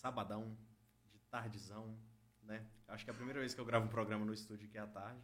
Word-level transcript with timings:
sabadão, 0.00 0.56
de 1.12 1.18
tardezão, 1.30 1.94
né? 2.42 2.66
Acho 2.88 3.04
que 3.04 3.10
é 3.10 3.12
a 3.12 3.16
primeira 3.16 3.38
vez 3.38 3.52
que 3.52 3.60
eu 3.60 3.66
gravo 3.66 3.84
um 3.84 3.88
programa 3.88 4.24
no 4.24 4.32
estúdio 4.32 4.66
aqui 4.66 4.78
à 4.78 4.86
tarde. 4.86 5.20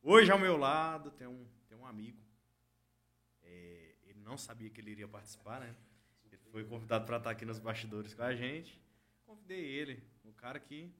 Hoje 0.00 0.30
ao 0.30 0.38
meu 0.38 0.56
lado 0.56 1.10
tem 1.10 1.26
um, 1.26 1.44
tem 1.68 1.76
um 1.76 1.84
amigo. 1.84 2.22
É, 3.42 3.94
ele 4.04 4.20
não 4.20 4.38
sabia 4.38 4.70
que 4.70 4.80
ele 4.80 4.92
iria 4.92 5.08
participar, 5.08 5.58
né? 5.60 5.74
Ele 6.24 6.36
foi 6.36 6.64
convidado 6.64 7.04
para 7.04 7.16
estar 7.16 7.30
aqui 7.30 7.44
nos 7.44 7.58
bastidores 7.58 8.14
com 8.14 8.22
a 8.22 8.34
gente. 8.34 8.80
Convidei 9.26 9.64
ele, 9.64 10.02
um 10.24 10.32
cara 10.32 10.60
que 10.60 10.94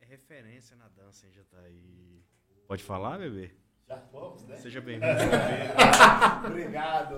é 0.00 0.04
referência 0.04 0.76
na 0.76 0.88
dança 0.88 1.26
em 1.26 1.32
Jataí. 1.32 2.24
Pode 2.68 2.84
falar, 2.84 3.18
bebê? 3.18 3.52
Já 3.88 3.98
fomos, 3.98 4.44
né? 4.44 4.56
Seja 4.56 4.80
bem-vindo. 4.80 5.06
Obrigado. 6.46 7.16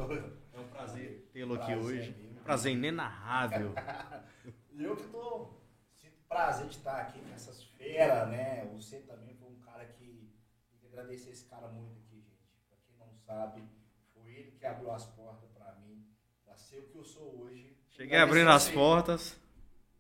É 0.54 0.58
um 0.58 0.68
prazer 0.68 1.28
tê-lo 1.30 1.54
aqui 1.56 1.74
hoje. 1.74 2.16
Um 2.30 2.42
prazer 2.42 2.72
inenarrável. 2.72 3.74
E 4.75 4.84
eu 4.84 4.96
que 4.96 5.07
tô 5.09 5.50
sinto 5.93 6.16
prazer 6.27 6.66
de 6.66 6.77
estar 6.77 7.00
aqui 7.00 7.21
nessas 7.21 7.63
feiras, 7.63 8.29
né? 8.29 8.64
Você 8.75 9.00
também 9.00 9.35
foi 9.35 9.49
um 9.49 9.61
cara 9.61 9.85
que 9.85 10.32
tem 10.71 10.79
que 10.80 10.86
agradecer 10.86 11.30
esse 11.30 11.44
cara 11.44 11.68
muito 11.68 11.99
aqui, 11.99 12.22
gente. 12.22 12.49
Pra 12.68 12.79
quem 12.86 12.96
não 12.96 13.13
sabe, 13.14 13.63
foi 14.14 14.30
ele 14.30 14.53
que 14.53 14.64
abriu 14.64 14.90
as 14.90 15.04
portas 15.07 15.50
pra 15.50 15.75
mim, 15.75 16.07
pra 16.44 16.57
ser 16.57 16.79
o 16.79 16.89
que 16.89 16.96
eu 16.96 17.04
sou 17.04 17.43
hoje. 17.43 17.77
Cheguei 17.90 18.18
abrindo 18.18 18.50
as 18.50 18.68
portas. 18.68 19.39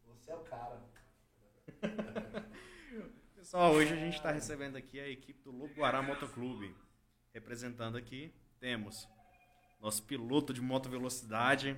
Você 0.06 0.30
é 0.30 0.36
o 0.36 0.44
cara. 0.44 0.82
Pessoal, 3.36 3.72
hoje 3.72 3.92
a 3.92 3.96
gente 3.96 4.16
está 4.16 4.30
recebendo 4.32 4.76
aqui 4.76 4.98
a 4.98 5.08
equipe 5.08 5.42
do 5.42 5.50
Lobo 5.50 5.74
Guará 5.74 6.00
Motoclube. 6.00 6.74
Representando 7.34 7.98
aqui, 7.98 8.32
temos 8.58 9.06
nosso 9.78 10.02
piloto 10.04 10.54
de 10.54 10.62
moto 10.62 10.88
velocidade. 10.88 11.76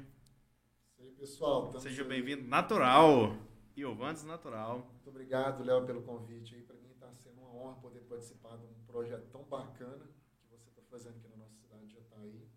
Isso 1.05 1.11
aí, 1.11 1.13
pessoal. 1.17 1.81
Seja 1.81 2.03
bem-vindo, 2.05 2.49
Natural. 2.49 3.37
Iovantes 3.77 4.25
Natural. 4.25 4.79
Muito 4.79 5.11
obrigado, 5.11 5.63
Léo, 5.63 5.85
pelo 5.85 6.03
convite. 6.03 6.57
Para 6.63 6.77
mim 6.77 6.91
está 6.93 7.13
sendo 7.13 7.41
uma 7.41 7.51
honra 7.51 7.75
poder 7.81 8.01
participar 8.03 8.57
de 8.57 8.65
um 8.65 8.75
projeto 8.87 9.27
tão 9.31 9.43
bacana 9.45 10.07
que 10.41 10.49
você 10.49 10.71
está 10.71 10.81
fazendo 10.83 11.17
aqui 11.17 11.29
na 11.29 11.37
nossa 11.37 11.55
cidade 11.57 11.87
de 11.89 11.93
Jataí. 11.95 12.49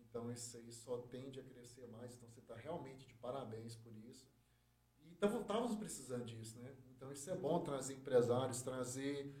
Então, 0.00 0.30
isso 0.32 0.56
aí 0.56 0.72
só 0.72 0.98
tende 1.02 1.38
a 1.38 1.44
crescer 1.44 1.86
mais. 1.88 2.14
Então, 2.14 2.28
você 2.28 2.40
está 2.40 2.56
realmente 2.56 3.06
de 3.06 3.14
parabéns 3.14 3.76
por 3.76 3.94
isso. 3.96 4.26
E 4.98 5.12
então, 5.12 5.40
estávamos 5.40 5.76
precisando 5.76 6.24
disso, 6.24 6.58
né? 6.58 6.74
Então, 6.96 7.12
isso 7.12 7.30
é 7.30 7.36
bom 7.36 7.60
trazer 7.62 7.94
empresários, 7.94 8.60
trazer 8.62 9.32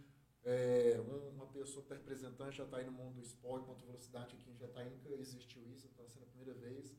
é, 0.46 1.00
um- 1.00 1.30
uma 1.36 1.46
pessoa 1.46 1.82
que 1.82 1.92
está 1.92 1.94
representando 1.94 2.52
Jataí 2.52 2.84
no 2.84 2.92
mundo 2.92 3.14
do 3.14 3.22
esporte, 3.22 3.66
moto 3.66 3.82
velocidade 3.86 4.36
aqui 4.36 4.50
em 4.50 4.56
Jataí. 4.58 4.90
Nunca 4.90 5.08
existiu 5.14 5.66
isso, 5.70 5.86
está 5.86 6.06
sendo 6.06 6.24
a 6.24 6.26
primeira 6.26 6.52
vez. 6.52 6.94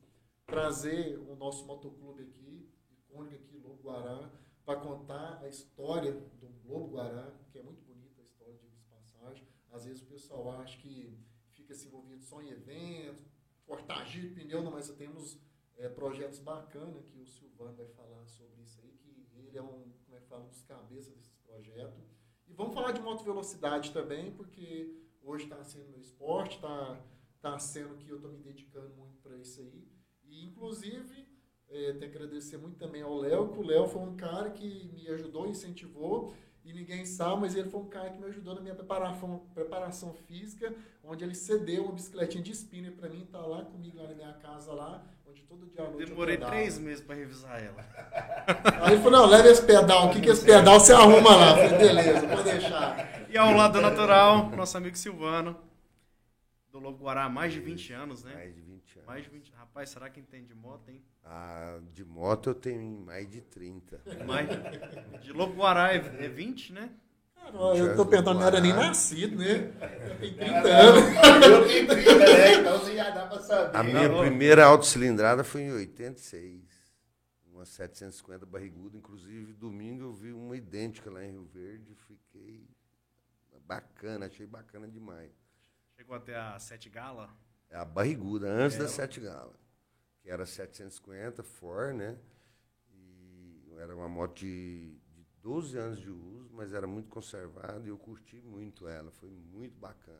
Trazer 0.46 1.18
o 1.18 1.34
nosso 1.34 1.66
motoclube 1.66 2.22
aqui, 2.22 2.70
icônico 2.92 3.34
aqui, 3.34 3.58
Lobo 3.58 3.82
Guará, 3.82 4.30
para 4.64 4.78
contar 4.78 5.40
a 5.42 5.48
história 5.48 6.12
do 6.12 6.48
Lobo 6.64 6.94
Guará, 6.94 7.32
que 7.50 7.58
é 7.58 7.62
muito 7.64 7.82
bonita 7.82 8.20
a 8.20 8.24
história, 8.24 8.54
de 8.54 8.80
passagem. 8.88 9.44
Às 9.72 9.84
vezes 9.84 10.02
o 10.02 10.06
pessoal 10.06 10.48
acha 10.60 10.78
que 10.78 11.18
fica 11.50 11.74
se 11.74 11.88
envolvido 11.88 12.22
só 12.22 12.40
em 12.40 12.50
eventos, 12.50 13.26
cortar 13.66 14.04
giro, 14.04 14.34
pneu, 14.36 14.62
não, 14.62 14.70
mas 14.70 14.88
temos 14.90 15.36
é, 15.76 15.88
projetos 15.88 16.38
bacanas 16.38 17.06
que 17.06 17.18
o 17.18 17.26
Silvano 17.26 17.76
vai 17.76 17.88
falar 17.88 18.24
sobre 18.26 18.62
isso 18.62 18.80
aí, 18.80 18.92
que 18.92 19.26
ele 19.34 19.58
é 19.58 19.62
um, 19.62 19.90
como 20.04 20.16
é 20.16 20.20
que 20.20 20.28
fala, 20.28 20.44
um 20.44 20.48
dos 20.48 20.62
cabeças 20.62 21.12
desses 21.12 21.36
projetos. 21.38 22.04
E 22.46 22.54
vamos 22.54 22.72
falar 22.72 22.92
de 22.92 23.00
moto 23.00 23.24
velocidade 23.24 23.92
também, 23.92 24.32
porque 24.32 24.96
hoje 25.22 25.42
está 25.42 25.64
sendo 25.64 25.88
meu 25.88 25.98
esporte, 25.98 26.54
está 26.54 27.04
tá 27.40 27.58
sendo 27.58 27.96
que 27.96 28.08
eu 28.08 28.16
estou 28.16 28.30
me 28.30 28.38
dedicando 28.38 28.94
muito 28.94 29.18
para 29.18 29.36
isso 29.36 29.60
aí. 29.60 29.95
E, 30.36 30.44
inclusive, 30.44 31.26
é, 31.70 31.92
tenho 31.94 32.12
que 32.12 32.18
agradecer 32.18 32.58
muito 32.58 32.76
também 32.76 33.00
ao 33.00 33.16
Léo, 33.16 33.48
que 33.48 33.58
o 33.58 33.66
Léo 33.66 33.88
foi 33.88 34.02
um 34.02 34.14
cara 34.14 34.50
que 34.50 34.90
me 34.92 35.08
ajudou, 35.08 35.46
incentivou, 35.46 36.34
e 36.62 36.72
ninguém 36.72 37.06
sabe, 37.06 37.40
mas 37.40 37.54
ele 37.54 37.70
foi 37.70 37.80
um 37.80 37.88
cara 37.88 38.10
que 38.10 38.18
me 38.18 38.26
ajudou 38.26 38.54
na 38.54 38.60
minha 38.60 38.74
preparação, 38.74 39.46
preparação 39.54 40.12
física, 40.12 40.74
onde 41.02 41.24
ele 41.24 41.34
cedeu 41.34 41.84
uma 41.84 41.92
bicicletinha 41.92 42.42
de 42.42 42.50
spinner 42.52 42.92
para 42.92 43.08
mim, 43.08 43.26
tá 43.32 43.38
lá 43.38 43.64
comigo 43.64 43.96
lá 43.96 44.08
na 44.08 44.14
minha 44.14 44.32
casa 44.34 44.72
lá, 44.72 45.02
onde 45.26 45.42
todo 45.44 45.64
dia 45.66 45.84
à 45.84 45.84
noite 45.84 46.02
eu 46.02 46.08
Demorei 46.08 46.36
três 46.36 46.78
meses 46.78 47.02
para 47.02 47.14
revisar 47.14 47.62
ela. 47.62 47.82
Aí 48.82 48.94
ele 48.94 49.02
falou, 49.02 49.20
não, 49.20 49.26
leva 49.26 49.48
esse 49.48 49.64
pedal 49.64 50.10
aqui, 50.10 50.20
que 50.20 50.28
esse 50.28 50.44
pedal 50.44 50.78
você 50.78 50.92
arruma 50.92 51.34
lá. 51.34 51.50
Eu 51.50 51.70
falei, 51.70 51.78
beleza, 51.78 52.28
pode 52.28 52.42
deixar. 52.42 53.26
E 53.30 53.38
ao 53.38 53.52
lado 53.52 53.74
do 53.74 53.80
Natural, 53.80 54.50
nosso 54.50 54.76
amigo 54.76 54.96
Silvano, 54.98 55.56
do 56.72 56.78
Lobo 56.78 57.04
Guará 57.04 57.24
há 57.24 57.28
mais 57.30 57.52
de 57.54 57.60
20 57.60 57.92
anos, 57.92 58.22
né? 58.22 58.34
Mais 58.34 58.54
de 58.54 58.65
20 58.96 58.98
anos. 58.98 59.06
Mais 59.06 59.24
de 59.24 59.30
20 59.30 59.52
Rapaz, 59.52 59.90
será 59.90 60.10
que 60.10 60.20
entende 60.20 60.48
de 60.48 60.54
moto, 60.54 60.88
hein? 60.88 61.02
Ah, 61.24 61.78
de 61.92 62.04
moto 62.04 62.50
eu 62.50 62.54
tenho 62.54 62.80
mais 63.04 63.28
de 63.28 63.40
30. 63.40 64.02
Mais... 64.26 64.48
De 65.22 65.32
Lobo 65.32 65.54
Guará 65.54 65.92
é 65.94 65.96
é 65.96 66.28
20, 66.28 66.72
né? 66.72 66.90
Cara, 67.34 67.76
eu 67.76 67.94
tô 67.94 68.04
pensando, 68.04 68.40
não 68.40 68.46
era 68.46 68.60
nem 68.60 68.72
nascido, 68.72 69.36
né? 69.36 69.72
Eu 70.10 70.18
tenho 70.18 70.36
30 70.36 70.62
Não, 70.62 70.70
anos. 70.70 71.46
Eu 71.46 71.66
tenho 71.68 71.86
30, 71.88 72.18
né? 72.18 72.54
Então 72.54 72.78
você 72.78 72.96
já 72.96 73.10
dá 73.10 73.26
pra 73.26 73.38
saber. 73.40 73.76
A 73.76 73.82
minha 73.82 74.08
Não. 74.08 74.20
primeira 74.20 74.64
autocilindrada 74.64 75.44
foi 75.44 75.62
em 75.62 75.72
86. 75.72 76.64
Uma 77.52 77.64
750 77.64 78.44
barriguda. 78.46 78.96
Inclusive, 78.96 79.52
domingo 79.52 80.04
eu 80.04 80.12
vi 80.12 80.32
uma 80.32 80.56
idêntica 80.56 81.10
lá 81.10 81.24
em 81.24 81.30
Rio 81.30 81.44
Verde. 81.44 81.94
Fiquei 81.94 82.66
bacana, 83.64 84.26
achei 84.26 84.46
bacana 84.46 84.88
demais. 84.88 85.30
Chegou 85.96 86.16
até 86.16 86.36
a 86.36 86.58
Sete 86.58 86.88
Gala. 86.88 87.30
É 87.70 87.76
a 87.76 87.84
barriguda, 87.84 88.48
antes 88.48 88.76
É, 88.76 88.80
da 88.80 88.88
Sete 88.88 89.20
Gala. 89.20 89.54
Que 90.22 90.30
era 90.30 90.44
750 90.46 91.42
Ford, 91.42 91.94
né? 91.96 92.16
E 92.92 93.72
era 93.78 93.94
uma 93.94 94.08
moto 94.08 94.38
de, 94.40 94.90
de 95.14 95.26
12 95.42 95.76
anos 95.78 96.00
de 96.00 96.10
uso, 96.10 96.50
mas 96.52 96.72
era 96.72 96.86
muito 96.86 97.08
conservada 97.08 97.82
e 97.84 97.88
eu 97.88 97.98
curti 97.98 98.40
muito 98.40 98.88
ela. 98.88 99.10
Foi 99.12 99.30
muito 99.30 99.78
bacana. 99.78 100.18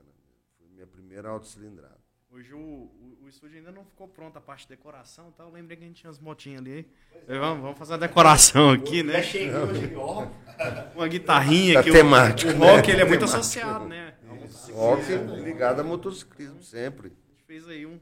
Foi 0.58 0.68
minha 0.68 0.86
primeira 0.86 1.28
autocilindrada. 1.28 2.04
Hoje 2.28 2.52
o, 2.52 2.58
o, 2.58 3.18
o 3.22 3.28
estúdio 3.28 3.58
ainda 3.58 3.70
não 3.70 3.84
ficou 3.84 4.08
pronto 4.08 4.36
a 4.36 4.40
parte 4.40 4.62
de 4.62 4.70
decoração, 4.70 5.30
tá? 5.32 5.44
Eu 5.44 5.50
lembrei 5.50 5.76
que 5.76 5.84
a 5.84 5.86
gente 5.86 6.00
tinha 6.00 6.10
as 6.10 6.18
motinhas 6.18 6.60
ali. 6.60 6.88
Falei, 7.24 7.40
Vamos, 7.40 7.62
vamos 7.62 7.78
fazer 7.78 7.92
uma 7.92 7.98
decoração 7.98 8.70
aqui, 8.72 9.02
né? 9.04 9.22
Cheguei 9.22 9.54
hoje, 9.54 9.94
ó. 9.94 10.26
Uma 10.96 11.06
guitarrinha 11.08 11.74
Da 11.74 11.82
que 11.84 11.90
o- 11.90 11.92
temática, 11.92 12.50
o, 12.52 12.58
né? 12.58 12.66
rock 12.76 12.90
ele 12.90 13.02
é 13.02 13.04
muito 13.04 13.24
associado, 13.24 13.86
né? 13.86 14.16
Rock 14.72 15.14
ligado 15.44 15.80
a 15.80 15.84
motociclismo 15.84 16.62
sempre. 16.62 17.12
Fez 17.46 17.68
aí 17.68 17.86
um, 17.86 18.00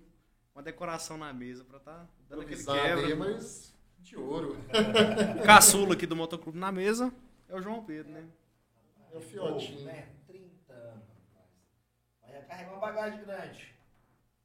uma 0.55 0.62
decoração 0.62 1.19
na 1.19 1.32
mesa 1.32 1.65
pra 1.65 1.78
tá 1.78 2.06
dando 2.28 2.43
aquele 2.43 2.60
Improvisado 2.60 2.99
aí, 3.00 3.06
quebra. 3.09 3.16
mas 3.32 3.75
de 3.99 4.16
ouro. 4.16 4.56
O 5.41 5.44
caçula 5.44 5.94
aqui 5.94 6.06
do 6.06 6.16
motoclube 6.16 6.59
na 6.59 6.72
mesa 6.72 7.12
é 7.49 7.55
o 7.55 7.60
João 7.60 7.84
Pedro, 7.84 8.12
né? 8.12 8.27
É 9.12 9.16
o 9.16 9.21
fiotinho. 9.21 9.84
né? 9.84 10.09
30 10.27 10.72
anos, 10.72 11.09
rapaz. 11.09 11.50
Mas 12.22 12.32
já 12.32 12.43
carrega 12.43 12.71
uma 12.71 12.81
bagagem 12.81 13.21
grande. 13.25 13.75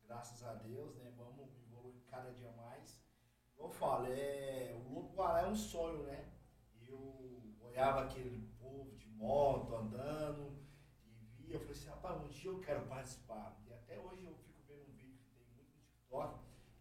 Graças 0.06 0.44
a 0.44 0.54
Deus, 0.54 0.96
né? 0.98 1.12
Vamos 1.18 1.50
evoluir 1.68 2.04
cada 2.10 2.32
dia 2.32 2.52
mais. 2.52 3.02
Como 3.56 3.70
eu 3.70 3.74
falo, 3.74 4.06
é... 4.08 4.76
o 4.76 4.94
Lobo 4.94 5.14
Guará 5.16 5.42
é 5.42 5.48
um 5.48 5.56
sonho, 5.56 6.04
né? 6.04 6.26
Eu 6.88 7.42
olhava 7.62 8.04
aquele 8.04 8.48
povo 8.60 8.96
de 8.98 9.08
moto 9.10 9.76
andando 9.76 10.58
e 11.38 11.44
via, 11.44 11.56
eu 11.56 11.60
falei 11.60 11.74
assim, 11.76 11.90
rapaz, 11.90 12.22
um 12.22 12.28
dia 12.28 12.52
eu 12.52 12.60
quero 12.60 12.82
participar. 12.86 13.58
E 13.68 13.74
até 13.74 13.98
hoje 13.98 14.24
eu 14.26 14.34
fico 14.36 14.60
vendo 14.68 14.82
um 14.88 14.94
vídeo 14.94 15.18
que 15.20 15.30
tem 15.34 15.44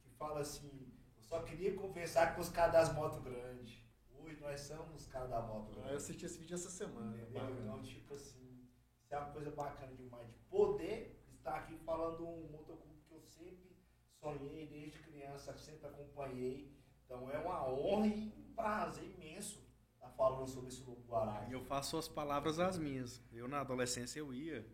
que 0.03 0.11
fala 0.17 0.41
assim, 0.41 0.93
eu 1.17 1.23
só 1.23 1.43
queria 1.43 1.75
conversar 1.75 2.35
com 2.35 2.41
os 2.41 2.49
caras 2.49 2.73
das 2.73 2.95
motos 2.95 3.19
grandes. 3.21 3.79
Hoje 4.11 4.41
nós 4.41 4.61
somos 4.61 5.03
os 5.03 5.07
caras 5.07 5.31
da 5.31 5.41
moto 5.41 5.71
grande. 5.73 5.91
Eu 5.91 5.97
assisti 5.97 6.25
esse 6.25 6.39
vídeo 6.39 6.55
essa 6.55 6.71
semana. 6.71 7.17
Entendeu? 7.17 7.41
bacana. 7.41 7.61
Então, 7.61 7.83
tipo 7.83 8.15
assim, 8.15 8.69
isso 9.03 9.15
é 9.15 9.19
uma 9.19 9.31
coisa 9.31 9.51
bacana 9.51 9.95
demais 9.95 10.29
de 10.29 10.39
poder 10.51 11.23
estar 11.35 11.57
aqui 11.57 11.77
falando 11.79 12.27
um 12.27 12.49
motoclube 12.51 13.01
que 13.07 13.15
eu 13.15 13.21
sempre 13.21 13.77
sonhei 14.21 14.67
desde 14.67 14.99
criança, 14.99 15.57
sempre 15.57 15.87
acompanhei. 15.87 16.77
Então 17.05 17.31
é 17.31 17.39
uma 17.39 17.67
honra 17.69 18.07
e 18.07 18.33
um 18.37 18.55
prazer 18.55 19.05
imenso 19.05 19.63
estar 19.95 20.11
falando 20.11 20.49
sobre 20.49 20.69
esse 20.69 20.83
Lobo 20.83 21.03
Guará. 21.07 21.47
E 21.49 21.53
eu 21.53 21.63
faço 21.63 21.97
as 21.97 22.09
palavras 22.09 22.59
as 22.59 22.79
minhas. 22.79 23.23
Eu, 23.33 23.49
na 23.49 23.61
adolescência, 23.61 24.19
eu 24.19 24.35
ia 24.35 24.67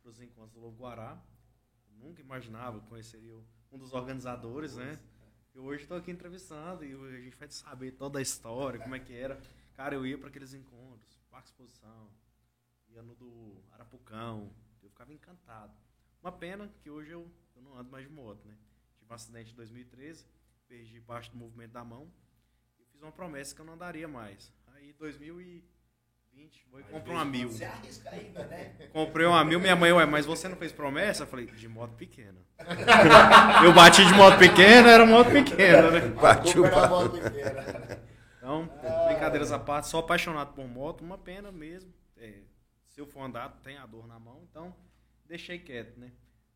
para 0.00 0.10
os 0.10 0.20
encontros 0.20 0.52
do 0.52 0.60
Lobo 0.60 0.82
Guará. 0.82 1.22
Eu 1.86 2.08
nunca 2.08 2.20
imaginava 2.20 2.80
que 2.80 2.86
conheceria 2.86 3.34
um 3.72 3.78
dos 3.78 3.92
organizadores, 3.94 4.76
né? 4.76 5.00
E 5.54 5.58
hoje 5.58 5.82
estou 5.82 5.96
aqui 5.96 6.10
entrevistando 6.10 6.84
e 6.84 6.92
a 6.92 7.20
gente 7.20 7.36
vai 7.36 7.48
saber 7.50 7.92
toda 7.92 8.18
a 8.18 8.22
história, 8.22 8.78
como 8.78 8.94
é 8.94 9.00
que 9.00 9.14
era. 9.14 9.40
Cara, 9.74 9.94
eu 9.94 10.06
ia 10.06 10.18
para 10.18 10.28
aqueles 10.28 10.52
encontros, 10.52 11.18
Parque 11.30 11.48
Exposição, 11.48 12.10
ia 12.88 13.02
no 13.02 13.14
do 13.14 13.62
Arapucão, 13.72 14.52
eu 14.82 14.90
ficava 14.90 15.12
encantado. 15.12 15.72
Uma 16.22 16.30
pena 16.30 16.70
que 16.80 16.90
hoje 16.90 17.10
eu, 17.10 17.30
eu 17.56 17.62
não 17.62 17.76
ando 17.76 17.90
mais 17.90 18.06
de 18.06 18.12
moto, 18.12 18.46
né? 18.46 18.56
Tive 18.98 19.10
um 19.10 19.14
acidente 19.14 19.52
em 19.52 19.56
2013, 19.56 20.26
perdi 20.68 21.00
parte 21.00 21.30
do 21.30 21.36
movimento 21.36 21.72
da 21.72 21.82
mão 21.82 22.12
e 22.78 22.84
fiz 22.84 23.00
uma 23.00 23.12
promessa 23.12 23.54
que 23.54 23.60
eu 23.60 23.64
não 23.64 23.74
andaria 23.74 24.06
mais. 24.06 24.52
Aí, 24.68 24.92
2020, 26.32 26.66
vou 26.70 26.80
e 26.80 26.82
compro 26.84 27.12
uma 27.12 27.24
mil. 27.24 27.50
Você 27.50 27.64
arrisca 27.64 28.10
ainda, 28.10 28.44
né? 28.46 28.74
Comprei 28.92 29.26
uma 29.26 29.44
mil, 29.44 29.60
minha 29.60 29.76
mãe, 29.76 29.92
ué, 29.92 30.06
mas 30.06 30.26
você 30.26 30.48
não 30.48 30.56
fez 30.56 30.72
promessa? 30.72 31.24
Eu 31.24 31.26
falei, 31.26 31.46
de 31.46 31.68
moto 31.68 31.94
pequena. 31.94 32.38
eu 33.64 33.72
bati 33.72 34.04
de 34.04 34.14
moto 34.14 34.38
pequena, 34.38 34.90
era 34.90 35.06
moto 35.06 35.30
pequena, 35.30 35.90
né? 35.90 36.00
Bati 36.08 36.58
a 36.58 36.88
moto 36.88 37.10
pequena. 37.10 38.02
Então, 38.38 38.68
brincadeiras 39.06 39.52
à 39.52 39.58
parte, 39.58 39.88
sou 39.88 40.00
apaixonado 40.00 40.52
por 40.54 40.66
moto, 40.66 41.02
uma 41.02 41.18
pena 41.18 41.52
mesmo. 41.52 41.92
É, 42.16 42.40
se 42.88 43.00
eu 43.00 43.06
for 43.06 43.22
andar, 43.22 43.48
tem 43.62 43.76
a 43.78 43.86
dor 43.86 44.06
na 44.06 44.18
mão, 44.18 44.46
então 44.50 44.74
deixei 45.26 45.58
quieto, 45.58 45.98
né? 45.98 46.12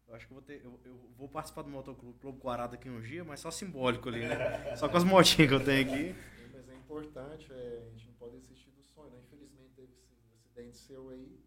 Eu 0.08 0.14
acho 0.14 0.26
que 0.26 0.32
eu 0.32 0.36
vou, 0.36 0.44
ter, 0.44 0.60
eu, 0.64 0.80
eu 0.84 1.10
vou 1.16 1.28
participar 1.28 1.62
do 1.62 1.68
Motoclube 1.68 2.18
Clube 2.20 2.40
daqui 2.70 2.88
um 2.88 3.00
dia, 3.00 3.24
mas 3.24 3.40
só 3.40 3.50
simbólico 3.50 4.08
ali, 4.08 4.20
né? 4.20 4.76
Só 4.76 4.88
com 4.88 4.96
as 4.96 5.02
motinhas 5.02 5.48
que 5.48 5.54
eu 5.54 5.64
tenho 5.64 5.82
aqui. 5.84 6.14
Mas 6.52 6.68
é 6.68 6.74
importante, 6.74 7.52
é, 7.52 7.82
a 7.86 7.90
gente 7.90 8.06
não 8.06 8.14
pode 8.14 8.38
desistir 8.38 8.70
do 8.70 8.84
sonho, 8.84 9.10
né? 9.10 9.18
Infelizmente 9.26 9.72
teve 9.74 9.92
esse 9.92 10.06
acidente 10.56 10.78
seu 10.78 11.10
aí, 11.10 11.38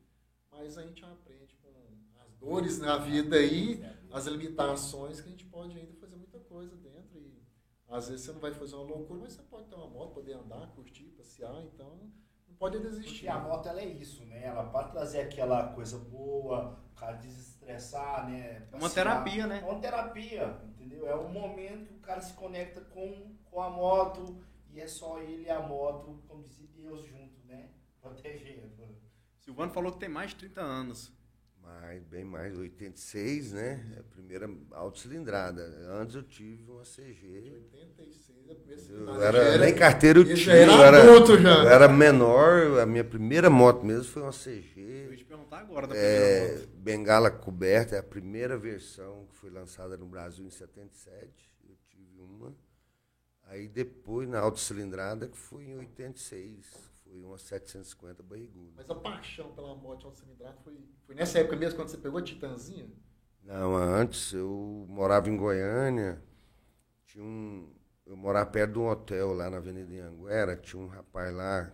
mas 0.52 0.78
a 0.78 0.84
gente 0.84 1.04
aprende 1.04 1.56
com 1.56 1.70
as 2.22 2.32
dores 2.36 2.80
na 2.80 2.98
vida 2.98 3.38
aí, 3.38 3.84
as 4.12 4.28
limitações, 4.28 5.20
que 5.20 5.28
a 5.28 5.32
gente 5.32 5.46
pode 5.46 5.78
ainda 5.78 5.94
fazer 5.94 6.16
muita 6.16 6.40
coisa 6.40 6.76
dentro. 6.76 7.20
E 7.20 7.42
às 7.88 8.08
vezes 8.08 8.26
você 8.26 8.32
não 8.32 8.40
vai 8.40 8.54
fazer 8.54 8.76
uma 8.76 8.86
loucura, 8.86 9.22
mas 9.22 9.34
você 9.34 9.42
pode 9.44 9.68
ter 9.68 9.76
uma 9.76 9.88
moto, 9.88 10.14
poder 10.14 10.34
andar, 10.34 10.68
curtir, 10.76 11.06
passear, 11.18 11.64
então 11.64 12.12
não 12.48 12.56
pode 12.56 12.80
desistir. 12.80 13.26
Porque 13.26 13.28
a 13.28 13.40
moto 13.40 13.68
ela 13.68 13.82
é 13.82 13.88
isso, 13.88 14.24
né? 14.26 14.46
Ela 14.46 14.70
pode 14.70 14.92
trazer 14.92 15.22
aquela 15.22 15.74
coisa 15.74 15.98
boa, 15.98 16.80
o 16.92 16.96
cara 16.96 17.18
desestressar, 17.18 18.30
né? 18.30 18.68
É 18.72 18.76
uma 18.76 18.90
terapia, 18.90 19.48
né? 19.48 19.60
É 19.60 19.66
uma 19.66 19.80
terapia, 19.82 20.62
entendeu? 20.68 21.08
É 21.08 21.16
um 21.16 21.30
momento 21.30 21.88
que 21.88 21.96
o 21.96 22.02
cara 22.02 22.22
se 22.22 22.34
conecta 22.34 22.82
com, 22.82 23.36
com 23.46 23.62
a 23.62 23.70
moto 23.70 24.38
e 24.72 24.80
é 24.80 24.88
só 24.88 25.20
ele 25.20 25.46
e 25.46 25.50
a 25.50 25.60
moto, 25.60 26.22
como 26.28 26.44
dizia 26.44 26.68
Deus 26.76 27.04
junto, 27.04 27.40
né? 27.48 27.72
Protegendo. 28.14 28.70
Silvano 29.40 29.72
falou 29.72 29.92
que 29.94 30.00
tem 30.00 30.10
mais 30.10 30.32
de 30.32 30.38
30 30.38 30.62
anos. 30.62 31.12
Mais, 31.62 32.02
bem 32.04 32.24
mais, 32.24 32.58
86, 32.58 33.52
né? 33.54 33.94
É 33.96 34.00
a 34.00 34.04
primeira 34.04 34.50
autocilindrada. 34.72 35.62
Antes 36.02 36.16
eu 36.16 36.24
tive 36.24 36.70
uma 36.72 36.84
CG. 36.84 37.54
86, 37.74 38.50
a 38.50 38.56
primeira 38.56 38.82
Eu 38.92 39.22
era, 39.22 39.58
nem 39.60 39.76
carteira 39.76 40.20
eu 40.20 40.24
tinha. 40.36 40.56
era 40.56 40.72
eu 40.72 40.82
era, 40.84 41.04
adulto 41.04 41.38
já. 41.40 41.64
eu 41.64 41.70
era 41.70 41.88
menor, 41.88 42.80
a 42.80 42.86
minha 42.88 43.04
primeira 43.04 43.50
moto 43.52 43.84
mesmo 43.86 44.06
foi 44.06 44.24
uma 44.24 44.30
Eu 44.30 44.34
CG. 44.34 45.08
ia 45.12 45.18
te 45.18 45.26
perguntar 45.26 45.60
agora 45.60 45.86
da 45.88 45.94
primeira 45.94 46.26
É, 46.26 46.56
moto. 46.58 46.68
bengala 46.78 47.30
coberta, 47.30 47.96
é 47.96 48.00
a 48.00 48.04
primeira 48.04 48.58
versão 48.58 49.28
que 49.30 49.36
foi 49.36 49.50
lançada 49.52 49.96
no 49.96 50.08
Brasil 50.08 50.46
em 50.46 50.50
77. 50.50 51.30
Eu 51.70 51.76
tive 51.88 52.20
uma. 52.20 52.56
Aí 53.44 53.68
depois, 53.68 54.28
na 54.28 54.40
autocilindrada, 54.40 55.28
que 55.28 55.38
foi 55.38 55.66
em 55.66 55.78
86. 55.78 56.89
Foi 57.10 57.24
uma 57.24 57.38
750 57.40 58.22
barriguda. 58.22 58.74
Mas 58.76 58.90
a 58.90 58.96
paixão 58.96 59.52
pela 59.54 59.76
moto 59.76 60.06
autocilindrada 60.06 60.58
foi, 60.64 60.80
foi 61.08 61.16
nessa 61.16 61.40
época 61.40 61.56
mesmo, 61.56 61.78
quando 61.78 61.90
você 61.90 61.98
pegou 61.98 62.20
a 62.20 62.24
Titanzinha? 62.24 62.88
Não, 63.42 63.76
antes 63.76 64.32
eu 64.32 64.86
morava 64.88 65.28
em 65.28 65.36
Goiânia. 65.36 66.22
Tinha 67.08 67.24
um, 67.24 67.74
eu 68.06 68.16
morava 68.16 68.48
perto 68.52 68.74
de 68.74 68.80
um 68.80 68.88
hotel 68.88 69.34
lá 69.34 69.50
na 69.50 69.58
Avenida 69.58 70.06
Anguera. 70.06 70.56
Tinha 70.56 70.80
um 70.80 70.88
rapaz 70.88 71.34
lá, 71.34 71.74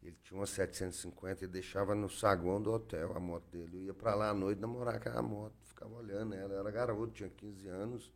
ele 0.00 0.16
tinha 0.22 0.38
uma 0.38 0.46
750 0.46 1.44
e 1.44 1.48
deixava 1.48 1.92
no 1.92 2.08
saguão 2.08 2.62
do 2.62 2.72
hotel 2.72 3.12
a 3.16 3.18
moto 3.18 3.50
dele. 3.50 3.78
Eu 3.78 3.82
ia 3.86 3.94
pra 3.94 4.14
lá 4.14 4.30
à 4.30 4.34
noite 4.34 4.60
namorar 4.60 5.00
com 5.00 5.08
a 5.08 5.22
moto, 5.22 5.56
ficava 5.64 5.96
olhando 5.96 6.32
ela. 6.32 6.54
Eu 6.54 6.60
era 6.60 6.70
garoto, 6.70 7.12
tinha 7.12 7.28
15 7.28 7.66
anos. 7.66 8.12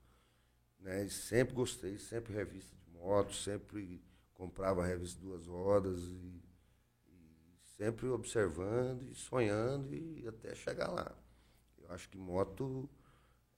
Né? 0.78 1.04
E 1.04 1.10
sempre 1.10 1.52
gostei, 1.52 1.98
sempre 1.98 2.32
revista 2.32 2.76
de 2.76 2.96
moto, 2.96 3.34
sempre 3.34 4.00
comprava 4.34 4.86
revista 4.86 5.20
duas 5.20 5.48
rodas 5.48 6.00
e 6.00 6.49
sempre 7.80 8.08
observando 8.08 9.08
e 9.10 9.14
sonhando 9.14 9.94
e 9.94 10.28
até 10.28 10.54
chegar 10.54 10.88
lá. 10.88 11.16
Eu 11.78 11.90
acho 11.90 12.10
que 12.10 12.18
moto 12.18 12.86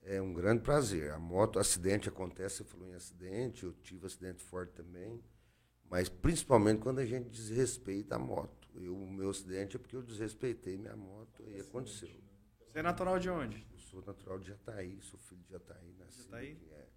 é 0.00 0.22
um 0.22 0.32
grande 0.32 0.62
prazer. 0.62 1.10
A 1.10 1.18
moto, 1.18 1.58
acidente 1.58 2.08
acontece, 2.08 2.58
você 2.58 2.64
falou 2.64 2.86
em 2.86 2.94
acidente, 2.94 3.64
eu 3.64 3.72
tive 3.82 4.06
acidente 4.06 4.40
forte 4.40 4.74
também, 4.74 5.20
mas 5.90 6.08
principalmente 6.08 6.80
quando 6.80 7.00
a 7.00 7.04
gente 7.04 7.30
desrespeita 7.30 8.14
a 8.14 8.18
moto. 8.18 8.68
Eu, 8.76 8.94
o 8.94 9.10
meu 9.10 9.30
acidente 9.30 9.74
é 9.74 9.78
porque 9.80 9.96
eu 9.96 10.02
desrespeitei 10.02 10.78
minha 10.78 10.94
moto 10.94 11.42
e 11.48 11.60
aconteceu. 11.60 12.08
Você 12.70 12.78
é 12.78 12.82
natural 12.82 13.18
de 13.18 13.28
onde? 13.28 13.66
Eu 13.72 13.78
sou 13.80 14.04
natural 14.06 14.38
de 14.38 14.46
Jataí, 14.46 15.02
sou 15.02 15.18
filho 15.18 15.42
de 15.42 15.50
Jataí, 15.50 15.96
nasci 15.98 16.22
Jataí? 16.22 16.58
é. 16.70 16.88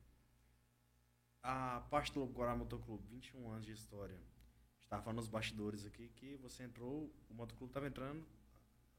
A 1.42 1.82
parte 1.90 2.14
do 2.14 2.24
Guará 2.28 2.56
Motoclube, 2.56 3.04
21 3.08 3.50
anos 3.50 3.66
de 3.66 3.72
história. 3.72 4.35
Estava 4.86 5.02
falando 5.02 5.18
nos 5.18 5.28
bastidores 5.28 5.86
aqui 5.86 6.10
que 6.16 6.38
você 6.38 6.64
entrou, 6.64 7.12
o 7.30 7.34
motoclube 7.34 7.72
estava 7.72 7.88
entrando, 7.88 8.24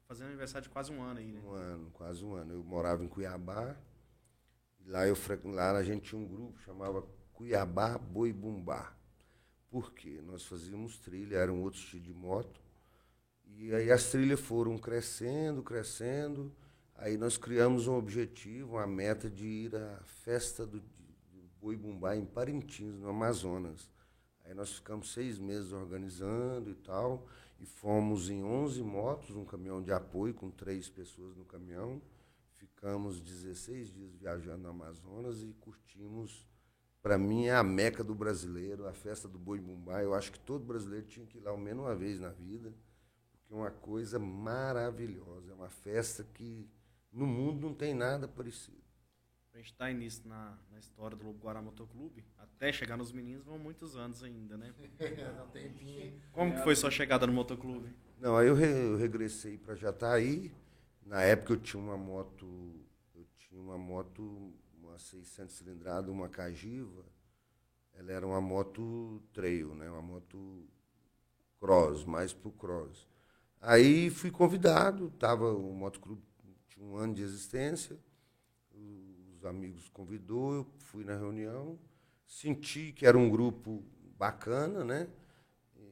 fazendo 0.07 0.29
aniversário 0.29 0.69
de 0.69 0.73
quase 0.73 0.93
um 0.93 1.01
ano 1.03 1.21
aí, 1.21 1.33
né? 1.33 1.41
Um 1.45 1.53
ano, 1.53 1.91
quase 1.93 2.25
um 2.25 2.35
ano. 2.35 2.55
Eu 2.55 2.65
morava 2.65 3.05
em 3.05 3.09
Cuiabá. 3.09 3.77
Lá, 4.85 5.07
eu, 5.07 5.17
lá 5.45 5.73
a 5.73 5.83
gente 5.83 6.09
tinha 6.09 6.21
um 6.21 6.27
grupo 6.27 6.61
chamava 6.61 7.03
Cuiabá 7.33 7.97
Boi 7.99 8.33
Bumbá. 8.33 8.95
Por 9.71 9.93
quê? 9.93 10.21
Nós 10.25 10.45
fazíamos 10.45 10.99
trilha, 10.99 11.37
era 11.37 11.53
um 11.53 11.63
outro 11.63 11.79
estilo 11.79 12.03
de 12.03 12.13
moto. 12.13 12.61
E 13.45 13.75
aí 13.75 13.91
as 13.91 14.11
trilhas 14.11 14.41
foram 14.41 14.77
crescendo, 14.77 15.63
crescendo. 15.63 16.55
Aí 16.97 17.17
nós 17.17 17.37
criamos 17.37 17.87
um 17.87 17.95
objetivo, 17.95 18.73
uma 18.73 18.87
meta 18.87 19.31
de 19.31 19.47
ir 19.47 19.77
à 19.77 20.03
festa 20.05 20.67
do, 20.67 20.81
do 20.81 21.43
Boi 21.61 21.77
Bumbá 21.77 22.17
em 22.17 22.25
Parintins, 22.25 22.99
no 22.99 23.09
Amazonas. 23.09 23.91
Aí 24.47 24.55
nós 24.55 24.73
ficamos 24.73 25.13
seis 25.13 25.39
meses 25.39 25.73
organizando 25.73 26.71
e 26.71 26.75
tal, 26.75 27.27
e 27.59 27.67
fomos 27.67 28.31
em 28.31 28.45
11 28.45 28.83
motos, 28.83 29.35
um 29.35 29.45
caminhão 29.45 29.83
de 29.83 29.93
apoio 29.93 30.33
com 30.33 30.51
três 30.51 30.89
pessoas 30.89 31.37
no 31.37 31.45
caminhão. 31.45 32.01
Ficamos 32.53 33.21
16 33.21 33.93
dias 33.93 34.15
viajando 34.15 34.63
no 34.63 34.69
Amazonas 34.69 35.43
e 35.43 35.53
curtimos. 35.55 36.47
Para 37.03 37.19
mim 37.19 37.47
é 37.47 37.55
a 37.55 37.63
meca 37.63 38.05
do 38.05 38.15
brasileiro, 38.15 38.87
a 38.87 38.93
festa 38.93 39.29
do 39.29 39.39
Boi 39.39 39.61
Bumbá. 39.61 40.03
Eu 40.03 40.15
acho 40.15 40.31
que 40.31 40.39
todo 40.39 40.65
brasileiro 40.65 41.07
tinha 41.07 41.27
que 41.27 41.39
ir 41.39 41.41
lá 41.41 41.51
ao 41.51 41.59
menos 41.59 41.85
uma 41.85 41.95
vez 41.95 42.21
na 42.21 42.31
vida, 42.31 42.73
porque 43.33 43.53
é 43.53 43.57
uma 43.57 43.71
coisa 43.71 44.19
maravilhosa. 44.19 45.51
É 45.53 45.55
uma 45.55 45.69
festa 45.69 46.23
que 46.23 46.71
no 47.13 47.27
mundo 47.27 47.67
não 47.67 47.75
tem 47.75 47.95
nada 47.95 48.29
parecido. 48.29 48.86
Pra 49.57 49.63
gente 49.63 49.75
dar 49.79 49.91
início 49.91 50.29
na, 50.29 50.55
na 50.71 50.79
história 50.79 51.17
do 51.17 51.25
Lobo 51.25 51.39
Guará 51.43 51.63
Motoclube, 51.63 52.23
até 52.37 52.71
chegar 52.71 52.95
nos 52.99 53.11
meninos 53.11 53.47
vão 53.47 53.59
muitos 53.59 53.97
anos 53.97 54.23
ainda, 54.23 54.55
né? 54.55 54.75
Dá 55.35 55.45
um 55.45 55.49
tempinho. 55.49 56.21
Como 56.31 56.55
que 56.55 56.61
foi 56.63 56.77
sua 56.77 56.91
chegada 56.91 57.27
no 57.27 57.33
motoclube? 57.33 57.89
Não, 58.21 58.37
aí 58.37 58.49
eu, 58.49 58.55
re- 58.55 58.67
eu 58.67 58.99
regressei 58.99 59.57
para 59.57 59.75
Jataí. 59.75 60.55
Na 61.07 61.23
época 61.23 61.55
eu 61.55 61.57
tinha 61.57 61.83
uma 61.83 61.97
moto, 61.97 62.85
eu 63.15 63.25
tinha 63.39 63.59
uma 63.59 63.79
moto, 63.79 64.53
uma 64.79 64.99
600 64.99 65.55
cilindrada, 65.57 66.13
uma 66.13 66.29
Cagiva. 66.29 67.07
Ela 67.95 68.13
era 68.13 68.27
uma 68.27 68.43
moto 68.43 69.23
trail, 69.33 69.75
né? 69.75 69.89
Uma 69.89 70.03
moto 70.03 70.69
cross, 71.59 72.05
mais 72.05 72.31
pro 72.31 72.53
cross. 72.53 73.09
Aí 73.59 74.11
fui 74.11 74.31
convidado, 74.31 75.09
tava 75.13 75.51
o 75.51 75.73
motoclube 75.73 76.21
tinha 76.69 76.85
um 76.85 76.99
ano 76.99 77.15
de 77.15 77.23
existência. 77.23 77.99
Os 79.47 79.51
amigos 79.51 79.89
convidou, 79.91 80.55
eu 80.55 80.67
fui 80.81 81.05
na 81.05 81.17
reunião, 81.17 81.79
senti 82.27 82.93
que 82.93 83.07
era 83.07 83.17
um 83.17 83.31
grupo 83.31 83.81
bacana, 84.19 84.85
né? 84.85 85.09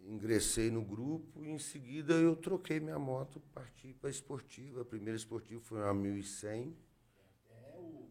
ingressei 0.08 0.70
no 0.70 0.82
grupo 0.82 1.44
e 1.44 1.50
em 1.50 1.58
seguida 1.58 2.14
eu 2.14 2.36
troquei 2.36 2.80
minha 2.80 2.98
moto, 2.98 3.40
parti 3.54 3.94
para 3.94 4.08
a 4.08 4.12
esportiva. 4.12 4.82
A 4.82 4.84
primeira 4.84 5.16
esportiva 5.16 5.60
foi 5.62 5.78
uma 5.80 5.94
1100. 5.94 6.76
É 7.48 7.76
o, 7.78 8.08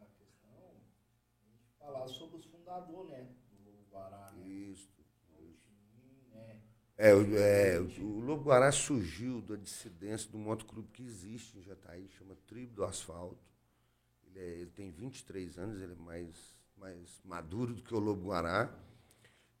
a 0.00 0.06
questão, 0.18 0.76
a 1.42 1.46
gente 1.46 1.70
falar 1.78 2.08
sobre 2.08 2.36
os 2.38 2.44
fundadores, 2.46 3.10
né? 3.10 3.28
Do 3.52 3.70
Lobo 3.70 3.84
Guará, 3.90 4.32
né? 4.32 4.46
Isso. 4.48 4.88
É, 6.96 7.12
o- 7.14 7.36
é, 7.36 7.80
o 7.80 8.04
o 8.04 8.20
Lobo 8.20 8.44
Guará 8.44 8.70
surgiu 8.72 9.40
da 9.42 9.56
dissidência 9.56 10.30
do 10.30 10.38
motoclube 10.38 10.88
que 10.92 11.02
existe 11.02 11.58
em 11.58 11.62
Jataí, 11.62 12.08
chama 12.08 12.36
Tribo 12.46 12.74
do 12.74 12.84
Asfalto. 12.84 13.53
Ele, 14.34 14.44
é- 14.44 14.58
ele 14.60 14.70
tem 14.70 14.90
23 14.90 15.58
anos, 15.58 15.80
ele 15.80 15.92
é 15.92 16.02
mais, 16.04 16.54
mais 16.76 17.20
maduro 17.24 17.74
do 17.74 17.82
que 17.82 17.94
o 17.94 17.98
Lobo 17.98 18.26
Guará. 18.28 18.70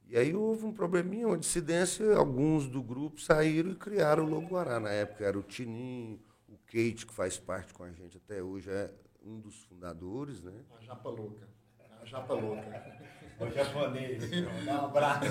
E 0.06 0.16
aí 0.18 0.34
houve 0.34 0.66
um 0.66 0.72
probleminha, 0.72 1.26
uma 1.28 1.38
dissidência, 1.38 2.14
alguns 2.16 2.68
do 2.68 2.82
grupo 2.82 3.20
saíram 3.20 3.70
e 3.70 3.74
criaram 3.74 4.24
o 4.24 4.28
Lobo 4.28 4.48
Guará. 4.48 4.78
Na 4.78 4.90
época 4.90 5.24
era 5.24 5.38
o 5.38 5.42
Tininho, 5.42 6.20
o 6.48 6.56
Kate, 6.66 7.06
que 7.06 7.14
faz 7.14 7.38
parte 7.38 7.72
com 7.72 7.84
a 7.84 7.90
gente 7.92 8.16
até 8.18 8.42
hoje, 8.42 8.70
é 8.70 8.90
um 9.24 9.40
dos 9.40 9.62
fundadores, 9.64 10.42
né? 10.42 10.52
A 10.78 10.82
japa 10.84 11.08
louca. 11.08 11.48
A 12.02 12.04
japa 12.04 12.34
louca. 12.34 12.94
O 13.36 13.50
japonês, 13.50 14.22
então, 14.32 14.64
dá 14.64 14.82
um 14.82 14.84
abraço. 14.86 15.26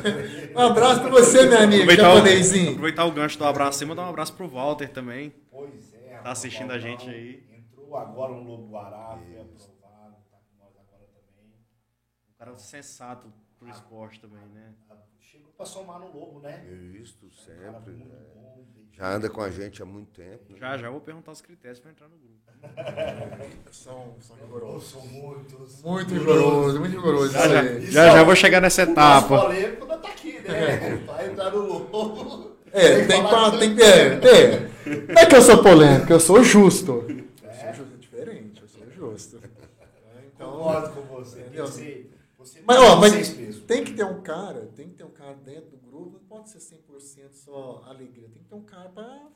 Um 0.53 0.59
abraço 0.59 0.99
pra 0.99 1.09
você, 1.09 1.45
meu 1.45 1.57
amigo, 1.57 1.83
Aproveitar 1.83 2.11
o, 2.11 2.15
japonesinho. 2.17 2.71
aproveitar 2.71 3.05
o 3.05 3.11
gancho 3.13 3.37
do 3.37 3.45
abraço 3.45 3.81
e 3.81 3.87
mandar 3.87 4.05
um 4.05 4.09
abraço 4.09 4.33
pro 4.33 4.45
Walter 4.45 4.89
também. 4.91 5.33
Pois 5.49 5.93
é. 5.93 6.17
Tá 6.21 6.31
assistindo 6.31 6.71
a 6.71 6.79
gente 6.79 7.09
aí. 7.09 7.41
Agora 7.97 8.31
no 8.33 8.43
Lobo 8.43 8.71
Guará, 8.71 9.17
foi 9.17 9.39
aprovado, 9.39 10.15
tá 10.31 10.37
com 10.37 10.63
nós 10.63 10.73
agora 10.75 11.07
também. 11.13 11.51
Um 12.29 12.37
cara 12.37 12.57
sensato 12.57 13.31
pro 13.59 13.69
esporte 13.69 14.19
também, 14.19 14.45
né? 14.53 14.73
Ah, 14.89 14.95
chegou 15.19 15.51
pra 15.55 15.65
somar 15.65 15.99
no 15.99 16.07
Lobo, 16.17 16.39
né? 16.39 16.63
Isso, 17.01 17.17
É 17.49 17.53
um 17.53 17.57
cara 17.71 17.73
sempre. 17.79 17.91
muito 17.93 18.13
é. 18.13 18.17
bom. 18.35 18.63
Já 18.91 19.09
anda 19.15 19.27
com 19.29 19.41
a 19.41 19.49
gente 19.49 19.81
há 19.81 19.85
muito 19.85 20.11
tempo. 20.11 20.51
né? 20.53 20.57
Já 20.59 20.77
já 20.77 20.89
vou 20.89 21.01
perguntar 21.01 21.31
os 21.31 21.41
critérios 21.41 21.79
pra 21.79 21.89
entrar 21.91 22.07
no 22.07 22.15
grupo. 22.17 22.43
São, 23.71 24.15
são 24.19 24.35
rigorosos. 24.37 24.91
são 24.91 25.01
muitos. 25.07 25.81
Muito 25.81 26.13
rigoroso, 26.13 26.79
muito 26.79 26.95
rigoroso. 26.95 27.31
Já, 27.33 27.47
já, 27.47 27.79
já, 27.79 28.09
já 28.11 28.23
vou 28.23 28.35
chegar 28.35 28.61
nessa 28.61 28.83
O 28.83 28.85
nosso 28.87 28.99
etapa. 29.25 29.41
polêmico 29.41 29.85
não 29.87 29.99
tá 29.99 30.09
aqui, 30.09 30.39
né? 30.41 30.95
Vai 31.07 31.31
entrar 31.31 31.51
no 31.51 31.57
Lobo. 31.65 32.51
É, 32.71 33.05
tem 33.05 33.23
que, 33.23 33.57
tem 33.59 33.75
que 33.75 33.81
é, 33.83 34.13
é. 34.13 34.69
Não 35.13 35.21
é 35.21 35.25
que 35.25 35.35
eu 35.35 35.41
sou 35.41 35.61
polêmico, 35.63 36.11
eu 36.13 36.19
sou 36.19 36.43
justo. 36.43 37.05
Eu 37.09 37.49
É. 37.49 37.73
sou 37.73 37.85
justo, 37.85 37.93
é 37.93 37.97
diferente, 37.97 38.61
justo. 39.13 39.37
É, 39.37 40.25
Então, 40.35 40.51
Concordo 40.51 40.89
com 40.93 41.01
você. 41.15 41.43
Ser. 41.67 42.09
Você 42.37 42.61
Mas, 42.65 42.77
tem 42.77 42.85
ó, 42.85 42.95
que 42.95 42.99
mas 43.01 43.59
tem 43.59 43.83
que 43.85 43.93
ter 43.93 44.03
um 44.03 44.21
cara, 44.21 44.69
tem 44.75 44.89
que 44.89 44.95
ter 44.95 45.03
um 45.05 45.11
cara 45.11 45.33
dentro 45.35 45.69
do 45.69 45.77
grupo, 45.77 46.19
não 46.19 46.27
pode 46.27 46.49
ser 46.49 46.57
100% 46.57 47.31
só 47.31 47.83
alegria. 47.87 48.27
Tem 48.27 48.43
que 48.43 48.49
ter 48.49 48.55
um 48.55 48.63
cara 48.63 48.89
pra 48.89 49.27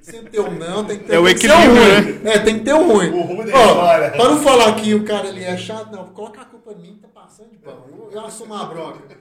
sempre 0.00 0.30
ter 0.30 0.40
um 0.40 0.52
não, 0.52 0.84
tem 0.84 0.98
que 1.00 1.04
ter 1.06 1.14
É 1.14 1.18
o 1.18 1.22
um 1.22 1.28
equilíbrio, 1.28 1.70
ruim. 1.72 2.28
É, 2.28 2.38
tem 2.38 2.58
que 2.58 2.64
ter 2.64 2.74
um 2.74 2.86
ruim. 2.86 3.10
O 3.10 3.22
ruim 3.22 3.50
Ó. 3.50 4.10
Pra 4.10 4.28
não 4.30 4.40
falar 4.40 4.76
que 4.76 4.94
o 4.94 5.04
cara 5.04 5.28
ali 5.28 5.42
é 5.42 5.56
chato, 5.56 5.90
não, 5.90 6.08
coloca 6.12 6.40
a 6.40 6.44
culpa 6.44 6.72
em 6.72 6.76
mim 6.78 6.94
que 6.94 7.00
tá 7.00 7.08
passando 7.08 7.50
de 7.50 7.58
pão. 7.58 7.84
Eu, 7.90 8.10
eu 8.12 8.20
assumo 8.20 8.54
a 8.54 8.64
bronca. 8.66 9.16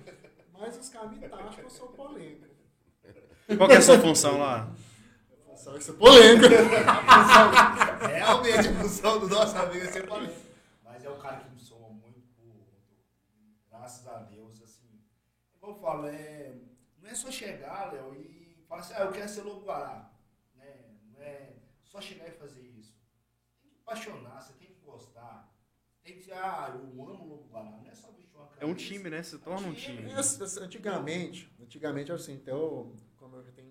Mas 0.60 0.78
os 0.78 0.90
caras 0.90 1.10
me 1.12 1.18
taxam 1.28 1.50
que 1.50 1.62
eu 1.64 1.70
sou 1.70 1.88
polêmico. 1.88 2.46
Qual 3.58 3.68
que 3.68 3.76
é 3.76 3.78
a 3.78 3.82
sua 3.82 3.98
função 4.00 4.38
lá? 4.38 4.72
Só 5.62 5.74
que 5.78 5.84
sou 5.84 5.96
polêmico. 5.96 6.48
Realmente, 8.08 8.68
a 8.68 8.74
função 8.82 9.20
do 9.20 9.30
nosso 9.30 9.56
amigo 9.56 9.86
é 9.86 9.92
ser 9.92 10.08
polêmico. 10.08 10.42
Mas 10.84 11.06
é 11.06 11.10
um 11.10 11.20
cara 11.20 11.38
que 11.38 11.52
me 11.52 11.60
soma 11.60 11.90
muito, 11.90 12.66
graças 13.70 14.08
a 14.08 14.18
Deus, 14.24 14.60
assim. 14.64 15.00
Como 15.60 15.74
eu 15.74 15.80
falo, 15.80 16.08
é, 16.08 16.56
não 17.00 17.08
é 17.08 17.14
só 17.14 17.30
chegar, 17.30 17.94
Léo, 17.94 18.16
e 18.16 18.66
falar 18.68 18.82
assim, 18.82 18.94
ah, 18.96 19.02
eu 19.02 19.12
quero 19.12 19.30
ser 19.30 19.44
lobo 19.44 19.64
guará. 19.64 20.12
Né? 20.56 20.96
Não 21.14 21.22
é 21.22 21.54
só 21.84 22.02
chegar 22.02 22.28
e 22.28 22.32
fazer 22.32 22.62
isso. 22.62 22.98
Tem 23.62 23.70
que 23.70 23.78
apaixonar, 23.86 24.42
você 24.42 24.54
tem 24.54 24.70
que 24.70 24.82
gostar. 24.84 25.48
Tem 26.04 26.14
que 26.14 26.22
dizer, 26.22 26.34
ah, 26.34 26.72
eu 26.74 26.82
amo 27.04 27.24
o 27.24 27.28
lobo 27.28 27.50
guará. 27.52 27.70
Não 27.70 27.88
é 27.88 27.94
só 27.94 28.10
vestir 28.14 28.36
uma 28.36 28.48
camisa. 28.48 28.64
É 28.64 28.66
um 28.66 28.74
time, 28.74 29.12
né? 29.12 29.22
Se 29.22 29.38
torna 29.38 29.68
um 29.68 29.76
time. 29.76 30.12
É, 30.12 30.64
Antigamente, 30.64 31.54
antigamente 31.62 32.12
assim, 32.12 32.34
então, 32.34 32.96
como 33.16 33.36
eu 33.36 33.44
já 33.44 33.52
tenho, 33.52 33.70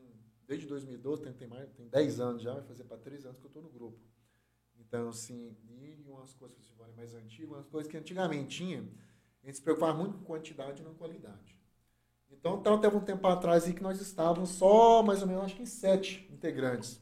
desde 0.51 0.67
2012, 0.67 1.23
tem, 1.23 1.33
tem, 1.33 1.47
mais, 1.47 1.71
tem 1.75 1.87
10 1.87 2.19
anos 2.19 2.43
já, 2.43 2.53
vai 2.53 2.65
fazer 2.65 2.83
para 2.83 2.97
3 2.97 3.25
anos 3.25 3.39
que 3.39 3.45
eu 3.45 3.51
estou 3.51 3.63
no 3.63 3.71
grupo. 3.71 4.01
Então, 4.81 5.09
assim, 5.09 5.57
e 5.69 6.03
umas 6.09 6.35
coisas 6.35 6.59
que 6.59 6.65
se 6.65 6.73
mais 6.97 7.15
antigas, 7.15 7.53
umas 7.53 7.69
coisas 7.69 7.89
que 7.89 7.97
antigamente 7.97 8.57
tinha, 8.57 8.81
a 9.45 9.47
gente 9.47 9.59
se 9.59 9.63
preocupava 9.63 9.97
muito 9.97 10.19
com 10.19 10.25
quantidade 10.25 10.83
e 10.83 10.85
não 10.85 10.93
qualidade. 10.95 11.57
Então, 12.29 12.59
então 12.59 12.81
teve 12.81 12.97
um 12.97 13.01
tempo 13.01 13.25
atrás 13.29 13.65
aí 13.65 13.73
que 13.73 13.83
nós 13.83 14.01
estávamos 14.01 14.51
só, 14.51 15.05
mais 15.05 15.23
ou 15.23 15.29
menos, 15.29 15.45
acho 15.45 15.55
que 15.55 15.63
em 15.63 15.67
sete 15.67 16.29
integrantes. 16.33 17.01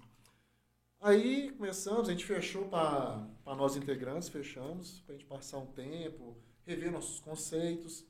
Aí 1.01 1.51
começamos, 1.53 2.07
a 2.07 2.13
gente 2.13 2.27
fechou 2.27 2.69
para 2.69 3.27
nós 3.47 3.77
integrantes, 3.77 4.29
fechamos, 4.29 5.01
para 5.01 5.15
a 5.15 5.19
gente 5.19 5.27
passar 5.27 5.57
um 5.57 5.73
tempo, 5.73 6.37
rever 6.67 6.93
nossos 6.93 7.19
conceitos. 7.21 8.05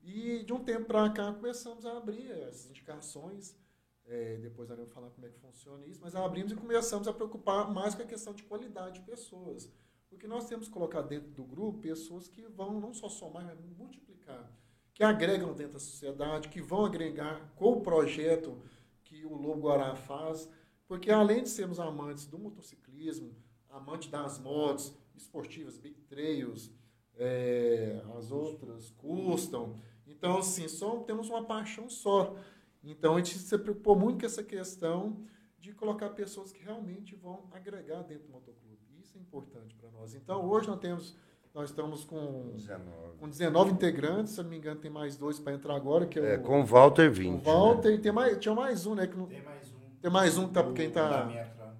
E 0.00 0.44
de 0.44 0.52
um 0.52 0.62
tempo 0.62 0.84
para 0.84 1.10
cá 1.10 1.32
começamos 1.32 1.84
a 1.84 1.96
abrir 1.96 2.30
as 2.44 2.66
indicações. 2.66 3.56
É, 4.06 4.36
depois 4.36 4.68
nós 4.68 4.78
vamos 4.78 4.92
falar 4.92 5.10
como 5.10 5.26
é 5.26 5.30
que 5.30 5.38
funciona 5.38 5.84
isso, 5.84 6.00
mas 6.00 6.14
abrimos 6.14 6.52
e 6.52 6.54
começamos 6.54 7.08
a 7.08 7.12
preocupar 7.12 7.72
mais 7.72 7.94
com 7.94 8.02
a 8.02 8.06
questão 8.06 8.32
de 8.32 8.44
qualidade 8.44 9.00
de 9.00 9.06
pessoas. 9.06 9.68
Porque 10.08 10.28
nós 10.28 10.46
temos 10.48 10.68
que 10.68 10.72
colocar 10.72 11.02
dentro 11.02 11.30
do 11.30 11.44
grupo 11.44 11.80
pessoas 11.80 12.28
que 12.28 12.42
vão 12.46 12.80
não 12.80 12.94
só 12.94 13.08
somar, 13.08 13.44
mas 13.44 13.76
multiplicar. 13.76 14.50
Que 14.94 15.02
agregam 15.02 15.52
dentro 15.52 15.74
da 15.74 15.78
sociedade, 15.80 16.48
que 16.48 16.62
vão 16.62 16.84
agregar 16.84 17.52
com 17.56 17.72
o 17.72 17.80
projeto 17.80 18.56
que 19.02 19.26
o 19.26 19.34
Lobo 19.34 19.62
Guará 19.62 19.96
faz. 19.96 20.48
Porque 20.86 21.10
além 21.10 21.42
de 21.42 21.48
sermos 21.48 21.80
amantes 21.80 22.26
do 22.26 22.38
motociclismo, 22.38 23.34
amantes 23.68 24.08
das 24.08 24.38
motos 24.38 24.94
esportivas, 25.16 25.76
big 25.76 26.00
trails, 26.02 26.70
é, 27.16 28.02
as 28.16 28.30
outras 28.30 28.90
custam. 28.90 29.80
Então, 30.06 30.38
assim, 30.38 30.68
só 30.68 31.00
temos 31.00 31.28
uma 31.28 31.44
paixão 31.44 31.90
só. 31.90 32.36
Então, 32.84 33.14
a 33.14 33.16
gente 33.18 33.38
se 33.38 33.58
preocupou 33.58 33.96
muito 33.98 34.20
com 34.20 34.26
essa 34.26 34.42
questão 34.42 35.18
de 35.58 35.72
colocar 35.72 36.10
pessoas 36.10 36.52
que 36.52 36.62
realmente 36.62 37.14
vão 37.16 37.44
agregar 37.52 38.02
dentro 38.02 38.26
do 38.26 38.32
motoclube. 38.32 38.78
Isso 39.00 39.18
é 39.18 39.20
importante 39.20 39.74
para 39.74 39.90
nós. 39.90 40.14
Então, 40.14 40.44
hoje 40.48 40.68
nós 40.68 40.78
temos, 40.78 41.16
nós 41.54 41.70
estamos 41.70 42.04
com, 42.04 42.52
19. 42.54 43.18
com 43.18 43.28
19 43.28 43.72
integrantes, 43.72 44.34
se 44.34 44.40
eu 44.40 44.44
não 44.44 44.50
me 44.50 44.56
engano, 44.58 44.80
tem 44.80 44.90
mais 44.90 45.16
dois 45.16 45.38
para 45.40 45.52
entrar 45.54 45.74
agora, 45.74 46.06
que 46.06 46.18
é, 46.18 46.34
É, 46.34 46.38
o, 46.38 46.42
com 46.42 46.60
o 46.60 46.64
Walter 46.64 47.10
o 47.10 47.12
20. 47.14 47.42
Walter, 47.44 47.92
e 47.94 47.98
tem 47.98 48.12
mais, 48.12 48.38
tinha 48.38 48.54
mais 48.54 48.86
um, 48.86 48.94
né? 48.94 49.06
Que 49.06 49.16
não, 49.16 49.26
Tem 49.26 49.42
mais 49.42 49.72
um. 49.72 49.76
Tem 50.00 50.10
mais 50.10 50.38
um 50.38 50.46
que 50.48 50.54
tá 50.54 50.62
pra 50.62 50.72
quem 50.72 50.90
tá- 50.90 51.24
Metra. 51.26 51.76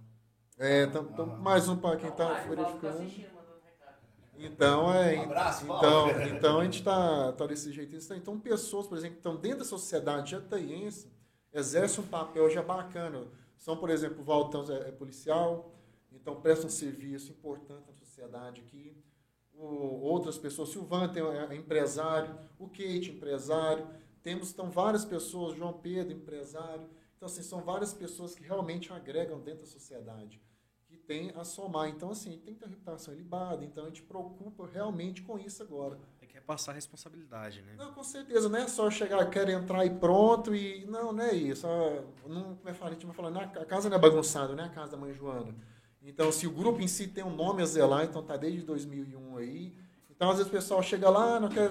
é, 0.59 0.87
tam, 0.87 1.05
tam- 1.05 1.26
mais 1.38 1.69
um 1.69 1.76
para 1.76 1.97
quem 1.97 2.09
está 2.09 2.33
Ah, 2.33 2.35
tá 2.41 2.49
verificando. 2.49 3.36
Então, 4.38 4.93
é, 4.93 5.16
Um 5.19 5.23
abraço, 5.23 5.64
então, 5.64 6.11
então 6.37 6.61
a 6.61 6.64
gente 6.64 6.78
está 6.78 7.33
tá 7.33 7.47
desse 7.47 7.73
jeito. 7.73 7.97
Então, 8.14 8.38
pessoas, 8.38 8.87
por 8.87 8.97
exemplo, 8.99 9.14
que 9.14 9.21
estão 9.21 9.37
dentro 9.37 9.59
da 9.61 9.64
sociedade 9.64 10.33
jataiense, 10.33 11.11
exercem 11.52 12.05
um 12.05 12.07
papel 12.07 12.49
já 12.50 12.62
bacana. 12.62 13.26
São, 13.57 13.76
por 13.76 13.88
exemplo, 13.90 14.21
o 14.21 14.25
Valtão 14.25 14.64
é, 14.71 14.88
é 14.88 14.93
policial, 14.93 15.75
então 16.12 16.40
presta 16.40 16.66
um 16.66 16.71
serviço 16.71 17.33
importante 17.33 17.87
na 17.87 17.95
sociedade 17.95 18.61
aqui. 18.61 18.97
O- 19.55 20.00
outras 20.02 20.37
pessoas, 20.37 20.69
Silvan 20.69 21.09
tem, 21.09 21.23
é, 21.23 21.47
é 21.50 21.55
empresário, 21.57 22.38
o 22.59 22.69
Kate, 22.69 23.11
empresário. 23.11 23.87
Temos 24.23 24.50
então 24.50 24.69
várias 24.71 25.05
pessoas, 25.05 25.57
João 25.57 25.73
Pedro, 25.73 26.12
empresário. 26.12 26.87
Então, 27.16 27.26
assim, 27.26 27.43
são 27.43 27.62
várias 27.62 27.95
pessoas 27.95 28.35
que 28.35 28.43
realmente 28.45 28.93
agregam 28.93 29.40
dentro 29.40 29.61
da 29.62 29.66
sociedade, 29.71 30.40
tem 31.07 31.33
a 31.37 31.45
somar. 31.45 31.89
Então, 31.89 32.11
assim, 32.11 32.39
tem 32.45 32.55
que 32.55 32.61
ter 32.61 32.67
uma 32.67 32.71
reputação 32.71 33.15
ilibada, 33.15 33.65
então 33.65 33.85
a 33.85 33.89
gente 33.89 34.03
preocupa 34.03 34.67
realmente 34.67 35.23
com 35.23 35.39
isso 35.39 35.63
agora. 35.63 35.99
É 36.21 36.27
que 36.27 36.37
é 36.37 36.41
passar 36.41 36.73
responsabilidade, 36.73 37.63
né? 37.63 37.75
Não, 37.77 37.93
com 37.93 38.03
certeza, 38.03 38.49
não 38.49 38.59
é 38.59 38.67
só 38.69 38.91
chegar, 38.91 39.25
quero 39.31 39.51
entrar 39.51 39.85
e 39.87 39.91
pronto, 39.91 40.55
e 40.55 40.85
não, 40.87 41.13
não 41.13 41.25
é 41.25 41.35
isso. 41.35 41.67
Ah, 41.67 42.03
Não, 42.27 42.57
como 42.57 42.69
é 42.69 42.73
que 42.73 42.79
fala, 42.79 42.91
a 42.91 42.95
gente 42.95 43.07
vai 43.07 43.15
falar, 43.15 43.31
não 43.31 43.41
é- 43.41 43.45
a 43.45 43.65
casa 43.65 43.89
não 43.89 43.97
é 43.97 44.01
bagunçada, 44.01 44.55
não 44.55 44.65
é 44.65 44.67
a 44.67 44.71
casa 44.71 44.93
da 44.93 44.97
mãe 44.97 45.13
Joana. 45.15 45.55
Então, 46.03 46.31
se 46.31 46.47
o 46.47 46.51
grupo 46.53 46.81
em 46.81 46.87
si 46.89 47.09
tem 47.09 47.25
um 47.25 47.35
nome 47.35 47.63
a 47.63 47.67
zelar, 47.67 48.05
então 48.05 48.23
tá 48.23 48.37
desde 48.37 48.63
2001 48.63 49.37
aí. 49.39 49.75
Então, 50.11 50.31
às 50.31 50.37
vezes 50.37 50.49
o 50.51 50.55
pessoal 50.55 50.83
chega 50.83 51.11
lá, 51.11 51.41
não 51.41 51.49
quer, 51.49 51.71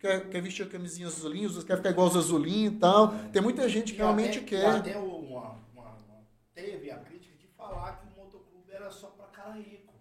quer, 0.00 0.28
quer 0.30 0.40
vestir 0.40 0.66
a 0.66 0.68
camisinha 0.70 1.06
azulinha, 1.06 1.48
quer 1.64 1.76
ficar 1.76 1.90
igual 1.90 2.06
os 2.08 2.16
azulhinhos 2.16 2.74
e 2.74 2.78
tal. 2.78 3.08
Tem 3.32 3.42
muita 3.42 3.68
gente 3.68 3.92
que 3.92 3.98
E 3.98 4.02
realmente 4.02 4.38
até, 4.38 4.46
quer. 4.48 4.66
até 4.66 4.96
uma, 4.98 5.16
uma- 5.18 5.90
uma- 5.90 6.22
teve 6.54 6.90
a 6.90 6.98
crítica 6.98 7.36
de 7.36 7.46
falar 7.48 7.98
que 8.00 8.06
o 8.18 8.24
motoclube 8.24 8.72
era 8.72 8.90
só 8.90 9.08
para 9.08 9.26
cara 9.26 9.52
rico, 9.52 9.92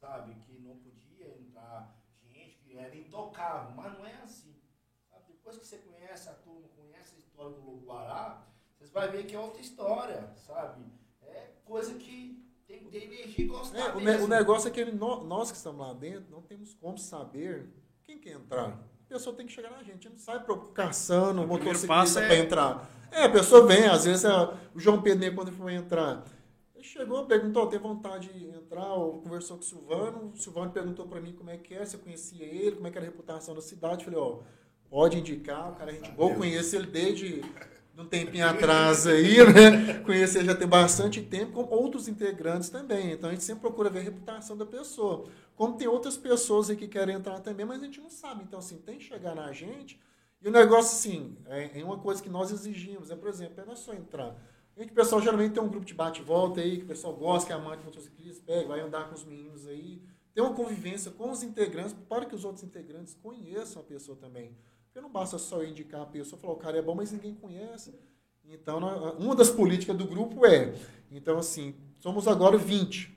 sabe? 0.00 0.34
Que 0.46 0.58
não 0.60 0.76
podia 0.76 1.26
entrar 1.40 1.96
gente 2.30 2.58
que 2.62 2.76
intocável, 3.44 3.70
mas 3.76 3.98
não 3.98 4.06
é 4.06 4.14
assim. 4.22 4.54
sabe? 5.10 5.24
Depois 5.28 5.58
que 5.58 5.66
você 5.66 5.78
conhece 5.78 6.28
a 6.28 6.32
turma, 6.32 6.68
conhece 6.76 7.14
a 7.16 7.18
história 7.18 7.52
do 7.52 7.64
Lobo 7.64 7.86
Guará, 7.86 8.42
vocês 8.76 8.90
vão 8.90 9.10
ver 9.10 9.26
que 9.26 9.34
é 9.34 9.38
outra 9.38 9.60
história, 9.60 10.30
sabe? 10.36 10.84
É 11.22 11.50
coisa 11.64 11.94
que 11.94 12.42
tem 12.66 12.78
que 12.80 12.90
ter 12.90 13.04
energia 13.04 13.44
e 13.44 13.48
gostar 13.48 13.78
É, 13.78 13.92
o, 13.92 13.98
ne- 13.98 14.04
mesmo. 14.04 14.24
o 14.24 14.28
negócio 14.28 14.68
é 14.68 14.70
que 14.70 14.84
nó- 14.86 15.22
nós 15.22 15.50
que 15.50 15.56
estamos 15.56 15.86
lá 15.86 15.92
dentro 15.92 16.30
não 16.30 16.42
temos 16.42 16.74
como 16.74 16.98
saber 16.98 17.68
quem 18.02 18.18
quer 18.18 18.32
entrar. 18.32 18.68
A 18.70 19.08
pessoa 19.08 19.36
tem 19.36 19.46
que 19.46 19.52
chegar 19.52 19.70
na 19.70 19.78
gente. 19.82 19.90
A 20.06 20.10
gente 20.10 20.10
não 20.10 20.18
sai 20.18 20.44
caçando 20.74 21.46
motociclista 21.46 21.86
passo 21.86 22.18
é- 22.18 22.26
para 22.26 22.36
entrar. 22.36 22.90
É, 23.12 23.24
a 23.24 23.28
pessoa 23.30 23.66
vem, 23.66 23.84
às 23.86 24.04
vezes 24.04 24.24
é, 24.24 24.30
o 24.74 24.80
João 24.80 25.00
Pedro, 25.00 25.32
quando 25.34 25.52
foi 25.52 25.74
entrar, 25.74 26.24
chegou, 26.86 27.26
perguntou, 27.26 27.66
tem 27.66 27.78
vontade 27.78 28.32
de 28.32 28.46
entrar, 28.46 28.94
ou 28.94 29.20
conversou 29.20 29.56
com 29.56 29.62
o 29.62 29.66
Silvano. 29.66 30.32
O 30.34 30.36
Silvano 30.36 30.70
perguntou 30.70 31.06
para 31.06 31.20
mim 31.20 31.32
como 31.32 31.50
é 31.50 31.56
que 31.56 31.74
é, 31.74 31.84
se 31.84 31.96
eu 31.96 32.00
conhecia 32.00 32.44
ele, 32.44 32.76
como 32.76 32.86
é 32.86 32.90
que 32.90 32.98
era 32.98 33.06
a 33.06 33.10
reputação 33.10 33.54
da 33.54 33.60
cidade. 33.60 34.04
Eu 34.04 34.12
falei, 34.12 34.18
ó, 34.20 34.38
pode 34.88 35.18
indicar, 35.18 35.72
o 35.72 35.74
cara 35.74 35.90
é 35.90 35.94
gente 35.94 36.10
boa, 36.12 36.34
conheço 36.34 36.76
ele 36.76 36.86
desde 36.86 37.42
um 37.96 38.04
tempinho 38.04 38.46
atrás 38.46 39.06
aí, 39.06 39.38
né? 39.52 40.00
Conheço 40.00 40.38
ele 40.38 40.46
já 40.46 40.54
tem 40.54 40.66
bastante 40.66 41.22
tempo, 41.22 41.64
com 41.64 41.74
outros 41.74 42.08
integrantes 42.08 42.68
também. 42.68 43.12
Então 43.12 43.30
a 43.30 43.32
gente 43.32 43.44
sempre 43.44 43.62
procura 43.62 43.88
ver 43.88 44.00
a 44.00 44.02
reputação 44.02 44.56
da 44.56 44.66
pessoa. 44.66 45.28
Como 45.56 45.76
tem 45.76 45.86
outras 45.86 46.16
pessoas 46.16 46.68
aí 46.68 46.76
que 46.76 46.88
querem 46.88 47.14
entrar 47.14 47.40
também, 47.40 47.64
mas 47.64 47.80
a 47.80 47.84
gente 47.86 48.00
não 48.00 48.10
sabe. 48.10 48.42
Então, 48.42 48.58
assim, 48.58 48.78
tem 48.78 48.98
que 48.98 49.04
chegar 49.04 49.34
na 49.34 49.52
gente. 49.52 50.00
E 50.42 50.48
o 50.48 50.52
negócio, 50.52 50.96
assim, 50.96 51.36
é, 51.46 51.80
é 51.80 51.84
uma 51.84 51.98
coisa 51.98 52.22
que 52.22 52.28
nós 52.28 52.50
exigimos. 52.50 53.10
É, 53.10 53.16
por 53.16 53.28
exemplo, 53.28 53.60
é 53.60 53.64
não 53.64 53.72
é 53.72 53.76
só 53.76 53.94
entrar. 53.94 54.36
A 54.76 54.80
gente, 54.80 54.92
pessoal 54.92 55.20
geralmente 55.20 55.54
tem 55.54 55.62
um 55.62 55.68
grupo 55.68 55.86
de 55.86 55.94
bate-volta 55.94 56.60
aí, 56.60 56.78
que 56.78 56.84
o 56.84 56.88
pessoal 56.88 57.14
gosta, 57.14 57.46
que 57.46 57.52
é 57.52 57.56
amante 57.56 57.78
de 57.78 57.84
motociclista, 57.84 58.42
pega, 58.44 58.68
vai 58.68 58.80
andar 58.80 59.08
com 59.08 59.14
os 59.14 59.24
meninos 59.24 59.66
aí. 59.66 60.02
Tem 60.34 60.42
uma 60.42 60.52
convivência 60.52 61.12
com 61.12 61.30
os 61.30 61.44
integrantes, 61.44 61.94
para 62.08 62.24
que 62.24 62.34
os 62.34 62.44
outros 62.44 62.64
integrantes 62.64 63.14
conheçam 63.14 63.80
a 63.80 63.84
pessoa 63.84 64.18
também. 64.18 64.56
Porque 64.86 65.00
não 65.00 65.10
basta 65.10 65.38
só 65.38 65.62
eu 65.62 65.68
indicar 65.68 66.02
a 66.02 66.06
pessoa, 66.06 66.40
falar, 66.40 66.54
o 66.54 66.56
cara 66.56 66.78
é 66.78 66.82
bom, 66.82 66.94
mas 66.94 67.12
ninguém 67.12 67.34
conhece. 67.34 67.94
Então, 68.44 68.78
uma 69.18 69.34
das 69.34 69.48
políticas 69.48 69.96
do 69.96 70.06
grupo 70.06 70.44
é, 70.44 70.74
então 71.10 71.38
assim, 71.38 71.74
somos 71.98 72.28
agora 72.28 72.58
20. 72.58 73.16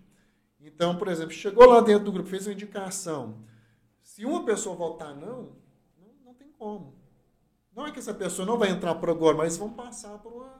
Então, 0.59 0.95
por 0.97 1.07
exemplo, 1.07 1.31
chegou 1.31 1.65
lá 1.65 1.81
dentro 1.81 2.05
do 2.05 2.11
grupo, 2.11 2.29
fez 2.29 2.47
uma 2.47 2.53
indicação. 2.53 3.43
Se 4.01 4.25
uma 4.25 4.45
pessoa 4.45 4.75
votar 4.75 5.15
não, 5.15 5.55
não, 5.97 6.13
não 6.23 6.33
tem 6.33 6.51
como. 6.51 6.95
Não 7.75 7.85
é 7.85 7.91
que 7.91 7.99
essa 7.99 8.13
pessoa 8.13 8.45
não 8.45 8.57
vai 8.57 8.69
entrar 8.69 8.95
por 8.95 9.09
agora, 9.09 9.37
mas 9.37 9.57
vão 9.57 9.71
passar 9.71 10.17
por 10.19 10.33
uma, 10.33 10.55
um 10.55 10.56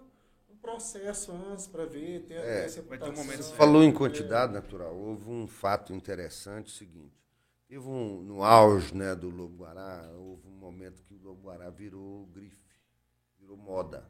processo 0.67 1.31
antes 1.31 1.65
para 1.65 1.86
ver, 1.86 2.25
ter 2.25 2.33
É, 2.33 2.65
essa 2.65 2.81
vai 2.81 2.97
ter 2.97 3.09
um 3.09 3.15
momento 3.15 3.41
certo. 3.41 3.55
Falou 3.55 3.81
em 3.81 3.93
quantidade 3.93 4.51
natural. 4.51 4.93
Houve 4.93 5.29
um 5.29 5.47
fato 5.47 5.93
interessante, 5.93 6.67
o 6.67 6.75
seguinte. 6.75 7.15
Teve 7.67 7.88
um, 7.88 8.21
no 8.21 8.43
auge 8.43 8.93
né, 8.93 9.15
do 9.15 9.29
Lobo 9.29 9.63
Guará, 9.63 10.09
houve 10.15 10.47
um 10.47 10.51
momento 10.51 11.03
que 11.03 11.13
o 11.13 11.17
Lobo 11.21 11.47
Guará 11.47 11.69
virou 11.69 12.25
grife, 12.27 12.62
virou 13.39 13.57
moda. 13.57 14.09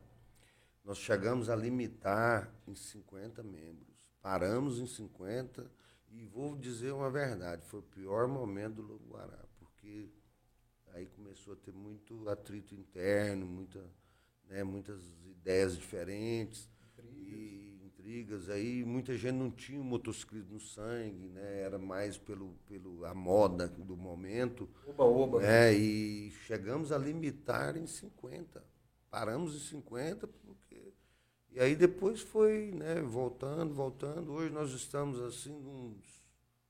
Nós 0.83 0.97
chegamos 0.97 1.49
a 1.49 1.55
limitar 1.55 2.51
em 2.67 2.75
50 2.75 3.43
membros. 3.43 4.11
Paramos 4.21 4.79
em 4.79 4.85
50 4.85 5.69
e 6.09 6.25
vou 6.25 6.55
dizer 6.55 6.91
uma 6.91 7.09
verdade, 7.09 7.65
foi 7.65 7.79
o 7.79 7.83
pior 7.83 8.27
momento 8.27 8.75
do 8.75 8.81
Lobo 8.83 9.09
Guará, 9.09 9.43
porque 9.59 10.09
aí 10.93 11.07
começou 11.07 11.53
a 11.53 11.57
ter 11.57 11.73
muito 11.73 12.29
atrito 12.29 12.75
interno, 12.75 13.45
muita, 13.45 13.83
né, 14.49 14.63
muitas 14.63 15.01
ideias 15.25 15.77
diferentes 15.77 16.69
e 16.99 17.79
intrigas 17.85 18.49
aí 18.49 18.83
muita 18.85 19.15
gente 19.15 19.35
não 19.35 19.51
tinha 19.51 19.79
o 19.79 19.83
motociclismo 19.83 20.53
no 20.53 20.59
sangue 20.59 21.27
né 21.29 21.61
era 21.61 21.77
mais 21.77 22.17
pelo 22.17 22.53
pelo 22.67 23.05
a 23.05 23.13
moda 23.13 23.67
do 23.67 23.95
momento 23.97 24.69
Oba, 24.87 25.03
oba. 25.03 25.39
né 25.41 25.73
e 25.73 26.31
chegamos 26.45 26.91
a 26.91 26.97
limitar 26.97 27.75
em 27.77 27.85
50 27.87 28.63
paramos 29.09 29.55
em 29.55 29.59
50 29.59 30.27
porque 30.27 30.93
e 31.49 31.59
aí 31.59 31.75
depois 31.75 32.21
foi 32.21 32.71
né 32.71 33.01
voltando 33.01 33.73
voltando 33.73 34.31
hoje 34.33 34.53
nós 34.53 34.71
estamos 34.71 35.19
assim 35.21 35.51
num 35.59 35.97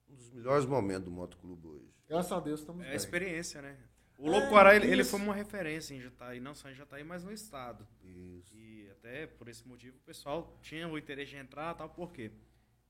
um 0.10 0.16
dos 0.16 0.30
melhores 0.32 0.66
momentos 0.66 1.04
do 1.06 1.12
motoclube 1.12 1.68
hoje 1.68 1.94
Graças 2.08 2.32
a 2.32 2.40
Deus 2.40 2.62
estamos 2.62 2.84
É 2.84 2.86
a 2.86 2.90
bem. 2.92 2.96
experiência, 2.96 3.62
né? 3.62 3.78
O 4.18 4.28
É, 4.28 4.32
Lobo 4.32 4.50
Guará, 4.50 4.76
ele, 4.76 4.88
ele 4.92 5.04
foi 5.04 5.20
uma 5.20 5.34
referência 5.34 5.94
em 5.94 6.02
Jataí, 6.02 6.40
não 6.40 6.56
só 6.56 6.70
em 6.70 6.74
Jataí, 6.74 7.04
mas 7.04 7.24
no 7.24 7.32
estado. 7.32 7.88
isso 8.04 8.56
E 8.56 8.90
até 8.92 9.28
por 9.28 9.48
esse 9.48 9.68
motivo 9.68 9.98
o 9.98 10.02
pessoal 10.02 10.58
tinha 10.62 10.88
o 10.88 10.98
interesse 10.98 11.32
de 11.32 11.38
entrar 11.38 11.74
tal, 11.76 11.90
por 11.90 12.12
quê? 12.12 12.32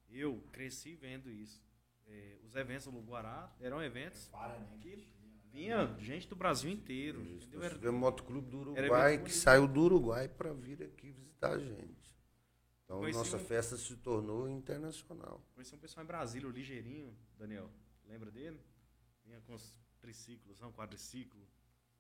Eu 0.10 0.42
cresci 0.54 0.96
vendo 0.96 1.30
isso. 1.30 1.62
É, 2.06 2.38
os 2.46 2.56
eventos 2.56 2.86
do 2.86 2.92
Lobo 2.92 3.12
Guará 3.12 3.54
eram 3.60 3.84
eventos 3.84 4.28
Para, 4.30 4.58
né? 4.58 4.78
que 4.82 5.06
vinha 5.52 5.94
gente 6.00 6.26
do 6.30 6.36
Brasil 6.38 6.72
inteiro. 6.72 7.22
Isso. 7.22 7.50
Nós 7.54 7.64
Era- 7.74 7.92
motoclube 7.92 8.50
do 8.50 8.60
Uruguai 8.60 9.22
que 9.22 9.34
saiu 9.34 9.68
do 9.68 9.82
Uruguai 9.82 10.30
para 10.30 10.54
vir 10.54 10.82
aqui 10.84 11.12
visitar 11.12 11.52
a 11.56 11.60
gente 11.60 11.98
então 12.86 13.00
Conheci 13.00 13.18
nossa 13.20 13.36
um- 13.36 13.40
festa 13.46 13.76
se 13.76 13.98
tornou 13.98 14.48
internacional 14.50 15.42
Conheci 15.54 15.76
um 15.76 15.78
pessoal 15.78 16.06
em 16.06 16.08
Brasília, 16.08 16.48
o 16.48 16.52
Ligeirinho, 16.52 17.14
Daniel. 17.38 17.70
Lembra 18.08 18.32
dele? 18.32 18.62
Vinha 19.26 19.42
com 19.42 19.54
os 19.56 19.76
triciclos, 20.12 20.60
não, 20.62 20.72
quadriciclo. 20.72 21.42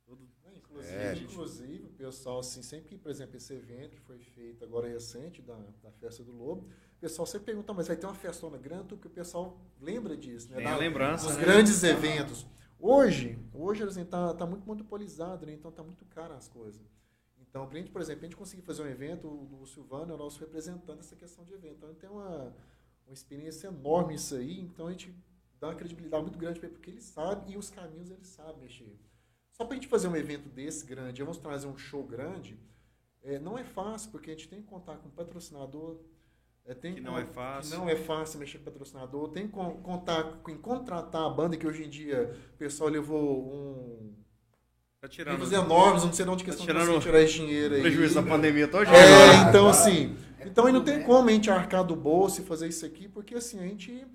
Todo... 0.05 0.25
Inclusive, 0.55 0.95
É. 0.95 1.13
inclusive, 1.15 1.83
o 1.85 1.89
pessoal, 1.89 2.39
assim, 2.39 2.61
sempre 2.63 2.87
que, 2.89 2.97
por 2.97 3.11
exemplo, 3.11 3.35
esse 3.35 3.53
evento 3.53 3.91
que 3.97 4.01
foi 4.01 4.17
feito 4.19 4.63
agora 4.63 4.87
recente, 4.87 5.41
da, 5.41 5.55
da 5.83 5.91
Festa 5.91 6.23
do 6.23 6.31
Lobo, 6.31 6.67
o 6.67 6.99
pessoal 6.99 7.25
sempre 7.25 7.47
pergunta, 7.47 7.73
mas 7.73 7.87
vai 7.87 7.97
ter 7.97 8.05
uma 8.05 8.15
festona 8.15 8.57
grande, 8.57 8.87
porque 8.87 9.07
o 9.07 9.11
pessoal 9.11 9.59
lembra 9.81 10.15
disso, 10.15 10.49
né? 10.49 10.57
Tem 10.57 10.65
a 10.67 10.71
Da- 10.71 10.77
lembrança, 10.77 11.27
Dos 11.27 11.35
né? 11.35 11.41
grandes 11.43 11.83
eventos. 11.83 12.47
Hoje, 12.79 13.37
hoje 13.53 13.83
assim, 13.83 14.05
tá, 14.05 14.33
tá 14.33 14.45
muito 14.45 14.65
monopolizado, 14.65 15.45
né? 15.45 15.53
Então 15.53 15.71
tá 15.71 15.83
muito 15.83 16.05
caro 16.05 16.33
as 16.33 16.47
coisas. 16.47 16.81
Então, 17.41 17.67
pra 17.67 17.77
gente, 17.77 17.91
por 17.91 18.01
exemplo, 18.01 18.21
a 18.23 18.25
gente 18.27 18.35
conseguir 18.37 18.61
fazer 18.61 18.83
um 18.83 18.87
evento, 18.87 19.27
o, 19.27 19.61
o 19.61 19.67
Silvano 19.67 20.11
é 20.11 20.15
o 20.15 20.17
nosso 20.17 20.39
representante 20.39 20.97
dessa 20.99 21.15
questão 21.15 21.43
de 21.43 21.53
evento. 21.53 21.75
Então, 21.77 21.89
ele 21.89 21.97
tem 21.99 22.09
uma, 22.09 22.55
uma 23.05 23.13
experiência 23.13 23.67
enorme 23.67 24.13
nisso 24.13 24.35
aí, 24.35 24.59
então 24.61 24.87
a 24.87 24.91
gente 24.91 25.13
dá 25.59 25.67
uma 25.67 25.75
credibilidade 25.75 26.23
muito 26.23 26.37
grande 26.37 26.59
para 26.59 26.67
ele, 26.69 26.75
porque 26.77 26.91
ele 26.91 27.01
sabe 27.01 27.51
e 27.53 27.57
os 27.57 27.69
caminhos 27.69 28.09
ele 28.11 28.23
sabe 28.23 28.59
mexer. 28.61 28.97
Só 29.51 29.65
para 29.65 29.73
a 29.73 29.75
gente 29.75 29.87
fazer 29.87 30.07
um 30.07 30.15
evento 30.15 30.47
desse 30.49 30.85
grande, 30.85 31.21
vamos 31.23 31.37
trazer 31.37 31.67
um 31.67 31.77
show 31.77 32.03
grande, 32.03 32.59
é, 33.23 33.39
não 33.39 33.57
é 33.57 33.63
fácil, 33.63 34.11
porque 34.11 34.29
a 34.29 34.33
gente 34.33 34.47
tem 34.47 34.61
que 34.61 34.67
contar 34.67 34.97
com 34.97 35.09
patrocinador, 35.09 35.97
é, 36.63 36.73
tem 36.75 36.95
Que 36.95 37.01
não 37.01 37.17
é 37.17 37.25
fácil. 37.25 37.71
que 37.71 37.77
não 37.77 37.89
é 37.89 37.95
fácil 37.95 38.39
mexer 38.39 38.59
com 38.59 38.65
patrocinador, 38.65 39.29
tem 39.29 39.47
que 39.47 39.53
con- 39.53 39.77
contar 39.81 40.23
com 40.43 40.55
contratar 40.57 41.23
a 41.23 41.29
banda, 41.29 41.57
que 41.57 41.65
hoje 41.65 41.83
em 41.85 41.89
dia 41.89 42.35
o 42.53 42.57
pessoal 42.57 42.89
levou 42.89 43.51
um 43.53 44.13
Tá 44.99 45.07
tirando 45.07 45.33
livros 45.35 45.51
enormes, 45.53 46.03
não 46.03 46.11
sei 46.11 46.25
de 46.25 46.31
onde 46.31 46.43
Tá 46.43 46.49
questão 46.49 46.65
tirando 46.65 46.93
de 46.97 47.01
tirar 47.03 47.21
esse 47.21 47.33
dinheiro 47.35 47.75
aí. 47.75 47.81
prejuízo 47.81 48.15
da 48.15 48.23
pandemia 48.23 48.67
todo 48.67 48.85
É, 48.89 49.49
então 49.49 49.67
assim, 49.67 50.17
então 50.45 50.65
aí 50.65 50.73
não 50.73 50.83
tem 50.83 51.03
como 51.03 51.29
a 51.29 51.31
gente 51.31 51.49
arcar 51.51 51.83
do 51.83 51.95
bolso 51.95 52.41
e 52.41 52.43
fazer 52.45 52.67
isso 52.67 52.83
aqui, 52.85 53.07
porque 53.07 53.35
assim, 53.35 53.59
a 53.59 53.63
gente 53.63 54.05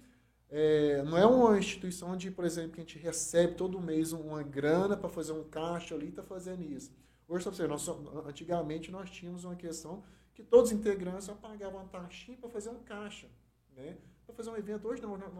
é, 0.52 1.02
não 1.02 1.16
é 1.16 1.26
uma 1.26 1.58
instituição 1.58 2.10
onde, 2.10 2.30
por 2.30 2.44
exemplo, 2.44 2.72
que 2.72 2.80
a 2.80 2.84
gente 2.84 2.98
recebe 2.98 3.54
todo 3.54 3.80
mês 3.80 4.12
uma 4.12 4.42
grana 4.42 4.96
para 4.96 5.08
fazer 5.08 5.32
um 5.32 5.44
caixa 5.44 5.94
ali 5.94 6.08
e 6.08 6.12
tá 6.12 6.22
fazendo 6.22 6.62
isso. 6.62 6.92
Hoje, 7.26 7.44
você, 7.46 7.66
nós, 7.66 7.88
antigamente 8.26 8.90
nós 8.90 9.10
tínhamos 9.10 9.44
uma 9.44 9.56
questão 9.56 10.04
que 10.34 10.42
todos 10.42 10.70
os 10.70 10.78
integrantes 10.78 11.24
só 11.24 11.34
pagavam 11.34 11.80
uma 11.80 11.88
taxinha 11.88 12.36
para 12.36 12.50
fazer 12.50 12.68
um 12.70 12.82
caixa, 12.82 13.28
né? 13.74 13.96
Para 14.26 14.34
fazer 14.34 14.50
um 14.50 14.56
evento. 14.56 14.86
Hoje 14.86 15.00
não, 15.02 15.16
nós, 15.16 15.32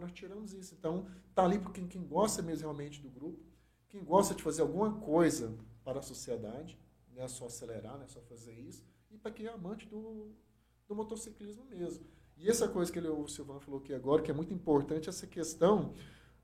nós- 0.00 0.12
tiramos 0.12 0.52
isso. 0.52 0.74
Então, 0.74 1.06
tá 1.34 1.44
ali 1.44 1.58
para 1.60 1.72
quem, 1.72 1.86
quem 1.86 2.02
gosta 2.04 2.42
mesmo 2.42 2.62
realmente 2.66 3.00
do 3.00 3.08
grupo, 3.08 3.40
quem 3.88 4.04
gosta 4.04 4.34
de 4.34 4.42
fazer 4.42 4.62
alguma 4.62 5.00
coisa 5.00 5.56
para 5.84 6.00
a 6.00 6.02
sociedade, 6.02 6.78
não 7.14 7.22
é 7.22 7.28
só 7.28 7.46
acelerar, 7.46 7.96
não 7.96 8.04
é 8.04 8.08
só 8.08 8.20
fazer 8.22 8.52
isso, 8.52 8.84
e 9.10 9.16
para 9.16 9.30
quem 9.30 9.46
é 9.46 9.50
amante 9.50 9.86
do, 9.88 10.34
do 10.88 10.94
motociclismo 10.94 11.64
mesmo. 11.66 12.04
E 12.36 12.48
essa 12.48 12.68
coisa 12.68 12.92
que 12.92 12.98
ele, 12.98 13.08
o 13.08 13.26
Silvano 13.26 13.60
falou 13.60 13.80
aqui 13.80 13.94
agora, 13.94 14.22
que 14.22 14.30
é 14.30 14.34
muito 14.34 14.52
importante, 14.52 15.08
essa 15.08 15.26
questão 15.26 15.94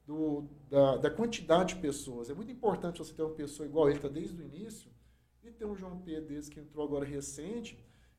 do, 0.06 0.44
da, 0.68 0.96
da 0.96 1.10
quantidade 1.10 1.74
de 1.74 1.80
pessoas. 1.80 2.30
É 2.30 2.34
muito 2.34 2.50
importante 2.50 2.98
você 2.98 3.12
ter 3.12 3.22
uma 3.22 3.34
pessoa 3.34 3.66
igual 3.66 3.88
ele, 3.88 3.98
está 3.98 4.08
desde 4.08 4.40
o 4.40 4.44
início, 4.44 4.90
e 5.42 5.50
ter 5.50 5.64
um 5.64 5.74
João 5.74 5.98
Pedro 5.98 6.28
desse 6.28 6.50
que 6.50 6.60
entrou 6.60 6.84
agora 6.84 7.04
recente, 7.04 7.78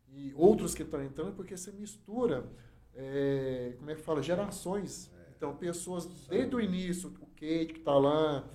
e 0.10 0.34
outros 0.36 0.76
que 0.76 0.84
estão 0.84 1.04
entrando, 1.04 1.36
porque 1.36 1.58
você 1.58 1.72
mistura, 1.72 2.46
é, 2.94 3.74
como 3.78 3.90
é 3.90 3.96
que 3.96 4.02
fala, 4.02 4.22
gerações. 4.22 5.12
Então, 5.36 5.56
pessoas 5.56 6.06
desde 6.28 6.56
o 6.56 6.62
início, 6.62 7.10
o 7.20 7.26
Kate 7.28 7.74
que 7.74 7.80
está 7.80 7.98
lá, 7.98 8.48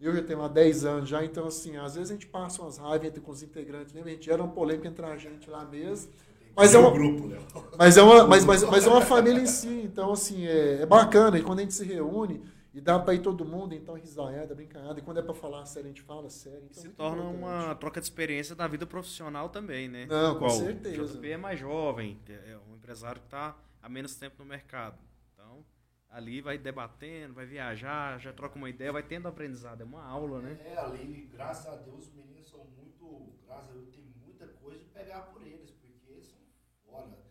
eu 0.00 0.14
já 0.14 0.22
tenho 0.22 0.40
lá 0.40 0.48
10 0.48 0.84
anos 0.84 1.08
já, 1.08 1.24
então 1.24 1.46
assim, 1.46 1.76
às 1.76 1.94
vezes 1.94 2.10
a 2.10 2.14
gente 2.14 2.26
passa 2.26 2.60
umas 2.60 2.76
raivas 2.76 3.08
entre 3.08 3.20
com 3.20 3.30
os 3.30 3.42
integrantes, 3.42 3.94
né? 3.94 4.02
A 4.04 4.08
gente 4.08 4.26
gera 4.26 4.42
uma 4.42 4.52
polêmica 4.52 4.88
entre 4.88 5.06
a 5.06 5.16
gente 5.16 5.48
lá 5.48 5.64
mesmo. 5.64 6.12
Mas 6.56 6.74
é, 6.74 6.78
um 6.78 6.82
uma, 6.82 6.90
grupo, 6.90 7.26
Léo. 7.28 7.42
mas, 7.78 7.96
é 7.96 8.02
uma, 8.02 8.26
mas, 8.26 8.44
mas, 8.44 8.62
mas 8.64 8.86
é 8.86 8.88
uma 8.88 9.02
família 9.02 9.40
em 9.40 9.46
si, 9.46 9.82
então 9.84 10.12
assim, 10.12 10.46
é, 10.46 10.82
é 10.82 10.86
bacana, 10.86 11.38
e 11.38 11.42
quando 11.42 11.58
a 11.58 11.62
gente 11.62 11.74
se 11.74 11.84
reúne, 11.84 12.42
e 12.76 12.80
dá 12.80 12.98
para 12.98 13.14
ir 13.14 13.20
todo 13.22 13.42
mundo, 13.44 13.74
então 13.74 13.94
risada, 13.94 14.54
brincada, 14.54 14.98
e 14.98 15.02
quando 15.02 15.18
é 15.18 15.22
para 15.22 15.32
falar 15.32 15.64
sério, 15.64 15.86
a 15.86 15.88
gente 15.88 16.02
fala 16.02 16.28
sério. 16.28 16.66
Então, 16.70 16.82
é 16.82 16.86
se 16.86 16.88
torna 16.90 17.22
importante. 17.22 17.42
uma 17.42 17.74
troca 17.74 18.00
de 18.00 18.06
experiência 18.06 18.54
da 18.54 18.66
vida 18.68 18.86
profissional 18.86 19.48
também, 19.48 19.88
né? 19.88 20.04
Não, 20.04 20.34
com 20.34 20.44
Igual 20.44 20.58
certeza. 20.58 21.02
O 21.02 21.06
JP 21.06 21.30
é 21.30 21.36
mais 21.38 21.58
jovem, 21.58 22.18
é 22.28 22.58
um 22.70 22.76
empresário 22.76 23.20
que 23.20 23.26
está 23.28 23.56
há 23.82 23.88
menos 23.88 24.14
tempo 24.16 24.36
no 24.38 24.44
mercado. 24.44 24.98
Então, 25.32 25.64
ali 26.10 26.42
vai 26.42 26.58
debatendo, 26.58 27.32
vai 27.32 27.46
viajar, 27.46 28.18
já 28.20 28.30
troca 28.32 28.56
uma 28.56 28.68
ideia, 28.68 28.92
vai 28.92 29.02
tendo 29.02 29.26
aprendizado. 29.26 29.80
É 29.80 29.84
uma 29.84 30.04
aula, 30.04 30.42
né? 30.42 30.58
É, 30.62 30.76
ali, 30.78 31.30
graças 31.32 31.66
a 31.66 31.76
Deus, 31.76 32.08
os 32.08 32.14
meninos 32.14 32.46
são 32.46 32.60
muito. 32.76 33.32
Graças 33.46 33.70
a 33.70 33.72
Deus, 33.72 33.88
tem 33.88 34.04
muita 34.22 34.46
coisa 34.48 34.78
de 34.78 34.84
pegar 34.86 35.22
por 35.22 35.40
eles, 35.46 35.70
porque 35.70 36.12
eles 36.12 36.26
são 36.26 36.38
fora. 36.84 37.24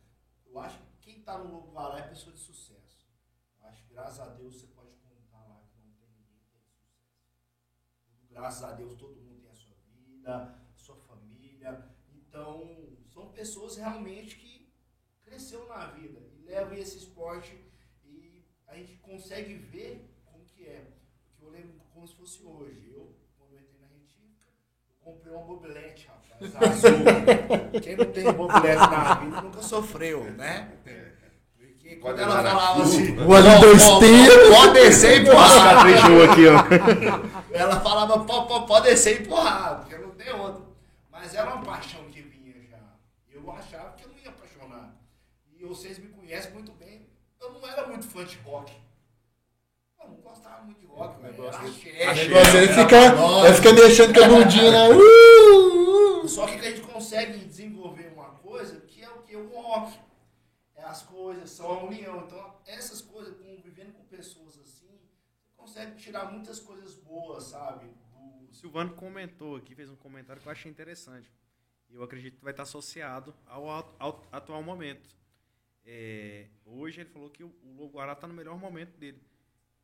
Eu 0.56 0.62
acho 0.62 0.80
que 0.80 0.96
quem 1.02 1.22
tá 1.22 1.38
no 1.38 1.52
Lobo 1.52 1.74
Guará 1.74 2.00
é 2.00 2.08
pessoa 2.08 2.34
de 2.34 2.40
sucesso. 2.40 3.06
Eu 3.60 3.68
acho 3.68 3.84
que, 3.84 3.94
graças 3.94 4.22
a 4.22 4.28
Deus, 4.36 4.56
você 4.56 4.68
pode 4.68 4.96
contar 4.96 5.46
lá 5.50 5.62
que 5.68 5.82
não 5.82 5.92
tem 5.96 6.08
ninguém 6.08 6.38
que 6.38 6.48
tem 6.50 6.62
sucesso. 6.62 6.96
Graças 8.30 8.64
a 8.64 8.72
Deus, 8.72 8.96
todo 8.96 9.22
mundo 9.22 9.42
tem 9.42 9.52
a 9.52 9.54
sua 9.54 9.76
vida, 9.86 10.34
a 10.74 10.78
sua 10.78 10.96
família. 10.96 11.94
Então, 12.08 12.98
são 13.10 13.34
pessoas 13.34 13.76
realmente 13.76 14.38
que 14.38 14.74
cresceu 15.24 15.68
na 15.68 15.88
vida 15.88 16.22
e 16.38 16.44
levam 16.44 16.76
esse 16.76 17.00
esporte 17.00 17.62
e 18.06 18.48
a 18.66 18.78
gente 18.78 18.96
consegue 19.00 19.56
ver 19.56 20.10
como 20.24 20.46
que 20.46 20.66
é. 20.66 20.98
Porque 21.28 21.44
eu 21.44 21.50
lembro 21.50 21.82
como 21.94 22.08
se 22.08 22.16
fosse 22.16 22.42
hoje. 22.42 22.94
Eu, 22.94 23.14
quando 23.38 23.56
eu 23.56 23.60
entrei 23.60 23.82
na 23.82 23.88
retífica, 23.88 24.50
eu 24.88 24.95
comprei 25.06 25.32
uma 25.34 25.46
mobilete, 25.46 26.08
rapaz, 26.08 26.56
azul. 26.56 26.92
Quem 27.82 27.96
não 27.96 28.06
tem 28.06 28.24
mobilete 28.34 28.76
na 28.80 29.14
vida 29.16 29.42
nunca 29.42 29.62
sofreu, 29.62 30.24
né? 30.32 30.72
Porque 31.58 31.96
quando 31.98 32.20
ela 32.20 32.42
falava 32.44 32.82
assim, 32.82 33.16
O 33.20 33.34
ali 33.36 33.60
dois 33.62 33.84
pode 33.88 34.74
descer 34.74 35.20
e 35.20 35.22
empurrar. 35.22 35.86
Aqui, 35.86 36.48
ó. 36.48 37.56
Ela 37.56 37.80
falava, 37.80 38.26
"Pô, 38.26 38.48
pô, 38.48 38.66
pode 38.66 38.90
descer 38.90 39.20
e 39.20 39.24
empurrar, 39.24 39.82
porque 39.82 39.96
não 39.96 40.10
tem 40.12 40.34
outra. 40.34 40.64
Mas 41.12 41.36
era 41.36 41.54
uma 41.54 41.64
paixão 41.64 42.04
que 42.06 42.22
vinha 42.24 42.56
já. 42.70 42.78
Eu 43.32 43.50
achava 43.52 43.92
que 43.96 44.04
eu 44.04 44.10
não 44.10 44.18
ia 44.18 44.30
apaixonar. 44.30 44.96
E 45.56 45.64
vocês 45.64 46.00
me 46.00 46.08
conhecem 46.10 46.52
muito 46.54 46.72
bem. 46.72 47.08
Eu 47.40 47.54
não 47.54 47.68
era 47.70 47.86
muito 47.88 48.08
fã 48.08 48.26
de 48.26 48.38
rock. 48.40 48.74
Eu 50.06 50.12
não 50.12 50.22
gostava 50.22 50.64
muito 50.64 50.80
de 50.80 50.86
rock, 50.86 51.20
O 51.20 51.24
negócio 51.24 51.64
ele 51.64 51.74
fica, 51.74 52.98
ele 53.46 53.54
fica 53.56 53.74
mexendo 53.74 54.14
com 54.14 54.24
a 54.24 54.28
bundinha 54.28 54.72
lá. 54.72 54.86
Uh, 54.96 56.24
uh. 56.24 56.28
Só 56.28 56.46
que 56.46 56.56
a 56.56 56.62
gente 56.62 56.82
consegue 56.82 57.40
desenvolver 57.46 58.12
uma 58.14 58.30
coisa 58.36 58.82
que 58.82 59.02
é 59.02 59.10
o 59.10 59.22
que? 59.22 59.36
O 59.36 59.48
rock. 59.50 59.98
É 60.76 60.84
as 60.84 61.04
coisas, 61.04 61.50
são 61.50 61.72
a 61.72 61.84
união. 61.84 62.26
Então, 62.26 62.56
essas 62.66 63.02
coisas, 63.02 63.36
convivendo 63.38 63.94
com 63.94 64.04
pessoas 64.06 64.60
assim, 64.60 64.88
você 64.88 65.56
consegue 65.56 65.96
tirar 65.96 66.32
muitas 66.32 66.60
coisas 66.60 66.96
boas, 66.96 67.46
sabe? 67.46 67.86
O 68.50 68.54
Silvano 68.54 68.94
comentou 68.94 69.56
aqui, 69.56 69.76
fez 69.76 69.90
um 69.90 69.96
comentário 69.96 70.42
que 70.42 70.48
eu 70.48 70.52
achei 70.52 70.70
interessante. 70.70 71.32
E 71.90 71.96
eu 71.96 72.04
acredito 72.04 72.38
que 72.38 72.44
vai 72.44 72.54
estar 72.54 72.64
associado 72.64 73.36
ao, 73.46 73.68
ao 74.00 74.24
atual 74.32 74.62
momento. 74.64 75.10
É, 75.86 76.48
hoje 76.66 77.02
ele 77.02 77.10
falou 77.10 77.30
que 77.30 77.44
o, 77.44 77.54
o 77.64 77.76
Lobo 77.78 77.98
Guará 77.98 78.14
está 78.14 78.28
no 78.28 78.34
melhor 78.34 78.58
momento 78.58 78.98
dele. 78.98 79.22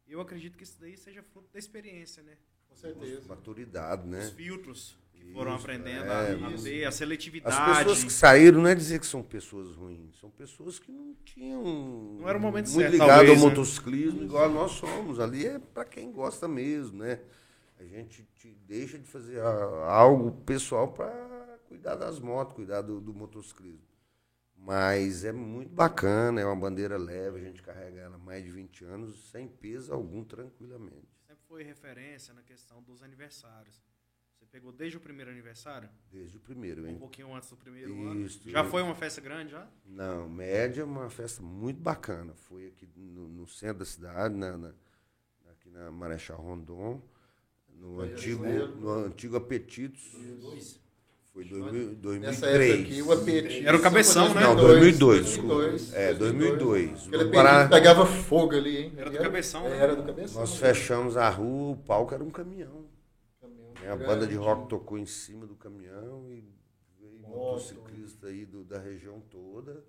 Eu 0.07 0.19
acredito 0.21 0.57
que 0.57 0.63
isso 0.63 0.77
daí 0.79 0.97
seja 0.97 1.23
fruto 1.23 1.49
da 1.53 1.59
experiência, 1.59 2.21
né? 2.23 2.33
Com 2.67 2.75
certeza. 2.75 3.27
Maturidade, 3.27 4.07
né? 4.07 4.19
Os 4.25 4.31
filtros 4.31 4.97
que 5.13 5.31
foram 5.31 5.55
Isso, 5.55 5.61
aprendendo 5.61 6.05
é, 6.05 6.09
a, 6.09 6.47
a 6.47 6.49
ver, 6.49 6.85
a 6.85 6.89
As 6.89 6.95
seletividade. 6.95 7.77
pessoas 7.79 8.03
que 8.03 8.11
saíram 8.11 8.61
não 8.61 8.69
é 8.69 8.75
dizer 8.75 8.99
que 8.99 9.05
são 9.05 9.21
pessoas 9.21 9.75
ruins, 9.75 10.17
são 10.19 10.29
pessoas 10.29 10.79
que 10.79 10.91
não 10.91 11.15
tinham. 11.23 11.63
Não 12.19 12.27
era 12.27 12.37
o 12.37 12.41
momento 12.41 12.67
muito 12.67 12.79
certo, 12.81 12.91
ligado 12.93 13.07
talvez, 13.09 13.29
ao 13.29 13.35
né? 13.37 13.41
motociclismo, 13.49 14.23
igual 14.23 14.49
nós 14.49 14.71
somos. 14.71 15.19
Ali 15.19 15.45
é 15.45 15.59
para 15.59 15.85
quem 15.85 16.11
gosta 16.11 16.47
mesmo, 16.47 16.97
né? 16.97 17.19
A 17.79 17.83
gente 17.83 18.23
te- 18.35 18.55
deixa 18.67 18.97
de 18.99 19.07
fazer 19.07 19.39
algo 19.41 20.31
pessoal 20.43 20.91
para 20.91 21.11
cuidar 21.67 21.95
das 21.95 22.19
motos, 22.19 22.55
cuidar 22.55 22.81
do, 22.81 22.99
do 22.99 23.13
motociclismo. 23.13 23.90
Mas 24.63 25.25
é 25.25 25.31
muito 25.31 25.73
bacana, 25.73 26.39
é 26.39 26.45
uma 26.45 26.55
bandeira 26.55 26.95
leve, 26.95 27.39
a 27.39 27.43
gente 27.43 27.63
carrega 27.63 27.99
ela 28.01 28.15
há 28.15 28.19
mais 28.19 28.43
de 28.43 28.51
20 28.51 28.85
anos, 28.85 29.29
sem 29.31 29.47
peso 29.47 29.91
algum, 29.91 30.23
tranquilamente. 30.23 31.07
Sempre 31.27 31.43
foi 31.47 31.63
referência 31.63 32.31
na 32.33 32.43
questão 32.43 32.81
dos 32.83 33.01
aniversários. 33.01 33.81
Você 34.37 34.45
pegou 34.45 34.71
desde 34.71 34.97
o 34.97 34.99
primeiro 34.99 35.31
aniversário? 35.31 35.89
Desde 36.11 36.37
o 36.37 36.39
primeiro, 36.39 36.83
Um 36.83 36.87
hein? 36.87 36.97
pouquinho 36.99 37.33
antes 37.33 37.49
do 37.49 37.57
primeiro 37.57 37.91
ano? 38.07 38.21
Isso. 38.25 38.47
Já 38.49 38.63
foi 38.63 38.83
uma 38.83 38.93
festa 38.95 39.19
grande, 39.19 39.51
já? 39.51 39.67
Não, 39.83 40.29
média 40.29 40.81
é 40.81 40.83
uma 40.85 41.09
festa 41.09 41.41
muito 41.41 41.79
bacana. 41.81 42.33
Foi 42.35 42.67
aqui 42.67 42.87
no, 42.95 43.27
no 43.27 43.47
centro 43.47 43.79
da 43.79 43.85
cidade, 43.85 44.35
na, 44.35 44.57
na- 44.57 44.73
aqui 45.49 45.69
na 45.69 45.91
Marechal 45.91 46.39
Rondon, 46.39 47.01
no 47.69 47.95
Foi 47.95 48.11
antigo, 48.13 48.43
no 48.45 48.89
antigo 49.05 49.35
Apetitos. 49.37 50.11
Dois. 50.39 50.79
Foi 51.33 51.45
2000, 51.45 52.19
Nessa 52.19 52.45
época 52.47 52.57
2003. 52.57 52.81
aqui, 52.81 53.01
o 53.01 53.11
apetite. 53.13 53.65
Era 53.65 53.77
o 53.77 53.81
cabeção, 53.81 54.33
né? 54.33 54.41
Não, 54.41 54.55
2002, 54.55 55.21
2002. 55.37 55.81
desculpa. 55.81 55.97
É, 55.97 56.13
2002. 56.13 57.07
Aquele 57.07 57.31
Pará- 57.31 57.67
pegava 57.69 58.05
fogo 58.05 58.53
ali, 58.55 58.77
hein? 58.77 58.93
Era 58.97 59.09
do 59.09 59.17
cabeção, 59.17 59.63
né? 59.63 59.77
Era 59.77 59.95
do 59.95 60.03
cabeção. 60.03 60.41
Nós 60.41 60.57
fechamos 60.57 61.15
a 61.15 61.29
rua, 61.29 61.71
o 61.71 61.77
palco 61.77 62.13
era 62.13 62.21
um 62.23 62.29
caminhão. 62.29 62.85
Caminhão 63.39 63.73
né? 63.81 63.91
A 63.91 63.95
banda 63.95 64.27
de 64.27 64.35
rock 64.35 64.67
tocou 64.67 64.97
em 64.97 65.05
cima 65.05 65.45
do 65.45 65.55
caminhão 65.55 66.25
e 66.29 66.43
veio 66.99 67.17
Moto. 67.21 67.29
motociclista 67.33 68.27
aí 68.27 68.45
do- 68.45 68.65
da 68.65 68.77
região 68.79 69.21
toda. 69.29 69.85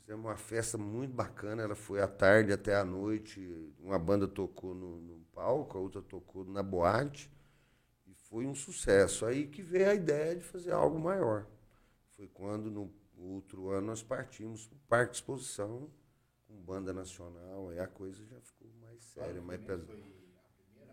Fizemos 0.00 0.24
uma 0.26 0.36
festa 0.36 0.78
muito 0.78 1.12
bacana, 1.12 1.62
ela 1.62 1.74
foi 1.74 2.00
à 2.00 2.06
tarde 2.06 2.52
até 2.52 2.76
à 2.76 2.84
noite. 2.84 3.40
Uma 3.80 3.98
banda 3.98 4.28
tocou 4.28 4.74
no, 4.76 5.00
no 5.00 5.18
palco, 5.34 5.76
a 5.76 5.80
outra 5.80 6.00
tocou 6.00 6.44
na 6.44 6.62
boate. 6.62 7.28
Foi 8.34 8.46
um 8.46 8.54
sucesso. 8.54 9.24
Aí 9.26 9.46
que 9.46 9.62
veio 9.62 9.88
a 9.88 9.94
ideia 9.94 10.34
de 10.34 10.42
fazer 10.42 10.72
algo 10.72 10.98
maior. 10.98 11.46
Foi 12.16 12.26
quando 12.26 12.68
no 12.68 12.92
outro 13.16 13.70
ano 13.70 13.86
nós 13.86 14.02
partimos 14.02 14.66
para 14.66 14.74
o 14.74 14.80
Parque 14.88 15.12
de 15.12 15.18
Exposição 15.18 15.88
com 16.44 16.60
banda 16.60 16.92
nacional. 16.92 17.68
Aí 17.68 17.78
a 17.78 17.86
coisa 17.86 18.26
já 18.26 18.40
ficou 18.40 18.68
mais 18.80 19.04
séria, 19.04 19.40
mais 19.40 19.60
pesada. 19.60 20.02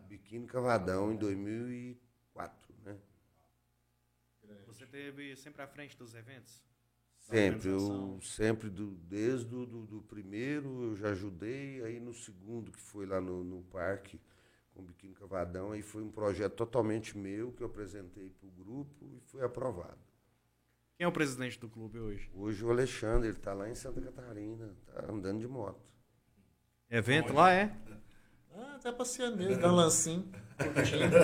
Biquíni 0.08 0.46
Cavadão 0.46 1.12
em 1.12 1.16
2004, 1.18 2.76
né? 2.84 3.00
Você 4.68 4.86
teve 4.86 5.36
sempre 5.36 5.64
à 5.64 5.68
frente 5.68 5.98
dos 5.98 6.14
eventos? 6.14 6.64
Sempre, 7.18 7.70
eu 7.70 8.20
sempre, 8.22 8.70
do, 8.70 8.92
desde 8.92 9.56
o 9.56 9.66
do, 9.66 9.88
do 9.88 10.02
primeiro 10.04 10.84
eu 10.84 10.96
já 10.96 11.10
ajudei, 11.10 11.84
aí 11.84 12.00
no 12.00 12.14
segundo, 12.14 12.72
que 12.72 12.80
foi 12.80 13.08
lá 13.08 13.20
no, 13.20 13.44
no 13.44 13.64
parque 13.64 14.20
com 14.82 14.86
o 14.86 14.88
Biquíni 14.88 15.14
Cavadão, 15.14 15.72
aí 15.72 15.82
foi 15.82 16.02
um 16.02 16.10
projeto 16.10 16.54
totalmente 16.56 17.18
meu 17.18 17.52
que 17.52 17.62
eu 17.62 17.68
apresentei 17.68 18.30
para 18.30 18.48
o 18.48 18.52
grupo 18.52 19.06
e 19.06 19.20
foi 19.28 19.44
aprovado. 19.44 20.00
Quem 20.98 21.06
é 21.06 21.08
o 21.08 21.12
presidente 21.12 21.60
do 21.60 21.70
clube 21.70 22.00
hoje? 22.00 22.30
Hoje 22.34 22.64
o 22.64 22.70
Alexandre, 22.70 23.30
ele 23.30 23.38
está 23.38 23.54
lá 23.54 23.70
em 23.70 23.76
Santa 23.76 24.02
Catarina, 24.02 24.76
está 24.88 25.12
andando 25.12 25.40
de 25.40 25.48
moto. 25.48 25.82
Evento 26.90 27.34
lá 27.34 27.52
é? 27.52 27.76
Ah, 28.54 28.78
tá 28.82 28.92
passeando 28.92 29.38
mesmo, 29.38 29.62
dá 29.62 29.72
um 29.72 29.76
lancinho. 29.76 30.30
curtindo. 30.58 31.16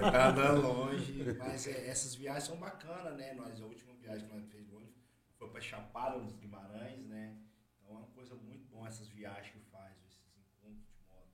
tá 0.00 0.28
andando 0.28 0.62
longe. 0.62 1.36
Mas 1.38 1.66
é, 1.66 1.88
essas 1.88 2.14
viagens 2.14 2.44
são 2.44 2.56
bacanas, 2.56 3.16
né? 3.16 3.34
Nós, 3.34 3.60
a 3.60 3.64
última 3.64 3.92
viagem 3.94 4.26
que 4.26 4.34
nós 4.34 4.44
fizemos 4.44 4.72
hoje 4.72 4.94
foi 5.36 5.48
pra 5.48 5.60
Chapada 5.60 6.20
dos 6.20 6.36
Guimarães, 6.36 7.04
né? 7.06 7.36
Então 7.76 7.96
é 7.96 7.98
uma 7.98 8.06
coisa 8.08 8.34
muito 8.36 8.64
boa 8.68 8.86
essas 8.86 9.08
viagens 9.08 9.50
que 9.50 9.60
faz, 9.70 9.92
esses 10.06 10.22
encontros 10.36 10.86
de 10.86 11.04
moto. 11.08 11.28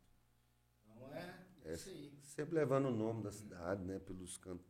Então 0.83 1.64
é, 1.75 1.91
É. 1.91 1.93
aí. 1.93 2.13
Sempre 2.23 2.55
levando 2.55 2.87
o 2.87 2.91
nome 2.91 3.23
da 3.23 3.31
cidade, 3.33 3.83
né, 3.85 3.99
pelos 3.99 4.37
cantos, 4.37 4.67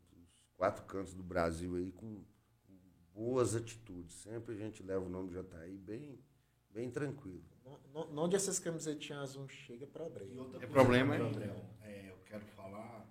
quatro 0.57 0.85
cantos 0.85 1.15
do 1.15 1.23
Brasil 1.23 1.77
aí, 1.77 1.91
com, 1.93 2.23
boas 3.15 3.55
atitudes. 3.55 4.15
Sempre 4.17 4.55
a 4.55 4.59
gente 4.59 4.83
leva 4.83 5.05
o 5.05 5.09
nome 5.09 5.29
do 5.29 5.35
Jataí 5.35 5.77
bem, 5.79 6.19
bem 6.71 6.91
tranquilo. 6.91 7.45
Não- 7.65 8.07
não- 8.09 8.25
Onde 8.25 8.37
essas 8.37 8.59
camisetinhas 8.59 9.23
azul 9.31 9.49
chega, 9.49 9.85
E 9.85 9.87
problema. 9.87 10.43
outra 10.43 10.57
É 10.59 10.61
coisa 10.67 10.73
problema? 10.73 11.15
André, 11.17 11.47
é, 11.83 12.11
eu 12.11 12.17
quero 12.27 12.45
falar, 12.47 13.09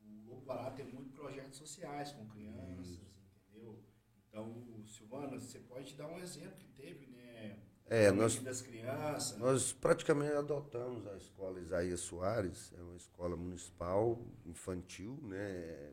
o 0.00 0.30
Lobo 0.30 0.42
Guará 0.46 0.70
tem 0.70 0.86
muitos 0.86 1.12
projetos 1.12 1.58
sociais 1.58 2.12
com 2.12 2.26
crianças, 2.28 3.00
entendeu? 3.48 3.82
Então, 4.28 4.84
Silvana, 4.86 5.38
você 5.38 5.58
pode 5.58 5.94
dar 5.96 6.06
um 6.06 6.18
exemplo 6.18 6.56
que 6.58 6.68
teve, 6.68 7.06
né? 7.08 7.58
É, 7.90 8.12
nós, 8.12 8.36
das 8.40 8.62
crianças. 8.62 9.36
nós 9.36 9.72
praticamente 9.72 10.32
adotamos 10.32 11.04
a 11.08 11.16
escola 11.16 11.58
Isaías 11.58 11.98
Soares, 11.98 12.72
é 12.78 12.80
uma 12.80 12.96
escola 12.96 13.36
municipal 13.36 14.16
infantil, 14.46 15.18
né? 15.24 15.92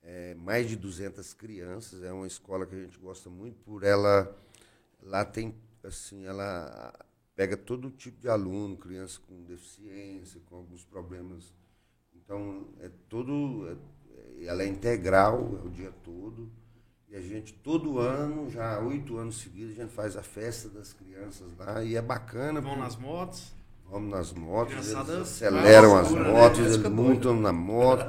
É 0.00 0.34
mais 0.36 0.68
de 0.68 0.76
200 0.76 1.34
crianças, 1.34 2.04
é 2.04 2.12
uma 2.12 2.26
escola 2.28 2.64
que 2.64 2.76
a 2.76 2.78
gente 2.80 2.96
gosta 2.98 3.28
muito 3.28 3.58
por 3.64 3.82
ela 3.82 4.34
lá 5.02 5.24
tem 5.24 5.54
assim, 5.82 6.26
ela 6.26 6.94
pega 7.34 7.56
todo 7.56 7.90
tipo 7.90 8.20
de 8.20 8.28
aluno, 8.28 8.76
criança 8.76 9.20
com 9.26 9.44
deficiência, 9.44 10.40
com 10.46 10.56
alguns 10.56 10.84
problemas. 10.84 11.52
Então, 12.14 12.68
é 12.80 12.90
todo 13.08 13.68
é- 13.70 14.44
ela 14.44 14.62
é 14.62 14.66
integral, 14.68 15.58
é 15.62 15.66
o 15.66 15.70
dia 15.70 15.92
todo. 16.04 16.50
E 17.10 17.16
a 17.16 17.20
gente, 17.20 17.54
todo 17.54 17.98
ano, 17.98 18.50
já 18.50 18.76
há 18.76 18.80
oito 18.80 19.16
anos 19.16 19.38
seguidos, 19.40 19.72
a 19.78 19.82
gente 19.82 19.92
faz 19.94 20.16
a 20.16 20.22
festa 20.22 20.68
das 20.68 20.92
crianças 20.92 21.46
lá. 21.58 21.82
E 21.82 21.96
é 21.96 22.02
bacana. 22.02 22.60
Vão 22.60 22.70
porque- 22.72 22.84
nas 22.84 22.96
motos? 22.96 23.52
Vamos 23.90 24.10
nas 24.10 24.32
motos, 24.34 24.74
eles 24.74 24.94
aceleram 24.94 25.96
as 25.96 26.12
né? 26.12 26.20
motos, 26.20 26.58
Parece 26.58 26.74
eles 26.74 26.84
é 26.84 26.88
montam 26.90 27.40
na 27.40 27.50
moto. 27.54 28.04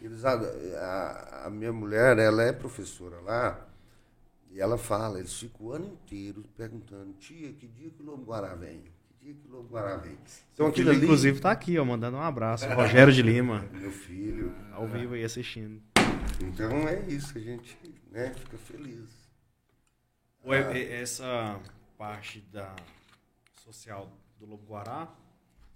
Eles, 0.00 0.24
a, 0.24 0.32
a- 0.32 1.42
a 1.46 1.50
minha 1.50 1.70
mulher, 1.70 2.18
ela 2.18 2.42
é 2.42 2.50
professora 2.50 3.20
lá, 3.20 3.68
e 4.50 4.58
ela 4.58 4.78
fala, 4.78 5.18
eles 5.18 5.34
ficam 5.38 5.66
o 5.66 5.72
ano 5.72 5.84
inteiro 5.86 6.42
perguntando, 6.56 7.12
tia, 7.18 7.52
que 7.52 7.66
dia 7.66 7.90
que 7.90 8.02
o 8.02 8.06
Lobo 8.06 8.24
Guará 8.24 8.54
vem? 8.54 8.80
Que 9.20 9.26
dia 9.26 9.34
que 9.34 9.46
o 9.46 9.54
Lobo 9.54 9.68
Guará 9.68 9.96
vem? 9.98 10.16
Então 10.54 10.68
aquilo 10.68 10.88
ali, 10.88 11.02
Inclusive 11.04 11.38
tá 11.40 11.50
aqui, 11.50 11.78
ó, 11.78 11.84
mandando 11.84 12.16
um 12.16 12.22
abraço. 12.22 12.66
Rogério 12.70 13.12
de 13.12 13.20
Lima, 13.20 13.66
meu 13.78 13.92
filho. 13.92 14.50
ao 14.72 14.88
vivo 14.88 15.12
aí 15.12 15.24
assistindo. 15.24 15.82
Então 16.40 16.88
é 16.88 17.00
isso, 17.06 17.36
a 17.36 17.40
gente 17.40 17.78
né, 18.12 18.32
fica 18.34 18.58
feliz. 18.58 19.10
Ou 20.44 20.52
é- 20.52 20.78
é- 20.78 21.00
essa 21.00 21.60
parte 21.96 22.40
da 22.40 22.74
social 23.64 24.12
do 24.38 24.46
Lobo 24.46 24.66
Guará, 24.66 25.12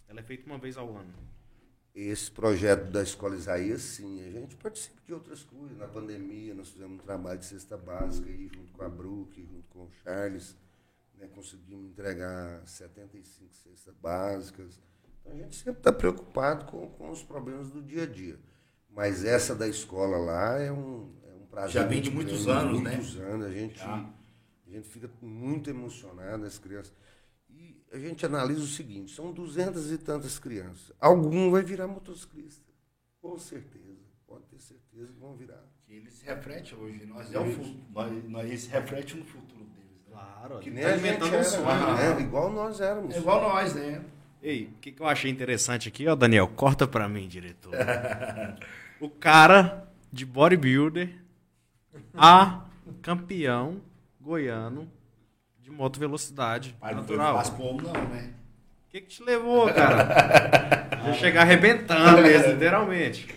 ela 0.09 0.21
é 0.21 0.23
feita 0.23 0.47
uma 0.47 0.59
vez 0.59 0.77
ao 0.77 0.95
ano. 0.95 1.13
Esse 1.95 2.31
projeto 2.31 2.91
da 2.91 3.03
Escola 3.03 3.35
Isaías, 3.35 3.81
sim, 3.81 4.23
a 4.27 4.31
gente 4.31 4.55
participa 4.57 5.01
de 5.07 5.15
outras 5.15 5.43
coisas. 5.45 5.79
Na 5.79 5.89
pandemia, 5.89 6.53
nós 6.55 6.69
fizemos 6.69 6.97
um 7.01 7.03
trabalho 7.03 7.39
de 7.39 7.47
cesta 7.47 7.77
básica 7.79 8.29
aí, 8.29 8.51
junto 8.55 8.71
com 8.73 8.85
a 8.85 8.89
Brook, 8.89 9.41
junto 9.43 9.67
com 9.71 9.85
o 9.85 9.91
Charles. 10.03 10.55
Né, 11.15 11.27
conseguimos 11.35 11.87
entregar 11.93 12.61
75 12.67 13.55
cestas 13.57 13.95
básicas. 13.95 14.79
Então, 15.23 15.33
a 15.33 15.37
gente 15.37 15.57
sempre 15.57 15.81
está 15.81 15.91
preocupado 15.91 16.67
com, 16.67 16.87
com 16.91 17.11
os 17.11 17.23
problemas 17.23 17.71
do 17.71 17.81
dia 17.83 18.03
a 18.03 18.07
dia. 18.07 18.39
Mas 18.91 19.25
essa 19.25 19.55
da 19.55 19.67
escola 19.67 20.19
lá 20.19 20.59
é 20.61 20.71
um, 20.71 21.11
é 21.25 21.33
um 21.33 21.36
prazer. 21.47 21.83
Já 21.83 21.87
vem 21.87 22.01
de 22.01 22.11
muito 22.11 22.29
muitos 22.29 22.47
grande, 22.47 22.67
anos, 22.67 22.83
né? 22.83 22.91
muitos 22.91 23.17
anos. 23.17 23.47
A 23.47 23.51
gente, 23.51 23.79
Já. 23.79 24.07
a 24.67 24.71
gente 24.71 24.89
fica 24.89 25.11
muito 25.23 25.71
emocionado, 25.71 26.45
as 26.45 26.59
crianças. 26.59 26.93
E 27.49 27.81
a 27.93 27.99
gente 27.99 28.25
analisa 28.27 28.63
o 28.63 28.67
seguinte: 28.67 29.13
são 29.13 29.33
duzentas 29.33 29.91
e 29.91 29.99
tantas 29.99 30.39
crianças. 30.39 30.93
Algum 31.01 31.51
vai 31.51 31.63
virar 31.63 31.87
motociclista. 31.87 32.65
Com 33.21 33.39
certeza. 33.39 33.87
Pode 34.27 34.45
ter 34.45 34.61
certeza 34.61 35.13
que 35.13 35.19
vão 35.19 35.37
virar. 35.37 35.65
Que 35.87 35.95
eles 35.95 36.15
se 36.15 36.27
refletem 36.27 36.79
hoje. 36.79 37.07
Nós 37.07 37.33
é 37.33 37.39
o 37.39 37.47
futuro. 37.47 37.85
Nós, 37.93 38.25
nós, 38.29 38.47
eles 38.47 38.61
se 38.63 38.71
refletem 38.71 39.17
no 39.17 39.25
futuro 39.25 39.65
deles. 39.65 40.05
Né? 40.07 40.11
Claro, 40.11 40.59
Que 40.59 40.71
tá 40.71 40.77
nem 40.77 40.85
a 40.85 40.97
gente 40.97 41.29
era, 41.29 41.41
um 41.41 41.45
sonho, 41.45 41.65
né? 41.65 42.15
né? 42.15 42.21
Igual 42.21 42.53
nós 42.53 42.81
éramos. 42.81 43.15
É 43.15 43.19
igual 43.19 43.43
nós, 43.43 43.75
né? 43.75 44.05
Ei, 44.43 44.65
o 44.65 44.81
que, 44.81 44.93
que 44.93 45.01
eu 45.03 45.07
achei 45.07 45.31
interessante 45.31 45.89
aqui, 45.89 46.07
ó, 46.07 46.15
Daniel? 46.15 46.47
Corta 46.49 46.87
pra 46.87 47.09
mim, 47.09 47.27
diretor. 47.27 47.73
o 49.01 49.09
cara 49.09 49.89
de 50.13 50.25
bodybuilder, 50.25 51.15
a 52.15 52.65
campeão 53.03 53.81
goiano 54.21 54.91
de 55.61 55.71
moto 55.71 55.99
velocidade 55.99 56.77
Pai 56.81 56.95
não 56.95 57.01
natural. 57.01 57.35
faz 57.37 57.51
como 57.51 57.83
não, 57.83 57.93
né? 57.93 58.35
O 58.87 58.89
que, 58.89 59.01
que 59.01 59.09
te 59.09 59.23
levou, 59.23 59.67
cara? 59.73 60.89
Já 61.05 61.13
chegar 61.15 61.43
arrebentando 61.43 62.23
mesmo, 62.23 62.53
literalmente. 62.53 63.35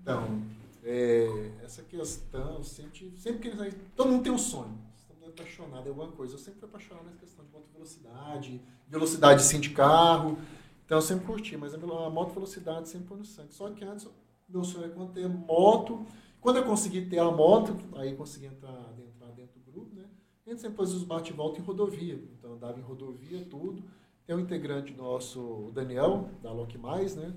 Então, 0.00 0.42
é, 0.84 1.50
essa 1.64 1.82
questão, 1.82 2.62
sempre, 2.62 3.12
sempre 3.18 3.50
que 3.50 3.76
todo 3.96 4.10
mundo 4.10 4.22
tem 4.22 4.32
um 4.32 4.38
sonho. 4.38 4.78
Estamos 4.96 5.28
apaixonados 5.28 5.86
em 5.86 5.88
alguma 5.90 6.08
coisa. 6.12 6.34
Eu 6.34 6.38
sempre 6.38 6.60
fui 6.60 6.68
apaixonado 6.68 7.04
nessa 7.06 7.18
questão 7.18 7.44
de 7.44 7.50
moto 7.50 7.66
velocidade, 7.74 8.60
velocidade 8.88 9.42
sim 9.42 9.60
de 9.60 9.70
carro. 9.70 10.38
Então 10.84 10.98
eu 10.98 11.02
sempre 11.02 11.26
curti, 11.26 11.56
mas 11.56 11.74
a 11.74 11.78
moto 11.78 12.32
velocidade 12.32 12.88
sempre 12.88 13.08
foi 13.08 13.18
no 13.18 13.24
sangue. 13.24 13.52
Só 13.52 13.68
que 13.70 13.84
antes, 13.84 14.08
meu 14.48 14.62
sonho 14.62 14.84
era 14.84 14.94
quando 14.94 15.12
ter 15.12 15.28
moto. 15.28 16.06
Quando 16.46 16.58
eu 16.58 16.62
consegui 16.62 17.00
ter 17.00 17.18
a 17.18 17.28
moto, 17.28 17.76
aí 17.96 18.14
consegui 18.14 18.46
entrar, 18.46 18.94
entrar 19.04 19.32
dentro 19.32 19.58
do 19.58 19.72
grupo, 19.72 19.96
né? 19.96 20.04
A 20.46 20.50
gente 20.50 20.62
sempre 20.62 20.76
fazia 20.76 20.96
os 20.96 21.02
bate 21.02 21.32
e 21.32 21.34
volta 21.34 21.58
em 21.58 21.64
rodovia. 21.64 22.22
Então 22.38 22.52
andava 22.52 22.78
em 22.78 22.82
rodovia, 22.82 23.44
tudo. 23.50 23.82
Tem 24.24 24.36
um 24.36 24.38
integrante 24.38 24.94
nosso, 24.94 25.40
o 25.40 25.72
Daniel, 25.74 26.30
da 26.44 26.52
Lock 26.52 26.78
Mais, 26.78 27.16
né? 27.16 27.32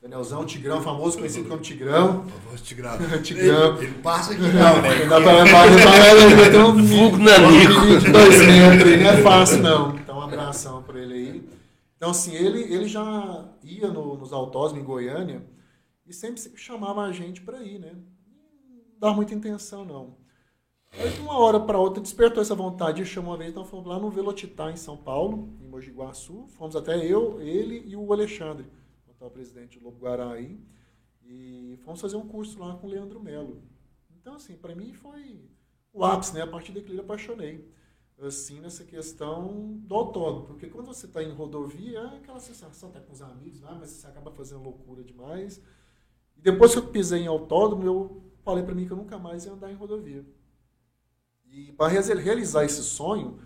Danielzão, 0.00 0.46
Tigrão, 0.46 0.80
famoso, 0.80 1.18
conhecido 1.18 1.46
como 1.46 1.60
Tigrão. 1.60 2.24
Famoso 2.24 2.64
Tigrão. 2.64 2.92
Tigrão. 3.22 3.76
Ele, 3.76 3.86
ele 3.88 3.98
passa 3.98 4.32
aqui 4.32 4.40
não, 4.40 4.80
né? 4.80 5.06
Dá 5.10 5.20
pra 5.20 5.42
levar, 5.42 5.66
ele 5.68 6.50
tem 6.50 6.60
um 6.62 6.72
vulgo 6.82 7.18
na 7.18 7.36
de 8.00 8.10
dois 8.10 8.46
metros, 8.46 8.98
não 8.98 9.10
é 9.10 9.22
fácil 9.22 9.58
não. 9.62 9.94
Então, 9.96 10.16
um 10.16 10.22
abração 10.22 10.82
pra 10.82 10.98
ele 10.98 11.12
aí. 11.12 11.48
Então, 11.98 12.12
assim, 12.12 12.34
ele, 12.34 12.62
ele 12.62 12.88
já 12.88 13.44
ia 13.62 13.88
no, 13.88 14.16
nos 14.16 14.32
autódromos 14.32 14.82
em 14.82 14.86
Goiânia 14.86 15.44
e 16.06 16.14
sempre, 16.14 16.40
sempre 16.40 16.58
chamava 16.58 17.02
a 17.02 17.12
gente 17.12 17.42
para 17.42 17.62
ir, 17.62 17.78
né? 17.78 17.92
Dá 19.04 19.12
muita 19.12 19.34
intenção, 19.34 19.84
não. 19.84 20.16
Aí, 20.92 21.10
de 21.10 21.20
uma 21.20 21.38
hora 21.38 21.60
para 21.60 21.78
outra, 21.78 22.00
despertou 22.00 22.40
essa 22.40 22.54
vontade 22.54 23.02
e 23.02 23.04
chamou 23.04 23.32
uma 23.32 23.36
vez, 23.36 23.50
então 23.50 23.62
fomos 23.62 23.84
lá 23.84 23.98
no 23.98 24.08
Velotitá, 24.08 24.70
em 24.70 24.76
São 24.76 24.96
Paulo, 24.96 25.54
em 25.60 25.68
Mogi 25.68 25.90
Guaçu. 25.90 26.46
Fomos 26.56 26.74
até 26.74 27.04
eu, 27.04 27.38
ele 27.38 27.84
e 27.86 27.94
o 27.94 28.10
Alexandre 28.14 28.64
o 29.20 29.30
presidente 29.30 29.78
do 29.78 29.84
Lobo 29.84 29.98
Guaraí, 29.98 30.58
e 31.22 31.78
fomos 31.84 32.00
fazer 32.00 32.16
um 32.16 32.26
curso 32.26 32.58
lá 32.58 32.76
com 32.76 32.86
o 32.86 32.90
Leandro 32.90 33.20
Melo. 33.20 33.62
Então, 34.18 34.36
assim, 34.36 34.56
para 34.56 34.74
mim 34.74 34.94
foi 34.94 35.50
o 35.92 36.02
ápice, 36.02 36.32
né? 36.32 36.40
A 36.40 36.46
partir 36.46 36.72
daquilo 36.72 36.96
eu 36.96 37.04
apaixonei, 37.04 37.70
assim, 38.22 38.58
nessa 38.58 38.84
questão 38.84 39.78
do 39.82 39.94
autódromo, 39.94 40.46
porque 40.46 40.68
quando 40.68 40.86
você 40.86 41.04
está 41.04 41.22
em 41.22 41.30
rodovia, 41.30 41.98
é 41.98 42.16
aquela 42.16 42.40
sensação, 42.40 42.90
tá 42.90 43.00
com 43.00 43.12
os 43.12 43.20
amigos, 43.20 43.62
ah, 43.64 43.76
mas 43.78 43.90
você 43.90 44.06
acaba 44.06 44.30
fazendo 44.30 44.62
loucura 44.62 45.04
demais. 45.04 45.60
E 46.38 46.40
depois 46.40 46.72
que 46.72 46.78
eu 46.78 46.86
pisei 46.86 47.20
em 47.20 47.26
autódromo, 47.26 47.84
eu 47.84 48.33
falei 48.44 48.62
para 48.62 48.74
mim 48.74 48.86
que 48.86 48.92
eu 48.92 48.96
nunca 48.96 49.18
mais 49.18 49.44
ia 49.44 49.52
andar 49.52 49.70
em 49.70 49.74
rodovia. 49.74 50.24
E 51.46 51.72
para 51.72 51.88
realizar 51.88 52.64
esse 52.64 52.82
sonho, 52.82 53.40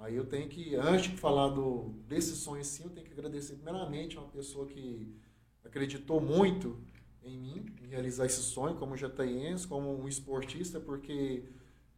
Aí 0.00 0.16
eu 0.16 0.24
tenho 0.24 0.48
que, 0.48 0.74
antes 0.76 1.10
de 1.10 1.18
falar 1.18 1.48
do, 1.48 1.90
desse 2.08 2.34
sonho 2.34 2.64
sim, 2.64 2.84
eu 2.84 2.90
tenho 2.90 3.06
que 3.06 3.12
agradecer 3.12 3.56
primeiramente 3.56 4.16
a 4.16 4.20
uma 4.20 4.30
pessoa 4.30 4.66
que 4.66 5.14
acreditou 5.62 6.22
muito 6.22 6.82
em 7.22 7.38
mim, 7.38 7.66
em 7.82 7.86
realizar 7.86 8.24
esse 8.24 8.40
sonho, 8.40 8.76
como 8.76 8.96
jataiense, 8.96 9.68
como 9.68 9.94
um 10.02 10.08
esportista, 10.08 10.80
porque 10.80 11.44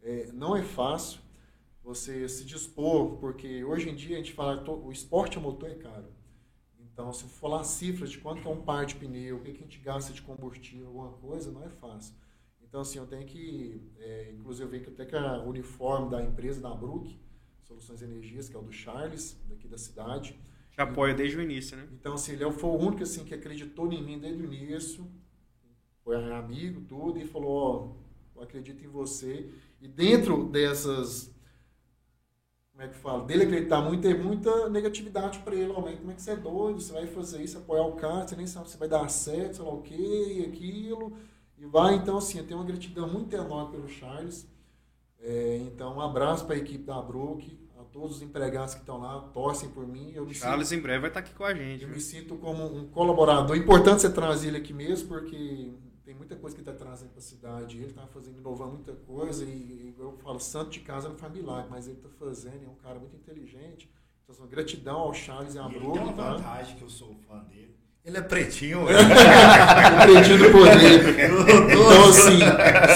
é, 0.03 0.33
não 0.33 0.57
é 0.57 0.65
fácil 0.65 1.21
você 1.85 2.29
se 2.29 2.45
dispor, 2.45 3.19
porque 3.19 3.63
hoje 3.63 3.89
em 3.89 3.95
dia 3.95 4.17
a 4.17 4.19
gente 4.19 4.33
fala 4.33 4.69
o 4.69 4.91
esporte 4.91 5.39
motor 5.39 5.71
é 5.71 5.77
caro. 5.77 6.13
Então, 6.81 7.13
se 7.13 7.23
for 7.23 7.31
falar 7.31 7.63
cifras 7.63 8.11
de 8.11 8.19
quanto 8.19 8.49
é 8.49 8.51
um 8.51 8.63
par 8.63 8.85
de 8.85 8.97
pneu, 8.97 9.37
o 9.37 9.43
que 9.43 9.53
a 9.53 9.55
gente 9.55 9.79
gasta 9.79 10.13
de 10.13 10.23
combustível, 10.23 10.89
alguma 10.89 11.13
coisa, 11.13 11.53
não 11.53 11.63
é 11.63 11.69
fácil. 11.69 12.15
Então, 12.73 12.81
assim, 12.81 12.99
eu 12.99 13.07
tenho 13.07 13.27
que, 13.27 13.83
é, 13.99 14.33
inclusive 14.33 14.65
eu 14.65 14.71
vejo 14.71 14.85
que 14.85 14.91
até 14.91 15.05
que 15.05 15.15
a 15.15 15.43
uniforme 15.43 16.09
da 16.09 16.23
empresa, 16.23 16.59
da 16.59 16.75
Brook, 16.75 17.21
Soluções 17.65 18.01
Energias, 18.01 18.49
que 18.49 18.57
é 18.57 18.59
o 18.59 18.63
do 18.63 18.73
Charles, 18.73 19.39
daqui 19.47 19.69
da 19.69 19.77
cidade. 19.77 20.41
Que 20.71 20.81
apoia 20.81 21.13
desde 21.13 21.37
o 21.37 21.43
início, 21.43 21.77
né? 21.77 21.87
Então, 21.93 22.15
assim, 22.15 22.33
ele 22.33 22.51
foi 22.51 22.71
o 22.71 22.79
único 22.79 23.03
assim, 23.03 23.27
que 23.27 23.35
acreditou 23.35 23.93
em 23.93 24.03
mim 24.03 24.19
desde 24.19 24.43
o 24.43 24.51
início, 24.51 25.07
foi 26.03 26.17
amigo, 26.33 26.81
tudo, 26.89 27.19
e 27.19 27.27
falou, 27.27 27.51
ó, 28.35 28.39
eu 28.39 28.43
acredito 28.43 28.83
em 28.83 28.89
você. 28.89 29.53
E 29.79 29.87
dentro 29.87 30.49
dessas, 30.49 31.31
como 32.71 32.85
é 32.85 32.89
que 32.89 32.97
fala, 32.97 33.27
dele 33.27 33.43
acreditar 33.43 33.83
muito, 33.83 34.01
tem 34.01 34.19
muita 34.19 34.71
negatividade 34.71 35.41
para 35.41 35.55
ele, 35.55 35.73
ó, 35.73 35.75
como 35.75 36.11
é 36.11 36.15
que 36.15 36.23
você 36.23 36.31
é 36.31 36.37
doido, 36.37 36.81
você 36.81 36.95
vai 36.95 37.07
fazer 37.07 37.43
isso, 37.43 37.59
apoiar 37.59 37.85
o 37.85 37.97
cara, 37.97 38.27
você 38.27 38.35
nem 38.35 38.47
sabe 38.47 38.71
se 38.71 38.79
vai 38.79 38.89
dar 38.89 39.07
certo, 39.11 39.57
sei 39.57 39.65
lá 39.67 39.75
o 39.75 39.83
quê, 39.83 40.47
aquilo, 40.49 41.19
e 41.63 41.67
vai, 41.67 41.95
então, 41.95 42.17
assim, 42.19 42.39
eu 42.39 42.45
tenho 42.45 42.59
uma 42.59 42.67
gratidão 42.67 43.09
muito 43.09 43.33
enorme 43.37 43.71
pelo 43.71 43.89
Charles, 43.89 44.51
é, 45.21 45.59
então, 45.59 45.97
um 45.97 46.01
abraço 46.01 46.45
para 46.45 46.57
a 46.57 46.59
equipe 46.59 46.83
da 46.83 47.01
Brook, 47.01 47.57
a 47.79 47.85
todos 47.85 48.17
os 48.17 48.23
empregados 48.23 48.75
que 48.75 48.81
estão 48.81 48.99
lá, 48.99 49.21
torcem 49.33 49.69
por 49.69 49.87
mim. 49.87 50.11
Eu 50.13 50.29
Charles 50.35 50.67
sinto, 50.67 50.81
em 50.81 50.83
breve 50.83 50.99
vai 50.99 51.11
estar 51.11 51.21
aqui 51.21 51.33
com 51.33 51.45
a 51.45 51.55
gente. 51.55 51.83
Eu 51.83 51.87
viu? 51.87 51.97
me 51.97 52.03
sinto 52.03 52.35
como 52.35 52.65
um 52.65 52.89
colaborador. 52.89 53.57
Importante 53.57 54.01
você 54.01 54.11
trazer 54.11 54.49
ele 54.49 54.57
aqui 54.57 54.73
mesmo, 54.73 55.07
porque 55.07 55.73
tem 56.05 56.13
muita 56.17 56.35
coisa 56.35 56.57
que 56.57 56.63
ele 56.63 56.69
está 56.69 56.85
trazendo 56.85 57.11
para 57.11 57.21
a 57.21 57.23
cidade. 57.23 57.77
Ele 57.77 57.87
está 57.87 58.09
fazendo, 58.09 58.39
inovando 58.39 58.73
muita 58.73 58.95
coisa. 58.95 59.45
E, 59.45 59.95
eu 59.97 60.19
falo, 60.19 60.41
santo 60.41 60.71
de 60.71 60.81
casa 60.81 61.09
não 61.09 61.17
faz 61.17 61.33
milagre, 61.33 61.71
mas 61.71 61.87
ele 61.87 61.99
está 61.99 62.09
fazendo, 62.09 62.65
é 62.65 62.69
um 62.69 62.75
cara 62.75 62.99
muito 62.99 63.15
inteligente. 63.15 63.89
Então, 64.25 64.49
gratidão 64.49 64.99
ao 64.99 65.15
Charles 65.15 65.55
e 65.55 65.61
à 65.61 65.69
Brook. 65.69 65.93
Tem 65.93 66.03
uma 66.03 66.13
tá? 66.13 66.35
vantagem 66.35 66.75
que 66.75 66.83
eu 66.83 66.91
sou 66.91 67.15
fã 67.29 67.39
dele 67.45 67.82
ele 68.05 68.17
é 68.17 68.21
pretinho. 68.21 68.83
o 68.85 68.87
pretinho 68.87 70.39
do 70.39 70.51
poder. 70.51 71.31
então, 71.71 72.09
assim, 72.09 72.39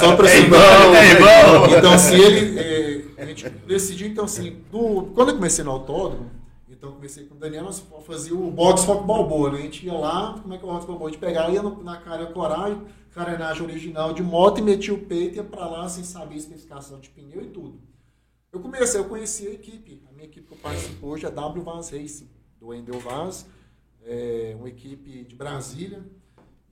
só 0.01 0.17
para 0.17 0.29
ser 0.29 0.49
bom. 0.51 1.77
Então, 1.79 1.93
assim, 1.93 2.17
ele. 2.17 2.59
É, 2.59 3.23
a 3.23 3.25
gente 3.25 3.49
decidiu, 3.49 4.09
então, 4.09 4.25
assim, 4.25 4.63
do, 4.71 5.11
quando 5.15 5.29
eu 5.29 5.35
comecei 5.37 5.65
no 5.65 5.71
autódromo, 5.71 6.31
então 6.69 6.93
comecei 6.93 7.25
com 7.25 7.35
o 7.35 7.39
Daniel, 7.39 7.65
nós 7.65 7.83
fazíamos 8.07 8.49
o 8.49 8.51
box 8.51 8.85
foco 8.85 9.05
balboa, 9.05 9.53
né? 9.53 9.59
A 9.59 9.63
gente 9.63 9.87
ia 9.87 9.95
lá, 9.95 10.39
como 10.43 10.53
é 10.53 10.59
que 10.59 10.65
é 10.65 10.69
o 10.69 10.73
box 10.73 10.85
balboa? 10.85 11.09
A 11.09 11.13
gente 11.13 11.21
pegava, 11.21 11.51
ia 11.53 11.63
no, 11.63 11.83
na 11.83 11.97
cara 11.99 12.27
coragem, 12.27 12.83
carenagem 13.13 13.63
original 13.63 14.13
de 14.13 14.23
moto 14.23 14.59
e 14.59 14.63
metia 14.63 14.93
o 14.93 14.99
peito 14.99 15.35
e 15.35 15.37
ia 15.37 15.45
pra 15.45 15.67
lá 15.67 15.89
sem 15.89 16.05
saber 16.05 16.35
especificação 16.35 17.01
de 17.01 17.09
pneu 17.09 17.43
e 17.43 17.47
tudo. 17.47 17.81
Eu 18.53 18.61
comecei, 18.61 19.01
eu 19.01 19.05
conheci 19.05 19.47
a 19.47 19.53
equipe. 19.53 20.03
A 20.11 20.13
minha 20.13 20.27
equipe 20.27 20.47
que 20.47 20.53
eu 20.53 20.59
participo 20.59 21.07
hoje 21.07 21.25
é 21.25 21.29
a 21.29 21.31
W 21.31 21.63
Vaz 21.63 21.91
Racing, 21.91 22.29
do 22.61 22.75
Endel 22.75 22.99
Vaz 22.99 23.47
é, 24.07 24.55
uma 24.57 24.69
equipe 24.69 25.25
de 25.25 25.35
Brasília, 25.35 26.03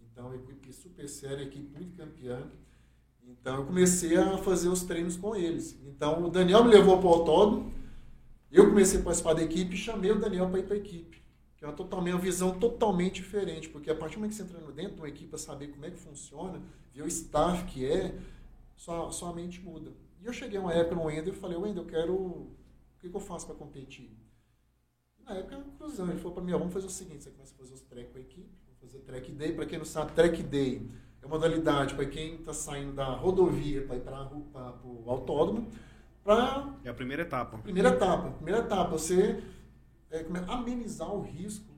então 0.01 0.27
uma 0.27 0.37
equipe 0.37 0.73
super 0.73 1.09
séria, 1.09 1.43
equipe 1.43 1.69
muito 1.77 1.97
campeã. 1.97 2.49
Então 3.27 3.57
eu 3.57 3.67
comecei 3.67 4.17
a 4.17 4.39
fazer 4.39 4.69
os 4.69 4.85
treinos 4.85 5.17
com 5.17 5.35
eles. 5.35 5.79
Então 5.85 6.25
o 6.25 6.31
Daniel 6.31 6.65
me 6.65 6.71
levou 6.71 6.99
para 6.99 7.09
o 7.09 7.13
autódromo, 7.13 7.73
eu 8.51 8.69
comecei 8.69 9.01
a 9.01 9.03
participar 9.03 9.35
da 9.35 9.43
equipe 9.43 9.75
e 9.75 9.77
chamei 9.77 10.13
o 10.13 10.19
Daniel 10.19 10.49
para 10.49 10.61
ir 10.61 10.63
para 10.63 10.75
a 10.75 10.79
equipe. 10.79 11.23
Que 11.57 11.65
é 11.65 11.69
uma, 11.69 11.75
totalmente, 11.75 12.15
uma 12.15 12.21
visão 12.21 12.57
totalmente 12.59 13.17
diferente, 13.17 13.69
porque 13.69 13.91
a 13.91 13.95
partir 13.95 14.15
do 14.15 14.21
momento 14.21 14.31
que 14.31 14.37
você 14.37 14.43
entra 14.45 14.73
dentro 14.73 14.95
de 14.95 15.01
uma 15.01 15.09
equipe 15.09 15.29
para 15.29 15.39
saber 15.39 15.69
como 15.69 15.85
é 15.85 15.91
que 15.91 15.99
funciona, 15.99 16.63
ver 16.93 17.03
o 17.03 17.07
staff 17.09 17.65
que 17.65 17.85
é, 17.85 18.17
sua, 18.77 19.11
sua 19.11 19.33
mente 19.33 19.61
muda. 19.61 19.93
E 20.23 20.27
eu 20.27 20.33
cheguei 20.33 20.59
uma 20.59 20.73
época 20.73 20.95
no 20.95 21.05
Wender 21.05 21.35
e 21.35 21.37
falei, 21.37 21.57
Wender, 21.57 21.83
eu 21.83 21.87
quero. 21.87 22.15
O 22.15 22.57
que, 23.01 23.09
que 23.09 23.17
eu 23.17 23.21
faço 23.21 23.47
para 23.47 23.55
competir? 23.57 24.11
Na 25.27 25.35
época, 25.35 25.65
cruzando, 25.79 26.11
ele 26.11 26.19
falou 26.19 26.35
para 26.35 26.45
mim, 26.45 26.53
ó, 26.53 26.59
vamos 26.59 26.73
fazer 26.73 26.87
o 26.87 26.91
seguinte, 26.91 27.25
você 27.25 27.31
começa 27.31 27.55
a 27.55 27.59
fazer 27.59 27.75
os 27.75 27.81
track 27.83 28.11
com 28.11 28.19
a 28.19 28.21
equipe, 28.21 28.49
vamos 28.67 28.81
fazer 28.81 28.99
track 29.01 29.33
day, 29.33 29.53
para 29.53 29.67
quem 29.67 29.79
não 29.79 29.85
sabe, 29.85 30.13
track 30.13 30.43
day 30.43 30.87
é 31.25 31.27
modalidade 31.27 31.95
para 31.95 32.05
quem 32.05 32.35
está 32.35 32.53
saindo 32.53 32.93
da 32.93 33.07
rodovia 33.07 33.87
para 33.87 33.97
ir 33.97 34.01
para 34.01 34.31
o 34.85 35.05
autódromo, 35.07 35.71
para... 36.23 36.75
É 36.85 36.91
a 36.91 36.95
primeira 36.95 37.23
etapa. 37.23 37.59
Primeira 37.59 37.89
etapa. 37.89 38.31
Primeira 38.33 38.61
etapa, 38.61 38.91
você 38.91 39.43
é, 40.11 40.27
amenizar 40.49 41.13
o 41.13 41.23
risco 41.23 41.73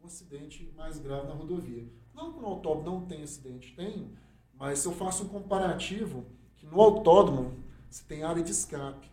do 0.00 0.06
acidente 0.06 0.72
mais 0.74 0.98
grave 0.98 1.28
na 1.28 1.34
rodovia. 1.34 1.86
Não 2.14 2.32
que 2.32 2.40
no 2.40 2.46
autódromo 2.46 3.00
não 3.00 3.06
tem 3.06 3.22
acidente, 3.22 3.74
tem, 3.76 4.10
mas 4.54 4.78
se 4.78 4.88
eu 4.88 4.92
faço 4.92 5.24
um 5.24 5.28
comparativo, 5.28 6.24
que 6.56 6.66
no 6.66 6.80
autódromo 6.80 7.62
você 7.88 8.02
tem 8.04 8.22
área 8.22 8.42
de 8.42 8.50
escape. 8.50 9.10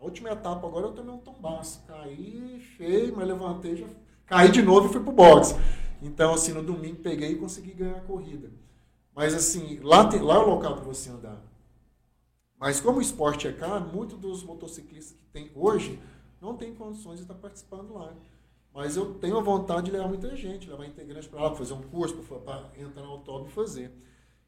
A 0.00 0.04
última 0.04 0.30
etapa 0.30 0.66
agora 0.66 0.86
eu 0.86 0.92
tomei 0.92 1.14
um 1.14 1.18
tombaço. 1.18 1.84
Caí 1.86 2.58
feio, 2.78 3.14
mas 3.14 3.28
levantei, 3.28 3.76
já 3.76 3.86
caí 4.24 4.50
de 4.50 4.62
novo 4.62 4.88
e 4.88 4.92
fui 4.92 5.02
pro 5.02 5.12
boxe. 5.12 5.54
Então, 6.00 6.32
assim, 6.32 6.52
no 6.52 6.62
domingo 6.62 7.02
peguei 7.02 7.32
e 7.32 7.36
consegui 7.36 7.74
ganhar 7.74 7.98
a 7.98 8.00
corrida. 8.00 8.50
Mas, 9.14 9.34
assim, 9.34 9.78
lá, 9.82 10.08
tem, 10.08 10.22
lá 10.22 10.36
é 10.36 10.38
o 10.38 10.48
local 10.48 10.76
para 10.76 10.84
você 10.84 11.10
andar. 11.10 11.44
Mas 12.58 12.80
como 12.80 12.98
o 12.98 13.02
esporte 13.02 13.46
é 13.46 13.52
caro, 13.52 13.84
muitos 13.92 14.18
dos 14.18 14.42
motociclistas 14.42 15.16
que 15.18 15.26
tem 15.26 15.50
hoje 15.54 16.00
não 16.40 16.56
tem 16.56 16.74
condições 16.74 17.16
de 17.16 17.22
estar 17.22 17.34
participando 17.34 17.92
lá. 17.92 18.14
Mas 18.72 18.96
eu 18.96 19.14
tenho 19.14 19.36
a 19.36 19.42
vontade 19.42 19.86
de 19.86 19.92
levar 19.92 20.08
muita 20.08 20.34
gente, 20.34 20.70
levar 20.70 20.86
integrante 20.86 21.28
para 21.28 21.42
lá, 21.42 21.54
fazer 21.54 21.74
um 21.74 21.82
curso, 21.82 22.16
para 22.16 22.70
entrar 22.78 23.02
no 23.02 23.10
autódromo 23.10 23.48
e 23.48 23.52
fazer. 23.52 23.92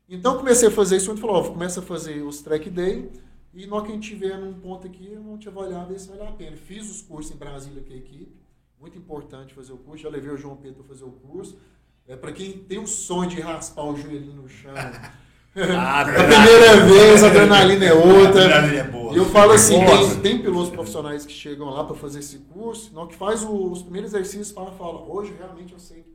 Então 0.09 0.39
comecei 0.39 0.69
a 0.69 0.71
fazer 0.71 0.97
isso, 0.97 1.13
e 1.13 1.17
falou, 1.17 1.53
começa 1.53 1.81
a 1.81 1.83
fazer 1.83 2.23
os 2.23 2.41
track 2.41 2.71
day, 2.71 3.11
e 3.53 3.69
hora 3.69 3.85
que 3.85 3.91
a 3.91 3.95
gente 3.95 4.09
tiver 4.09 4.39
num 4.39 4.55
ponto 4.55 4.87
aqui, 4.87 5.15
a 5.15 5.21
gente 5.21 5.49
vai 5.51 5.67
olhar 5.67 5.85
ver 5.85 5.99
se 5.99 6.09
vale 6.09 6.23
a 6.23 6.33
pena. 6.33 6.57
Fiz 6.57 6.91
os 6.91 7.03
cursos 7.03 7.35
em 7.35 7.39
Brasília 7.39 7.83
com 7.83 7.93
a 7.93 7.97
equipe, 7.97 8.35
muito 8.81 8.99
importante 8.99 9.55
fazer 9.55 9.73
o 9.73 9.79
curso. 9.79 10.03
Já 10.03 10.09
levei 10.09 10.31
o 10.31 10.37
João 10.37 10.57
Pedro 10.57 10.83
para 10.83 10.95
fazer 10.95 11.05
o 11.05 11.13
curso. 11.13 11.59
É 12.07 12.17
para 12.17 12.33
quem 12.33 12.59
tem 12.59 12.79
o 12.79 12.87
sonho 12.87 13.31
de 13.31 13.41
raspar 13.41 13.85
o 13.85 13.97
joelhinho 13.97 14.43
no 14.43 14.49
chão. 14.49 14.75
Ah, 15.55 16.01
a 16.01 16.05
primeira 16.05 16.87
vez, 16.87 17.23
a 17.23 17.27
adrenalina 17.27 17.85
é 17.85 17.93
outra. 17.93 18.47
Adrenalina 18.47 18.81
é 18.81 18.85
boa. 18.85 19.13
E 19.13 19.19
eu 19.19 19.27
falo 19.27 19.53
assim: 19.53 19.85
tem, 19.85 20.21
tem, 20.21 20.43
pilotos 20.43 20.71
profissionais 20.71 21.27
que 21.27 21.33
chegam 21.33 21.69
lá 21.69 21.85
para 21.85 21.95
fazer 21.95 22.21
esse 22.21 22.39
curso, 22.39 22.91
hora 22.99 23.09
que 23.09 23.15
faz 23.15 23.43
os 23.45 23.83
primeiros 23.83 24.15
exercícios, 24.15 24.51
fala, 24.51 24.73
fala, 24.73 25.03
hoje 25.03 25.35
realmente 25.39 25.75
eu 25.75 25.79
sei 25.79 26.07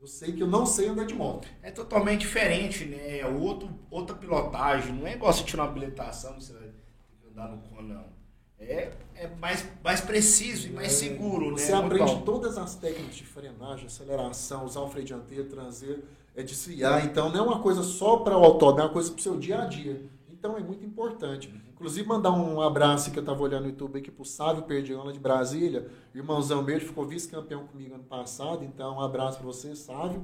Eu 0.00 0.06
sei 0.06 0.32
que 0.32 0.42
eu 0.42 0.46
não 0.46 0.64
sei 0.64 0.88
andar 0.88 1.04
de 1.04 1.14
moto. 1.14 1.46
É 1.62 1.70
totalmente 1.70 2.20
diferente, 2.20 2.86
né? 2.86 3.18
É 3.18 3.26
outro, 3.26 3.68
outra 3.90 4.16
pilotagem. 4.16 4.94
Não 4.94 5.06
é 5.06 5.12
igual 5.12 5.30
você 5.30 5.44
tirar 5.44 5.64
uma 5.64 5.70
habilitação, 5.70 6.40
você 6.40 6.54
no 7.34 7.58
cone, 7.58 7.88
não. 7.88 8.04
É, 8.58 8.92
é 9.14 9.26
mais, 9.40 9.66
mais 9.82 10.02
preciso 10.02 10.68
e 10.68 10.70
mais 10.70 10.92
seguro, 10.92 11.52
Você 11.52 11.72
né? 11.72 11.78
aprende 11.78 12.12
bom. 12.12 12.22
todas 12.22 12.58
as 12.58 12.74
técnicas 12.74 13.16
de 13.16 13.24
frenagem, 13.24 13.86
aceleração, 13.86 14.66
usar 14.66 14.80
o 14.80 14.88
freio 14.88 15.06
dianteiro, 15.06 15.44
traseiro, 15.44 16.02
é 16.36 16.42
desviar. 16.42 17.04
Então, 17.06 17.30
não 17.30 17.38
é 17.38 17.42
uma 17.42 17.60
coisa 17.60 17.82
só 17.82 18.18
para 18.18 18.36
o 18.36 18.44
autódromo, 18.44 18.80
é 18.80 18.84
uma 18.84 18.92
coisa 18.92 19.10
para 19.10 19.18
o 19.18 19.22
seu 19.22 19.38
dia 19.38 19.62
a 19.62 19.64
dia. 19.64 20.02
Então, 20.30 20.56
é 20.58 20.60
muito 20.60 20.84
importante. 20.84 21.52
Inclusive, 21.72 22.06
mandar 22.06 22.32
um 22.32 22.60
abraço 22.60 23.10
que 23.10 23.18
eu 23.18 23.22
estava 23.22 23.42
olhando 23.42 23.62
no 23.62 23.70
YouTube 23.70 23.98
aqui 23.98 24.10
para 24.10 24.22
o 24.22 24.26
Sávio 24.26 24.62
Perdigão, 24.64 25.04
lá 25.04 25.12
de 25.12 25.18
Brasília. 25.18 25.88
Irmãozão 26.14 26.62
meu, 26.62 26.76
ele 26.76 26.84
ficou 26.84 27.06
vice-campeão 27.06 27.66
comigo 27.66 27.94
ano 27.94 28.04
passado. 28.04 28.62
Então, 28.62 28.96
um 28.96 29.00
abraço 29.00 29.38
para 29.38 29.46
você, 29.46 29.74
Sávio. 29.74 30.22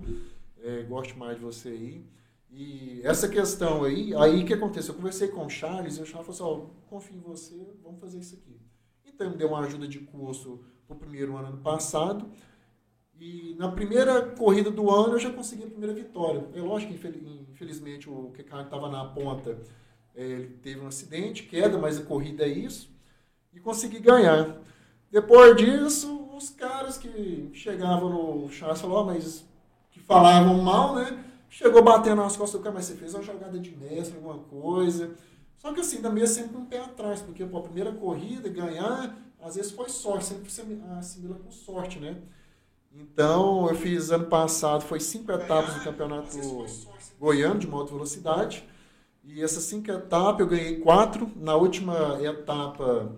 É, 0.62 0.82
gosto 0.82 1.18
mais 1.18 1.38
de 1.38 1.44
você 1.44 1.70
aí. 1.70 2.04
E 2.50 3.00
essa 3.04 3.28
questão 3.28 3.85
aí, 3.85 4.14
aí 4.14 4.44
que 4.44 4.54
aconteceu? 4.54 4.92
Eu 4.94 4.96
conversei 4.98 5.28
com 5.28 5.44
o 5.44 5.50
Charles 5.50 5.98
e 5.98 6.02
o 6.02 6.06
Charles 6.06 6.37
falou 6.37 6.62
assim, 6.62 6.72
ó, 6.87 6.88
confio 6.88 7.16
em 7.16 7.20
você, 7.20 7.74
vamos 7.82 8.00
fazer 8.00 8.18
isso 8.20 8.37
aqui. 8.37 8.61
Então, 9.04 9.30
me 9.30 9.37
deu 9.37 9.48
uma 9.48 9.61
ajuda 9.61 9.87
de 9.88 9.98
curso 10.00 10.64
para 10.87 10.96
o 10.96 11.00
primeiro 11.00 11.37
ano 11.37 11.48
ano 11.48 11.59
passado. 11.59 12.30
E 13.18 13.54
na 13.59 13.70
primeira 13.72 14.22
corrida 14.32 14.70
do 14.70 14.90
ano 14.90 15.14
eu 15.14 15.18
já 15.18 15.32
consegui 15.32 15.64
a 15.64 15.68
primeira 15.68 15.94
vitória. 15.94 16.46
É 16.54 16.61
lógico 16.61 16.92
que 16.92 16.98
infel- 16.98 17.12
infelizmente 17.50 18.11
o 18.11 18.30
que 18.32 18.42
estava 18.42 18.88
na 18.90 19.04
ponta 19.06 19.59
eh, 20.14 20.22
ele 20.24 20.48
teve 20.62 20.80
um 20.80 20.87
acidente, 20.87 21.44
queda, 21.44 21.78
mas 21.78 21.98
a 21.98 22.04
corrida 22.04 22.44
é 22.44 22.48
isso. 22.48 22.90
E 23.54 23.61
consegui 23.61 24.00
ganhar. 24.00 24.59
Depois 25.11 25.56
disso, 25.56 26.28
os 26.37 26.50
caras 26.50 26.98
que 26.98 27.50
chegavam 27.54 28.11
no 28.11 28.50
Charles 28.50 28.80
falaram, 28.80 29.00
"Ó, 29.02 29.04
mas 29.06 29.44
que 29.90 30.00
falavam 30.00 30.62
mal, 30.62 30.94
né? 30.96 31.24
Chegou 31.48 31.82
batendo 31.82 32.22
nas 32.22 32.37
costas 32.37 32.61
do 32.61 32.64
cara, 32.64 32.74
mas 32.74 32.87
você 32.87 32.94
fez 32.94 33.14
uma 33.14 33.22
jogada 33.22 33.59
de 33.59 33.74
mestre, 33.74 34.16
alguma 34.16 34.38
coisa. 34.38 35.14
Só 35.59 35.72
que 35.72 35.80
assim, 35.80 36.02
também 36.02 36.22
é 36.22 36.26
sempre 36.26 36.56
um 36.56 36.64
pé 36.64 36.80
atrás, 36.80 37.22
porque 37.22 37.44
pô, 37.44 37.59
a 37.59 37.62
primeira 37.62 37.92
corrida, 37.92 38.48
ganhar, 38.48 39.16
às 39.40 39.56
vezes 39.56 39.72
foi 39.72 39.88
sorte, 39.88 40.26
sempre 40.26 40.50
se 40.50 40.62
assimila 40.98 41.37
com 41.37 41.50
sorte, 41.50 41.98
né? 41.98 42.16
Então, 42.92 43.68
eu 43.68 43.74
fiz 43.74 44.11
ano 44.11 44.26
passado, 44.26 44.82
foi 44.82 45.00
cinco 45.00 45.30
etapas 45.30 45.74
do 45.74 45.85
campeonato 45.85 46.38
goiano 47.18 47.59
de 47.59 47.66
moto 47.66 47.92
velocidade. 47.92 48.64
E 49.22 49.42
essas 49.42 49.64
cinco 49.64 49.90
etapas 49.90 50.40
eu 50.40 50.46
ganhei 50.46 50.80
quatro. 50.80 51.30
Na 51.37 51.56
última 51.56 52.18
etapa 52.22 53.14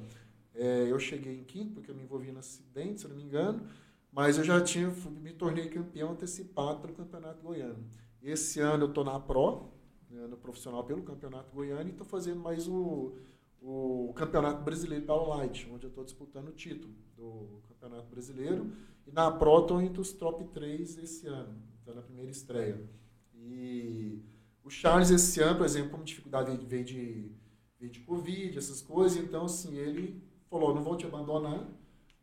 eh, 0.54 0.86
eu 0.88 0.98
cheguei 0.98 1.34
em 1.38 1.44
quinto, 1.44 1.74
porque 1.74 1.90
eu 1.90 1.94
me 1.94 2.02
envolvi 2.02 2.32
no 2.32 2.40
acidente, 2.40 3.00
se 3.00 3.06
eu 3.06 3.10
não 3.10 3.16
me 3.16 3.22
engano. 3.22 3.62
Mas 4.10 4.38
eu 4.38 4.42
já 4.42 4.60
tinha, 4.60 4.92
me 5.20 5.32
tornei 5.32 5.68
campeão 5.68 6.12
antecipado 6.12 6.80
pelo 6.80 6.94
campeonato 6.94 7.40
goiano. 7.42 7.76
Esse 8.22 8.60
ano 8.60 8.84
eu 8.84 8.88
estou 8.88 9.04
na 9.04 9.18
Pro, 9.20 9.70
no 10.10 10.36
profissional 10.36 10.84
pelo 10.84 11.02
campeonato 11.02 11.52
goiano, 11.54 11.88
e 11.88 11.92
estou 11.92 12.06
fazendo 12.06 12.40
mais 12.40 12.66
o, 12.68 13.12
o 13.60 14.12
campeonato 14.14 14.62
brasileiro 14.62 15.04
Power 15.04 15.28
Light, 15.28 15.68
onde 15.72 15.84
eu 15.84 15.88
estou 15.88 16.04
disputando 16.04 16.48
o 16.48 16.52
título 16.52 16.92
do 17.16 17.60
campeonato 17.68 18.08
brasileiro. 18.08 18.72
E 19.06 19.12
na 19.12 19.30
Pro 19.30 19.60
estou 19.60 19.80
entre 19.80 20.00
os 20.00 20.12
top 20.12 20.44
3 20.46 20.98
esse 20.98 21.26
ano, 21.26 21.62
então 21.82 21.94
na 21.94 22.02
primeira 22.02 22.30
estreia. 22.30 22.82
E 23.34 24.22
o 24.64 24.70
Charles 24.70 25.10
esse 25.10 25.40
ano, 25.40 25.56
por 25.58 25.64
exemplo, 25.66 25.90
como 25.90 26.04
dificuldade 26.04 26.56
veio- 26.66 26.84
de, 26.84 27.32
veio 27.78 27.92
de 27.92 28.00
Covid, 28.00 28.58
essas 28.58 28.82
coisas, 28.82 29.16
então 29.22 29.44
assim, 29.44 29.76
ele 29.76 30.22
falou, 30.50 30.74
não 30.74 30.82
vou 30.82 30.96
te 30.96 31.06
abandonar, 31.06 31.66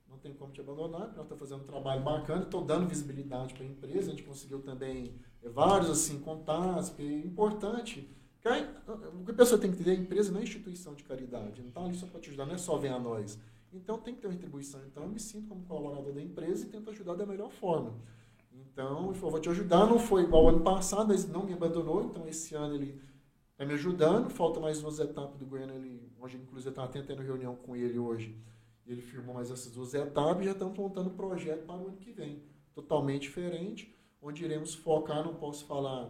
não 0.07 0.17
tem 0.17 0.33
como 0.33 0.51
te 0.51 0.61
abandonar, 0.61 1.07
nós 1.15 1.23
estamos 1.23 1.39
fazendo 1.39 1.61
um 1.61 1.65
trabalho 1.65 2.03
bacana, 2.03 2.43
estou 2.43 2.63
dando 2.63 2.87
visibilidade 2.87 3.53
para 3.53 3.63
a 3.63 3.67
empresa, 3.67 4.07
a 4.11 4.15
gente 4.15 4.23
conseguiu 4.23 4.61
também 4.61 5.15
vários 5.49 5.89
assim, 5.89 6.19
contatos, 6.19 6.89
porque 6.89 7.03
é 7.03 7.19
importante. 7.19 8.09
que 8.41 8.47
a- 8.47 8.67
O 9.19 9.25
que 9.25 9.31
a 9.31 9.33
pessoa 9.33 9.59
tem 9.59 9.71
que 9.71 9.77
entender, 9.81 9.97
a 9.97 10.01
empresa 10.01 10.31
não 10.31 10.39
é 10.39 10.43
instituição 10.43 10.93
de 10.93 11.03
caridade, 11.03 11.61
não 11.61 11.69
está 11.69 11.81
ali 11.83 11.95
só 11.95 12.05
para 12.05 12.19
te 12.19 12.29
ajudar, 12.29 12.45
não 12.45 12.53
é 12.53 12.57
só 12.59 12.77
vem 12.77 12.91
a 12.91 12.99
nós. 12.99 13.39
Então 13.73 13.97
tem 13.97 14.13
que 14.13 14.21
ter 14.21 14.27
uma 14.27 14.33
retribuição. 14.33 14.81
Então 14.85 15.03
eu 15.03 15.09
me 15.09 15.19
sinto 15.19 15.47
como 15.47 15.63
colaborador 15.65 16.13
da 16.13 16.21
empresa 16.21 16.65
e 16.65 16.69
tento 16.69 16.89
ajudar 16.91 17.15
da 17.15 17.25
melhor 17.25 17.49
forma. 17.51 17.93
Então, 18.53 19.05
ele 19.09 19.15
falou, 19.15 19.31
vou 19.31 19.39
te 19.39 19.49
ajudar, 19.49 19.85
não 19.85 19.97
foi 19.99 20.23
igual 20.23 20.47
ano 20.49 20.61
passado, 20.61 21.07
mas 21.07 21.27
não 21.27 21.45
me 21.45 21.53
abandonou, 21.53 22.03
então 22.03 22.27
esse 22.27 22.55
ano 22.55 22.75
ele 22.75 23.01
está 23.51 23.65
me 23.65 23.73
ajudando, 23.73 24.29
falta 24.29 24.59
mais 24.59 24.81
duas 24.81 24.99
etapas 24.99 25.37
do 25.39 25.45
Goiânia, 25.45 25.73
ele, 25.75 26.11
hoje 26.19 26.37
inclusive 26.37 26.67
eu 26.67 26.83
estava 26.83 26.87
tendo 27.03 27.21
reunião 27.21 27.55
com 27.55 27.75
ele 27.75 27.97
hoje, 27.97 28.37
ele 28.85 29.01
firmou 29.01 29.33
mais 29.33 29.49
essas 29.49 29.71
duas 29.71 29.93
etapas 29.93 30.41
e 30.41 30.45
já 30.45 30.51
estamos 30.51 30.77
montando 30.77 31.09
o 31.09 31.13
projeto 31.13 31.65
para 31.65 31.75
o 31.75 31.87
ano 31.87 31.97
que 31.97 32.11
vem, 32.11 32.43
totalmente 32.73 33.23
diferente, 33.23 33.94
onde 34.25 34.43
iremos 34.43 34.73
focar, 34.73 35.23
não 35.23 35.35
posso 35.35 35.65
falar 35.65 36.09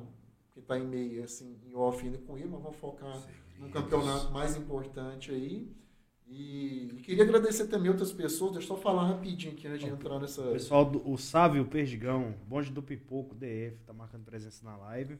que 0.52 0.60
está 0.60 0.80
em 0.80 0.88
meio, 0.88 1.24
assim, 1.24 1.58
em 1.68 1.76
off 1.76 2.04
ainda 2.04 2.18
com 2.20 2.38
ele, 2.38 2.48
mas 2.48 2.62
vamos 2.62 2.78
focar 2.78 3.22
num 3.60 3.70
campeonato 3.70 4.32
mais 4.32 4.56
importante 4.56 5.32
aí, 5.32 5.70
e, 6.28 6.92
e 6.96 7.02
queria 7.04 7.24
agradecer 7.24 7.68
também 7.68 7.90
outras 7.92 8.12
pessoas, 8.12 8.54
deixa 8.54 8.72
eu 8.72 8.78
só 8.78 8.82
falar 8.82 9.08
rapidinho 9.08 9.54
aqui 9.54 9.68
antes 9.68 9.82
de 9.82 9.92
entrar 9.92 10.18
nessa... 10.20 10.42
O 10.42 10.54
pessoal 10.54 10.86
do 10.86 11.08
o 11.08 11.18
Sávio 11.18 11.66
Perdigão, 11.66 12.34
Bonde 12.48 12.72
do 12.72 12.82
Pipoco, 12.82 13.36
DF, 13.36 13.78
tá 13.86 13.94
marcando 13.94 14.24
presença 14.24 14.64
na 14.66 14.76
live. 14.78 15.20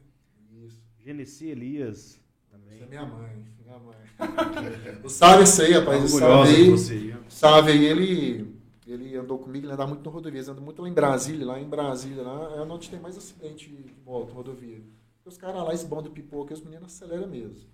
Isso. 0.64 0.82
Genesi 0.98 1.46
Elias 1.46 2.20
também. 2.50 2.82
é 2.82 2.86
minha 2.86 3.06
mãe, 3.06 3.46
minha 3.62 3.78
mãe. 3.78 3.96
o 5.04 5.08
Sávio 5.08 5.44
esse 5.44 5.62
aí, 5.62 5.72
rapaz, 5.74 6.02
o 6.02 6.08
Sávio 6.08 6.26
Orgulhosa 6.38 6.94
de 6.94 7.12
aí? 7.12 7.18
Sávio 7.28 7.72
aí, 7.72 7.84
ele, 7.84 8.56
ele 8.86 9.16
andou 9.16 9.38
comigo, 9.38 9.66
ele 9.66 9.72
andava 9.72 9.88
muito 9.90 10.04
no 10.04 10.10
rodovia, 10.10 10.40
ele 10.40 10.50
anda 10.50 10.60
muito 10.60 10.80
lá 10.80 10.88
em 10.88 10.92
Brasília, 10.92 11.46
lá 11.46 11.60
em 11.60 11.68
Brasília, 11.68 12.22
lá 12.22 12.56
é 12.56 12.60
onde 12.60 12.88
tem 12.88 13.00
mais 13.00 13.16
acidente 13.18 13.68
de 13.68 13.94
moto, 14.04 14.32
rodovia. 14.32 14.80
Os 15.24 15.36
caras 15.36 15.64
lá, 15.64 15.74
esse 15.74 15.86
bom 15.86 16.00
do 16.00 16.10
pipoca, 16.10 16.54
os 16.54 16.62
meninos 16.62 16.94
aceleram 16.94 17.26
mesmo. 17.26 17.66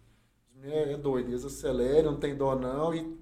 Os 0.49 0.57
meninos 0.57 0.89
é 0.89 0.97
doido, 0.97 1.29
eles 1.29 1.45
aceleram, 1.45 2.13
não 2.13 2.19
tem 2.19 2.35
dó 2.35 2.57
não, 2.57 2.95
e, 2.95 3.15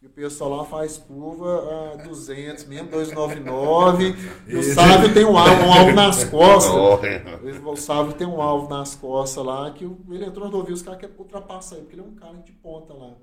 e 0.00 0.06
o 0.06 0.10
pessoal 0.10 0.56
lá 0.56 0.64
faz 0.64 0.96
curva 0.96 1.92
a 1.92 1.96
200 1.96 2.64
mesmo, 2.64 2.88
299, 2.88 4.14
e 4.48 4.56
o 4.56 4.62
Sávio 4.62 5.12
tem 5.12 5.26
um 5.26 5.36
alvo, 5.36 5.64
um 5.64 5.72
alvo 5.74 5.92
nas 5.92 6.24
costas. 6.30 6.74
O 7.62 7.76
Sábio 7.76 8.14
tem 8.14 8.26
um 8.26 8.40
alvo 8.40 8.70
nas 8.70 8.94
costas 8.94 9.44
lá 9.44 9.70
que 9.70 9.84
ele 9.84 10.24
entrou 10.24 10.46
no 10.46 10.50
rodovia, 10.50 10.72
os 10.72 10.80
caras 10.80 10.98
querem 10.98 11.14
ultrapassar 11.18 11.76
ele, 11.76 11.84
porque 11.84 12.00
ele 12.00 12.06
é 12.06 12.10
um 12.10 12.14
cara 12.14 12.38
de 12.38 12.52
ponta 12.52 12.94
lá. 12.94 13.14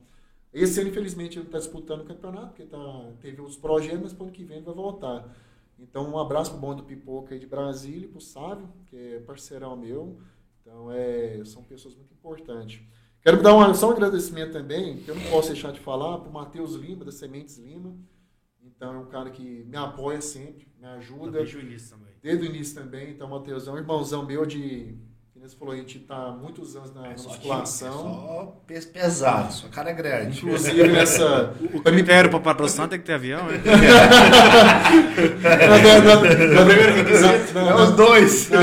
Esse 0.53 0.79
ano, 0.81 0.89
infelizmente, 0.89 1.37
ele 1.39 1.45
está 1.45 1.57
disputando 1.57 2.01
o 2.01 2.05
campeonato, 2.05 2.47
porque 2.47 2.65
tá, 2.65 3.11
teve 3.21 3.41
os 3.41 3.55
projetos, 3.55 4.01
mas 4.01 4.13
para 4.13 4.23
o 4.23 4.25
ano 4.27 4.33
que 4.33 4.43
vem 4.43 4.57
ele 4.57 4.65
vai 4.65 4.75
voltar. 4.75 5.33
Então, 5.79 6.09
um 6.11 6.19
abraço 6.19 6.51
pro 6.51 6.59
bom 6.59 6.75
do 6.75 6.83
Pipoca 6.83 7.33
aí 7.33 7.39
de 7.39 7.47
Brasília, 7.47 8.07
pro 8.07 8.21
Sávio, 8.21 8.69
que 8.87 8.95
é 8.97 9.19
parceirão 9.19 9.75
meu. 9.75 10.19
Então, 10.61 10.91
é, 10.91 11.41
são 11.45 11.63
pessoas 11.63 11.95
muito 11.95 12.13
importantes. 12.13 12.81
Quero 13.21 13.41
dar 13.41 13.53
uma, 13.55 13.73
só 13.73 13.89
um 13.89 13.91
agradecimento 13.91 14.51
também, 14.51 14.97
que 14.97 15.09
eu 15.09 15.15
não 15.15 15.23
posso 15.29 15.49
deixar 15.51 15.71
de 15.71 15.79
falar, 15.79 16.19
pro 16.19 16.31
Matheus 16.31 16.73
Lima, 16.75 17.05
da 17.05 17.11
Sementes 17.11 17.57
Lima. 17.57 17.95
Então, 18.63 18.93
é 18.93 18.97
um 18.97 19.05
cara 19.05 19.29
que 19.31 19.63
me 19.63 19.77
apoia 19.77 20.21
sempre, 20.21 20.67
me 20.79 20.85
ajuda 20.85 21.31
Desde 21.31 21.57
o 21.57 21.61
início 21.61 21.97
também. 21.97 22.13
desde 22.21 22.45
o 22.45 22.49
início 22.49 22.75
também. 22.75 23.11
Então, 23.11 23.27
o 23.27 23.31
Matheus 23.31 23.67
é 23.67 23.71
um 23.71 23.77
irmãozão 23.77 24.25
meu 24.25 24.45
de. 24.45 24.95
Você 25.41 25.55
falou, 25.55 25.73
a 25.73 25.77
gente 25.77 25.97
está 25.97 26.15
há 26.27 26.31
muitos 26.31 26.75
anos 26.75 26.93
na 26.93 27.07
É 27.07 27.17
só 27.17 27.29
musculação. 27.29 27.91
Só 28.03 28.55
peso 28.67 28.89
pesado, 28.89 29.51
sua 29.51 29.69
cara 29.69 29.89
é 29.89 29.93
grande. 29.93 30.37
Inclusive 30.37 30.83
nessa. 30.87 31.55
O 31.73 31.81
critério 31.81 32.29
para 32.29 32.39
patrocinar 32.39 32.87
tem 32.87 32.99
que 32.99 33.05
ter 33.05 33.13
avião, 33.13 33.51
hein? 33.51 33.59
na 33.65 33.71
na 35.77 36.21
na- 36.21 36.21
É 37.71 37.83
os 37.83 37.91
dois. 37.95 38.49
na- 38.49 38.59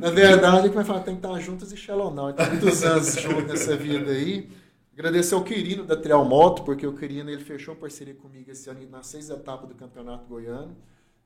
na 0.00 0.10
verdade, 0.10 0.68
como 0.68 0.80
é 0.80 0.82
que 0.82 0.88
fala, 0.88 1.00
tem 1.00 1.16
que 1.16 1.24
estar 1.26 1.38
juntos 1.40 1.72
e 1.72 1.90
Now. 1.92 2.30
Então, 2.30 2.46
muitos 2.46 2.82
anos 2.84 3.14
juntos 3.14 3.44
nessa 3.44 3.76
vida 3.76 4.10
aí. 4.10 4.48
Agradecer 4.92 5.34
ao 5.36 5.44
Quirino 5.44 5.84
da 5.84 5.94
Trial 5.96 6.24
Moto, 6.24 6.64
porque 6.64 6.84
o 6.84 6.92
Quirino 6.92 7.30
ele 7.30 7.44
fechou 7.44 7.76
parceria 7.76 8.14
comigo 8.14 8.50
esse 8.50 8.68
ano 8.68 8.80
nas 8.90 9.06
seis 9.06 9.30
etapas 9.30 9.68
do 9.68 9.74
Campeonato 9.76 10.26
Goiano. 10.26 10.76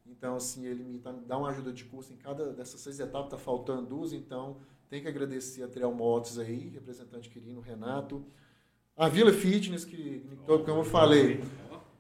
Então, 0.06 0.36
assim, 0.36 0.66
ele 0.66 0.84
me, 0.84 1.00
dá 1.26 1.38
uma 1.38 1.48
ajuda 1.48 1.72
de 1.72 1.84
custo 1.84 2.12
em 2.12 2.16
cada 2.16 2.52
dessas 2.52 2.78
seis 2.80 3.00
etapas, 3.00 3.30
tá 3.30 3.38
faltando 3.38 3.86
duas, 3.86 4.12
então 4.12 4.58
tem 4.92 5.00
que 5.00 5.08
agradecer 5.08 5.62
a 5.62 5.68
Trial 5.68 5.90
Motos 5.94 6.38
aí, 6.38 6.68
representante 6.68 7.30
Quirino, 7.30 7.62
Renato. 7.62 8.22
A 8.94 9.08
Vila 9.08 9.32
Fitness, 9.32 9.86
que, 9.86 10.22
como 10.46 10.80
eu 10.80 10.84
falei, 10.84 11.42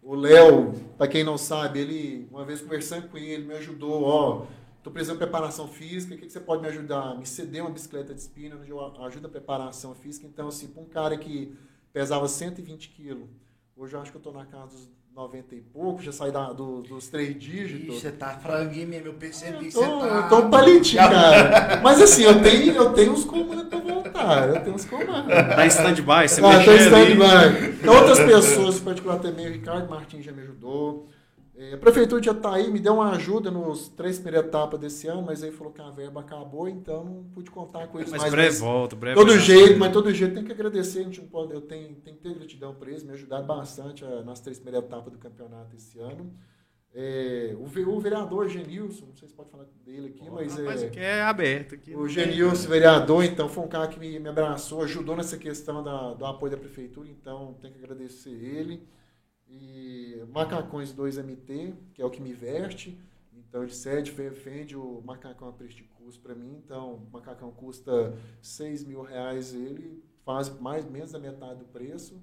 o 0.02 0.14
Léo, 0.14 0.74
para 0.98 1.08
quem 1.08 1.24
não 1.24 1.38
sabe, 1.38 1.80
ele, 1.80 2.28
uma 2.30 2.44
vez 2.44 2.60
conversando 2.60 3.08
com 3.08 3.16
ele, 3.16 3.46
me 3.46 3.54
ajudou, 3.54 4.02
ó, 4.02 4.46
tô 4.82 4.90
precisando 4.90 5.16
de 5.16 5.24
preparação 5.24 5.66
física, 5.66 6.14
o 6.14 6.18
que, 6.18 6.26
que 6.26 6.32
você 6.32 6.38
pode 6.38 6.60
me 6.60 6.68
ajudar? 6.68 7.16
Me 7.16 7.24
cedeu 7.24 7.64
uma 7.64 7.70
bicicleta 7.70 8.12
de 8.12 8.20
espina, 8.20 8.60
ajudo 9.06 9.26
a 9.26 9.30
preparação 9.30 9.94
física. 9.94 10.26
Então, 10.26 10.48
assim, 10.48 10.68
para 10.68 10.82
um 10.82 10.86
cara 10.86 11.16
que 11.16 11.56
pesava 11.94 12.28
120 12.28 12.90
quilos, 12.90 13.26
hoje 13.74 13.96
eu 13.96 14.02
acho 14.02 14.10
que 14.10 14.18
eu 14.18 14.22
tô 14.22 14.32
na 14.32 14.44
casa 14.44 14.76
dos 14.76 14.90
90 15.14 15.54
e 15.54 15.60
pouco, 15.60 16.00
já 16.02 16.10
saí 16.10 16.32
da- 16.32 16.52
do- 16.52 16.80
dos 16.82 17.08
três 17.08 17.38
dígitos. 17.38 18.00
Você 18.00 18.10
tá 18.10 18.30
franguinho 18.30 18.88
mesmo, 18.88 19.08
eu 19.08 19.14
percebi 19.14 19.66
Eu 19.66 19.70
você 19.70 19.84
tô, 19.86 19.98
tá. 19.98 20.06
eu 20.06 20.28
tô 20.28 20.38
um 20.46 20.50
palitinho, 20.50 21.02
cara. 21.02 21.80
Mas 21.82 22.00
assim, 22.00 22.22
eu 22.22 22.40
tenho, 22.42 22.74
eu 22.74 22.92
tenho 22.94 23.12
uns 23.12 23.24
comandos 23.24 23.64
pra 23.68 23.78
voltar. 23.78 24.48
Eu 24.48 24.60
tenho 24.62 24.74
uns 24.74 24.84
comandos. 24.86 25.28
Tá 25.28 25.64
em 25.64 25.68
stand-by, 25.68 26.28
você 26.28 26.40
Ah, 26.40 26.44
tô 26.44 26.48
em 26.52 26.56
mexer 26.58 26.94
ali. 26.94 27.12
stand-by. 27.12 27.76
Então, 27.82 27.94
outras 27.96 28.18
pessoas, 28.20 28.76
em 28.78 28.84
particular 28.84 29.18
também, 29.18 29.46
o 29.48 29.52
Ricardo 29.52 29.88
Martins 29.90 30.24
já 30.24 30.32
me 30.32 30.42
ajudou. 30.42 31.08
É, 31.70 31.74
a 31.74 31.78
prefeitura 31.78 32.20
de 32.20 32.26
Jataí 32.26 32.70
me 32.70 32.80
deu 32.80 32.94
uma 32.94 33.12
ajuda 33.12 33.50
nos 33.50 33.88
três 33.88 34.18
primeiras 34.18 34.48
etapas 34.48 34.80
desse 34.80 35.06
ano, 35.06 35.22
mas 35.22 35.42
aí 35.44 35.52
falou 35.52 35.72
que 35.72 35.80
a 35.80 35.90
verba 35.90 36.20
acabou, 36.20 36.68
então 36.68 37.04
não 37.04 37.24
pude 37.24 37.50
contar 37.50 37.86
com 37.86 37.98
eles 37.98 38.10
Mas 38.10 38.20
mais. 38.22 38.32
breve 38.32 38.48
mas- 38.48 38.60
volta, 38.60 38.96
breve 38.96 39.16
todo 39.16 39.28
volta. 39.28 39.42
jeito, 39.42 39.78
mas 39.78 39.92
todo 39.92 40.12
jeito 40.12 40.34
tem 40.34 40.44
que 40.44 40.50
agradecer, 40.52 41.00
a 41.00 41.02
gente 41.04 41.20
não 41.20 41.28
pode, 41.28 41.52
eu 41.52 41.60
tenho, 41.60 41.94
tenho 41.96 42.16
que 42.16 42.22
ter 42.22 42.34
gratidão 42.34 42.74
para 42.74 42.90
eles, 42.90 43.02
me 43.04 43.12
ajudaram 43.12 43.46
bastante 43.46 44.04
ah, 44.04 44.22
nas 44.22 44.40
três 44.40 44.58
primeiras 44.58 44.86
etapas 44.88 45.12
do 45.12 45.18
campeonato 45.18 45.76
esse 45.76 45.98
ano. 46.00 46.32
É, 46.94 47.54
o, 47.56 47.62
o 47.90 48.00
vereador 48.00 48.48
Genilson, 48.48 49.06
não 49.06 49.14
sei 49.16 49.26
se 49.28 49.34
pode 49.34 49.48
falar 49.50 49.64
dele 49.84 50.08
aqui, 50.08 50.28
mas 50.30 50.58
Mas 50.60 50.82
é, 50.82 50.86
aqui 50.86 50.98
é 51.00 51.22
aberto. 51.22 51.74
Aqui 51.76 51.94
o 51.96 52.06
Genilson, 52.06 52.68
vereador, 52.68 53.24
então, 53.24 53.48
foi 53.48 53.64
um 53.64 53.68
cara 53.68 53.86
que 53.88 53.98
me, 53.98 54.18
me 54.18 54.28
abraçou, 54.28 54.82
ajudou 54.82 55.16
nessa 55.16 55.38
questão 55.38 55.82
da- 55.82 56.12
do 56.12 56.26
apoio 56.26 56.52
da 56.52 56.58
prefeitura, 56.58 57.08
então 57.08 57.54
tem 57.62 57.72
que 57.72 57.78
agradecer 57.78 58.30
ele. 58.30 58.82
E 59.54 60.24
Macacões 60.32 60.92
2MT, 60.92 61.74
que 61.94 62.00
é 62.00 62.04
o 62.04 62.10
que 62.10 62.22
me 62.22 62.32
veste, 62.32 62.98
então 63.52 63.62
ele 63.62 63.72
cede, 63.72 64.10
vende 64.10 64.74
o 64.74 65.02
macacão 65.04 65.48
a 65.48 65.52
preço 65.52 65.76
de 65.76 65.82
custo 65.82 66.22
para 66.22 66.34
mim, 66.34 66.58
então 66.64 66.94
o 66.94 67.08
macacão 67.12 67.50
custa 67.50 68.14
6 68.40 68.84
mil 68.84 69.02
reais, 69.02 69.52
ele 69.52 70.02
faz 70.24 70.48
mais 70.58 70.88
menos 70.88 71.12
da 71.12 71.18
metade 71.18 71.58
do 71.58 71.66
preço. 71.66 72.22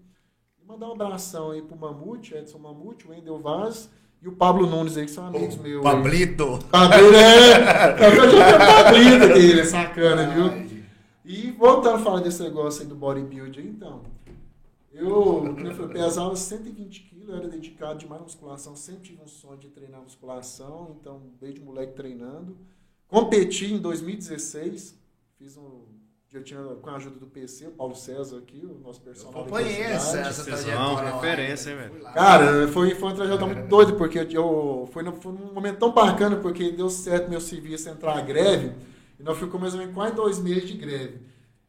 E 0.60 0.66
mandar 0.66 0.90
um 0.90 0.94
abração 0.94 1.52
aí 1.52 1.62
pro 1.62 1.78
Mamute, 1.78 2.34
Edson 2.34 2.58
Mamute, 2.58 3.06
o 3.06 3.12
Wendel 3.12 3.38
Vaz 3.40 3.92
e 4.22 4.28
o 4.28 4.32
Pablo 4.32 4.66
Nunes 4.66 4.98
aí, 4.98 5.06
que 5.06 5.12
são 5.12 5.28
amigos 5.28 5.56
meus. 5.58 5.86
aí. 5.86 5.92
Pablito. 5.92 6.60
Pablito, 6.72 7.16
é. 7.16 8.08
Eu 8.08 8.32
já 8.32 8.84
Pablito 8.84 9.28
dele, 9.34 9.62
é 9.62 9.66
sacana, 9.66 10.28
viu? 10.34 10.82
E 11.24 11.52
voltando 11.52 11.98
a 11.98 12.00
falar 12.00 12.22
desse 12.22 12.42
negócio 12.42 12.82
aí 12.82 12.88
do 12.88 12.96
bodybuilding, 12.96 13.68
então. 13.68 14.02
Eu, 14.92 15.12
como 15.14 15.68
eu 15.68 15.74
falei, 15.76 15.92
pesava 15.94 16.36
120 16.36 17.02
quilos, 17.04 17.36
era 17.36 17.48
dedicado 17.48 18.00
demais 18.00 18.22
à 18.22 18.24
musculação, 18.24 18.76
sempre 18.76 19.04
tive 19.04 19.22
um 19.22 19.28
sonho 19.28 19.58
de 19.60 19.70
treinar 19.70 20.02
musculação, 20.02 20.98
então, 21.00 21.22
desde 21.40 21.62
moleque 21.62 21.94
treinando. 21.94 22.58
Competi 23.08 23.74
em 23.74 23.78
2016, 23.80 24.98
fiz 25.38 25.58
um. 25.58 25.84
Eu 26.32 26.44
tinha 26.44 26.60
com 26.62 26.90
a 26.92 26.96
ajuda 26.96 27.20
do 27.20 27.26
PC, 27.26 27.68
o 27.68 27.72
Paulo 27.72 27.96
César 27.96 28.38
aqui, 28.38 28.64
o 28.64 28.78
nosso 28.84 29.02
personal. 29.02 29.42
acompanhei 29.42 29.82
essa, 29.82 30.20
essa 30.20 30.44
trajetória. 30.46 31.12
referência, 31.16 31.76
né? 31.76 31.90
hein, 31.92 32.02
lá. 32.04 32.12
Cara, 32.14 32.68
foi, 32.68 32.94
foi 32.94 33.10
uma 33.10 33.16
trajetória 33.16 33.56
muito 33.56 33.68
doida, 33.68 33.94
porque 33.94 34.20
eu, 34.38 34.88
foi, 34.94 35.02
no- 35.02 35.14
foi 35.20 35.32
num 35.34 35.52
momento 35.54 35.80
tão 35.80 35.92
bacana, 35.92 36.36
porque 36.36 36.72
deu 36.72 36.88
certo 36.88 37.32
meu 37.32 37.42
serviço 37.42 37.90
entrar 37.90 38.16
a 38.16 38.22
greve, 38.22 38.76
e 39.20 39.24
nós 39.24 39.38
ficamos 39.40 39.60
mais 39.62 39.74
ou 39.74 39.80
menos 39.80 39.96
quase 39.96 40.14
dois 40.16 40.38
meses 40.38 40.68
de 40.70 40.78
greve. 40.78 41.20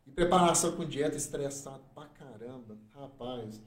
E 0.07 0.11
preparação 0.11 0.73
com 0.73 0.85
dieta, 0.85 1.17
estressado 1.17 1.81
pra 1.95 2.05
rapaz. 3.01 3.61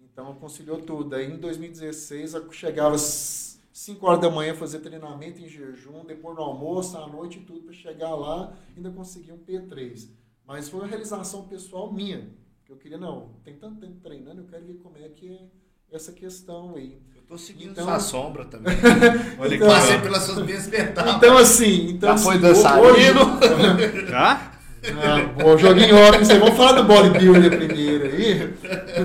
Então 0.00 0.34
conciliou 0.34 0.78
tudo. 0.82 1.14
Aí 1.14 1.30
em 1.30 1.36
2016 1.36 2.34
eu 2.34 2.52
chegava 2.52 2.94
às 2.94 3.58
5 3.72 4.06
horas 4.06 4.20
da 4.20 4.30
manhã 4.30 4.54
fazer 4.54 4.78
treinamento 4.80 5.40
em 5.40 5.48
jejum, 5.48 6.04
depois 6.06 6.36
no 6.36 6.42
almoço, 6.42 6.96
à 6.96 7.06
noite 7.06 7.38
e 7.38 7.42
tudo, 7.42 7.62
para 7.62 7.74
chegar 7.74 8.14
lá 8.14 8.52
ainda 8.76 8.90
conseguir 8.90 9.32
um 9.32 9.38
P3. 9.38 10.08
Mas 10.46 10.68
foi 10.68 10.80
uma 10.80 10.88
realização 10.88 11.42
pessoal 11.48 11.92
minha. 11.92 12.28
Que 12.64 12.72
eu 12.72 12.76
queria, 12.76 12.98
não, 12.98 13.30
tem 13.44 13.54
tanto 13.54 13.80
tempo 13.80 14.00
treinando, 14.02 14.40
eu 14.40 14.46
quero 14.46 14.64
ver 14.64 14.74
como 14.82 14.96
é 14.96 15.08
que 15.08 15.28
é 15.30 15.94
essa 15.94 16.12
questão 16.12 16.74
aí. 16.76 16.98
Eu 17.14 17.22
tô 17.22 17.38
seguindo 17.38 17.70
Então- 17.72 17.84
sua 17.84 18.00
sombra 18.00 18.44
também. 18.44 18.74
Olha 19.38 19.54
Então, 19.54 19.68
Passei 19.68 19.96
ó. 19.96 20.00
pelas 20.00 20.22
suas 20.22 20.44
minhas 20.44 20.66
etapas. 20.72 21.14
Então, 21.16 21.36
assim, 21.36 21.90
então, 21.90 22.16
Já 22.16 22.18
foi 22.18 22.34
assim, 22.34 22.42
dançarino? 22.42 23.20
hoje- 23.20 24.06
Já? 24.10 24.52
Ah, 24.88 25.42
bom, 25.42 25.56
joguinho 25.58 25.96
óbvio, 25.96 26.24
vocês 26.24 26.38
vão 26.38 26.52
falar 26.54 26.80
do 26.80 26.84
bodybuilder 26.84 27.56
primeiro 27.56 27.85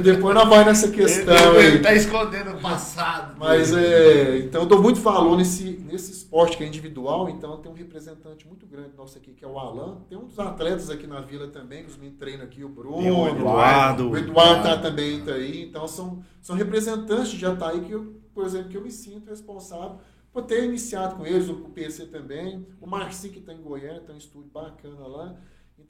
depois 0.02 0.36
nós 0.36 0.48
vamos 0.48 0.66
nessa 0.66 0.90
questão 0.90 1.56
Ele 1.56 1.78
aí. 1.78 1.82
tá 1.82 1.94
escondendo 1.94 2.52
o 2.52 2.62
passado. 2.62 3.36
Mas 3.38 3.74
é, 3.74 4.40
então 4.40 4.62
eu 4.62 4.68
dou 4.68 4.82
muito 4.82 5.00
valor 5.02 5.38
nesse, 5.38 5.82
nesse 5.86 6.12
esporte 6.12 6.58
que 6.58 6.64
é 6.64 6.68
individual, 6.68 7.30
então 7.30 7.58
tem 7.58 7.72
um 7.72 7.76
representante 7.76 8.48
muito 8.48 8.66
grande 8.66 8.92
nosso 8.98 9.18
aqui, 9.18 9.34
que 9.34 9.44
é 9.44 9.48
o 9.48 9.58
Alan. 9.58 10.02
Tem 10.10 10.18
um 10.18 10.26
dos 10.26 10.40
atletas 10.40 10.90
aqui 10.90 11.08
na 11.08 11.22
vila 11.22 11.48
também, 11.48 11.84
que 11.84 11.90
os 11.90 11.98
meninos 11.98 12.20
treinam 12.20 12.46
aqui, 12.46 12.64
o 12.64 12.70
Bruno, 12.70 13.02
Tem 13.02 13.12
o 13.12 13.28
Eduardo. 13.28 14.10
o 14.10 14.18
Eduardo 14.18 14.64
tá 14.64 14.78
também 14.78 15.22
tá 15.22 15.34
aí. 15.34 15.64
Então 15.64 15.88
são, 15.88 16.24
são 16.42 16.56
representantes 16.56 17.32
de 17.32 17.38
Jataí 17.40 17.82
que 17.82 17.92
eu, 17.92 18.16
por 18.34 18.46
exemplo, 18.46 18.70
que 18.70 18.78
eu 18.78 18.82
me 18.82 18.92
sinto 18.92 19.30
responsável 19.30 19.98
por 20.34 20.44
ter 20.44 20.64
iniciado 20.64 21.16
com 21.18 21.26
eles, 21.26 21.50
o 21.50 21.56
PC 21.56 22.06
também, 22.06 22.66
o 22.80 22.88
Marcinho 22.88 23.34
que 23.34 23.40
está 23.40 23.54
em 23.54 23.62
Goiânia, 23.62 24.00
tem 24.00 24.16
um 24.16 24.18
estúdio 24.18 24.50
bacana 24.54 25.06
lá. 25.06 25.36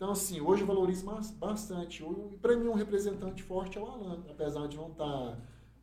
Então, 0.01 0.13
assim, 0.13 0.41
hoje 0.41 0.63
eu 0.63 0.67
valorizo 0.67 1.05
bastante. 1.37 2.03
Para 2.41 2.57
mim, 2.57 2.69
um 2.69 2.73
representante 2.73 3.43
forte 3.43 3.77
é 3.77 3.81
o 3.81 3.85
Alan, 3.85 4.23
apesar 4.31 4.67
de 4.67 4.75
não 4.75 4.87
estar 4.89 5.37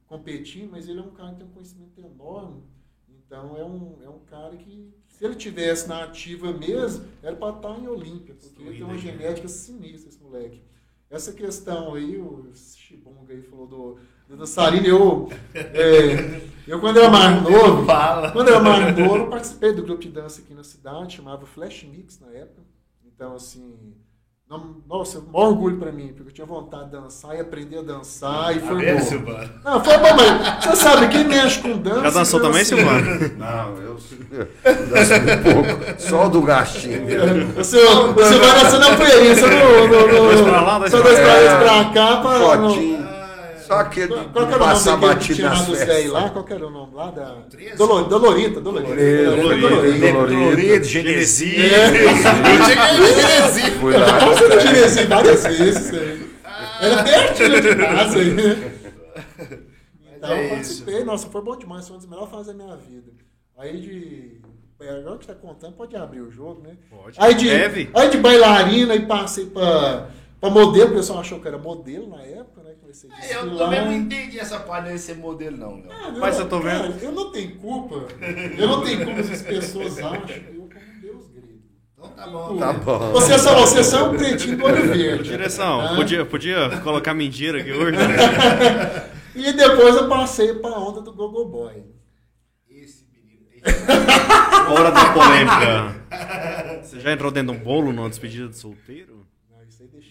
competindo, 0.09 0.73
mas 0.73 0.89
ele 0.89 0.99
é 0.99 1.03
um 1.03 1.13
cara 1.13 1.31
que 1.31 1.37
tem 1.37 1.47
um 1.47 1.53
conhecimento 1.53 2.01
enorme. 2.01 2.65
Então, 3.09 3.57
é 3.57 3.65
um, 3.65 3.97
é 4.03 4.09
um 4.09 4.19
cara 4.27 4.57
que, 4.57 4.93
se 5.07 5.25
ele 5.25 5.37
tivesse 5.37 5.89
na 5.89 6.03
ativa 6.03 6.53
mesmo, 6.53 7.07
era 7.23 7.37
para 7.37 7.55
estar 7.55 7.79
em 7.79 7.87
Olímpia, 7.87 8.35
porque 8.35 8.61
ele 8.61 8.79
tem 8.79 8.83
uma 8.83 8.99
genética 8.99 9.47
sinistra, 9.47 10.09
esse 10.09 10.21
moleque. 10.21 10.61
Essa 11.09 11.33
questão 11.33 11.95
aí, 11.95 12.19
o 12.19 12.51
Chibonga 12.57 13.33
aí 13.33 13.43
falou 13.43 13.69
do, 13.69 13.99
do 14.27 14.37
dançarino, 14.37 14.85
eu, 14.85 15.29
é, 15.55 16.43
eu 16.67 16.81
quando 16.81 16.97
era 16.97 17.09
mais 17.09 17.41
novo, 17.49 17.87
Fala. 17.87 18.33
quando 18.33 18.49
eu 18.49 18.55
era 18.57 18.65
mais 18.65 18.99
novo, 18.99 19.17
eu 19.17 19.31
participei 19.31 19.73
do 19.73 19.85
grupo 19.85 20.03
de 20.03 20.09
dança 20.09 20.41
aqui 20.41 20.55
na 20.55 20.65
cidade, 20.65 21.15
chamava 21.15 21.47
Flash 21.47 21.85
Mix 21.85 22.19
na 22.19 22.33
época. 22.33 22.67
Então, 23.07 23.35
assim, 23.35 23.95
nossa, 24.89 25.21
maior 25.31 25.49
orgulho 25.49 25.77
pra 25.77 25.93
mim, 25.93 26.09
porque 26.17 26.31
eu 26.31 26.35
tinha 26.35 26.47
vontade 26.47 26.87
de 26.87 26.93
dançar 26.93 27.37
e 27.37 27.41
aprender 27.41 27.81
a 27.81 27.83
dançar, 27.83 28.57
e 28.57 28.61
foi 28.61 28.93
bom. 28.95 29.01
Silvano? 29.01 29.51
Não, 29.63 29.85
foi 29.85 29.99
bom, 29.99 30.09
mas 30.17 30.65
você 30.65 30.77
sabe, 30.77 31.09
quem 31.09 31.25
mexe 31.25 31.61
com 31.61 31.77
dança... 31.77 32.01
Já 32.03 32.11
dançou 32.11 32.41
também, 32.41 32.63
assim, 32.63 32.77
Silvano? 32.77 33.31
Não, 33.37 33.77
eu 33.83 33.97
danço 34.87 35.15
um 35.15 35.65
pouco. 35.65 36.01
Só 36.01 36.29
do 36.29 36.41
gastinho. 36.43 37.05
Você, 37.57 37.79
você 37.85 38.39
vai 38.39 38.63
dançar 38.65 38.81
na 38.81 38.97
poeirinha, 38.97 39.35
você 39.35 39.47
não... 39.47 39.89
Dois 40.25 40.41
pra 40.41 40.61
lá, 40.63 40.79
dois 40.79 40.91
só 40.93 41.01
pra 41.03 41.11
dois 41.11 41.19
cá. 41.19 41.25
pra 41.25 41.35
lá, 41.35 41.83
dois 41.83 41.93
pra 41.93 41.93
cá, 41.93 42.17
pra... 42.23 42.57
não- 42.57 42.71
Shotinho. 42.71 43.08
Só 43.69 43.75
aquele 43.75 44.09
Qual, 44.09 44.25
qual 44.31 44.47
que 44.47 44.55
era 44.55 44.63
o 44.63 44.67
passar 44.67 44.97
batido 44.97 45.43
nas 45.43 45.61
aí 45.69 46.09
lá? 46.09 46.23
festas. 46.23 46.33
Qual 46.33 46.47
era 46.49 46.67
o 46.67 46.71
nome 46.71 46.95
lá 46.95 47.11
da... 47.11 47.37
Dolor, 47.77 48.09
Dolorita, 48.09 48.61
Dolorita. 48.63 48.95
Dolorita, 48.97 50.13
Dolorita. 50.13 50.85
Genesi. 50.85 51.55
É. 51.57 51.85
Eu 51.85 52.09
cheguei 52.17 52.53
em 52.55 53.05
Genesi. 53.05 53.71
Você 53.79 54.49
não 54.49 54.59
tinha 54.59 54.87
assim 54.87 55.05
várias 55.07 55.43
vezes 55.45 55.85
isso 55.87 55.95
aí. 55.97 56.31
Era 56.81 57.03
pertinho 57.05 57.61
de 57.61 57.77
casa 57.77 58.19
aí. 58.19 58.73
Então 60.17 60.31
é 60.31 60.45
eu 60.47 60.49
participei, 60.51 61.05
nossa, 61.05 61.29
foi 61.29 61.43
bom 61.43 61.57
demais, 61.57 61.87
foi 61.87 61.95
uma 61.97 62.01
das 62.01 62.09
melhores 62.11 62.31
fases 62.31 62.47
da 62.49 62.55
minha 62.55 62.77
vida. 62.77 63.13
Aí 63.57 63.81
de. 63.81 64.41
é, 64.81 64.91
Agora 64.99 65.19
que 65.19 65.27
tá 65.27 65.35
contando, 65.35 65.75
pode 65.75 65.95
abrir 65.95 66.21
o 66.23 66.31
jogo, 66.31 66.63
né? 66.63 66.77
Pode. 66.91 67.17
Aí 67.21 67.35
de, 67.35 67.49
Deve. 67.49 67.91
aí 67.95 68.09
de 68.11 68.19
bailarina 68.19 68.95
e 68.95 69.07
passei 69.07 69.47
pra, 69.47 70.09
pra 70.41 70.51
modelo, 70.51 70.91
o 70.93 70.95
pessoal 70.95 71.21
achou 71.21 71.39
que 71.39 71.47
era 71.49 71.59
modelo 71.59 72.09
na 72.09 72.23
época, 72.23 72.58
né? 72.58 72.58
Comecei 72.89 73.11
a 73.11 73.25
É, 73.27 73.37
Eu 73.37 73.57
também 73.59 73.85
não 73.85 73.93
entendi 73.93 74.39
essa 74.41 74.59
parte 74.61 74.91
de 74.93 74.99
ser 74.99 75.17
modelo, 75.17 75.57
não. 75.57 75.75
Léo. 75.83 75.89
Ah, 75.91 76.15
Mas 76.19 76.39
eu 76.39 76.49
tô 76.49 76.59
vendo. 76.61 76.81
cara, 76.93 76.99
eu 77.05 77.13
não 77.13 77.31
tenho 77.31 77.57
culpa. 77.57 78.07
Eu 78.57 78.67
não 78.67 78.83
tenho 78.83 79.05
culpa 79.05 79.23
se 79.25 79.33
as 79.33 79.43
pessoas 79.43 79.99
acham. 79.99 80.19
Eu 80.55 80.69
como 80.69 81.01
Deus 81.03 81.29
grego. 81.29 81.59
Então 81.93 82.09
tá 82.11 82.27
bom. 82.29 82.57
Tá 82.59 82.73
bom. 82.73 82.99
Você 83.13 83.35
é 83.35 83.39
só, 83.39 83.55
você 83.61 83.81
é 83.81 83.83
só 83.83 84.11
um 84.11 84.17
pretinho 84.17 84.57
do 84.57 84.65
olho 84.65 84.89
verde. 84.89 85.25
Direção, 85.29 85.81
Ah. 85.83 85.97
podia, 85.97 86.25
podia 86.25 86.81
colocar 86.83 87.13
mentira 87.13 87.61
aqui 87.61 87.73
hoje? 87.73 87.97
E 89.37 89.53
depois 89.53 89.95
eu 89.95 90.09
passei 90.09 90.53
pra 90.55 90.71
onda 90.71 91.01
do 91.01 91.13
Gogo 91.13 91.45
Boy. 91.45 91.85
Esse 92.69 93.05
menino 93.05 93.43
tem. 93.49 93.63
Hora 94.73 94.91
da 94.91 95.13
polêmica. 95.13 96.83
Você 96.83 96.99
já 96.99 97.13
entrou 97.13 97.31
dentro 97.31 97.53
de 97.55 97.61
um 97.61 97.63
bolo 97.63 97.93
numa 97.93 98.09
despedida 98.09 98.49
de 98.49 98.57
solteiro? 98.57 99.25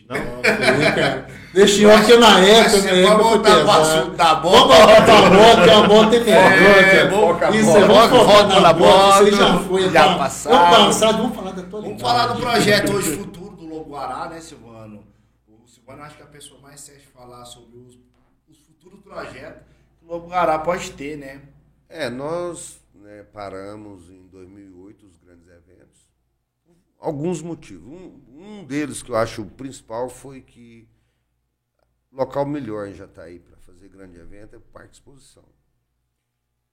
Não. 0.08 0.16
Não? 0.16 0.36
Não, 0.41 0.95
cara. 0.95 1.28
Deixei 1.53 1.86
ó, 1.86 1.97
porque 1.97 2.18
na 2.18 2.39
época, 2.39 2.82
na 2.84 2.89
época 2.91 3.16
foi 3.18 3.24
voltar 3.24 3.62
pro 3.62 3.72
assunto 3.72 4.16
da 4.16 4.34
Vamos 4.36 4.60
bola. 4.62 4.86
voltar 4.86 5.05
pra 5.05 5.64
que 5.64 5.70
a 5.70 5.88
moto 5.88 6.14
é 6.14 6.20
melhor, 6.20 6.51
É, 6.51 7.08
vamos 7.08 7.55
Isso, 7.55 7.72
vamos 7.72 7.88
Volta 7.88 8.16
focar 8.16 8.62
na 8.62 8.74
moto, 8.74 9.28
isso 9.28 9.38
já 9.38 9.60
foi. 9.60 9.89
já 9.89 10.03
tá? 10.08 10.18
passado. 10.18 10.53
Vamos 10.53 10.86
passado, 10.88 11.18
vamos 11.18 11.36
falar 11.36 11.51
da 11.51 11.62
atualidade. 11.62 12.01
Vamos 12.01 12.01
falar 12.01 12.28
do 12.28 12.39
projeto 12.39 12.93
hoje 12.93 13.18
futuro 13.18 13.55
do 13.55 13.66
Lobo 13.66 13.89
Guará, 13.91 14.30
né, 14.30 14.39
Silvano? 14.39 15.03
O 15.47 15.68
Silvano 15.68 16.03
acho 16.03 16.16
que 16.16 16.22
é 16.22 16.26
a 16.26 16.30
pessoa 16.30 16.60
mais 16.62 16.80
certa 16.80 17.01
de 17.01 17.08
falar 17.08 17.43
sobre 17.45 17.78
os, 17.80 17.97
os 18.49 18.58
futuros 18.60 18.99
projetos 19.01 19.64
que 19.99 20.05
o 20.05 20.12
Lobo 20.14 20.28
Guará 20.28 20.60
pode 20.60 20.91
ter, 20.91 21.18
né? 21.18 21.41
É, 21.89 22.10
nós 22.10 22.80
né, 22.93 23.24
paramos 23.34 24.10
em 24.10 24.28
2008 24.28 24.38
os 24.38 24.38
grandes 24.38 24.66
eventos. 24.68 24.76
Alguns 26.98 27.41
motivos. 27.41 27.88
Um, 27.88 28.22
um 28.30 28.66
deles 28.66 29.04
que 29.04 29.12
eu 29.12 29.16
acho 29.16 29.43
o 29.43 29.50
principal 29.50 30.10
foi 30.10 30.41
que 30.41 30.88
local 32.12 32.45
melhor 32.45 32.88
em 32.88 32.93
Jataí 32.93 33.39
para 33.39 33.58
fazer 33.58 33.89
grande 33.89 34.18
evento 34.18 34.56
é 34.56 34.58
o 34.58 34.62
Parque 34.62 34.95
Exposição. 34.95 35.45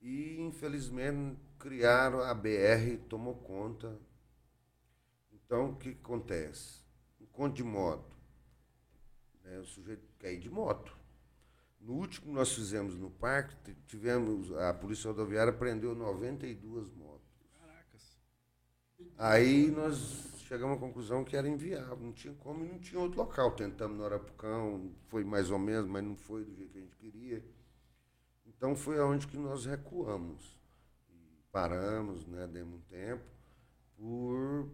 E, 0.01 0.41
infelizmente, 0.41 1.39
criaram 1.59 2.21
a 2.21 2.35
BR, 2.35 2.99
tomou 3.09 3.35
conta. 3.35 3.99
Então, 5.33 5.71
o 5.71 5.77
que 5.77 5.91
acontece? 5.91 6.83
Encontro 7.21 7.57
de 7.57 7.65
moto. 7.65 8.15
né, 9.43 9.59
o 9.59 9.65
sujeito 9.65 10.07
quer 10.19 10.33
ir 10.33 10.41
de 10.41 10.51
moto. 10.51 10.97
No 11.81 11.95
último 11.95 12.29
que 12.29 12.33
nós 12.33 12.53
fizemos 12.53 12.97
no 12.97 13.11
parque, 13.11 13.75
tivemos, 13.87 14.51
a 14.53 14.73
Polícia 14.73 15.09
Rodoviária 15.09 15.53
prendeu 15.53 15.95
92 15.95 16.91
motos. 16.91 17.04
Aí 19.19 19.71
nós 19.71 20.25
chegamos 20.49 20.77
à 20.77 20.81
conclusão 20.81 21.25
que 21.25 21.37
era 21.37 21.49
inviável, 21.49 21.97
não 21.97 22.13
tinha 22.13 22.35
como 22.35 22.65
e 22.65 22.69
não 22.69 22.79
tinha 22.79 23.01
outro 23.01 23.19
local. 23.21 23.53
Tentamos 23.53 23.97
no 23.97 24.05
Arapucão, 24.05 24.93
foi 25.09 25.25
mais 25.25 25.51
ou 25.51 25.59
menos, 25.59 25.89
mas 25.89 26.03
não 26.05 26.17
foi 26.17 26.45
do 26.45 26.55
jeito 26.55 26.73
que 26.73 26.79
a 26.79 26.81
gente 26.83 26.97
queria. 26.97 27.45
Então 28.47 28.75
foi 28.77 28.99
aonde 28.99 29.27
que 29.27 29.37
nós 29.37 29.67
recuamos. 29.67 30.57
Paramos, 31.53 32.27
né, 32.27 32.47
demos 32.49 32.77
um 32.81 32.83
tempo, 32.83 33.25
por 33.97 34.71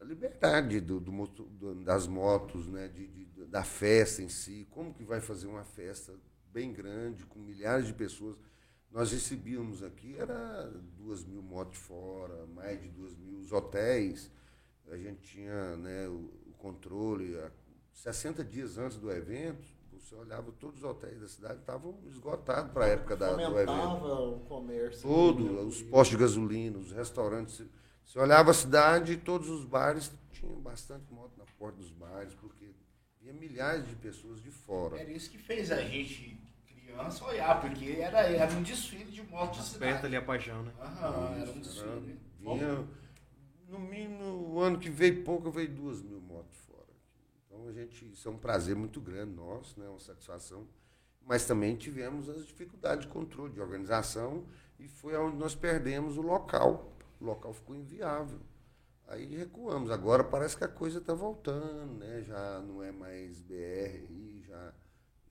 a 0.00 0.04
liberdade 0.04 0.80
do, 0.80 1.00
do 1.00 1.12
do- 1.28 1.84
das 1.84 2.06
motos, 2.06 2.66
né, 2.68 2.88
de, 2.88 3.06
de- 3.08 3.46
da 3.46 3.64
festa 3.64 4.22
em 4.22 4.28
si. 4.28 4.66
Como 4.70 4.94
que 4.94 5.04
vai 5.04 5.20
fazer 5.20 5.46
uma 5.48 5.64
festa 5.64 6.14
bem 6.52 6.72
grande, 6.72 7.26
com 7.26 7.38
milhares 7.40 7.86
de 7.86 7.94
pessoas? 7.94 8.36
Nós 8.90 9.12
recebíamos 9.12 9.82
aqui, 9.82 10.16
era 10.18 10.68
duas 10.98 11.24
mil 11.24 11.42
motos 11.42 11.78
fora, 11.78 12.44
mais 12.54 12.80
de 12.82 12.88
duas 12.88 13.14
mil 13.16 13.38
os 13.38 13.52
hotéis. 13.52 14.30
A 14.90 14.96
gente 14.96 15.20
tinha 15.22 15.76
né, 15.76 16.08
o, 16.08 16.30
o 16.48 16.54
controle. 16.58 17.38
a- 17.38 17.50
60 17.92 18.42
dias 18.44 18.78
antes 18.78 18.96
do 18.98 19.10
evento, 19.12 19.62
você 19.92 20.14
olhava 20.14 20.50
todos 20.52 20.78
os 20.78 20.84
hotéis 20.84 21.20
da 21.20 21.28
cidade 21.28 21.60
estavam 21.60 21.98
esgotados 22.06 22.72
para 22.72 22.86
a 22.86 22.88
época 22.88 23.14
da, 23.16 23.34
do 23.34 23.58
evento. 23.58 23.70
O 24.36 24.40
comércio. 24.40 25.02
Todo, 25.02 25.44
né? 25.44 25.60
os 25.60 25.82
postos 25.82 26.16
de 26.16 26.22
gasolina, 26.24 26.78
os 26.78 26.90
restaurantes. 26.92 27.56
Você- 27.58 27.68
Você 28.06 28.18
olhava 28.18 28.50
a 28.50 28.54
cidade 28.54 29.12
e 29.12 29.16
todos 29.16 29.48
os 29.50 29.64
bares 29.64 30.10
tinham 30.32 30.54
bastante 30.60 31.12
moto 31.12 31.36
na 31.36 31.44
porta 31.58 31.76
dos 31.78 31.90
bares, 31.92 32.34
porque 32.34 32.70
vinha 33.20 33.32
milhares 33.34 33.86
de 33.86 33.94
pessoas 33.96 34.40
de 34.42 34.50
fora. 34.50 34.98
Era 34.98 35.12
isso 35.12 35.30
que 35.30 35.38
fez 35.38 35.70
a 35.70 35.80
gente, 35.82 36.40
criança, 36.90 37.24
olhar, 37.24 37.60
porque 37.60 37.92
era, 38.00 38.20
era 38.20 38.52
um 38.52 38.62
desfile 38.62 39.10
de 39.10 39.22
moto 39.22 39.58
de 39.58 39.64
cidade. 39.64 40.06
ali 40.06 40.16
a 40.16 40.22
paixão, 40.22 40.62
né? 40.62 40.72
Aham, 40.80 41.40
era 41.40 41.50
um 41.50 41.60
desfile. 41.60 42.20
Vinha, 42.38 42.88
no 43.68 43.78
mínimo, 43.78 44.54
o 44.54 44.60
ano 44.60 44.78
que 44.78 44.90
veio 44.90 45.22
pouco, 45.24 45.50
veio 45.50 45.68
duas 45.68 46.02
mil 46.02 46.20
motos 46.20 46.58
fora. 46.60 46.88
Então, 47.46 47.68
a 47.68 47.72
gente, 47.72 48.10
isso 48.10 48.28
é 48.28 48.32
um 48.32 48.38
prazer 48.38 48.74
muito 48.74 49.00
grande 49.00 49.34
nosso, 49.34 49.78
né, 49.78 49.88
uma 49.88 50.00
satisfação. 50.00 50.66
Mas 51.24 51.44
também 51.44 51.76
tivemos 51.76 52.28
as 52.28 52.46
dificuldades 52.46 53.06
de 53.06 53.12
controle, 53.12 53.52
de 53.52 53.60
organização, 53.60 54.44
e 54.78 54.88
foi 54.88 55.16
onde 55.16 55.36
nós 55.36 55.54
perdemos 55.54 56.16
o 56.16 56.22
local. 56.22 56.92
O 57.20 57.24
local 57.24 57.52
ficou 57.52 57.76
inviável. 57.76 58.40
Aí 59.06 59.36
recuamos. 59.36 59.90
Agora 59.90 60.24
parece 60.24 60.56
que 60.56 60.64
a 60.64 60.68
coisa 60.68 60.98
está 60.98 61.12
voltando, 61.12 61.98
né? 61.98 62.22
já 62.22 62.60
não 62.60 62.82
é 62.82 62.90
mais 62.90 63.40
BR, 63.40 64.40
já, 64.46 64.72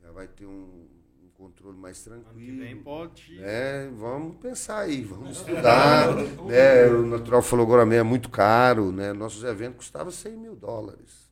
já 0.01 0.12
vai 0.12 0.28
ter 0.28 0.45
um 0.45 0.99
controle 1.39 1.77
mais 1.77 2.05
Ano 2.05 2.21
tranquilo. 2.21 2.59
vem 2.59 2.83
pode. 2.83 3.39
É, 3.41 3.87
vamos 3.93 4.35
pensar 4.37 4.79
aí, 4.79 5.01
vamos 5.01 5.37
estudar. 5.37 6.13
né? 6.45 6.85
O 6.87 7.05
natural 7.05 7.41
falogramento 7.41 8.01
é 8.01 8.03
muito 8.03 8.29
caro, 8.29 8.91
né? 8.91 9.13
Nossos 9.13 9.43
eventos 9.45 9.77
custavam 9.77 10.11
100 10.11 10.35
mil 10.37 10.55
dólares. 10.55 11.31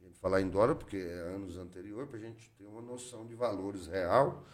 A 0.00 0.04
gente 0.04 0.18
falar 0.18 0.42
em 0.42 0.48
dólar, 0.50 0.74
porque 0.74 0.98
é 0.98 1.34
anos 1.34 1.56
anteriores, 1.56 2.08
para 2.10 2.18
a 2.18 2.22
gente 2.22 2.50
ter 2.50 2.66
uma 2.66 2.82
noção 2.82 3.26
de 3.26 3.34
valores 3.34 3.86
real, 3.86 4.44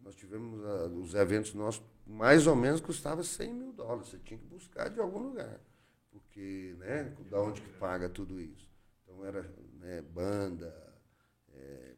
nós 0.00 0.14
tivemos 0.14 0.64
ah, 0.64 0.86
os 0.86 1.12
eventos 1.14 1.54
nossos, 1.54 1.82
mais 2.06 2.46
ou 2.46 2.54
menos 2.54 2.80
custava 2.80 3.24
100 3.24 3.52
mil 3.52 3.72
dólares. 3.72 4.08
Você 4.10 4.18
tinha 4.18 4.38
que 4.38 4.46
buscar 4.46 4.88
de 4.88 5.00
algum 5.00 5.18
lugar, 5.18 5.60
porque, 6.10 6.76
né? 6.78 7.12
Da 7.28 7.40
onde 7.40 7.60
que 7.60 7.68
paga 7.78 8.08
tudo 8.08 8.40
isso? 8.40 8.70
Então 9.02 9.24
era 9.24 9.42
né, 9.80 10.00
banda, 10.02 10.72
é, 11.52 11.94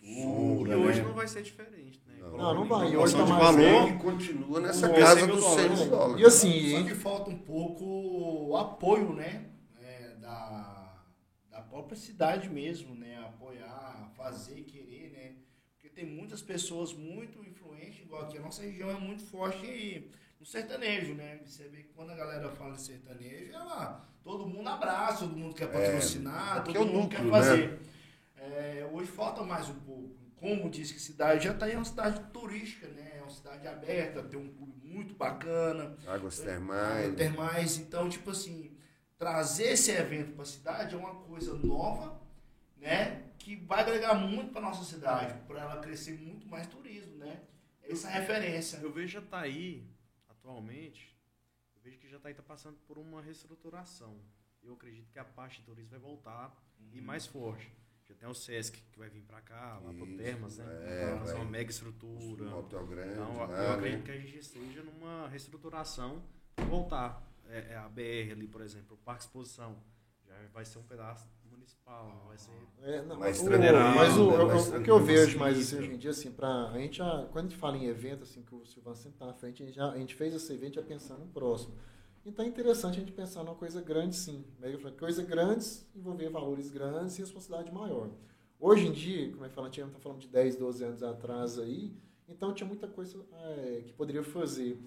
E 0.00 0.18
Estrutura, 0.20 0.78
hoje 0.78 1.00
né? 1.00 1.06
não 1.06 1.14
vai 1.14 1.28
ser 1.28 1.42
diferente, 1.42 2.02
né? 2.06 2.16
Não. 2.20 2.36
Não, 2.36 2.54
não 2.54 2.64
vai. 2.66 2.90
E 2.92 2.96
hoje 2.96 3.14
de 3.14 3.20
tá 3.20 3.26
mais 3.26 3.42
valor. 3.42 3.98
continua 3.98 4.60
nessa 4.60 4.88
casa 4.88 5.20
100 5.20 5.26
mil 5.26 5.36
dos 5.36 5.44
100 5.44 5.54
mil 5.56 5.68
dólares. 5.68 5.88
dólares. 5.88 6.22
E 6.22 6.26
assim, 6.26 6.70
Só 6.78 6.82
que 6.84 6.94
falta 6.94 7.30
um 7.30 7.38
pouco 7.38 7.84
o 7.84 8.56
apoio, 8.56 9.12
né? 9.12 9.46
É, 9.82 10.14
da, 10.20 10.94
da 11.50 11.60
própria 11.60 11.96
cidade 11.96 12.48
mesmo, 12.48 12.94
né? 12.94 13.18
Apoiar, 13.18 14.10
fazer, 14.16 14.62
querer, 14.62 15.10
né? 15.12 15.32
Porque 15.74 15.88
tem 15.88 16.06
muitas 16.06 16.42
pessoas 16.42 16.92
muito 16.92 17.44
influentes, 17.44 18.00
igual 18.00 18.22
aqui. 18.22 18.38
A 18.38 18.42
nossa 18.42 18.62
região 18.62 18.90
é 18.90 18.94
muito 18.98 19.22
forte 19.24 20.10
no 20.40 20.46
sertanejo, 20.46 21.14
né? 21.14 21.40
Você 21.44 21.68
vê 21.68 21.82
que 21.82 21.92
quando 21.92 22.10
a 22.10 22.14
galera 22.14 22.48
fala 22.50 22.74
de 22.74 22.82
sertanejo, 22.82 23.52
é 23.52 23.58
lá, 23.58 24.08
todo 24.22 24.46
mundo 24.46 24.68
abraça, 24.68 25.20
todo 25.20 25.36
mundo 25.36 25.54
quer 25.54 25.66
patrocinar, 25.70 26.58
aqui 26.58 26.72
todo 26.72 26.76
é 26.76 26.80
o 26.80 26.86
mundo 26.86 27.02
núcleo, 27.02 27.30
quer 27.30 27.56
né? 27.56 27.78
É, 28.52 28.88
hoje 28.92 29.10
falta 29.10 29.42
mais 29.42 29.68
um 29.68 29.80
pouco. 29.80 30.16
Como 30.36 30.70
disse 30.70 30.94
que 30.94 31.00
cidade 31.00 31.44
já 31.44 31.52
está 31.52 31.68
é 31.68 31.74
uma 31.74 31.84
cidade 31.84 32.20
turística, 32.32 32.86
né? 32.88 33.18
É 33.18 33.22
uma 33.22 33.30
cidade 33.30 33.66
aberta, 33.66 34.22
tem 34.22 34.38
um 34.38 34.52
clube 34.54 34.86
muito 34.86 35.14
bacana, 35.14 35.96
Águas 36.06 36.38
termais. 36.38 37.14
termais. 37.16 37.78
Então, 37.78 38.08
tipo 38.08 38.30
assim, 38.30 38.76
trazer 39.18 39.72
esse 39.72 39.90
evento 39.90 40.32
para 40.32 40.44
a 40.44 40.46
cidade 40.46 40.94
é 40.94 40.98
uma 40.98 41.14
coisa 41.22 41.54
nova, 41.54 42.20
né? 42.76 43.24
Que 43.38 43.56
vai 43.56 43.80
agregar 43.80 44.14
muito 44.14 44.52
para 44.52 44.60
nossa 44.60 44.84
cidade, 44.84 45.34
para 45.46 45.60
ela 45.60 45.80
crescer 45.80 46.12
muito 46.18 46.46
mais 46.46 46.66
turismo, 46.68 47.16
né? 47.16 47.42
Essa 47.82 48.08
referência. 48.08 48.76
Eu 48.78 48.92
vejo 48.92 49.14
Jataí, 49.20 49.84
atualmente, 50.28 51.16
eu 51.74 51.82
vejo 51.82 51.98
que 51.98 52.08
Jataí 52.08 52.32
está 52.32 52.42
passando 52.42 52.76
por 52.86 52.96
uma 52.96 53.20
reestruturação. 53.20 54.20
Eu 54.62 54.74
acredito 54.74 55.10
que 55.10 55.18
a 55.18 55.24
parte 55.24 55.60
de 55.60 55.66
turismo 55.66 55.90
vai 55.90 55.98
voltar 55.98 56.54
e 56.92 57.00
mais 57.00 57.26
forte. 57.26 57.72
Já 58.08 58.14
tem 58.14 58.28
o 58.28 58.34
Sesc 58.34 58.80
que 58.90 58.98
vai 58.98 59.08
vir 59.10 59.22
para 59.22 59.40
cá, 59.42 59.78
lá 59.84 59.92
pro 59.92 60.06
Isso, 60.06 60.16
Termas, 60.16 60.58
né? 60.58 60.64
é, 60.86 61.06
Vai 61.10 61.18
fazer 61.18 61.32
vai. 61.34 61.42
uma 61.42 61.50
mega 61.50 61.70
estrutura. 61.70 62.44
Um 62.44 62.58
hotel 62.58 62.86
grande. 62.86 63.12
Então, 63.12 63.36
lá, 63.36 63.44
eu 63.44 63.48
né? 63.68 63.74
acredito 63.74 64.04
que 64.04 64.10
a 64.10 64.16
gente 64.18 64.38
esteja 64.38 64.82
numa 64.82 65.28
reestruturação 65.28 66.22
voltar. 66.68 67.22
É, 67.50 67.72
é 67.72 67.76
a 67.76 67.88
BR 67.88 68.32
ali, 68.32 68.46
por 68.48 68.60
exemplo, 68.62 68.94
o 68.94 68.98
Parque 68.98 69.22
Exposição. 69.22 69.76
Já 70.26 70.34
vai 70.52 70.64
ser 70.64 70.78
um 70.78 70.82
pedaço 70.82 71.26
municipal, 71.50 72.24
vai 72.26 72.36
ser. 72.38 72.50
É, 72.82 73.02
não, 73.02 73.16
Mais 73.18 73.40
o- 73.40 73.44
mas 73.44 73.56
o, 73.56 73.58
né? 73.58 73.72
Mais 73.72 74.16
o 74.16 74.82
que 74.82 74.90
eu 74.90 75.00
vejo 75.00 75.38
mais 75.38 75.58
assim, 75.58 75.78
hoje 75.78 75.92
em 75.94 75.96
dia, 75.98 76.10
assim, 76.10 76.30
pra, 76.32 76.68
a 76.70 76.78
gente 76.78 76.98
já, 76.98 77.26
quando 77.32 77.46
a 77.46 77.48
gente 77.48 77.58
fala 77.58 77.76
em 77.78 77.86
evento, 77.86 78.22
assim, 78.24 78.42
que 78.42 78.54
o 78.54 78.64
Silvano 78.66 78.94
sempre 78.96 79.18
tá 79.18 79.26
na 79.26 79.32
frente, 79.34 79.62
a 79.62 79.66
gente, 79.66 79.74
já, 79.76 79.90
a 79.90 79.98
gente 79.98 80.14
fez 80.14 80.34
esse 80.34 80.52
evento 80.52 80.74
já 80.74 80.82
pensando 80.82 81.20
no 81.20 81.28
próximo. 81.28 81.74
Então 82.24 82.44
é 82.44 82.48
interessante 82.48 82.96
a 82.96 83.00
gente 83.00 83.12
pensar 83.12 83.42
numa 83.42 83.54
coisa 83.54 83.80
grande, 83.80 84.16
sim. 84.16 84.44
Coisa 84.98 85.22
grandes, 85.22 85.86
envolver 85.94 86.28
valores 86.28 86.70
grandes 86.70 87.16
e 87.18 87.20
responsabilidade 87.20 87.74
maior. 87.74 88.10
Hoje 88.60 88.86
em 88.86 88.92
dia, 88.92 89.30
como 89.30 89.44
é 89.44 89.48
que 89.48 89.54
fala, 89.54 89.68
a 89.68 89.70
gente 89.70 89.86
está 89.86 90.00
falando 90.00 90.18
de 90.18 90.28
10, 90.28 90.56
12 90.56 90.84
anos 90.84 91.02
atrás 91.02 91.58
aí, 91.58 91.92
então 92.28 92.52
tinha 92.52 92.66
muita 92.66 92.88
coisa 92.88 93.24
é, 93.32 93.82
que 93.86 93.92
poderia 93.92 94.22
fazer. 94.22 94.78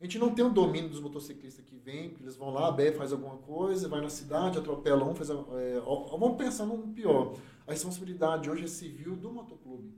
A 0.00 0.04
gente 0.04 0.18
não 0.18 0.32
tem 0.32 0.44
o 0.44 0.48
domínio 0.48 0.88
dos 0.88 1.00
motociclistas 1.00 1.64
que 1.64 1.76
vêm, 1.76 2.10
que 2.10 2.22
eles 2.22 2.36
vão 2.36 2.50
lá, 2.50 2.70
BR 2.70 2.92
faz 2.96 3.12
alguma 3.12 3.36
coisa, 3.38 3.88
vai 3.88 4.00
na 4.00 4.08
cidade, 4.08 4.58
atropela 4.58 5.04
um, 5.04 5.14
faz. 5.14 5.28
É, 5.28 5.80
vamos 5.80 6.36
pensar 6.36 6.64
no 6.66 6.78
pior. 6.88 7.34
A 7.66 7.72
responsabilidade 7.72 8.48
hoje 8.48 8.64
é 8.64 8.68
civil 8.68 9.16
do 9.16 9.30
motoclube. 9.30 9.92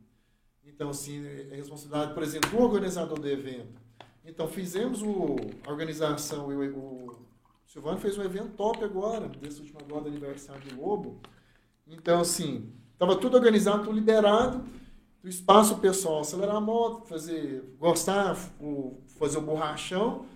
Então, 0.64 0.91
assim, 0.91 1.24
é 1.24 1.55
responsabilidade, 1.55 2.14
por 2.14 2.22
exemplo, 2.22 2.51
do 2.51 2.59
organizador 2.59 3.18
do 3.18 3.28
evento. 3.28 3.80
Então, 4.25 4.47
fizemos 4.49 5.03
o, 5.03 5.37
a 5.66 5.71
organização, 5.71 6.49
o, 6.49 7.11
o 7.11 7.27
Silvano 7.66 7.99
fez 7.99 8.18
um 8.18 8.23
evento 8.23 8.51
top 8.57 8.83
agora, 8.85 9.29
desse 9.29 9.61
último 9.61 9.79
agora 9.81 10.03
do 10.03 10.09
aniversário 10.09 10.62
do 10.68 10.81
Lobo. 10.81 11.21
Então, 11.87 12.21
assim, 12.21 12.73
estava 12.93 13.16
tudo 13.16 13.37
organizado, 13.37 13.85
tudo 13.85 13.95
liberado, 13.95 14.64
o 15.23 15.29
espaço 15.29 15.79
pessoal 15.79 16.21
acelerar 16.21 16.57
a 16.57 16.61
moto, 16.61 17.07
fazer, 17.07 17.77
gostar, 17.79 18.37
o, 18.61 19.03
fazer 19.18 19.39
o 19.39 19.43
borrachão. 19.43 20.27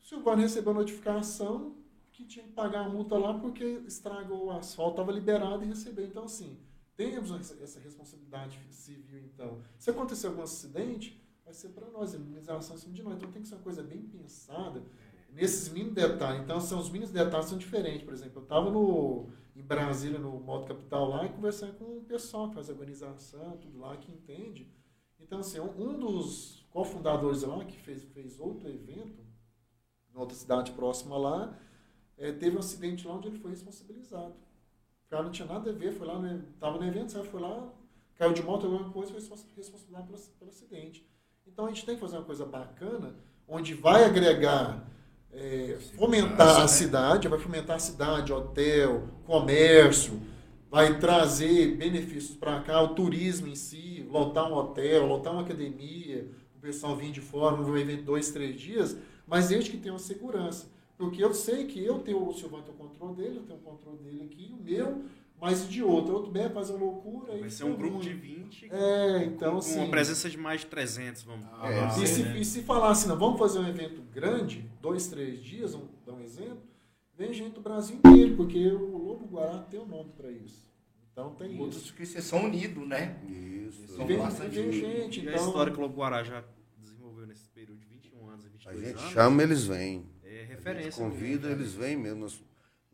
O 0.00 0.04
Silvano 0.04 0.42
recebeu 0.42 0.72
a 0.72 0.76
notificação 0.76 1.74
que 2.12 2.24
tinha 2.24 2.44
que 2.44 2.52
pagar 2.52 2.86
a 2.86 2.88
multa 2.88 3.16
lá 3.16 3.34
porque 3.34 3.64
estragou 3.86 4.46
o 4.46 4.50
asfalto, 4.50 4.92
estava 4.92 5.12
liberado 5.12 5.64
e 5.64 5.68
recebeu. 5.68 6.04
Então, 6.04 6.24
assim, 6.24 6.58
temos 6.96 7.30
essa 7.60 7.78
responsabilidade 7.80 8.58
civil, 8.70 9.20
então. 9.20 9.58
Se 9.78 9.90
acontecer 9.90 10.26
algum 10.26 10.42
acidente, 10.42 11.17
vai 11.48 11.54
ser 11.54 11.70
para 11.70 11.88
nós, 11.88 12.12
imunização 12.12 12.76
em 12.76 12.78
cima 12.78 12.94
de 12.94 13.02
nós. 13.02 13.16
Então, 13.16 13.32
tem 13.32 13.40
que 13.40 13.48
ser 13.48 13.54
uma 13.54 13.62
coisa 13.62 13.82
bem 13.82 14.02
pensada 14.02 14.82
nesses 15.30 15.70
mínimos 15.70 15.94
detalhes. 15.94 16.42
Então, 16.42 16.60
são, 16.60 16.78
os 16.78 16.90
mínimos 16.90 17.10
detalhes 17.10 17.48
são 17.48 17.56
diferentes. 17.56 18.02
Por 18.02 18.12
exemplo, 18.12 18.40
eu 18.40 18.42
estava 18.42 18.70
no, 18.70 19.30
em 19.56 19.62
Brasília, 19.62 20.18
no 20.18 20.38
Moto 20.40 20.68
Capital 20.68 21.08
lá, 21.08 21.24
e 21.24 21.30
conversando 21.30 21.72
com 21.78 21.84
o 21.96 22.02
pessoal 22.02 22.48
que 22.48 22.54
faz 22.54 22.68
organização, 22.68 23.56
tudo 23.56 23.78
lá, 23.78 23.96
que 23.96 24.12
entende. 24.12 24.70
Então, 25.18 25.40
assim, 25.40 25.58
um 25.58 25.98
dos 25.98 26.66
cofundadores 26.70 27.42
lá, 27.42 27.64
que 27.64 27.78
fez, 27.78 28.04
fez 28.04 28.38
outro 28.38 28.68
evento, 28.68 29.24
em 30.14 30.18
outra 30.18 30.36
cidade 30.36 30.72
próxima 30.72 31.16
lá, 31.16 31.58
eh, 32.18 32.32
teve 32.32 32.56
um 32.56 32.60
acidente 32.60 33.08
lá 33.08 33.14
onde 33.14 33.28
ele 33.28 33.38
foi 33.38 33.52
responsabilizado. 33.52 34.34
O 35.06 35.08
cara 35.08 35.22
não 35.22 35.30
tinha 35.30 35.48
nada 35.48 35.70
a 35.70 35.72
ver, 35.72 35.92
foi 35.92 36.06
lá, 36.06 36.18
no, 36.18 36.42
tava 36.60 36.76
no 36.76 36.84
evento, 36.84 37.24
foi 37.24 37.40
lá, 37.40 37.72
caiu 38.16 38.34
de 38.34 38.42
moto, 38.42 38.66
alguma 38.66 38.90
coisa, 38.90 39.12
foi 39.12 39.20
respons- 39.20 39.46
responsabilizado 39.56 40.06
pelo, 40.06 40.20
pelo 40.38 40.50
acidente. 40.50 41.08
Então 41.52 41.66
a 41.66 41.68
gente 41.68 41.84
tem 41.84 41.94
que 41.94 42.00
fazer 42.00 42.16
uma 42.16 42.24
coisa 42.24 42.44
bacana, 42.44 43.14
onde 43.48 43.74
vai 43.74 44.04
agregar, 44.04 44.86
eh, 45.32 45.78
fomentar 45.96 46.60
a 46.62 46.68
cidade, 46.68 47.28
vai 47.28 47.38
fomentar 47.38 47.76
a 47.76 47.80
cidade, 47.80 48.32
hotel, 48.32 49.08
comércio, 49.24 50.20
vai 50.70 50.98
trazer 50.98 51.76
benefícios 51.76 52.36
para 52.36 52.60
cá, 52.60 52.80
o 52.82 52.94
turismo 52.94 53.46
em 53.48 53.54
si, 53.54 54.06
lotar 54.10 54.50
um 54.50 54.54
hotel, 54.54 55.06
lotar 55.06 55.32
uma 55.32 55.42
academia, 55.42 56.30
o 56.56 56.60
pessoal 56.60 56.96
vir 56.96 57.10
de 57.10 57.20
fora, 57.20 57.56
um 57.56 57.76
evento 57.76 58.04
dois, 58.04 58.30
três 58.30 58.60
dias, 58.60 58.96
mas 59.26 59.48
desde 59.48 59.70
que 59.70 59.78
tenha 59.78 59.92
uma 59.94 59.98
segurança. 59.98 60.70
Porque 60.96 61.22
eu 61.22 61.32
sei 61.32 61.64
que 61.66 61.82
eu 61.82 62.00
tenho, 62.00 62.28
o 62.28 62.34
Silvano 62.34 62.64
tem 62.64 62.74
o 62.74 62.76
controle 62.76 63.14
dele, 63.14 63.36
eu 63.38 63.42
tenho 63.42 63.58
o 63.58 63.62
controle 63.62 63.98
dele 63.98 64.22
aqui, 64.24 64.52
o 64.52 64.62
meu, 64.62 65.04
mas 65.40 65.68
de 65.68 65.82
outro. 65.82 66.14
Outro 66.14 66.30
bem 66.30 66.48
faz 66.50 66.70
uma 66.70 66.78
loucura. 66.80 67.36
Vai 67.38 67.50
ser 67.50 67.64
um 67.64 67.74
grupo 67.76 68.00
de 68.00 68.12
20. 68.12 68.68
É, 68.72 69.24
então 69.24 69.52
com 69.52 69.58
assim. 69.58 69.78
uma 69.78 69.88
presença 69.88 70.28
de 70.30 70.36
mais 70.38 70.60
de 70.62 70.66
300, 70.66 71.22
vamos 71.22 71.46
Ah, 71.52 71.70
É, 71.70 72.02
E 72.02 72.06
se, 72.06 72.22
né? 72.22 72.38
e 72.40 72.44
se 72.44 72.62
falar 72.62 72.90
assim, 72.90 73.08
não, 73.08 73.18
vamos 73.18 73.38
fazer 73.38 73.58
um 73.58 73.68
evento 73.68 74.02
grande, 74.12 74.68
dois, 74.80 75.06
três 75.08 75.42
dias, 75.42 75.72
vamos 75.72 75.88
dar 76.06 76.12
um 76.14 76.20
exemplo, 76.22 76.62
vem 77.16 77.32
gente 77.32 77.54
do 77.54 77.60
Brasil 77.60 77.96
inteiro, 77.96 78.36
porque 78.36 78.66
o 78.72 78.96
Lobo 78.98 79.26
Guará 79.26 79.58
tem 79.70 79.78
um 79.80 79.86
nome 79.86 80.10
para 80.16 80.30
isso. 80.30 80.66
Então 81.12 81.34
tem 81.34 81.58
Outros 81.58 81.82
isso. 81.82 81.94
que 81.94 82.06
vocês 82.06 82.24
são 82.24 82.44
unidos, 82.44 82.86
né? 82.86 83.18
Isso. 83.28 83.88
São 83.88 84.06
Vem, 84.06 84.18
bastante 84.18 84.50
vem 84.54 84.72
gente. 84.72 85.20
E 85.20 85.28
a 85.28 85.32
então. 85.32 85.46
história 85.46 85.72
que 85.72 85.78
o 85.78 85.82
Lobo 85.82 85.96
Guará 85.96 86.22
já 86.22 86.44
desenvolveu 86.78 87.26
nesse 87.26 87.48
período 87.48 87.80
de 87.80 87.86
21 87.86 88.28
anos 88.28 88.44
e 88.44 88.48
A 88.48 88.50
22 88.50 88.80
gente 88.86 88.98
anos. 89.00 89.12
chama, 89.12 89.42
eles 89.42 89.64
vêm. 89.64 90.06
É 90.22 90.28
A 90.28 90.38
gente 90.42 90.48
referência. 90.50 91.04
convida, 91.04 91.48
mesmo. 91.48 91.62
eles 91.62 91.74
vêm 91.74 91.96
mesmo. 91.96 92.20
Nós, 92.20 92.40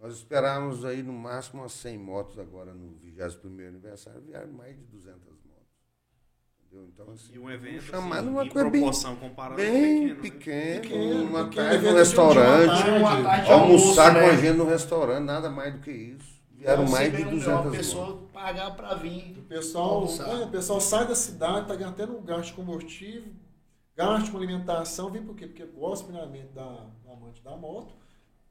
nós 0.05 0.17
esperávamos 0.17 0.85
aí 0.85 1.03
no 1.03 1.13
máximo 1.13 1.63
umas 1.63 1.73
100 1.73 1.99
motos 1.99 2.39
agora 2.39 2.75
no 2.75 2.95
21º 3.01 3.69
aniversário, 3.69 4.21
vieram 4.21 4.53
mais 4.53 4.77
de 4.77 4.85
200 4.85 5.19
motos. 5.23 5.45
Entendeu? 6.67 6.89
Então, 6.93 7.11
assim, 7.13 7.33
E 7.35 7.39
um 7.39 7.51
evento 7.51 7.83
chamado 7.85 8.19
assim, 8.21 8.29
uma 8.29 8.45
em 8.45 8.49
coisa 8.51 8.69
bem, 8.71 8.81
proporção 8.83 9.17
comparada 9.17 9.57
bem 9.57 10.15
pequeno, 10.15 10.15
né? 10.15 10.21
pequeno, 10.21 10.81
Pequeno, 10.83 11.25
uma 11.25 11.45
pequeno, 11.45 11.69
tarde 11.69 11.87
no 11.87 11.95
restaurante, 11.95 12.67
tarde. 12.83 12.91
Uma 12.99 13.23
tarde 13.23 13.47
de 13.47 13.53
almoçar 13.53 13.53
almoço, 13.53 13.95
com 13.95 14.29
a 14.29 14.33
né? 14.33 14.37
gente 14.43 14.57
no 14.59 14.65
restaurante, 14.67 15.25
nada 15.25 15.51
mais 15.51 15.73
do 15.75 15.81
que 15.81 15.91
isso. 15.91 16.35
Vieram 16.51 16.83
Então, 16.83 16.93
mais 16.93 17.11
você 17.11 17.17
de 17.17 17.25
vê 17.25 17.31
200 17.31 17.47
uma 17.47 17.63
motos. 17.63 17.77
pessoa 17.79 18.29
pagar 18.33 18.71
pra 18.77 18.95
vir. 18.95 19.39
O 19.39 19.43
pessoal, 19.43 20.05
é, 20.07 20.45
o 20.45 20.51
pessoal 20.51 20.81
sai 20.81 21.07
da 21.07 21.15
cidade, 21.15 21.67
tá 21.67 21.89
até 21.89 22.05
no 22.07 22.21
gasto 22.21 22.47
de 22.49 22.53
combustível, 22.55 23.33
gasto 23.97 24.31
com 24.31 24.37
alimentação, 24.39 25.11
vem 25.11 25.23
por 25.25 25.35
quê? 25.35 25.47
Porque 25.47 25.65
gosta 25.65 26.05
primeiramente 26.05 26.49
da, 26.49 26.87
do 27.03 27.11
amante 27.13 27.43
da 27.43 27.57
moto, 27.57 27.95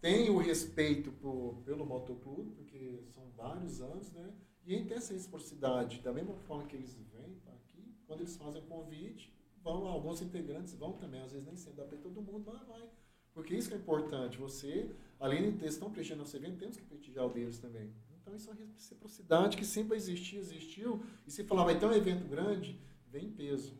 tem 0.04 0.30
o 0.30 0.38
respeito 0.38 1.14
por, 1.14 1.62
pelo 1.64 1.86
motoclube, 1.86 2.52
porque 2.58 3.00
são 3.16 3.24
vários 3.38 3.80
anos, 3.82 4.12
né? 4.12 4.34
E 4.66 4.84
tem 4.84 4.98
essa 4.98 5.14
reciprocidade, 5.14 6.02
da 6.02 6.12
mesma 6.12 6.36
forma 6.40 6.68
que 6.68 6.76
eles 6.76 6.94
vêm 7.14 7.40
tá 7.46 7.54
aqui, 7.54 7.96
quando 8.06 8.20
eles 8.20 8.36
fazem 8.36 8.62
o 8.62 8.66
convite, 8.66 9.34
vão, 9.64 9.88
alguns 9.88 10.22
integrantes 10.22 10.74
vão 10.74 10.92
também, 10.92 11.22
às 11.22 11.32
vezes 11.32 11.48
nem 11.48 11.56
sempre 11.56 11.78
dá 11.78 11.86
para 11.86 11.98
todo 12.00 12.22
mundo, 12.22 12.44
mas 12.46 12.68
vai. 12.68 12.86
Porque 13.34 13.56
isso 13.56 13.70
que 13.70 13.76
é 13.76 13.78
importante, 13.78 14.38
você, 14.38 14.92
além 15.18 15.50
de 15.50 15.58
ter, 15.60 15.68
estão 15.68 15.90
prestigiando 15.90 16.24
nosso 16.24 16.36
evento, 16.36 16.58
temos 16.58 16.76
que 16.76 16.84
prestigiar 16.84 17.26
o 17.26 17.30
deles 17.30 17.60
também. 17.60 17.90
Então 18.22 18.36
isso 18.36 18.50
é 18.50 18.54
uma 18.54 18.74
reciprocidade 18.74 19.56
que 19.56 19.66
sempre 19.66 19.96
existiu, 19.96 20.42
existiu, 20.42 21.02
e 21.26 21.32
se 21.32 21.46
falar, 21.46 21.64
vai 21.64 21.80
ter 21.80 21.86
um 21.86 21.94
evento 21.94 22.28
grande, 22.28 22.78
vem 23.08 23.28
em 23.28 23.32
peso. 23.32 23.74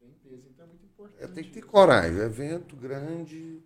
Vem 0.00 0.10
em 0.10 0.14
peso, 0.14 0.48
então 0.48 0.66
é 0.66 0.68
muito 0.68 0.86
importante. 0.86 1.20
É, 1.20 1.26
tem 1.26 1.42
que 1.42 1.50
ter 1.50 1.62
coragem. 1.62 2.16
Evento 2.20 2.76
grande, 2.76 3.60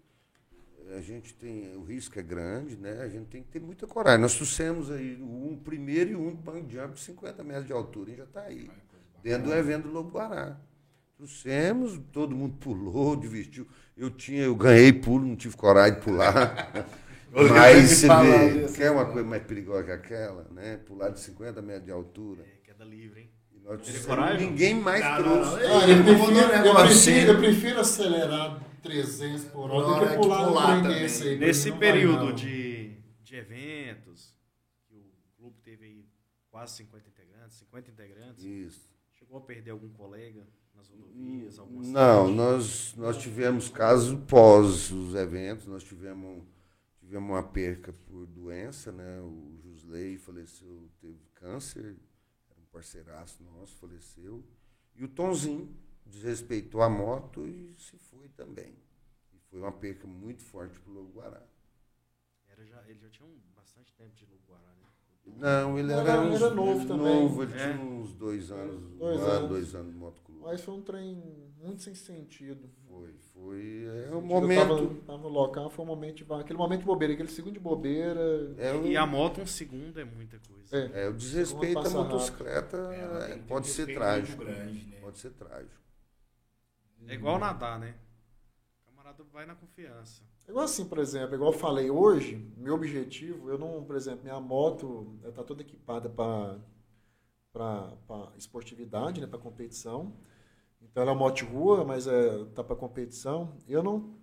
a 0.95 1.01
gente 1.01 1.35
tem. 1.35 1.75
O 1.77 1.83
risco 1.83 2.19
é 2.19 2.23
grande, 2.23 2.77
né? 2.77 3.01
A 3.01 3.09
gente 3.09 3.27
tem 3.27 3.43
que 3.43 3.49
ter 3.49 3.61
muita 3.61 3.87
coragem. 3.87 4.21
Nós 4.21 4.35
trouxemos 4.35 4.91
aí 4.91 5.21
um 5.21 5.57
primeiro 5.57 6.11
e 6.11 6.17
um 6.17 6.35
bang 6.35 6.65
jump 6.73 6.95
de 6.95 7.01
50 7.01 7.43
metros 7.43 7.67
de 7.67 7.73
altura 7.73 8.11
e 8.11 8.17
já 8.17 8.25
está 8.25 8.43
aí. 8.43 8.71
Dentro 9.23 9.49
do 9.49 9.55
evento 9.55 9.89
do 9.89 9.93
Lobo 9.93 10.11
Guará. 10.11 10.57
Trouxemos, 11.17 11.99
todo 12.13 12.37
mundo 12.37 12.57
pulou, 12.59 13.17
divertiu. 13.17 13.67
Eu 13.97 14.11
tinha, 14.11 14.43
eu 14.43 14.55
ganhei 14.55 14.93
pulo, 14.93 15.27
não 15.27 15.35
tive 15.35 15.57
coragem 15.57 15.95
de 15.99 16.05
pular. 16.05 16.87
Mas 17.33 17.91
você 17.91 18.07
vê, 18.07 18.73
quer 18.73 18.91
uma 18.91 19.01
história. 19.01 19.05
coisa 19.07 19.29
mais 19.29 19.43
perigosa 19.43 19.85
que 19.85 19.91
aquela, 19.91 20.47
né? 20.53 20.79
Pular 20.87 21.11
de 21.11 21.21
50 21.21 21.61
metros 21.63 21.87
de 21.87 21.91
altura. 21.91 22.43
É, 22.43 22.65
queda 22.65 22.85
livre, 22.85 23.23
hein? 23.23 23.31
Nós 23.65 23.81
ninguém 24.39 24.75
mais 24.75 25.03
Não, 25.03 25.11
não, 25.11 25.23
trouxe. 25.23 25.67
não. 25.67 25.81
Ah, 25.81 25.89
eu, 25.89 26.75
prefiro, 26.87 27.33
eu, 27.33 27.39
prefiro 27.39 27.81
acelerar 27.81 28.61
300 28.87 29.45
por 29.47 29.71
hora 29.71 30.07
que 30.07 30.13
que 30.15 30.19
pular, 30.21 30.47
pular 30.47 30.77
no 30.77 30.83
trem 30.89 31.07
também. 31.09 31.29
aí. 31.33 31.39
Nesse 31.39 31.71
não 31.71 31.79
vai, 31.79 31.93
período 31.93 32.25
não. 32.27 32.35
de, 32.35 32.97
de 33.23 33.37
eventos, 33.37 34.35
que 34.89 34.95
o 34.95 35.05
clube 35.37 35.61
teve 35.63 35.85
aí 35.85 36.07
quase 36.51 36.77
50 36.77 37.09
integrantes, 37.09 37.57
50 37.59 37.91
integrantes, 37.91 38.45
Isso. 38.45 38.89
chegou 39.13 39.39
a 39.39 39.41
perder 39.41 39.73
algum 39.73 39.91
colega 39.91 40.47
nas 40.75 40.89
rodovias, 40.89 41.59
alguma 41.59 41.83
Não, 41.83 42.27
cidade? 42.27 42.33
nós, 42.37 42.95
nós 42.97 43.17
tivemos 43.19 43.69
casos 43.69 44.19
pós 44.27 44.91
os 44.91 45.15
eventos, 45.15 45.67
nós 45.67 45.83
tivemos, 45.83 46.43
tivemos 46.99 47.29
uma 47.31 47.43
perca 47.43 47.93
por 47.93 48.27
doença, 48.27 48.93
né? 48.93 49.21
O 49.21 49.59
Jusley 49.63 50.19
faleceu, 50.19 50.89
teve 51.01 51.21
câncer, 51.35 51.97
era 52.51 52.61
um 52.61 52.67
parceiraço 52.71 53.43
nosso, 53.43 53.77
faleceu. 53.77 54.45
E 54.95 55.05
o 55.05 55.09
Tonzinho 55.09 55.75
desrespeitou 56.07 56.83
a 56.83 56.89
moto 56.89 57.47
e 57.47 57.75
se 57.79 57.97
foi 57.99 58.29
também. 58.31 58.75
E 59.33 59.39
foi 59.51 59.61
uma 59.61 59.73
perca 59.73 60.07
muito 60.07 60.43
forte 60.43 60.79
para 60.81 60.91
o 60.91 60.95
Lobo 60.95 61.13
Guará. 61.21 61.43
Era 62.49 62.65
já, 62.65 62.83
ele 62.89 62.99
já 62.99 63.09
tinha 63.11 63.29
um, 63.29 63.39
bastante 63.55 63.93
tempo 63.95 64.15
de 64.15 64.25
Lobo 64.25 64.43
Guará, 64.49 64.63
né? 64.63 64.87
Não, 65.39 65.77
ele 65.77 65.93
Era- 65.93 66.09
era, 66.09 66.21
uns- 66.21 66.41
era 66.41 66.55
novo 66.55 66.87
também. 66.87 67.23
novo, 67.23 67.43
ele 67.43 67.53
É. 67.53 67.57
tinha 67.73 67.85
uns 67.85 68.13
dois 68.15 68.49
anos, 68.53 68.93
Dois 68.97 69.19
um 69.19 69.23
ano, 69.25 69.31
anos. 69.33 69.49
dois 69.49 69.75
anos 69.75 69.93
de 69.93 69.99
motoclube. 69.99 70.41
Mas 70.41 70.61
foi 70.61 70.75
um 70.75 70.83
trem 70.83 71.53
muito 71.61 71.83
sem 71.83 71.97
sentido. 71.97 72.71
Foi, 72.89 73.13
foi. 73.35 73.87
É 74.09 74.15
um 74.15 74.21
momento. 74.21 74.69
Tava, 74.69 74.95
tava 75.05 75.19
no 75.25 75.29
local, 75.29 75.69
foi 75.69 75.85
um 75.85 75.89
momento 75.89 76.25
de, 76.25 76.33
aquele 76.33 76.57
momento 76.57 76.79
de 76.81 76.87
bobeira, 76.87 77.13
aquele 77.15 77.29
segundo 77.29 77.55
de 77.55 77.59
bobeira. 77.59 78.55
É 78.57 78.73
um, 78.73 78.87
E 78.87 78.97
a 78.97 79.05
moto, 79.05 79.41
um 79.41 79.47
segundo 79.47 79.99
é 79.99 80.05
muita 80.05 80.39
coisa. 80.49 80.77
É. 80.77 81.07
É, 81.07 81.09
o 81.09 81.13
desrespeito 81.15 81.81
à 81.81 81.91
motocicleta 81.91 82.77
É, 82.95 83.33
é, 83.33 83.37
pode 83.49 83.67
ser 83.67 83.93
trágico. 83.93 84.45
grande, 84.45 84.87
né? 84.87 85.01
Pode 85.01 85.19
ser 85.19 85.31
trágico. 85.33 85.75
É 87.09 87.15
igual 87.15 87.39
nadar, 87.39 87.79
né? 87.79 87.95
O 88.83 88.91
camarada 88.91 89.25
vai 89.25 89.47
na 89.47 89.55
confiança. 89.55 90.23
Igual 90.49 90.65
assim, 90.65 90.85
por 90.89 90.99
exemplo, 90.99 91.35
igual 91.35 91.53
eu 91.53 91.59
falei 91.59 91.91
hoje, 91.91 92.37
meu 92.57 92.75
objetivo, 92.75 93.51
eu 93.51 93.59
não, 93.59 93.83
por 93.85 93.97
exemplo, 93.97 94.23
minha 94.23 94.41
moto 94.41 95.19
está 95.25 95.43
toda 95.43 95.63
equipada 95.63 96.09
para 96.09 96.61
esportividade, 98.37 99.21
né, 99.21 99.27
para 99.27 99.39
competição. 99.39 100.17
Então 100.81 101.03
ela 101.03 101.13
é 101.13 101.15
moto 101.15 101.37
de 101.37 101.45
rua, 101.45 101.85
mas 101.85 102.07
é, 102.07 102.45
tá 102.55 102.63
para 102.63 102.77
competição. 102.77 103.57
Eu 103.67 103.83
não, 103.83 104.15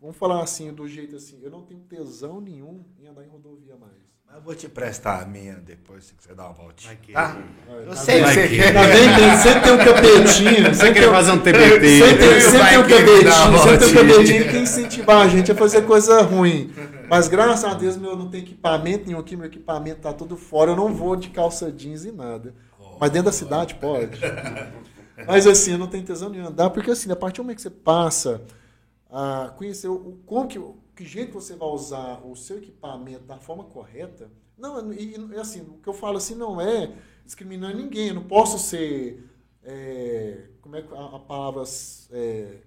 vamos 0.00 0.16
falar 0.16 0.42
assim, 0.42 0.72
do 0.72 0.86
jeito 0.86 1.16
assim, 1.16 1.40
eu 1.42 1.50
não 1.50 1.64
tenho 1.64 1.80
tesão 1.80 2.40
nenhum 2.40 2.84
em 2.98 3.06
andar 3.06 3.24
em 3.24 3.28
rodovia 3.28 3.76
mais. 3.76 4.11
Eu 4.34 4.40
vou 4.40 4.54
te 4.54 4.66
prestar 4.66 5.22
a 5.22 5.26
minha 5.26 5.56
depois, 5.56 6.04
se 6.04 6.14
você 6.18 6.34
dar 6.34 6.44
uma 6.44 6.54
voltinha. 6.54 6.96
Tá? 7.12 7.36
Eu 7.68 7.90
tá 7.90 7.96
sei 7.96 8.22
que 8.22 8.28
você 8.30 8.48
que- 8.48 8.56
quer. 8.56 8.72
Tá 8.72 9.36
sempre 9.36 9.60
tem 9.60 9.72
um 9.72 9.78
capetinho, 9.78 10.74
sempre 10.74 11.00
tem, 11.00 11.10
fazer 11.10 11.30
um 11.32 11.34
sempre 11.34 11.78
tem, 11.78 12.00
sempre 12.40 12.68
tem 12.68 12.78
um 12.78 12.82
capetinho, 12.82 13.48
uma 13.48 13.58
sempre 13.58 13.78
tem 13.78 13.88
um 13.88 13.94
capetinho 13.94 14.48
que 14.48 14.56
incentivar 14.56 15.16
a 15.18 15.28
gente 15.28 15.52
a 15.52 15.54
fazer 15.54 15.82
coisa 15.82 16.22
ruim. 16.22 16.72
Mas 17.10 17.28
graças 17.28 17.62
a 17.62 17.74
Deus 17.74 17.98
meu 17.98 18.16
não 18.16 18.30
tem 18.30 18.40
equipamento 18.40 19.06
nenhum 19.06 19.18
aqui, 19.20 19.36
meu 19.36 19.46
equipamento 19.46 20.00
tá 20.00 20.14
tudo 20.14 20.34
fora, 20.34 20.70
eu 20.70 20.76
não 20.76 20.94
vou 20.94 21.14
de 21.14 21.28
calça 21.28 21.70
jeans 21.70 22.06
e 22.06 22.10
nada. 22.10 22.54
Mas 22.98 23.10
dentro 23.10 23.26
da 23.26 23.32
cidade 23.32 23.74
pode. 23.74 24.18
Mas 25.26 25.46
assim, 25.46 25.72
eu 25.72 25.78
não 25.78 25.86
tenho 25.86 26.04
tesão 26.04 26.30
de 26.30 26.40
andar, 26.40 26.70
porque 26.70 26.90
assim, 26.90 27.12
a 27.12 27.16
partir 27.16 27.36
do 27.36 27.44
momento 27.44 27.56
que 27.56 27.62
você 27.62 27.70
passa 27.70 28.40
a 29.10 29.52
conhecer 29.58 29.88
o, 29.88 30.18
como 30.24 30.48
que, 30.48 30.58
que 30.94 31.04
jeito 31.04 31.32
você 31.32 31.56
vai 31.56 31.68
usar 31.68 32.20
o 32.24 32.36
seu 32.36 32.58
equipamento 32.58 33.24
da 33.24 33.38
forma 33.38 33.64
correta, 33.64 34.30
não, 34.56 34.92
e, 34.92 35.16
e, 35.16 35.36
assim, 35.36 35.62
o 35.62 35.78
que 35.78 35.88
eu 35.88 35.92
falo 35.94 36.18
assim 36.18 36.34
não 36.34 36.60
é 36.60 36.94
discriminar 37.24 37.74
ninguém, 37.74 38.08
eu 38.08 38.14
não 38.14 38.24
posso 38.24 38.58
ser, 38.58 39.28
é, 39.62 40.48
como 40.60 40.76
é 40.76 40.82
que 40.82 40.94
a, 40.94 41.16
a 41.16 41.18
palavra, 41.18 41.64
é, 42.10 42.58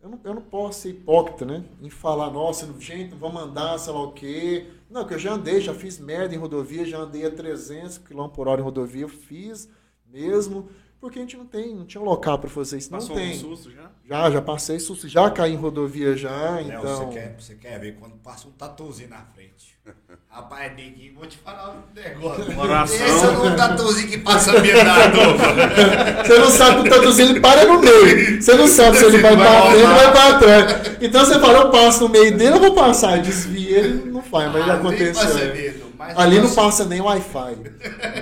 eu, 0.00 0.08
não, 0.08 0.20
eu 0.24 0.34
não 0.34 0.42
posso 0.42 0.80
ser 0.80 0.90
hipócrita, 0.90 1.44
né, 1.44 1.64
em 1.82 1.90
falar, 1.90 2.30
nossa, 2.30 2.66
gente, 2.80 3.10
não 3.10 3.18
vamos 3.18 3.42
andar, 3.42 3.78
sei 3.78 3.92
lá 3.92 4.02
o 4.02 4.12
quê, 4.12 4.70
não, 4.88 5.06
que 5.06 5.14
eu 5.14 5.18
já 5.18 5.32
andei, 5.32 5.60
já 5.60 5.74
fiz 5.74 5.98
merda 5.98 6.34
em 6.34 6.38
rodovia, 6.38 6.84
já 6.84 6.98
andei 6.98 7.26
a 7.26 7.30
300 7.30 7.98
km 7.98 8.28
por 8.28 8.48
hora 8.48 8.60
em 8.60 8.64
rodovia, 8.64 9.02
eu 9.02 9.08
fiz 9.08 9.68
mesmo, 10.06 10.68
porque 11.00 11.18
a 11.18 11.22
gente 11.22 11.36
não 11.36 11.46
tem, 11.46 11.74
não 11.74 11.84
tinha 11.86 12.02
local 12.02 12.38
para 12.38 12.48
fazer 12.50 12.78
isso, 12.78 12.90
não 12.90 12.98
Passou 12.98 13.16
tem. 13.16 13.30
um 13.32 13.34
susto 13.38 13.70
já? 13.70 13.90
Já, 14.08 14.30
já 14.30 14.42
passei 14.42 14.78
susto, 14.78 15.08
já 15.08 15.28
caí 15.30 15.52
em 15.52 15.56
rodovia 15.56 16.16
já, 16.16 16.50
Léo, 16.60 16.66
então. 16.68 16.80
você, 17.10 17.18
quer, 17.18 17.36
você 17.38 17.54
quer 17.54 17.78
ver 17.80 17.96
quando 17.98 18.14
passa 18.16 18.46
um 18.48 18.52
tatuzinho 18.52 19.08
na 19.10 19.24
frente? 19.34 19.76
Rapaz, 20.28 20.74
neguinho, 20.76 21.14
vou 21.14 21.26
te 21.26 21.38
falar 21.38 21.70
um 21.70 21.94
negócio. 21.94 22.58
Oração. 22.60 23.06
Esse 23.06 23.24
é 23.24 23.28
um 23.30 23.56
tatuzinho 23.56 24.08
que 24.08 24.18
passa 24.18 24.60
mirador. 24.60 25.36
Você 26.26 26.38
não 26.38 26.50
sabe 26.50 26.82
que 26.82 26.88
o 26.88 26.90
tatuzinho 26.90 27.30
ele 27.30 27.40
para 27.40 27.64
no 27.64 27.80
meio. 27.80 28.42
Você 28.42 28.54
não 28.54 28.66
sabe 28.66 28.96
se 28.98 29.04
ele 29.06 29.18
vai 29.18 29.36
pra 29.36 29.62
frente 29.70 29.82
ou 29.82 29.88
vai 29.94 30.12
pra 30.12 30.38
trás. 30.38 30.96
Então 31.00 31.24
você 31.24 31.38
fala, 31.38 31.58
eu 31.60 31.70
passo 31.70 32.02
no 32.02 32.08
meio 32.10 32.36
dele, 32.36 32.56
eu 32.56 32.60
vou 32.60 32.74
passar. 32.74 33.18
Desvia, 33.22 33.78
ele 33.78 34.10
não 34.10 34.22
faz, 34.22 34.52
mas 34.52 34.66
já 34.66 34.72
Ah, 34.72 34.76
aconteceu. 34.76 35.38
é. 35.38 35.52
medo, 35.54 35.84
mas 35.96 36.18
Ali 36.18 36.40
não 36.40 36.52
passa 36.54 36.84
nem 36.84 37.00
Wi-Fi. 37.00 37.56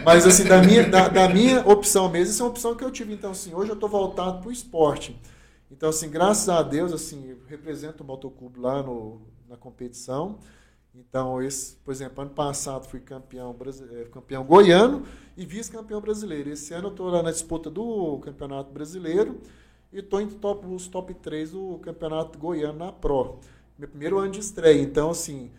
Mas 0.04 0.26
assim, 0.26 0.44
da 0.44 0.62
minha, 0.62 0.88
da, 0.88 1.08
da 1.08 1.28
minha 1.28 1.66
opção 1.66 2.10
mesmo, 2.10 2.32
essa 2.32 2.42
é 2.42 2.44
uma 2.44 2.50
opção 2.50 2.74
que 2.74 2.84
eu 2.84 2.90
tive. 2.90 3.14
Então, 3.14 3.30
assim, 3.30 3.54
hoje 3.54 3.70
eu 3.70 3.76
tô 3.76 3.88
voltado 3.88 4.40
pro 4.42 4.52
esporte. 4.52 5.18
Então, 5.70 5.88
assim, 5.88 6.10
graças 6.10 6.48
a 6.48 6.62
Deus, 6.62 6.92
assim, 6.92 7.30
eu 7.30 7.38
represento 7.48 8.02
o 8.02 8.06
motoclube 8.06 8.60
lá 8.60 8.82
no, 8.82 9.22
na 9.48 9.56
competição. 9.56 10.38
Então, 10.94 11.42
esse, 11.42 11.74
por 11.76 11.90
exemplo, 11.90 12.22
ano 12.22 12.30
passado 12.30 12.86
fui 12.86 13.00
campeão, 13.00 13.56
eh, 13.90 14.04
campeão 14.12 14.44
goiano 14.44 15.02
e 15.36 15.44
vice-campeão 15.44 16.00
brasileiro. 16.00 16.50
Esse 16.50 16.72
ano 16.72 16.88
eu 16.88 16.90
estou 16.92 17.08
lá 17.08 17.22
na 17.22 17.32
disputa 17.32 17.68
do 17.68 18.18
Campeonato 18.18 18.72
Brasileiro 18.72 19.40
e 19.92 19.98
estou 19.98 20.20
em 20.20 20.28
top, 20.28 20.66
os 20.66 20.86
top 20.86 21.12
3 21.14 21.50
do 21.50 21.78
Campeonato 21.78 22.38
Goiano 22.38 22.78
na 22.78 22.92
Pro. 22.92 23.40
Meu 23.76 23.88
primeiro 23.88 24.18
ano 24.18 24.30
de 24.30 24.38
estreia. 24.38 24.80
Então, 24.80 25.10
assim, 25.10 25.50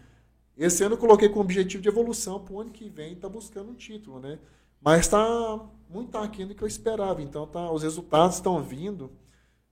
esse 0.57 0.83
ano 0.83 0.95
eu 0.95 0.99
coloquei 0.99 1.27
como 1.27 1.41
objetivo 1.41 1.83
de 1.83 1.89
evolução 1.89 2.43
para 2.43 2.53
o 2.53 2.61
ano 2.61 2.71
que 2.71 2.89
vem 2.89 3.13
estar 3.13 3.29
buscando 3.29 3.71
um 3.71 3.75
título, 3.75 4.19
né? 4.19 4.39
Mas 4.81 5.01
está 5.01 5.67
muito 5.89 6.17
aquém 6.17 6.47
do 6.47 6.55
que 6.55 6.63
eu 6.63 6.67
esperava. 6.67 7.21
Então, 7.21 7.47
tá, 7.47 7.71
os 7.71 7.83
resultados 7.83 8.35
estão 8.35 8.61
vindo. 8.61 9.11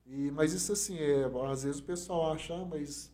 E, 0.05 0.31
mas 0.31 0.53
isso, 0.53 0.73
assim, 0.73 0.97
é, 0.97 1.29
às 1.49 1.63
vezes 1.63 1.79
o 1.79 1.83
pessoal 1.83 2.33
acha, 2.33 2.53
ah, 2.53 2.65
mas 2.65 3.13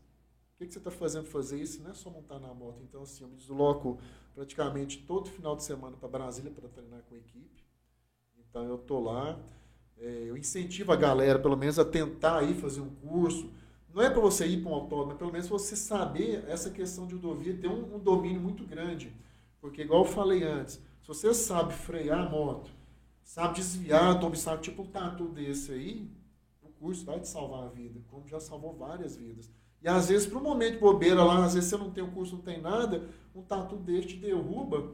o 0.55 0.57
que, 0.57 0.67
que 0.67 0.74
você 0.74 0.80
está 0.80 0.91
fazendo 0.91 1.26
fazer 1.26 1.61
isso? 1.61 1.82
Não 1.84 1.91
é 1.91 1.93
só 1.93 2.09
montar 2.09 2.39
na 2.39 2.53
moto. 2.53 2.82
Então, 2.84 3.03
assim, 3.03 3.24
eu 3.24 3.30
me 3.30 3.36
desloco 3.36 3.99
praticamente 4.34 4.99
todo 5.05 5.30
final 5.30 5.55
de 5.55 5.63
semana 5.63 5.95
para 5.97 6.09
Brasília 6.09 6.51
para 6.51 6.67
treinar 6.70 7.01
com 7.03 7.15
a 7.15 7.17
equipe. 7.17 7.63
Então, 8.38 8.63
eu 8.63 8.76
estou 8.76 9.03
lá. 9.03 9.39
É, 9.97 10.24
eu 10.28 10.38
incentivo 10.38 10.91
a 10.91 10.95
galera, 10.95 11.38
pelo 11.38 11.57
menos, 11.57 11.78
a 11.78 11.86
tentar 11.86 12.43
ir 12.43 12.55
fazer 12.55 12.82
um 12.82 12.89
curso. 12.89 13.49
Não 13.94 14.04
é 14.04 14.10
para 14.10 14.20
você 14.20 14.46
ir 14.46 14.62
para 14.62 14.72
um 14.72 14.76
autódromo, 14.76 15.14
é 15.14 15.16
pelo 15.16 15.32
menos 15.32 15.48
você 15.48 15.76
saber 15.76 16.46
essa 16.48 16.70
questão 16.70 17.08
de 17.08 17.16
rodovia, 17.16 17.58
ter 17.58 17.68
um, 17.68 17.96
um 17.96 18.00
domínio 18.00 18.40
muito 18.40 18.64
grande. 18.64 19.12
Porque, 19.60 19.82
igual 19.82 20.06
eu 20.06 20.10
falei 20.10 20.44
antes, 20.44 20.76
se 20.76 21.08
você 21.08 21.34
sabe 21.34 21.74
frear 21.74 22.28
a 22.28 22.30
moto, 22.30 22.72
sabe 23.24 23.56
desviar 23.56 24.18
do 24.20 24.28
obstáculo, 24.28 24.62
tipo 24.62 24.84
um 24.84 24.88
tatu 24.88 25.28
desse 25.28 25.72
aí, 25.72 26.10
o 26.62 26.70
curso 26.70 27.06
vai 27.06 27.20
te 27.20 27.28
salvar 27.28 27.64
a 27.64 27.68
vida, 27.70 28.00
como 28.08 28.28
já 28.28 28.40
salvou 28.40 28.74
várias 28.74 29.16
vidas. 29.16 29.50
E 29.82 29.88
às 29.88 30.10
vezes, 30.10 30.28
para 30.28 30.38
um 30.38 30.44
momento 30.44 30.74
de 30.74 30.80
bobeira 30.80 31.24
lá, 31.24 31.46
às 31.46 31.54
vezes 31.54 31.70
você 31.70 31.78
não 31.78 31.90
tem 31.90 32.04
o 32.04 32.12
curso, 32.12 32.36
não 32.36 32.42
tem 32.42 32.62
nada, 32.62 33.10
um 33.34 33.42
tatu 33.42 33.76
desse 33.76 34.10
te 34.10 34.16
derruba, 34.18 34.94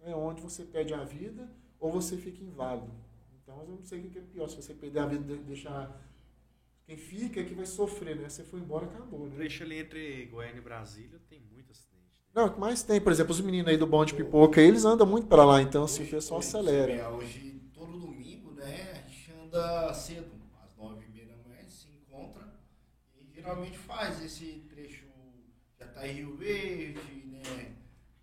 é 0.00 0.14
onde 0.14 0.40
você 0.40 0.64
perde 0.64 0.94
a 0.94 1.04
vida 1.04 1.50
ou 1.80 1.90
você 1.90 2.16
fica 2.16 2.42
inválido. 2.42 2.90
Então, 3.42 3.60
eu 3.62 3.68
não 3.68 3.82
sei 3.82 4.00
o 4.00 4.10
que 4.10 4.18
é 4.18 4.22
pior, 4.22 4.48
se 4.48 4.56
você 4.56 4.74
perder 4.74 5.00
a 5.00 5.06
vida 5.06 5.32
e 5.32 5.38
deixar. 5.38 6.07
Quem 6.88 6.96
fica 6.96 7.38
é 7.40 7.44
que 7.44 7.52
vai 7.52 7.66
sofrer, 7.66 8.16
né? 8.16 8.30
Você 8.30 8.42
foi 8.42 8.60
embora, 8.60 8.86
acabou, 8.86 9.26
né? 9.26 9.36
Trecho 9.36 9.62
ali 9.62 9.80
entre 9.80 10.24
Goiânia 10.24 10.56
e 10.56 10.62
Brasília 10.62 11.20
tem 11.28 11.38
muito 11.52 11.70
acidente. 11.70 11.98
Não, 12.34 12.46
o 12.46 12.50
que 12.54 12.58
mais 12.58 12.82
tem, 12.82 12.98
por 12.98 13.12
exemplo, 13.12 13.30
os 13.32 13.42
meninos 13.42 13.68
aí 13.68 13.76
do 13.76 13.86
bonde 13.86 14.14
pipoca, 14.14 14.58
eles 14.58 14.86
andam 14.86 15.06
muito 15.06 15.26
para 15.26 15.44
lá, 15.44 15.60
então 15.60 15.84
assim, 15.84 16.04
o 16.04 16.08
pessoal 16.08 16.38
Hoje, 16.40 16.48
acelera. 16.48 16.90
é, 16.94 17.06
Hoje, 17.08 17.60
todo 17.74 17.92
domingo, 17.98 18.52
né, 18.52 19.02
a 19.04 19.08
gente 19.10 19.30
anda 19.32 19.92
cedo, 19.92 20.30
às 20.64 20.74
nove 20.78 21.04
e 21.04 21.10
meia 21.10 21.26
da 21.26 21.36
manhã, 21.46 21.60
se 21.68 21.88
encontra 21.90 22.54
e 23.20 23.34
geralmente 23.34 23.76
faz 23.76 24.24
esse 24.24 24.64
trecho, 24.70 25.04
já 25.78 25.86
tá 25.88 26.08
em 26.08 26.12
Rio 26.14 26.36
Verde, 26.36 27.26
né, 27.26 27.72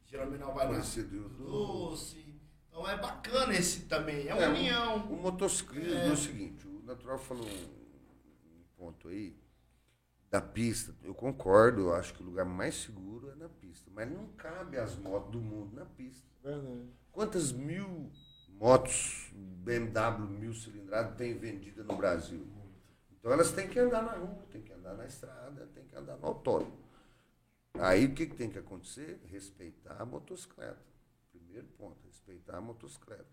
geralmente 0.08 0.40
não 0.40 0.56
vai 0.56 0.66
Rio 0.68 1.30
Doce. 1.38 2.26
Então 2.68 2.90
é 2.90 2.98
bacana 2.98 3.54
esse 3.54 3.82
também, 3.82 4.28
é 4.28 4.34
uma 4.34 4.44
É, 4.44 4.50
união. 4.50 5.06
O 5.12 5.18
motociclismo 5.22 5.94
É. 5.94 6.08
é 6.08 6.12
o 6.12 6.18
seguinte, 6.18 6.66
o 6.68 6.82
Natural 6.84 7.20
falou 7.20 7.48
ponto 8.86 9.08
aí 9.08 9.36
da 10.30 10.42
pista. 10.42 10.94
Eu 11.04 11.14
concordo, 11.14 11.82
eu 11.82 11.96
acho 11.96 12.14
que 12.14 12.22
o 12.22 12.26
lugar 12.26 12.46
mais 12.46 12.76
seguro 12.76 13.32
é 13.32 13.36
na 13.36 13.50
pista, 13.50 13.90
mas 13.94 14.10
não 14.10 14.28
cabe 14.34 14.78
as 14.78 14.96
motos 14.96 15.32
do 15.32 15.42
mundo 15.42 15.76
na 15.76 15.86
pista. 15.86 16.28
Verdade. 16.44 16.90
Quantas 17.12 17.52
mil 17.52 18.12
motos 18.50 19.32
BMW 19.34 20.28
mil 20.28 20.54
cilindradas 20.54 21.18
tem 21.18 21.38
vendida 21.38 21.84
no 21.84 21.96
Brasil? 21.96 22.46
Então 23.12 23.32
elas 23.32 23.52
têm 23.52 23.68
que 23.68 23.80
andar 23.80 24.04
na 24.04 24.12
rua, 24.12 24.46
têm 24.52 24.62
que 24.62 24.72
andar 24.72 24.94
na 24.94 25.06
estrada, 25.06 25.68
têm 25.74 25.86
que 25.86 25.96
andar 25.96 26.18
no 26.18 26.28
autódromo. 26.28 26.86
Aí 27.80 28.06
o 28.06 28.14
que, 28.14 28.28
que 28.28 28.36
tem 28.36 28.50
que 28.50 28.60
acontecer? 28.60 29.20
Respeitar 29.26 30.00
a 30.00 30.06
motocicleta. 30.06 30.78
Primeiro 31.32 31.68
ponto, 31.78 31.98
respeitar 32.06 32.58
a 32.58 32.62
motocicleta. 32.62 33.26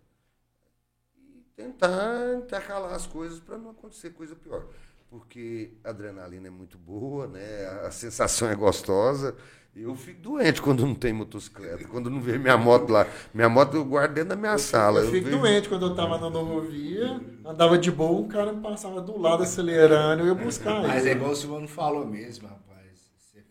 E 1.15 1.45
tentar 1.55 2.33
intercalar 2.35 2.93
as 2.93 3.05
coisas 3.05 3.39
para 3.39 3.57
não 3.57 3.69
acontecer 3.69 4.11
coisa 4.11 4.35
pior. 4.35 4.67
Porque 5.13 5.69
a 5.83 5.91
adrenalina 5.91 6.47
é 6.47 6.49
muito 6.49 6.75
boa, 6.75 7.27
né? 7.27 7.67
a 7.85 7.91
sensação 7.91 8.49
é 8.49 8.55
gostosa. 8.55 9.35
Eu 9.75 9.95
fico 9.95 10.19
doente 10.21 10.59
quando 10.59 10.83
não 10.83 10.95
tem 10.95 11.13
motocicleta, 11.13 11.87
quando 11.87 12.09
não 12.09 12.19
vejo 12.19 12.39
minha 12.39 12.57
moto 12.57 12.89
lá. 12.91 13.05
Minha 13.31 13.47
moto 13.47 13.75
eu 13.77 13.85
guardo 13.85 14.15
dentro 14.15 14.29
da 14.29 14.35
minha 14.35 14.57
sala. 14.57 15.01
Eu 15.01 15.11
fico 15.11 15.25
vejo- 15.25 15.37
doente 15.39 15.69
quando 15.69 15.85
eu 15.85 15.93
tava 15.95 16.17
na 16.17 16.27
rodovia, 16.29 17.21
andava 17.45 17.77
de 17.77 17.91
boa, 17.91 18.21
um 18.21 18.27
cara 18.27 18.51
me 18.53 18.61
passava 18.63 19.01
do 19.01 19.15
lado 19.19 19.43
acelerando, 19.43 20.23
eu 20.23 20.27
ia 20.29 20.33
buscar 20.35 20.81
Mas 20.81 21.05
é 21.05 21.11
igual 21.11 21.29
o 21.29 21.35
Silvano 21.35 21.67
falou 21.67 22.07
mesmo, 22.07 22.47
rapaz. 22.47 23.11
Você- 23.19 23.45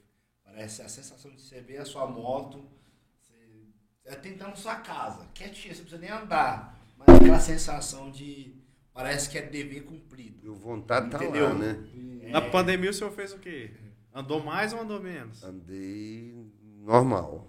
parece 0.45 0.83
a 0.83 0.89
sensação 0.89 1.31
de 1.31 1.41
você 1.43 1.61
ver 1.61 1.77
a 1.79 1.85
sua 1.85 2.09
moto 2.09 2.65
você, 3.21 3.67
é 4.05 4.17
tentando 4.17 4.57
sua 4.57 4.75
casa, 4.75 5.29
quietinha, 5.33 5.73
você 5.73 5.81
não 5.83 5.89
precisa 5.89 6.01
nem 6.01 6.11
andar. 6.11 6.77
Mas 6.99 7.17
aquela 7.21 7.39
sensação 7.39 8.11
de. 8.11 8.61
Parece 8.95 9.28
que 9.30 9.38
é 9.38 9.43
dever 9.43 9.84
cumprido. 9.84 10.38
Eu 10.45 10.55
vontade 10.55 11.11
tá 11.11 11.16
Entendeu? 11.22 11.49
lá, 11.49 11.55
né? 11.55 11.78
Na 12.30 12.40
pandemia 12.40 12.90
o 12.90 12.95
senhor 12.95 13.11
fez 13.11 13.32
o 13.32 13.38
quê? 13.38 13.70
Andou 14.14 14.43
mais 14.43 14.72
ou 14.72 14.80
andou 14.80 15.01
menos? 15.01 15.43
Andei 15.43 16.34
normal. 16.84 17.49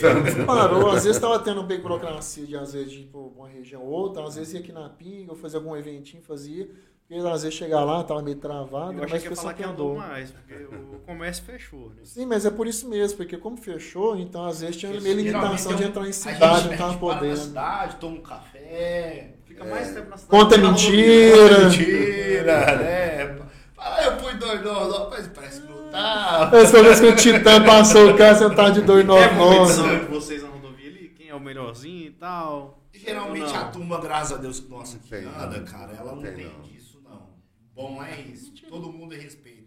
Tanto. 0.00 0.44
Parou, 0.44 0.90
às 0.90 1.04
vezes 1.04 1.18
tava 1.20 1.38
tendo 1.38 1.62
bem 1.62 1.80
burocracia 1.80 2.44
de 2.46 2.56
às 2.56 2.74
vezes 2.74 2.92
de 2.92 3.00
ir 3.00 3.06
pra 3.06 3.20
uma 3.20 3.48
região 3.48 3.82
ou 3.82 3.88
outra, 3.88 4.22
às 4.24 4.34
vezes 4.36 4.52
ia 4.52 4.60
aqui 4.60 4.70
na 4.70 4.88
pinga, 4.90 5.32
ou 5.32 5.36
fazia 5.38 5.58
algum 5.58 5.74
eventinho, 5.74 6.22
fazia. 6.22 6.68
Porque 7.08 7.26
às 7.26 7.42
vezes 7.42 7.56
chegar 7.56 7.84
lá, 7.84 8.02
tava 8.04 8.20
meio 8.20 8.36
travado, 8.36 8.98
Eu 8.98 9.04
achei 9.04 9.12
mas 9.14 9.22
que 9.22 9.28
o 9.28 9.30
ia 9.30 9.30
pessoal 9.30 9.44
falar 9.44 9.54
que 9.54 9.62
andou 9.62 9.94
mais, 9.96 10.30
porque 10.32 10.54
o 10.54 10.98
comércio 11.06 11.44
fechou, 11.44 11.90
né? 11.90 12.02
Sim, 12.02 12.26
mas 12.26 12.44
é 12.44 12.50
por 12.50 12.66
isso 12.66 12.88
mesmo, 12.88 13.16
porque 13.16 13.38
como 13.38 13.56
fechou, 13.56 14.16
então 14.16 14.44
às 14.44 14.60
vezes 14.60 14.76
tinha 14.76 15.00
meio 15.00 15.14
limitação 15.16 15.74
de 15.76 15.84
entrar 15.84 16.06
em 16.06 16.12
cidade, 16.12 16.68
não 16.68 16.76
tava 16.76 16.90
mete 16.92 16.98
para 16.98 17.08
na 17.14 17.14
podendo. 17.20 17.36
cidade, 17.36 17.96
toma 17.96 18.16
um 18.16 18.22
café. 18.22 19.36
Fica 19.56 19.64
mais 19.64 19.90
tempo 19.90 20.10
na 20.10 20.16
cidade. 20.18 20.42
Conta 20.42 20.58
mentira. 20.58 21.58
Mentira, 21.64 22.76
né? 22.76 23.36
Fala, 23.74 24.02
eu 24.04 24.20
fui 24.20 24.34
dois, 24.34 24.62
não, 24.62 25.08
mas 25.08 25.28
parece 25.28 25.62
que 25.62 25.68
não 25.72 25.90
tá. 25.90 26.50
Essa 26.52 26.82
vez 26.82 27.00
que 27.00 27.06
o 27.06 27.16
Titã 27.16 27.64
passou 27.64 28.10
o 28.10 28.16
carro 28.18 28.38
sentado 28.38 28.74
de 28.74 28.80
rodovia. 28.80 29.24
É 29.24 29.28
299. 29.28 29.56
competição 29.56 29.94
entre 29.94 30.06
vocês 30.06 30.42
na 30.42 30.48
rodovia 30.50 30.90
ali, 30.90 31.08
quem 31.16 31.28
é 31.30 31.34
o 31.34 31.40
melhorzinho 31.40 32.06
e 32.06 32.10
tal. 32.10 32.82
Geralmente 32.92 33.54
a 33.56 33.64
turma, 33.64 33.98
graças 33.98 34.32
a 34.32 34.40
Deus, 34.40 34.60
que 34.60 34.70
nossa, 34.70 34.98
que 34.98 35.16
não. 35.20 35.64
cara, 35.64 35.92
ela 35.98 36.14
não 36.14 36.22
Tem, 36.22 36.32
tem 36.34 36.44
não. 36.46 36.60
disso, 36.62 37.00
não. 37.02 37.30
Bom 37.74 38.02
é 38.02 38.20
isso. 38.20 38.52
Todo 38.68 38.92
mundo 38.92 39.14
respeita. 39.14 39.66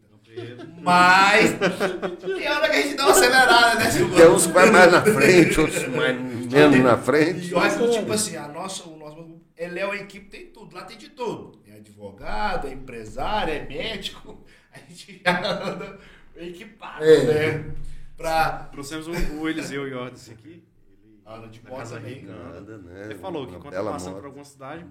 Mas 0.81 1.55
tem 2.19 2.47
hora 2.49 2.69
que 2.69 2.75
a 2.75 2.81
gente 2.81 2.95
dá 2.95 3.03
uma 3.05 3.11
acelerada, 3.11 3.79
né, 3.79 3.91
Silvano? 3.91 4.15
Tem 4.15 4.27
uns 4.29 4.45
que 4.45 4.53
vai 4.53 4.69
mais 4.69 4.91
na 4.91 5.01
frente, 5.01 5.59
outros 5.59 5.87
mais 5.87 6.17
menos 6.51 6.79
na 6.83 6.97
frente. 6.97 7.47
E 7.47 7.51
eu 7.51 7.59
acho 7.59 7.79
que, 7.79 7.89
tipo 7.89 8.13
assim, 8.13 8.35
a 8.35 8.47
nossa, 8.47 8.83
ele 9.59 9.79
é 9.79 9.85
uma 9.85 9.95
equipe, 9.97 10.29
tem 10.29 10.47
tudo, 10.47 10.73
lá 10.75 10.85
tem 10.85 10.97
de 10.97 11.09
tudo. 11.09 11.59
É 11.67 11.73
advogado, 11.75 12.67
é 12.67 12.71
empresário, 12.73 13.53
é 13.53 13.65
médico. 13.67 14.43
A 14.71 14.79
gente 14.79 15.21
já 15.23 15.39
anda 15.63 15.99
equipado, 16.35 17.03
É. 17.03 17.57
né? 17.59 17.75
Pra. 18.15 18.63
Trouxemos 18.71 19.07
o, 19.07 19.11
o 19.41 19.49
Eliseu 19.49 19.87
Iordes 19.87 20.29
aqui. 20.29 20.63
Ele 21.03 21.21
Anda 21.25 21.47
de 21.47 21.61
na 21.63 21.69
moto 21.69 21.79
Casa 21.79 21.95
também. 21.97 22.13
Rica. 22.21 22.33
Nada, 22.33 22.77
né? 22.79 23.05
Ele 23.05 23.15
falou 23.15 23.45
que 23.47 23.57
quando 23.57 23.73
tá 23.73 23.83
passando 23.83 24.11
moto. 24.13 24.21
por 24.21 24.25
alguma 24.27 24.45
cidade, 24.45 24.85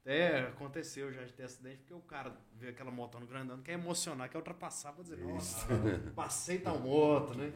até 0.00 0.40
aconteceu 0.40 1.12
já 1.12 1.22
de 1.24 1.32
ter 1.32 1.44
acidente, 1.44 1.78
porque 1.78 1.94
o 1.94 2.00
cara 2.00 2.32
vê 2.58 2.68
aquela 2.68 2.90
motona 2.90 3.26
grandona, 3.26 3.62
quer 3.62 3.72
emocionar, 3.72 4.28
quer 4.28 4.38
ultrapassar, 4.38 4.92
vou 4.92 5.02
dizer, 5.02 5.18
nossa, 5.18 5.66
passei 6.14 6.58
tal 6.58 6.78
moto, 6.78 7.34
né? 7.34 7.52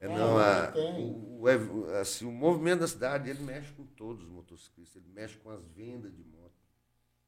É, 0.00 0.08
não, 0.08 0.38
a- 0.38 0.72
tem. 0.72 1.04
o, 1.04 1.40
o 1.42 1.48
ev- 1.48 1.88
assim, 2.00 2.24
o 2.24 2.32
movimento 2.32 2.80
da 2.80 2.88
cidade, 2.88 3.28
ele 3.30 3.42
mexe 3.42 3.72
com 3.72 3.84
todos 3.86 4.24
os 4.24 4.30
motociclistas, 4.30 5.02
ele 5.02 5.12
mexe 5.12 5.36
com 5.38 5.50
as 5.50 5.62
vendas 5.68 6.14
de 6.16 6.24
moto. 6.24 6.54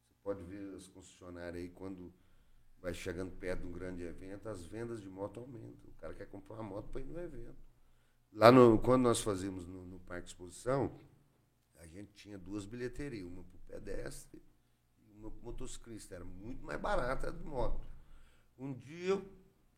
Você 0.09 0.15
pode 0.23 0.43
ver 0.45 0.75
as 0.77 0.89
concessionárias 0.89 1.63
aí, 1.63 1.71
quando 1.71 2.13
vai 2.81 2.95
chegando 2.95 3.31
perto 3.33 3.61
de 3.63 3.67
um 3.69 3.73
grande 3.73 4.03
evento, 4.03 4.49
as 4.49 4.65
vendas 4.67 5.01
de 5.03 5.09
moto 5.09 5.41
aumentam. 5.41 5.91
O 5.91 5.95
cara 6.01 6.15
quer 6.15 6.27
comprar 6.27 6.57
uma 6.57 6.65
moto 6.65 6.89
para 6.91 7.01
ir 7.01 7.05
no 7.07 7.21
evento. 7.21 7.57
Lá 8.33 8.51
no, 8.51 8.79
quando 8.79 9.03
nós 9.03 9.21
fazíamos 9.21 9.67
no, 9.67 9.85
no 9.87 10.01
Parque 10.01 10.29
Exposição, 10.29 10.99
a 11.77 11.87
gente 11.87 12.13
tinha 12.15 12.39
duas 12.39 12.65
bilheterias, 12.65 13.27
uma 13.27 13.45
para 13.45 13.57
o 13.57 13.61
pedestre 13.81 14.43
e 14.99 15.13
uma 15.19 15.31
para 15.31 15.41
o 15.41 15.45
motociclista. 15.45 16.15
Era 16.15 16.25
muito 16.25 16.65
mais 16.65 16.81
barata 16.81 17.29
a 17.29 17.31
de 17.31 17.45
moto. 17.45 17.87
Um 18.59 18.73
dia 18.73 19.11
eu 19.11 19.23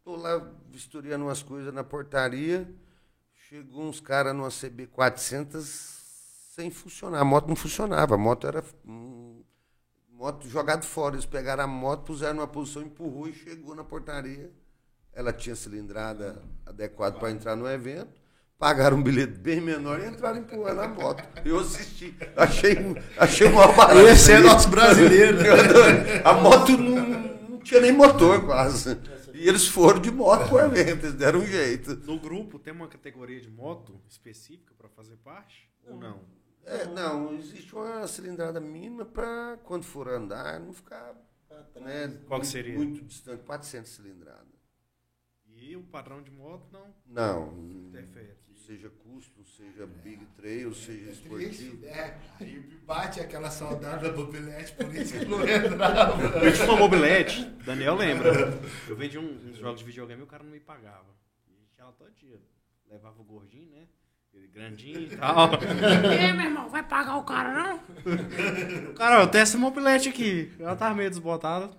tô 0.04 0.16
lá 0.16 0.38
vistoriando 0.70 1.24
umas 1.24 1.42
coisas 1.42 1.72
na 1.72 1.82
portaria, 1.82 2.68
chegou 3.48 3.84
uns 3.84 4.00
caras 4.00 4.36
numa 4.36 4.50
CB 4.50 4.88
400 4.88 5.64
sem 6.54 6.70
funcionar. 6.70 7.20
A 7.20 7.24
moto 7.24 7.48
não 7.48 7.56
funcionava, 7.56 8.14
a 8.14 8.18
moto 8.18 8.46
era 8.46 8.62
hum, 8.86 9.42
moto 10.12 10.46
jogada 10.46 10.82
fora. 10.82 11.14
Eles 11.14 11.24
pegaram 11.24 11.64
a 11.64 11.66
moto, 11.66 12.02
puseram 12.02 12.34
numa 12.34 12.46
posição, 12.46 12.82
empurrou 12.82 13.28
e 13.28 13.32
chegou 13.32 13.74
na 13.74 13.82
portaria. 13.82 14.52
Ela 15.14 15.32
tinha 15.32 15.56
cilindrada 15.56 16.42
adequada 16.66 17.18
para 17.18 17.30
entrar 17.30 17.56
no 17.56 17.66
evento. 17.66 18.22
Pagaram 18.58 18.98
um 18.98 19.02
bilhete 19.02 19.38
bem 19.38 19.60
menor 19.60 20.00
e 20.00 20.06
entraram 20.06 20.38
empurrando 20.38 20.80
a 20.80 20.88
moto. 20.88 21.24
Eu 21.44 21.60
assisti, 21.60 22.14
achei, 22.36 22.76
achei 23.16 23.48
uma 23.48 23.72
barato. 23.72 24.00
Esse 24.00 24.32
é 24.32 24.38
nosso 24.38 24.68
brasileiro. 24.68 25.38
A 26.24 26.32
moto 26.34 26.72
não, 26.76 27.08
não 27.48 27.58
tinha 27.58 27.80
nem 27.80 27.92
motor 27.92 28.44
quase. 28.46 28.96
E 29.34 29.48
eles 29.48 29.66
foram 29.66 30.00
de 30.00 30.10
moto 30.12 30.48
por 30.48 30.60
evento, 30.62 31.06
eles 31.06 31.14
deram 31.14 31.40
um 31.40 31.46
jeito. 31.46 31.96
No 32.06 32.18
grupo 32.20 32.58
tem 32.58 32.72
uma 32.72 32.86
categoria 32.88 33.40
de 33.40 33.50
moto 33.50 34.00
específica 34.08 34.72
para 34.78 34.88
fazer 34.88 35.16
parte? 35.16 35.68
Ou 35.86 35.96
não? 35.98 36.20
É, 36.64 36.86
não, 36.86 37.34
existe 37.34 37.74
uma 37.74 38.06
cilindrada 38.06 38.60
mínima 38.60 39.04
para 39.04 39.58
quando 39.64 39.82
for 39.84 40.08
andar 40.08 40.58
não 40.60 40.72
ficar 40.72 41.14
né, 41.76 42.08
Qual 42.26 42.40
que 42.40 42.46
muito- 42.46 42.46
seria? 42.46 42.76
muito 42.76 43.04
distante, 43.04 43.42
400 43.44 43.90
cilindrada. 43.90 44.46
E 45.66 45.76
o 45.76 45.82
padrão 45.82 46.20
de 46.22 46.30
moto 46.30 46.66
não 46.70 46.94
Não, 47.06 47.58
interfere. 47.88 48.34
seja 48.66 48.90
custo, 49.02 49.42
seja 49.44 49.86
big 49.86 50.24
trail, 50.36 50.74
seja 50.74 51.04
Triste, 51.06 51.22
esportivo. 51.22 51.76
né? 51.86 52.18
Aí 52.38 52.60
bate 52.86 53.20
aquela 53.20 53.50
saudade 53.50 54.02
da 54.04 54.12
mobilete, 54.12 54.72
por 54.74 54.94
isso 54.94 55.18
que 55.18 55.24
não 55.24 55.40
entrava. 55.48 56.22
Eu 56.44 56.52
tinha 56.52 56.66
uma 56.66 56.76
mobilete, 56.76 57.44
Daniel 57.64 57.94
lembra. 57.96 58.30
Eu 58.86 58.94
vendi 58.96 59.18
um- 59.18 59.38
uns 59.48 59.56
jogos 59.56 59.78
de 59.80 59.86
videogame 59.86 60.20
e 60.20 60.24
o 60.24 60.26
cara 60.26 60.42
não 60.44 60.50
me 60.50 60.60
pagava. 60.60 61.06
E 61.48 61.52
a 61.54 61.60
gente 61.60 61.78
ia 61.78 61.84
lá 61.86 61.92
todo 61.92 62.10
dia. 62.12 62.38
Levava 62.90 63.18
o 63.20 63.24
gordinho, 63.24 63.70
né? 63.70 63.86
Ele 64.34 64.48
grandinho 64.48 65.00
e 65.00 65.16
tal. 65.16 65.50
e 66.12 66.18
aí, 66.26 66.32
meu 66.34 66.46
irmão, 66.46 66.68
vai 66.68 66.82
pagar 66.82 67.16
o 67.16 67.24
cara, 67.24 67.52
não? 67.54 67.80
O 68.90 68.94
cara, 68.94 69.20
ó, 69.20 69.22
eu 69.22 69.28
tenho 69.28 69.42
essa 69.42 69.56
mobilete 69.56 70.08
aqui. 70.10 70.52
Ela 70.58 70.76
tava 70.76 70.94
meio 70.94 71.08
desbotada. 71.08 71.70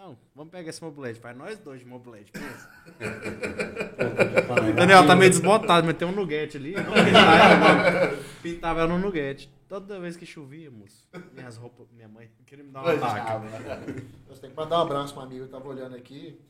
Não, 0.00 0.16
vamos 0.34 0.50
pegar 0.50 0.70
esse 0.70 0.82
mobilete. 0.82 1.20
Faz 1.20 1.36
nós 1.36 1.58
dois 1.58 1.80
de 1.80 1.86
mobilete, 1.86 2.32
pensa. 2.32 2.70
Daniel 4.74 5.06
tá 5.06 5.14
meio 5.14 5.30
desbotado, 5.30 5.86
mas 5.86 5.94
tem 5.94 6.08
um 6.08 6.12
nuguete 6.12 6.56
ali. 6.56 6.74
Ela, 6.74 6.86
mano. 6.86 8.16
Pintava 8.42 8.80
ela 8.80 8.88
no 8.88 8.98
nuguete. 8.98 9.52
Toda 9.68 10.00
vez 10.00 10.16
que 10.16 10.24
chovia, 10.24 10.70
moço, 10.70 11.06
minhas 11.34 11.58
roupas, 11.58 11.86
minha 11.92 12.08
mãe 12.08 12.30
queria 12.46 12.64
me 12.64 12.70
dar 12.72 12.82
um 12.82 12.88
ataque. 12.88 14.06
Você 14.26 14.40
tem 14.40 14.48
que 14.48 14.56
mandar 14.56 14.78
um 14.78 14.82
abraço 14.84 15.12
pra 15.12 15.22
um 15.22 15.26
amigo 15.26 15.44
que 15.44 15.50
tava 15.50 15.68
olhando 15.68 15.94
aqui. 15.94 16.40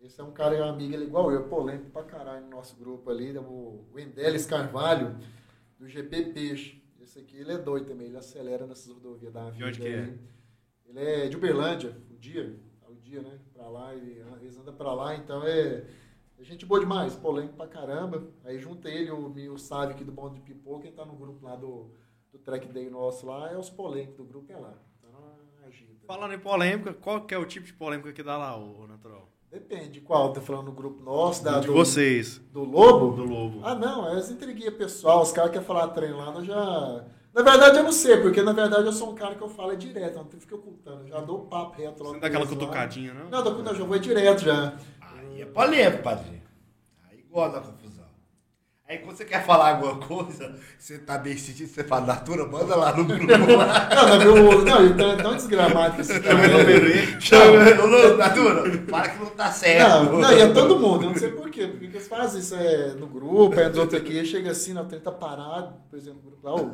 Esse 0.00 0.18
é 0.22 0.24
um 0.24 0.32
cara, 0.32 0.56
é 0.56 0.62
um 0.62 0.70
amigo, 0.70 0.94
ele 0.94 1.04
é 1.04 1.06
igual 1.06 1.30
eu, 1.30 1.44
polêmico 1.46 1.90
pra 1.90 2.04
caralho 2.04 2.46
no 2.46 2.50
nosso 2.50 2.74
grupo 2.74 3.10
ali, 3.10 3.36
o 3.36 3.84
Wendelis 3.92 4.46
Carvalho, 4.46 5.14
do 5.78 5.86
GP 5.86 6.32
Peixe. 6.32 6.82
Esse 7.02 7.18
aqui, 7.18 7.36
ele 7.36 7.52
é 7.52 7.58
doido 7.58 7.84
também, 7.84 8.06
ele 8.06 8.16
acelera 8.16 8.66
nessas 8.66 8.90
rodovias 8.90 9.30
da 9.30 9.50
vida. 9.50 9.66
onde 9.66 9.78
que 9.78 9.88
é? 9.88 10.14
Ele 10.86 11.00
é 11.00 11.28
de 11.28 11.36
Uberlândia, 11.36 11.94
o 12.10 12.16
dia, 12.16 12.56
dia, 13.08 13.22
né, 13.22 13.38
pra 13.54 13.68
lá, 13.68 13.94
ele, 13.94 14.22
eles 14.40 14.56
andam 14.58 14.74
pra 14.74 14.92
lá, 14.92 15.16
então 15.16 15.42
é, 15.42 15.84
é 16.38 16.44
gente 16.44 16.66
boa 16.66 16.78
demais, 16.78 17.16
polêmico 17.16 17.56
pra 17.56 17.66
caramba. 17.66 18.22
Aí 18.44 18.58
junta 18.58 18.88
ele, 18.88 19.10
o, 19.10 19.32
o 19.52 19.58
Sávio 19.58 19.94
aqui 19.94 20.04
do 20.04 20.12
Bando 20.12 20.34
de 20.34 20.40
Pipoca, 20.42 20.82
quem 20.82 20.92
tá 20.92 21.04
no 21.04 21.14
grupo 21.14 21.44
lá 21.44 21.56
do, 21.56 21.90
do 22.30 22.38
Track 22.38 22.68
Day 22.68 22.90
nosso 22.90 23.26
lá, 23.26 23.50
é 23.50 23.56
os 23.56 23.70
polêmicos 23.70 24.16
do 24.16 24.24
grupo, 24.24 24.52
é 24.52 24.56
lá. 24.56 24.74
Então, 24.98 25.10
agita. 25.66 26.06
Falando 26.06 26.34
em 26.34 26.38
polêmica, 26.38 26.92
qual 26.92 27.22
que 27.22 27.34
é 27.34 27.38
o 27.38 27.46
tipo 27.46 27.66
de 27.66 27.72
polêmica 27.72 28.12
que 28.12 28.22
dá 28.22 28.36
lá, 28.36 28.56
ô 28.56 28.86
natural? 28.86 29.28
Depende, 29.50 30.02
qual? 30.02 30.30
Tá 30.34 30.42
falando 30.42 30.66
no 30.66 30.72
grupo 30.72 31.02
nosso, 31.02 31.42
da, 31.42 31.58
de 31.60 31.66
do, 31.66 31.72
vocês, 31.72 32.36
do 32.52 32.62
Lobo? 32.62 33.16
do 33.16 33.24
Lobo. 33.24 33.60
Ah, 33.64 33.74
não, 33.74 34.06
é 34.06 34.18
as 34.18 34.30
intriguinhas 34.30 34.74
pessoal, 34.74 35.22
os 35.22 35.32
caras 35.32 35.50
querem 35.50 35.66
falar 35.66 35.88
trem 35.88 36.12
lá, 36.12 36.34
eu 36.34 36.44
já. 36.44 37.06
Na 37.38 37.52
verdade, 37.52 37.78
eu 37.78 37.84
não 37.84 37.92
sei, 37.92 38.16
porque 38.16 38.42
na 38.42 38.52
verdade 38.52 38.84
eu 38.84 38.92
sou 38.92 39.12
um 39.12 39.14
cara 39.14 39.34
que 39.36 39.42
eu 39.42 39.48
falo 39.48 39.72
é 39.72 39.76
direto, 39.76 40.16
eu 40.16 40.24
não 40.24 40.40
fico 40.40 40.56
ocultando, 40.56 41.02
eu 41.04 41.08
já 41.08 41.20
dou 41.20 41.40
papo 41.46 41.80
reto 41.80 41.98
Você 41.98 42.02
logo. 42.02 42.14
não 42.14 42.20
dá 42.20 42.26
aquela 42.26 42.46
cutucadinha, 42.46 43.14
não? 43.14 43.30
Não, 43.30 43.44
dou, 43.44 43.62
não, 43.62 43.74
já 43.74 43.84
vou 43.84 43.98
direto 43.98 44.40
já. 44.42 44.74
Aí 45.00 45.42
é 45.42 45.44
polêmico, 45.44 46.02
padrinho. 46.02 46.42
Aí 47.08 47.24
gosta 47.30 47.60
da 47.60 47.66
confusão. 47.66 48.04
Aí 48.88 48.98
quando 48.98 49.16
você 49.16 49.24
quer 49.24 49.44
falar 49.44 49.76
alguma 49.76 49.98
coisa, 50.04 50.58
você 50.78 50.98
tá 50.98 51.16
bem 51.16 51.36
sentido, 51.36 51.68
você 51.68 51.84
fala, 51.84 52.06
Natura, 52.06 52.44
manda 52.46 52.74
lá 52.74 52.96
no 52.96 53.04
grupo. 53.04 53.56
lá. 53.56 53.88
Não, 53.94 54.18
meu. 54.18 54.64
Não, 54.64 54.80
ele 54.84 54.94
tá 54.94 55.22
tão 55.22 55.36
desgramado 55.36 55.94
que 55.94 56.00
esse 56.00 56.18
cara. 56.20 56.38
é- 56.40 57.20
Chama, 57.20 57.84
ô, 57.84 58.16
Natura, 58.16 58.82
fala 58.88 59.08
que 59.10 59.18
não 59.22 59.30
tá 59.30 59.52
certo. 59.52 59.88
Não, 60.06 60.20
não, 60.20 60.32
e 60.32 60.40
é 60.40 60.48
todo 60.52 60.78
mundo, 60.80 61.04
eu 61.04 61.10
não 61.10 61.16
sei 61.16 61.30
por 61.30 61.48
quê. 61.50 61.66
Porque 61.68 61.86
que 61.88 61.96
eles 61.98 62.08
fazem 62.08 62.40
isso 62.40 62.54
é 62.56 62.94
no 62.94 63.06
grupo, 63.06 63.60
é 63.60 63.68
dos 63.68 63.78
outros 63.78 64.00
aqui, 64.00 64.24
chega 64.24 64.50
assim, 64.50 64.72
não, 64.72 64.86
tenta 64.88 65.12
parado, 65.12 65.74
por 65.90 65.96
exemplo, 65.96 66.20
no 66.24 66.30
grupo 66.30 66.46
lá, 66.48 66.54
ô, 66.54 66.70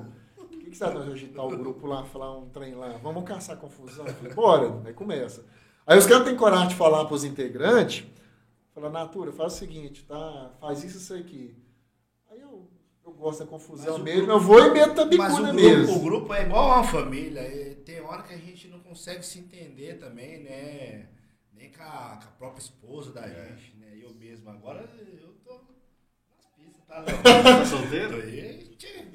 que, 0.78 0.84
você 0.98 1.04
de 1.06 1.12
agitar 1.12 1.44
o 1.46 1.56
grupo 1.56 1.86
lá, 1.86 2.04
falar 2.04 2.36
um 2.36 2.48
trem 2.48 2.74
lá? 2.74 2.88
Vamos 3.02 3.24
caçar 3.24 3.56
confusão? 3.56 4.06
Eu 4.06 4.14
falei, 4.14 4.34
bora, 4.34 4.82
aí 4.84 4.92
começa. 4.94 5.44
Aí 5.86 5.98
os 5.98 6.06
caras 6.06 6.24
têm 6.24 6.36
coragem 6.36 6.68
de 6.68 6.74
falar 6.74 7.04
pros 7.04 7.24
integrantes, 7.24 8.06
fala, 8.74 8.88
Natura, 8.90 9.32
faz 9.32 9.54
o 9.54 9.56
seguinte, 9.56 10.04
tá? 10.04 10.50
Faz 10.60 10.82
isso, 10.82 10.98
isso 10.98 11.14
aqui. 11.14 11.54
Aí 12.30 12.40
eu, 12.40 12.68
eu 13.04 13.12
gosto 13.12 13.40
da 13.40 13.46
confusão 13.46 13.98
mesmo, 13.98 14.26
grupo- 14.26 14.32
eu 14.32 14.40
vou 14.40 14.60
e 14.66 14.70
meto 14.72 15.00
a 15.00 15.04
Mas 15.04 15.06
o 15.06 15.08
bicuna 15.08 15.52
grupo, 15.52 15.54
mesmo. 15.54 15.96
o 15.96 16.00
grupo 16.00 16.34
é 16.34 16.42
igual 16.42 16.66
uma 16.68 16.84
família. 16.84 17.42
Tem 17.84 18.00
hora 18.00 18.22
que 18.22 18.32
a 18.32 18.38
gente 18.38 18.66
não 18.68 18.80
consegue 18.80 19.24
se 19.24 19.38
entender 19.38 19.98
também, 19.98 20.42
né? 20.42 21.08
Nem 21.52 21.70
com 21.70 21.82
a, 21.82 22.18
com 22.22 22.28
a 22.28 22.32
própria 22.38 22.60
esposa 22.60 23.12
da 23.12 23.28
gente, 23.28 23.76
né? 23.76 23.96
Eu 24.00 24.12
mesmo. 24.14 24.48
Agora 24.50 24.88
eu 24.98 25.34
tô 25.44 25.60
pistas, 27.02 27.42
tá? 27.42 27.64
Solteiro? 27.66 28.24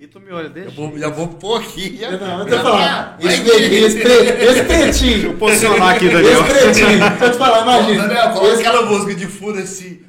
E 0.02 0.08
tu 0.08 0.18
me 0.22 0.32
olha, 0.32 0.48
deixa. 0.48 0.72
vou, 0.72 0.98
já 0.98 1.10
vou 1.10 1.28
pôr 1.28 1.60
aqui. 1.62 1.98
Já, 1.98 2.12
Não, 2.12 2.40
eu 2.40 2.50
já 2.50 2.58
tô 2.58 2.64
falando, 2.64 3.20
esse, 3.20 3.44
neguinho, 3.44 3.86
esse, 3.86 4.00
pre- 4.00 4.44
esse 4.46 4.64
pretinho, 4.64 5.38
Posicionar 5.38 5.96
aqui, 5.96 6.08
Daniel. 6.10 6.42
esse 6.42 6.44
pretinho, 6.54 7.00
deixa 7.00 7.26
eu 7.26 7.32
te 7.34 7.38
falar, 7.38 7.62
imagina. 7.64 8.08
Daniel, 8.08 8.30
coloca 8.32 8.48
esse- 8.54 8.62
aquela 8.66 8.86
música 8.86 9.16
de 9.16 9.28
fundo 9.28 9.60
assim. 9.60 10.00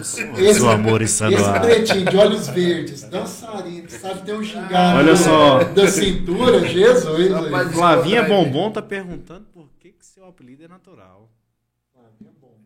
Esse, 0.00 0.54
Seu 0.54 0.70
amor 0.70 1.02
esse 1.02 1.24
está 1.24 1.30
no 1.30 1.44
ar. 1.44 1.60
pretinho 1.60 2.04
de 2.04 2.16
olhos 2.16 2.48
verdes, 2.48 3.02
dançarino, 3.02 3.88
sabe 3.90 4.22
ter 4.22 4.32
um 4.34 4.42
gingado 4.42 4.98
Olha 4.98 5.16
só. 5.16 5.64
da 5.64 5.86
cintura, 5.88 6.60
Jesus. 6.66 7.28
Flavinha. 7.72 8.22
Bombom 8.24 8.70
tá 8.70 8.80
perguntando 8.82 9.44
por 9.52 9.68
que, 9.80 9.88
que 9.90 10.04
seu 10.06 10.26
apelido 10.26 10.64
é 10.64 10.68
natural. 10.68 11.28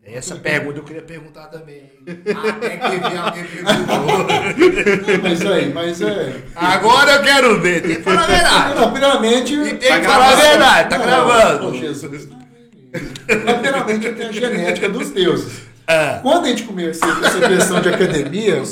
Essa 0.03 0.35
pergunta 0.35 0.79
eu 0.79 0.83
queria 0.83 1.03
perguntar 1.03 1.47
também. 1.47 1.91
Até 2.07 2.77
que 2.77 3.17
alguém 3.17 3.43
perguntou. 3.45 5.21
Mas 5.21 5.45
aí, 5.45 5.73
mas 5.73 6.01
é. 6.01 6.41
Agora 6.55 7.11
eu 7.17 7.23
quero 7.23 7.61
ver. 7.61 7.81
Tem 7.83 7.95
que 7.97 8.01
falar 8.01 8.23
a 8.23 8.27
verdade. 8.27 8.75
Não, 8.79 8.91
primeiramente. 8.91 9.53
E 9.53 9.69
tem 9.75 9.77
que 9.77 9.87
Tá 9.87 10.01
falar 10.01 10.25
a 10.25 10.35
gravando. 10.35 10.41
verdade. 10.49 10.89
Tá 10.89 10.97
Não, 10.97 11.05
gravando. 11.05 11.67
ô, 11.67 11.73
Jesus. 11.75 12.27
Mas, 12.29 13.53
Primeiramente, 13.53 14.05
eu 14.07 14.15
tenho 14.15 14.29
a 14.29 14.31
genética 14.31 14.89
dos 14.89 15.09
deuses. 15.11 15.61
Ah. 15.87 16.19
Quando 16.21 16.45
a 16.45 16.49
gente 16.49 16.63
começou 16.63 17.15
com 17.15 17.25
essa 17.25 17.47
questão 17.47 17.81
de 17.81 17.89
academia, 17.89 18.63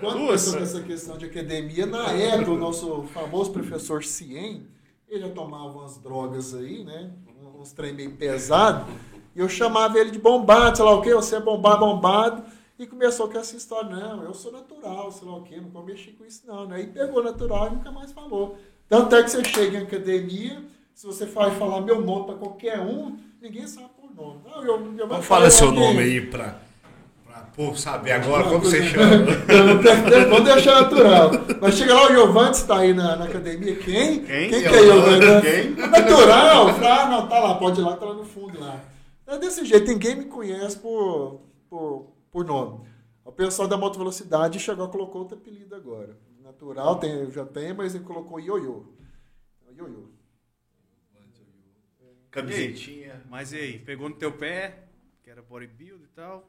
quando 0.00 0.18
começou 0.26 0.54
com 0.58 0.62
essa 0.62 0.80
questão 0.80 1.16
de 1.18 1.24
academia, 1.26 1.86
na 1.86 2.10
época, 2.12 2.50
o 2.52 2.56
nosso 2.56 3.04
famoso 3.12 3.50
professor 3.52 4.04
Cien, 4.04 4.66
ele 5.08 5.20
já 5.20 5.28
tomava 5.30 5.64
umas 5.78 5.98
drogas 5.98 6.54
aí, 6.54 6.84
né? 6.84 7.10
Uns 7.58 7.72
trem 7.72 7.92
meio 7.94 8.12
pesado. 8.12 8.86
E 9.38 9.40
eu 9.40 9.48
chamava 9.48 9.96
ele 9.96 10.10
de 10.10 10.18
bombado, 10.18 10.76
sei 10.76 10.84
lá 10.84 10.90
o 10.96 11.00
quê, 11.00 11.14
você 11.14 11.36
é 11.36 11.40
bombado, 11.40 11.78
bombado. 11.78 12.42
E 12.76 12.84
começou 12.84 13.28
com 13.28 13.38
essa 13.38 13.54
história, 13.54 13.88
não, 13.88 14.24
eu 14.24 14.34
sou 14.34 14.50
natural, 14.50 15.12
sei 15.12 15.28
lá 15.28 15.36
o 15.36 15.44
quê, 15.44 15.60
não 15.60 15.68
vou 15.68 15.84
mexer 15.84 16.10
com 16.18 16.24
isso 16.24 16.42
não. 16.44 16.66
Né? 16.66 16.80
E 16.82 16.86
pegou 16.88 17.22
natural 17.22 17.68
e 17.68 17.76
nunca 17.76 17.92
mais 17.92 18.10
falou. 18.10 18.58
Tanto 18.88 19.14
é 19.14 19.22
que 19.22 19.30
você 19.30 19.44
chega 19.44 19.78
em 19.78 19.82
academia, 19.84 20.60
se 20.92 21.06
você 21.06 21.24
vai 21.26 21.52
falar 21.52 21.82
meu 21.82 22.00
nome 22.00 22.26
para 22.26 22.34
qualquer 22.34 22.80
um, 22.80 23.16
ninguém 23.40 23.64
sabe 23.68 23.90
por 24.00 24.12
nome. 24.12 24.40
Não, 24.44 24.64
eu, 24.64 24.96
eu 24.98 25.06
Então 25.06 25.22
fala 25.22 25.48
seu 25.50 25.70
nome 25.70 26.00
aí 26.00 26.20
pra 26.20 26.58
povo 27.54 27.76
saber 27.76 28.10
agora 28.10 28.42
como 28.44 28.60
você 28.60 28.82
chama. 28.82 29.24
Vamos 30.30 30.44
deixar 30.44 30.82
natural. 30.82 31.30
Mas 31.60 31.74
chega 31.74 31.94
lá, 31.94 32.06
o 32.06 32.12
Giovanni 32.12 32.50
está 32.50 32.78
aí 32.78 32.92
na, 32.92 33.16
na 33.16 33.24
academia. 33.24 33.76
Quem? 33.76 34.20
Quem? 34.20 34.48
que 34.48 34.56
é 34.56 34.82
Giovanni? 34.82 35.40
Quem? 35.42 35.70
Natural. 35.88 36.68
Ah, 36.68 37.08
não, 37.08 37.28
tá 37.28 37.38
lá, 37.38 37.54
pode 37.54 37.80
ir 37.80 37.84
lá, 37.84 37.96
tá 37.96 38.06
lá 38.06 38.14
no 38.14 38.24
fundo 38.24 38.60
lá. 38.60 38.80
É 39.28 39.38
desse 39.38 39.64
jeito, 39.64 39.86
ninguém 39.86 40.16
me 40.16 40.24
conhece 40.24 40.78
por, 40.78 41.42
por, 41.68 42.12
por 42.30 42.44
nome. 42.44 42.88
O 43.24 43.30
pessoal 43.30 43.68
da 43.68 43.76
moto 43.76 43.98
velocidade 43.98 44.58
chegou, 44.58 44.88
colocou 44.88 45.20
outro 45.22 45.36
apelido 45.36 45.74
agora. 45.74 46.16
Natural, 46.42 46.96
tem, 46.98 47.30
já 47.30 47.44
tem, 47.44 47.74
mas 47.74 47.94
ele 47.94 48.04
colocou 48.04 48.40
ioiô. 48.40 48.86
Ioiô. 49.76 50.08
Camisetinha. 52.30 53.22
Mas 53.28 53.52
e 53.52 53.56
aí, 53.56 53.78
pegou 53.78 54.08
no 54.08 54.14
teu 54.16 54.32
pé, 54.32 54.84
que 55.22 55.30
era 55.30 55.42
bodybuild 55.42 56.02
e 56.04 56.08
tal. 56.08 56.48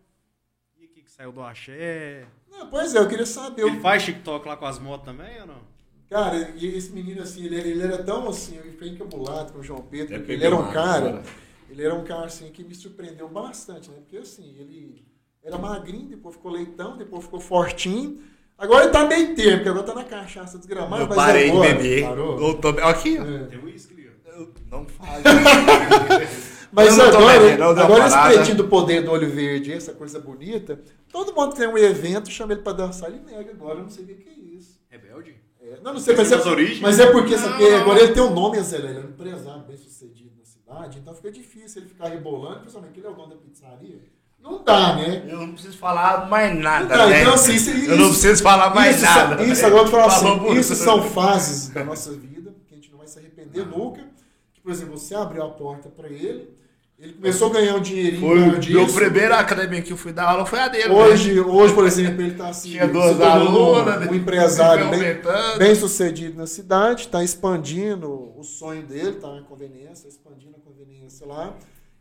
E 0.77 0.86
aqui 0.86 1.01
que 1.01 1.11
saiu 1.11 1.32
do 1.32 1.41
axé. 1.41 2.25
Não, 2.49 2.69
pois 2.69 2.95
é, 2.95 2.99
eu 2.99 3.07
queria 3.09 3.25
saber. 3.25 3.63
Ele 3.63 3.80
faz 3.82 4.03
TikTok 4.03 4.47
lá 4.47 4.55
com 4.55 4.65
as 4.65 4.80
motos 4.80 5.05
também 5.05 5.39
ou 5.41 5.47
não? 5.47 5.61
Cara, 6.09 6.49
e 6.55 6.65
esse 6.65 6.91
menino, 6.91 7.21
assim, 7.21 7.45
ele, 7.45 7.59
era- 7.59 7.67
ele 7.67 7.84
era 7.84 8.03
tão, 8.03 8.27
assim, 8.30 8.57
ele 8.57 8.71
foi 8.71 8.88
encabulado 8.89 9.53
com 9.53 9.59
o 9.59 9.63
João 9.63 9.82
Pedro, 9.82 10.15
É 10.15 10.17
ele 10.34 10.43
era 10.43 10.55
um 10.55 10.71
cara, 10.71 11.17
massa, 11.17 11.32
ele 11.70 11.84
era 11.84 11.93
um 11.95 12.03
cara, 12.03 12.26
assim, 12.26 12.49
que 12.51 12.63
me 12.63 12.76
surpreendeu 12.76 13.28
bastante, 13.28 13.89
né? 13.89 13.97
Porque, 13.99 14.17
assim, 14.17 14.55
ele 14.59 15.05
era 15.43 15.57
magrinho, 15.57 16.07
depois 16.07 16.36
ficou 16.36 16.51
leitão, 16.51 16.97
depois 16.97 17.24
ficou 17.24 17.39
fortinho. 17.39 18.20
Agora 18.57 18.84
ele 18.84 18.91
tá 18.91 19.05
meio 19.05 19.36
termo, 19.36 19.57
porque 19.57 19.70
agora 19.70 19.86
tá 19.86 19.95
na 19.95 20.03
cachaça 20.03 20.57
desgramada, 20.57 21.03
Eu 21.03 21.07
mas 21.07 21.15
parei 21.15 21.45
de 21.45 21.51
agora, 21.51 21.74
beber. 21.74 22.03
Parou? 22.03 22.39
Eu 22.41 22.53
tô- 22.55 22.70
Aqui, 22.70 23.17
ó. 23.20 23.24
É. 23.24 23.43
Tem 23.45 23.59
uísque 23.63 23.93
ali, 23.93 24.09
ó. 24.09 24.45
Não 24.70 24.86
faz. 24.86 25.24
Mas 26.72 26.89
Eu 26.89 26.97
não 26.97 27.05
agora, 27.07 27.39
bebendo, 27.39 27.59
não 27.59 27.70
agora 27.84 28.05
esse 28.05 28.17
pretinho 28.20 28.57
do 28.57 28.67
poder 28.67 29.01
do 29.01 29.11
olho 29.11 29.28
verde, 29.28 29.74
essa 29.74 29.91
coisa 29.91 30.20
bonita, 30.20 30.80
todo 31.11 31.34
mundo 31.34 31.53
que 31.53 31.57
tem 31.59 31.67
um 31.67 31.78
evento, 31.78 32.30
chama 32.30 32.53
ele 32.53 32.61
pra 32.61 32.74
dançar, 32.74 33.09
ele 33.09 33.22
nega 33.26 33.51
agora, 33.51 33.80
eu 33.80 33.84
não 33.84 33.89
sei 33.89 34.03
o 34.03 34.07
que 34.07 34.30
é 34.30 34.55
isso. 34.55 34.80
Rebelde? 34.88 35.36
É, 35.61 35.80
não, 35.84 35.93
não 35.93 35.99
sei, 35.99 36.15
mas 36.15 36.32
é, 36.32 36.36
mas 36.82 36.99
é 36.99 37.11
porque 37.11 37.36
porque 37.36 37.63
agora 37.65 37.99
ele 38.03 38.13
tem 38.13 38.22
um 38.22 38.34
nome, 38.34 38.59
Zé, 38.61 38.78
ele 38.78 38.88
é 38.88 38.99
um 38.99 39.09
empresário 39.09 39.63
bem 39.63 39.78
sucedido 39.78 40.18
cidade, 40.70 40.99
então 40.99 41.13
fica 41.15 41.32
difícil 41.32 41.82
ele 41.82 41.89
ficar 41.89 42.09
rebolando, 42.09 42.59
principalmente 42.59 42.93
que 42.93 42.99
ele 42.99 43.07
é 43.07 43.09
o 43.09 43.13
dono 43.13 43.30
da 43.30 43.36
pizzaria. 43.38 43.99
Não 44.39 44.63
dá, 44.63 44.95
né? 44.95 45.26
Eu 45.28 45.39
não 45.39 45.51
preciso 45.51 45.78
falar 45.78 46.30
mais 46.30 46.55
nada, 46.57 46.84
Não 46.95 47.03
dá. 47.05 47.07
né? 47.09 47.22
Então, 47.22 47.34
assim, 47.34 47.55
isso, 47.55 47.70
eu 47.72 47.97
não 47.97 48.07
preciso 48.09 48.41
falar 48.41 48.74
mais 48.74 48.95
isso, 48.95 49.05
nada. 49.05 49.43
Isso, 49.43 49.65
agora 49.65 49.84
eu 49.84 49.88
Falou 49.91 50.07
assim, 50.07 50.59
isso 50.59 50.76
são 50.76 51.03
fases 51.03 51.70
da 51.70 51.84
nossa 51.84 52.13
vida 52.13 52.55
que 52.67 52.74
a 52.74 52.78
gente 52.78 52.89
não 52.91 52.99
vai 52.99 53.07
se 53.07 53.20
arrepender 53.20 53.65
nunca. 53.65 54.01
Que, 54.53 54.61
por 54.61 54.72
exemplo, 54.72 54.97
você 54.97 55.13
abriu 55.13 55.43
a 55.43 55.49
porta 55.49 55.89
para 55.89 56.07
ele, 56.07 56.57
ele 57.00 57.14
começou 57.14 57.50
a 57.50 57.54
ganhar 57.54 57.76
um 57.76 57.80
dinheirinho 57.80 58.20
Foi 58.20 58.39
meu 58.39 58.60
disso. 58.60 58.93
primeiro 58.93 59.34
academia 59.34 59.82
que 59.82 59.93
eu 59.93 59.95
fui 59.95 60.12
dar 60.12 60.32
aula 60.32 60.45
foi 60.45 60.60
a 60.60 60.68
dele. 60.68 60.89
né? 60.89 60.93
Hoje, 60.93 61.39
hoje, 61.39 61.74
por 61.74 61.86
exemplo, 61.86 62.22
ele 62.22 62.32
está 62.32 62.50
assim, 62.50 62.72
Tinha 62.72 62.88
duas 62.89 63.22
alunas, 63.22 64.10
um 64.10 64.14
empresário 64.14 64.89
foi 64.89 64.97
bem, 64.97 65.22
bem 65.58 65.76
sucedido 65.76 66.38
na 66.38 66.45
cidade, 66.45 67.04
está 67.04 67.24
expandindo 67.24 68.38
o 68.38 68.43
sonho 68.43 68.84
dele, 68.84 69.12
está 69.12 69.34
na 69.34 69.43
conveniência, 69.43 70.10
expandindo 70.10 70.58
a 70.58 70.60
conveniência 70.60 71.26
lá. 71.26 71.54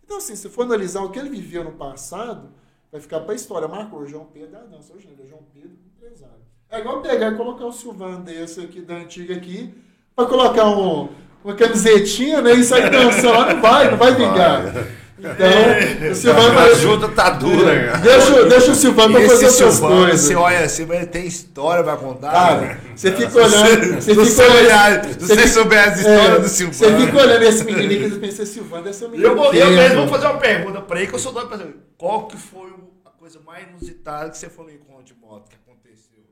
Então, 0.05 0.17
assim, 0.17 0.35
se 0.35 0.49
for 0.49 0.63
analisar 0.63 1.03
o 1.03 1.11
que 1.11 1.19
ele 1.21 1.29
viveu 1.31 1.63
no 1.63 1.73
passado, 1.73 2.49
vai 2.91 3.01
ficar 3.01 3.21
para 3.21 3.35
a 3.35 3.37
história. 3.37 3.69
Marcou 3.69 4.01
o 4.01 4.07
João 4.07 4.25
Pedro, 4.25 4.57
ah, 4.57 4.67
não, 4.69 4.81
ele 4.81 5.23
é 5.23 5.27
João 5.27 5.43
Pedro, 5.55 5.79
empresário. 5.97 6.43
É 6.69 6.81
igual 6.81 7.01
pegar 7.03 7.33
e 7.33 7.37
colocar 7.37 7.67
o 7.67 7.73
Silvano 7.73 8.25
desse 8.25 8.61
aqui, 8.61 8.81
da 8.81 8.97
antiga 8.97 9.37
aqui, 9.37 9.73
para 10.17 10.27
colocar 10.27 10.69
um, 10.69 11.09
uma 11.45 11.55
camisetinha, 11.55 12.43
né, 12.43 12.55
e 12.55 12.65
sair 12.65 12.91
dançando 12.91 13.33
lá, 13.33 13.55
não 13.55 13.63
vai, 13.63 13.91
não 13.91 13.97
vai 13.97 14.15
vingar. 14.15 14.75
Então, 15.19 16.11
o 16.11 16.15
Silvano 16.15 16.49
A 16.51 16.55
vai... 16.55 16.71
ajuda 16.71 17.09
tá 17.09 17.31
dura, 17.31 17.87
cara. 17.87 17.99
Deixa, 17.99 18.45
deixa 18.45 18.71
o 18.71 18.75
Silvano 18.75 19.15
pra 19.15 19.29
fazer 19.29 19.51
Silvano, 19.51 19.97
coisas. 19.97 20.21
Você 20.21 20.35
olha 20.37 20.61
assim, 20.61 20.87
mas 20.87 20.99
ele 20.99 21.07
tem 21.07 21.27
história 21.27 21.83
pra 21.83 21.97
contar. 21.97 22.31
Cara, 22.31 22.61
né? 22.61 22.81
você 22.95 23.11
fica 23.11 23.37
olhando. 23.37 23.95
Você 23.95 24.15
fica 24.15 24.43
olhando. 24.53 25.21
se 25.21 25.27
você 25.27 25.49
souber 25.49 25.89
as 25.89 25.99
histórias 25.99 26.43
do 26.43 26.49
Silvano. 26.49 26.99
Você 26.99 27.07
fica 27.07 27.19
olhando 27.19 27.43
esse 27.43 27.65
menino 27.65 27.93
e 27.93 28.19
pensa, 28.21 28.47
Silvano 28.47 28.85
deve 28.85 28.97
ser 28.97 29.07
um 29.07 29.09
menino. 29.09 29.29
Eu, 29.29 29.37
vou, 29.37 29.53
eu 29.53 29.71
mesmo 29.71 29.97
vou 29.97 30.09
fazer 30.09 30.27
uma 30.27 30.39
pergunta 30.39 30.81
pra 30.83 30.99
ele, 30.99 31.09
que 31.09 31.15
eu 31.15 31.19
sou 31.19 31.33
doido 31.33 31.49
pra 31.49 31.59
saber. 31.59 31.75
Qual 31.97 32.29
que 32.29 32.37
foi 32.37 32.73
a 33.05 33.11
coisa 33.11 33.41
mais 33.45 33.67
inusitada 33.69 34.31
que 34.31 34.39
você 34.39 34.49
foi 34.49 34.67
no 34.67 34.71
encontro 34.71 35.05
de 35.05 35.15
moto 35.15 35.49
que 35.49 35.57
aconteceu? 35.57 36.23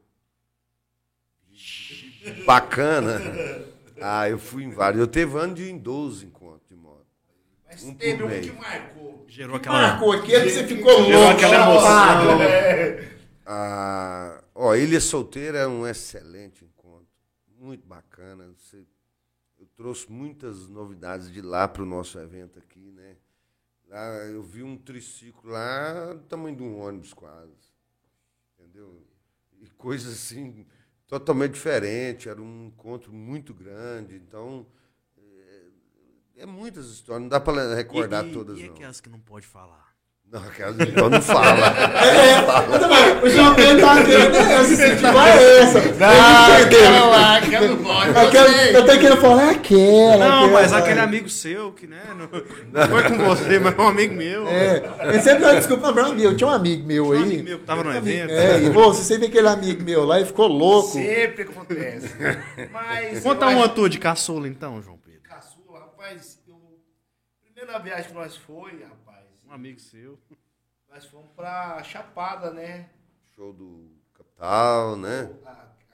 Bacana. 2.47 3.21
Ah, 4.01 4.29
eu 4.29 4.39
fui 4.39 4.65
em 4.65 4.71
vários. 4.71 5.01
Eu 5.01 5.07
teve 5.07 5.37
ano 5.39 5.55
de 5.55 5.71
em 5.71 5.79
12 5.79 6.27
encontros 6.27 6.69
de 6.69 6.75
moto. 6.75 7.07
Mas 7.67 7.83
Um 7.83 7.95
teve 7.95 8.23
um 8.23 8.29
que 8.41 8.53
marcou. 8.53 9.25
Gerou 9.29 9.57
aquela. 9.57 9.81
Marcou 9.81 10.13
aqui, 10.13 10.35
é 10.35 10.45
que 10.45 10.51
você 10.51 10.67
ficou 10.67 11.05
Gerou 11.05 11.21
louco. 11.23 11.37
aquela 11.37 11.55
emoção. 11.57 11.83
chapado. 11.83 12.43
É. 12.43 13.17
Ah, 13.45 14.43
ó, 14.55 14.75
Ilha 14.75 15.01
Solteira 15.01 15.59
é 15.59 15.67
um 15.67 15.87
excelente 15.87 16.65
encontro. 16.65 17.07
Muito 17.59 17.87
bacana. 17.87 18.53
Você- 18.57 18.85
eu 19.59 19.67
trouxe 19.77 20.11
muitas 20.11 20.69
novidades 20.69 21.31
de 21.33 21.41
lá 21.41 21.67
para 21.67 21.83
o 21.83 21.87
nosso 21.87 22.19
evento 22.19 22.59
aqui, 22.59 22.91
né? 22.93 23.17
Lá 23.89 24.05
eu 24.27 24.43
vi 24.43 24.63
um 24.63 24.77
triciclo 24.77 25.51
lá 25.51 26.13
do 26.15 26.23
tamanho 26.25 26.57
de 26.57 26.63
um 26.63 26.79
ônibus 26.81 27.15
quase. 27.15 27.53
Entendeu? 28.59 29.03
E 29.61 29.69
coisas 29.71 30.13
assim 30.13 30.67
totalmente 31.07 31.53
diferentes. 31.53 32.27
Era 32.27 32.41
um 32.41 32.67
encontro 32.67 33.13
muito 33.13 33.55
grande. 33.55 34.17
Então, 34.17 34.67
é, 35.17 36.43
é 36.43 36.47
muitas 36.47 36.87
histórias. 36.87 37.23
Não 37.23 37.29
dá 37.29 37.41
para 37.41 37.75
recordar 37.75 38.25
e, 38.25 38.31
e, 38.31 38.33
todas, 38.33 38.59
e 38.59 38.67
não. 38.67 38.75
aquelas 38.75 39.01
que 39.01 39.09
não 39.09 39.21
pode 39.21 39.47
falar? 39.47 39.86
Não, 40.31 40.43
aquelas 40.43 40.79
então 40.81 41.09
não 41.09 41.23
fala. 41.23 41.67
É, 42.05 42.75
eu 42.75 42.81
também. 42.81 43.23
O 43.23 43.31
João 43.31 43.55
Pedro 43.55 43.81
tá 43.87 44.03
querendo 44.05 44.35
essa, 44.37 44.73
incentivar 44.73 45.29
é 45.29 45.59
essa. 45.61 45.81
Não, 45.81 46.65
aquela 46.65 47.07
lá, 47.07 47.37
aquela 47.37 47.69
não 47.69 47.77
pode. 47.77 48.11
eu 48.11 48.19
Aquela, 48.21 48.83
tô 48.85 48.93
querendo 48.99 49.17
falar 49.21 49.43
é 49.47 49.51
aquela. 49.51 50.17
Não, 50.19 50.45
aquela, 50.45 50.53
mas 50.53 50.73
aquele 50.73 51.01
amigo 51.01 51.29
seu, 51.29 51.73
que 51.73 51.87
né, 51.87 52.03
não, 52.09 52.29
não 52.73 52.89
foi 52.89 53.03
com 53.05 53.19
você, 53.25 53.59
mas 53.61 53.79
é 53.79 53.81
um 53.81 53.87
amigo 53.89 54.15
meu. 54.15 54.49
É, 54.49 54.83
ele 55.05 55.23
sempre 55.23 55.45
dá 55.45 55.55
desculpa 55.55 55.93
pra 55.93 56.09
mim. 56.09 56.23
Eu 56.23 56.37
tinha 56.37 56.49
um 56.49 56.53
amigo 56.53 56.85
meu 56.87 57.05
Tinha 57.05 57.15
um 57.15 57.19
aí. 57.19 57.23
amigo 57.23 57.45
meu 57.45 57.59
que 57.61 57.65
tava 57.65 57.85
no 57.85 57.95
evento. 57.95 58.31
É, 58.33 58.61
e 58.63 58.69
você 58.69 59.05
sempre 59.05 59.29
aquele 59.29 59.49
amigo 59.49 59.83
meu 59.85 60.05
lá 60.05 60.21
e 60.21 60.25
ficou 60.27 60.49
louco. 60.49 60.89
Sempre 60.89 61.43
acontece. 61.45 62.11
Mas. 62.73 63.23
Conta 63.23 63.47
uma 63.47 63.69
tua 63.69 63.89
de 63.89 63.99
caçula, 64.01 64.49
então, 64.49 64.83
João 64.83 64.99
Pedro. 64.99 65.21
Caçula, 65.23 65.79
rapaz, 65.79 66.37
eu. 66.49 66.57
Primeira 67.55 67.79
viagem 67.79 68.07
que 68.09 68.15
nós 68.15 68.37
foi, 68.37 68.73
rapaz. 68.73 69.06
Um 69.47 69.53
amigo 69.53 69.79
seu. 69.81 70.19
Nós 70.89 71.05
fomos 71.07 71.31
pra 71.33 71.83
Chapada, 71.83 72.51
né? 72.53 72.91
Show 73.35 73.53
do 73.53 73.91
Capital, 74.15 74.97
né? 74.97 75.23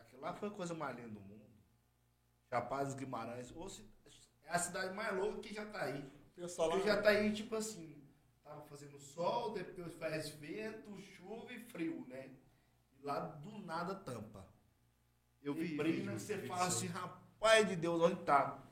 Aquilo 0.01 0.23
lá 0.23 0.33
foi 0.35 0.49
a 0.49 0.53
coisa 0.53 0.75
mais 0.75 0.97
linda 0.97 1.09
do 1.11 1.21
mundo. 1.21 1.43
Chapada 2.49 2.85
dos 2.87 2.95
Guimarães. 2.95 3.51
Ou 3.55 3.69
se- 3.69 3.85
é 4.45 4.51
a 4.55 4.59
cidade 4.59 4.95
mais 4.95 5.15
louca 5.17 5.41
que 5.41 5.55
já 5.55 5.65
tá 5.67 5.83
aí. 5.85 6.11
Pessoal 6.35 6.71
Porque 6.71 6.87
já 6.87 7.01
tá 7.01 7.11
aí, 7.11 7.33
tipo 7.33 7.55
assim, 7.55 8.03
tava 8.43 8.63
fazendo 8.63 8.99
sol, 8.99 9.53
depois 9.53 9.95
faz 9.95 10.29
vento, 10.31 10.99
chuva 11.01 11.53
e 11.53 11.59
frio, 11.59 12.05
né? 12.09 12.31
E 12.99 13.05
lá 13.05 13.21
do 13.21 13.59
nada 13.59 13.95
tampa. 13.95 14.47
Eu 15.43 15.55
vi. 15.55 15.77
Vi, 15.77 16.01
você 16.09 16.37
vi, 16.37 16.49
fala 16.49 16.63
vi. 16.63 16.69
assim, 16.69 16.87
rapaz 16.87 17.69
de 17.69 17.77
Deus, 17.77 18.01
onde 18.01 18.23
tá? 18.25 18.63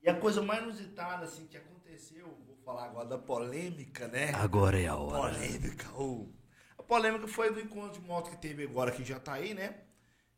E 0.00 0.08
a 0.08 0.18
coisa 0.18 0.40
mais 0.42 0.62
inusitada, 0.62 1.24
assim, 1.24 1.46
que 1.46 1.56
aconteceu, 1.56 2.28
falar 2.66 2.86
agora 2.86 3.06
da 3.06 3.16
polêmica, 3.16 4.08
né? 4.08 4.32
Agora 4.34 4.76
é 4.76 4.88
a 4.88 4.96
hora. 4.96 5.32
Polêmica. 5.32 5.86
ô. 5.96 6.26
A 6.76 6.82
polêmica 6.82 7.28
foi 7.28 7.52
do 7.52 7.60
encontro 7.60 8.00
de 8.00 8.04
moto 8.04 8.30
que 8.30 8.38
teve 8.38 8.64
agora, 8.64 8.90
que 8.90 9.04
já 9.04 9.20
tá 9.20 9.34
aí, 9.34 9.54
né? 9.54 9.76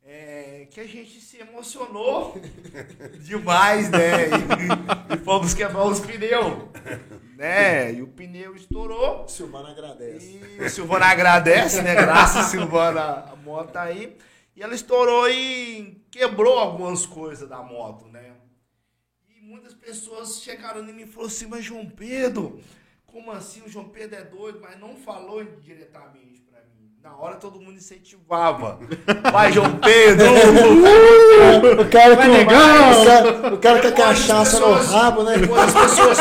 É, 0.05 0.69
que 0.71 0.79
a 0.79 0.87
gente 0.87 1.23
se 1.23 1.39
emocionou 1.39 2.35
demais, 3.25 3.89
né? 3.89 4.27
E, 4.29 5.15
e 5.15 5.25
fomos 5.25 5.55
quebrar 5.55 5.85
os 5.85 6.01
pneus, 6.01 6.69
né? 7.35 7.95
E 7.95 8.03
o 8.03 8.09
pneu 8.09 8.55
estourou. 8.55 9.25
O 9.25 9.29
Silvano 9.29 9.69
agradece. 9.69 10.39
E 10.59 10.63
o 10.63 10.69
Silvana 10.69 11.07
agradece, 11.07 11.81
né? 11.81 11.95
Graças, 11.95 12.47
Silvana, 12.47 13.25
a 13.33 13.37
moto 13.37 13.73
tá 13.73 13.85
aí. 13.85 14.19
E 14.55 14.63
ela 14.63 14.75
estourou 14.75 15.31
e 15.31 16.05
quebrou 16.11 16.59
algumas 16.59 17.07
coisas 17.07 17.49
da 17.49 17.63
moto, 17.63 18.07
né? 18.07 18.38
Muitas 19.59 19.75
pessoas 19.75 20.41
chegaram 20.41 20.89
em 20.89 20.93
mim 20.93 21.03
e 21.03 21.07
falaram 21.07 21.27
assim, 21.27 21.47
mas 21.47 21.65
João 21.65 21.85
Pedro, 21.91 22.61
como 23.05 23.33
assim? 23.33 23.61
O 23.63 23.69
João 23.69 23.89
Pedro 23.89 24.17
é 24.17 24.23
doido, 24.23 24.61
mas 24.61 24.79
não 24.79 24.95
falou 24.95 25.43
diretamente 25.43 26.41
pra 26.43 26.61
mim. 26.61 26.93
Na 27.03 27.17
hora 27.17 27.35
todo 27.37 27.61
mundo 27.61 27.77
incentivava. 27.77 28.79
Vai, 29.33 29.53
João 29.53 29.77
Pedro! 29.81 30.27
O 31.83 31.91
cara 31.91 32.17
com 32.17 32.23
negão! 32.23 33.03
o 33.03 33.05
cara, 33.05 33.55
o 33.55 33.59
cara 33.59 33.81
com 33.83 33.89
a 33.89 33.93
cachaça 33.93 34.61
no 34.61 34.67
pessoas- 34.77 34.91
rabo, 34.93 35.25
né? 35.25 35.39
Depois 35.39 35.61
as 35.61 35.75
pessoas, 35.75 36.19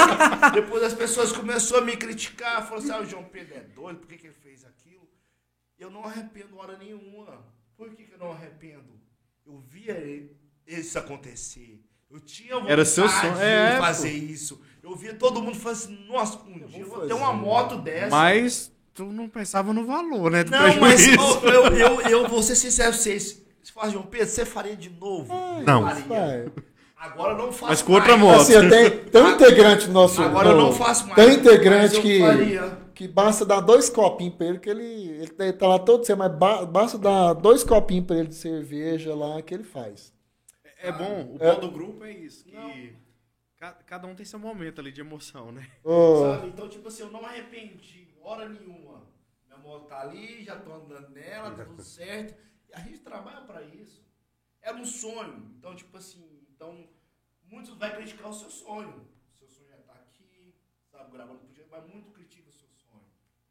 depois 0.53 0.83
as 0.83 0.93
pessoas 0.95 1.31
começaram 1.31 1.83
a 1.83 1.85
me 1.85 1.95
criticar, 1.95 2.63
falaram 2.67 2.77
assim, 2.77 2.91
ah, 2.91 3.01
o 3.01 3.05
João 3.05 3.23
Pedro 3.25 3.55
é 3.55 3.59
doido, 3.59 3.99
por 3.99 4.07
que, 4.07 4.17
que 4.17 4.25
ele 4.27 4.33
fez 4.33 4.65
aquilo? 4.65 5.07
Eu 5.77 5.91
não 5.91 6.03
arrependo 6.05 6.57
hora 6.57 6.75
nenhuma. 6.75 7.45
Por 7.77 7.91
que, 7.93 8.03
que 8.03 8.13
eu 8.13 8.17
não 8.17 8.31
arrependo? 8.31 8.99
Eu 9.45 9.59
via 9.59 9.95
isso 10.65 10.97
acontecer. 10.97 11.83
Eu 12.09 12.19
tinha 12.21 12.53
vontade 12.55 12.71
Era 12.71 12.85
seu 12.85 13.07
sonho, 13.09 13.37
é, 13.39 13.71
de 13.71 13.75
pô. 13.77 13.81
fazer 13.83 14.11
isso. 14.11 14.61
Eu 14.83 14.95
via 14.95 15.13
todo 15.13 15.41
mundo 15.41 15.55
falando 15.57 15.77
assim, 15.77 15.97
nossa, 16.07 16.39
um 16.47 16.59
dia 16.65 16.79
eu 16.81 16.87
vou 16.89 17.05
ter 17.05 17.13
uma 17.13 17.33
moto 17.33 17.77
dessa. 17.77 18.09
Mas 18.09 18.71
tu 18.93 19.05
não 19.05 19.27
pensava 19.27 19.73
no 19.73 19.85
valor, 19.85 20.31
né? 20.31 20.43
Do 20.45 20.51
não, 20.51 20.77
mas 20.79 21.05
eu, 21.07 21.13
eu, 21.43 21.65
eu, 21.77 22.01
eu 22.01 22.27
vou 22.29 22.41
ser 22.41 22.55
sincero 22.55 22.91
com 22.93 22.97
vocês. 22.97 23.43
Se 23.61 23.73
fala, 23.73 23.89
João 23.91 24.05
Pedro, 24.05 24.27
você 24.27 24.45
faria 24.45 24.77
de 24.77 24.89
novo? 24.89 25.33
Não. 25.65 25.83
Faria. 25.83 26.03
Vai. 26.05 26.45
Agora 26.99 27.33
eu 27.33 27.37
não 27.37 27.51
faço 27.51 27.65
Mas 27.69 27.81
com 27.81 27.93
outra 27.93 28.17
mais. 28.17 28.21
moto. 28.21 28.41
Assim, 28.41 28.53
eu 28.53 28.69
tenho, 28.69 28.91
tem 29.09 29.21
um 29.21 29.31
integrante 29.31 29.87
nosso. 29.89 30.21
Agora 30.21 30.49
eu 30.49 30.57
não 30.57 30.71
faço 30.71 31.05
mais. 31.07 31.15
Tem 31.15 31.35
integrante 31.37 31.95
eu 31.97 32.01
que, 32.01 32.19
faria. 32.21 32.77
que 32.95 33.07
basta 33.07 33.45
dar 33.45 33.59
dois 33.59 33.89
copinhos 33.89 34.33
pra 34.35 34.47
ele, 34.47 34.57
que 34.59 34.69
ele, 34.69 35.27
ele 35.39 35.53
tá- 35.53 35.67
lá 35.67 35.77
todo 35.77 36.05
semana, 36.05 36.29
mas 36.29 36.39
ba- 36.39 36.65
basta 36.65 36.97
dar 36.97 37.33
dois 37.33 37.63
copinhos 37.63 38.05
pra 38.05 38.15
ele 38.15 38.29
de 38.29 38.35
cerveja 38.35 39.13
lá 39.13 39.41
que 39.41 39.53
ele 39.53 39.63
faz. 39.65 40.11
É 40.79 40.91
bom, 40.91 41.35
o 41.35 41.43
É. 41.43 41.53
bom 41.55 41.59
do 41.61 41.71
grupo 41.71 42.03
é 42.03 42.11
isso, 42.11 42.45
que 42.45 42.95
ca- 43.57 43.73
cada 43.85 44.07
um 44.07 44.15
tem 44.15 44.25
seu 44.25 44.39
momento 44.39 44.79
ali 44.79 44.91
de 44.91 45.01
emoção, 45.01 45.51
né? 45.51 45.69
Ô, 45.83 46.21
Sabe? 46.21 46.47
Então, 46.49 46.69
tipo 46.69 46.87
assim, 46.87 47.03
eu 47.03 47.11
não 47.11 47.19
me 47.21 47.25
arrependi 47.27 48.07
hora 48.21 48.47
nenhuma. 48.47 49.07
Minha 49.45 49.57
moto 49.57 49.87
tá 49.87 50.01
ali, 50.01 50.43
já 50.43 50.59
tô 50.59 50.71
andando 50.73 51.09
nela, 51.09 51.51
tá 51.55 51.65
tudo 51.65 51.83
certo. 51.83 52.37
E 52.69 52.73
a 52.73 52.79
gente 52.79 52.99
trabalha 52.99 53.41
pra 53.41 53.63
isso. 53.63 54.05
Era 54.61 54.77
um 54.77 54.85
sonho. 54.85 55.53
Então, 55.57 55.75
tipo 55.75 55.95
assim, 55.97 56.45
então, 56.53 56.87
muitos 57.43 57.73
vão 57.75 57.89
criticar 57.91 58.29
o 58.29 58.33
seu 58.33 58.51
sonho. 58.51 59.07
O 59.33 59.37
seu 59.37 59.47
sonho 59.47 59.69
já 59.69 59.77
tá 59.77 59.93
aqui, 59.93 60.53
sabe, 60.91 61.11
gravando 61.11 61.39
projeto, 61.39 61.69
mas 61.71 61.87
muito 61.87 62.11
critica 62.11 62.49
o 62.49 62.53
seu 62.53 62.69
sonho. 62.75 63.05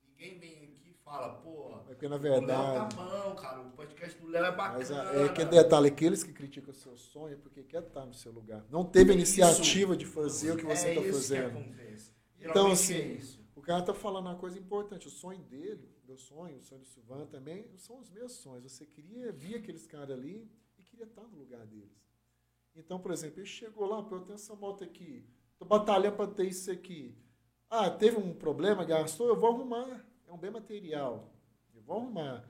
Ninguém 0.06 0.38
vem 0.38 0.65
fala, 1.07 1.34
pô, 1.34 1.78
porque 1.86 2.09
na 2.09 2.16
o 2.16 2.18
Léo 2.18 2.32
tá 2.32 2.38
verdade. 2.40 2.96
bom, 2.96 3.34
cara, 3.36 3.61
o 3.61 3.70
podcast 3.70 4.20
do 4.20 4.26
Léo 4.26 4.44
é 4.44 4.50
bacana. 4.50 4.78
Mas 4.78 4.90
ah, 4.90 5.14
é 5.14 5.28
que 5.28 5.44
detalhe, 5.44 5.86
aqueles 5.86 6.24
que 6.24 6.32
criticam 6.32 6.72
o 6.72 6.74
seu 6.74 6.96
sonho 6.96 7.34
é 7.34 7.36
porque 7.36 7.62
quer 7.62 7.84
estar 7.84 8.04
no 8.04 8.12
seu 8.12 8.32
lugar. 8.32 8.66
Não 8.68 8.84
teve 8.84 9.12
a 9.12 9.14
iniciativa 9.14 9.96
de 9.96 10.04
fazer 10.04 10.52
o 10.52 10.57
que 10.57 10.66
você 10.66 10.88
é 10.88 10.94
está 10.94 11.07
isso 11.07 11.12
fazendo. 11.12 11.52
Que 11.52 11.59
acontece. 11.59 12.12
Então, 12.40 12.52
Geralmente 12.54 12.72
assim, 12.72 12.94
é 12.94 13.07
isso. 13.12 13.40
o 13.54 13.62
cara 13.62 13.82
tá 13.82 13.94
falando 13.94 14.26
uma 14.26 14.34
coisa 14.34 14.59
importante. 14.59 15.07
O 15.07 15.11
sonho 15.11 15.42
dele, 15.44 15.88
meu 16.04 16.18
sonho, 16.18 16.59
o 16.59 16.62
sonho 16.62 16.80
do 16.80 16.86
Silvano 16.88 17.26
também, 17.26 17.70
são 17.76 17.98
os 18.00 18.11
meus 18.11 18.32
sonhos. 18.32 18.64
Você 18.64 18.84
queria 18.84 19.30
ver 19.30 19.57
aqueles 19.57 19.86
caras 19.86 20.11
ali 20.11 20.50
e 20.76 20.82
queria 20.82 21.07
estar 21.07 21.22
no 21.22 21.38
lugar 21.38 21.64
deles. 21.66 22.04
Então, 22.74 22.98
por 22.98 23.12
exemplo, 23.12 23.38
ele 23.38 23.46
chegou 23.46 23.86
lá, 23.86 23.98
eu 23.98 24.20
tenho 24.20 24.34
essa 24.34 24.54
moto 24.54 24.82
aqui, 24.82 25.24
tô 25.57 25.64
batalhando 25.64 26.16
para 26.16 26.26
ter 26.26 26.46
isso 26.48 26.70
aqui. 26.70 27.16
Ah, 27.70 27.88
teve 27.88 28.18
um 28.18 28.34
problema, 28.34 28.84
gastou, 28.84 29.28
eu 29.28 29.36
vou 29.36 29.50
arrumar. 29.50 30.04
É 30.28 30.32
um 30.32 30.36
bem 30.36 30.50
material. 30.50 31.24
Eu 31.74 31.82
vou 31.86 31.96
arrumar. 31.98 32.44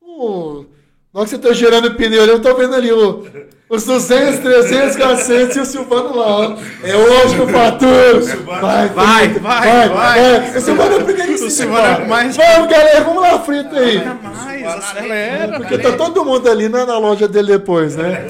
O... 0.00 0.64
Na 1.12 1.20
hora 1.20 1.28
que 1.28 1.34
você 1.34 1.38
tá 1.42 1.52
girando 1.52 1.88
o 1.88 1.94
pneu, 1.96 2.24
eu 2.24 2.40
tô 2.40 2.54
vendo 2.54 2.72
ali 2.74 2.92
o, 2.92 3.24
os 3.68 3.84
200, 3.84 4.38
300, 4.40 4.96
400 4.96 5.56
e 5.56 5.60
o 5.60 5.64
Silvano 5.64 6.16
lá. 6.16 6.26
ó. 6.38 6.56
É 6.84 6.96
hoje 6.96 7.34
que 7.34 7.40
eu 7.40 7.48
faturo. 7.48 8.44
Vai, 8.44 8.88
Vai, 8.90 9.28
vai, 9.40 9.88
vai. 9.88 10.56
O 10.56 10.60
Silvano 10.60 10.94
é 10.94 10.98
o 10.98 11.04
primeiríssimo. 11.04 11.48
O 11.48 11.50
Silvano 11.50 11.86
é 12.02 12.04
o 12.04 12.08
mais- 12.08 12.36
Vamos, 12.36 12.70
galera, 12.70 13.04
vamos 13.04 13.22
lá, 13.22 13.40
frita 13.40 13.76
aí. 13.76 13.98
Mais, 14.04 14.64
acelera. 14.66 15.58
Porque 15.58 15.78
tá 15.78 15.96
todo 15.96 16.24
mundo 16.24 16.48
ali 16.48 16.68
né, 16.68 16.84
na 16.84 16.96
loja 16.98 17.26
dele 17.26 17.58
depois, 17.58 17.96
né? 17.96 18.26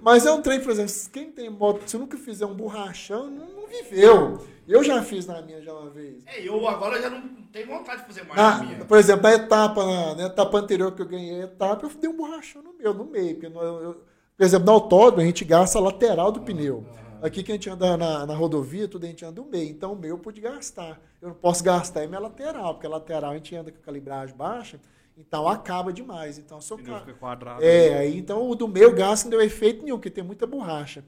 Mas 0.00 0.24
é 0.24 0.32
um 0.32 0.40
trem, 0.40 0.60
por 0.60 0.70
exemplo, 0.70 0.92
quem 1.12 1.30
tem 1.30 1.50
moto, 1.50 1.82
se 1.86 1.96
nunca 1.98 2.16
fizer 2.16 2.46
um 2.46 2.54
borrachão, 2.54 3.24
não, 3.30 3.46
não 3.62 3.66
viveu. 3.68 4.44
Eu 4.66 4.82
já 4.84 5.02
fiz 5.02 5.26
na 5.26 5.42
minha 5.42 5.60
já 5.60 5.72
uma 5.74 5.90
vez. 5.90 6.22
É, 6.26 6.46
eu 6.46 6.66
agora 6.68 7.00
já 7.02 7.10
não 7.10 7.22
tenho 7.52 7.66
vontade 7.66 8.02
de 8.02 8.06
fazer 8.06 8.22
mais 8.24 8.36
Na- 8.36 8.56
a 8.56 8.62
minha. 8.62 8.84
por 8.84 8.96
exemplo, 8.98 9.22
na 9.24 9.34
etapa, 9.34 9.84
na, 9.84 10.14
na 10.14 10.26
etapa 10.26 10.58
anterior 10.58 10.92
que 10.92 11.02
eu 11.02 11.06
ganhei 11.06 11.40
a 11.42 11.44
etapa, 11.44 11.86
eu 11.86 11.90
dei 12.00 12.08
um 12.10 12.16
borrachão 12.16 12.62
no 12.62 12.72
meu, 12.74 12.94
no 12.94 13.04
meio. 13.04 13.34
Porque 13.34 13.48
no- 13.48 13.60
eu- 13.60 13.94
por 14.36 14.44
exemplo, 14.44 14.66
na 14.66 14.72
autódromo 14.72 15.22
a 15.22 15.24
gente 15.24 15.44
gasta 15.44 15.78
a 15.78 15.82
lateral 15.82 16.30
do 16.32 16.40
pneu. 16.40 16.84
Aqui 17.20 17.42
que 17.42 17.52
a 17.52 17.54
gente 17.54 17.70
anda 17.70 17.96
na, 17.96 18.26
na 18.26 18.34
rodovia, 18.34 18.88
tudo 18.88 19.04
a 19.04 19.08
gente 19.08 19.24
anda 19.24 19.40
no 19.40 19.46
meio. 19.48 19.68
Então 19.70 19.92
o 19.92 19.96
meu 19.96 20.10
eu 20.10 20.18
pude 20.18 20.40
gastar. 20.40 21.00
Eu 21.20 21.28
não 21.28 21.34
posso 21.36 21.62
gastar 21.62 22.02
é 22.02 22.06
minha 22.06 22.18
lateral, 22.18 22.74
porque 22.74 22.86
a 22.86 22.90
lateral 22.90 23.30
a 23.30 23.34
gente 23.34 23.54
anda 23.54 23.70
com 23.70 23.78
calibragem 23.80 24.34
baixa, 24.34 24.80
então 25.16 25.46
acaba 25.46 25.92
demais. 25.92 26.36
Então 26.38 26.60
se 26.60 26.72
eu 26.72 26.78
fica 26.78 27.00
quadrado. 27.20 27.62
é, 27.62 27.98
aí 27.98 28.18
então 28.18 28.48
o 28.50 28.56
do 28.56 28.66
meu 28.66 28.92
gasto 28.92 29.24
não 29.24 29.30
deu 29.30 29.40
efeito 29.40 29.84
nenhum, 29.84 29.96
porque 29.98 30.10
tem 30.10 30.24
muita 30.24 30.46
borracha. 30.48 31.04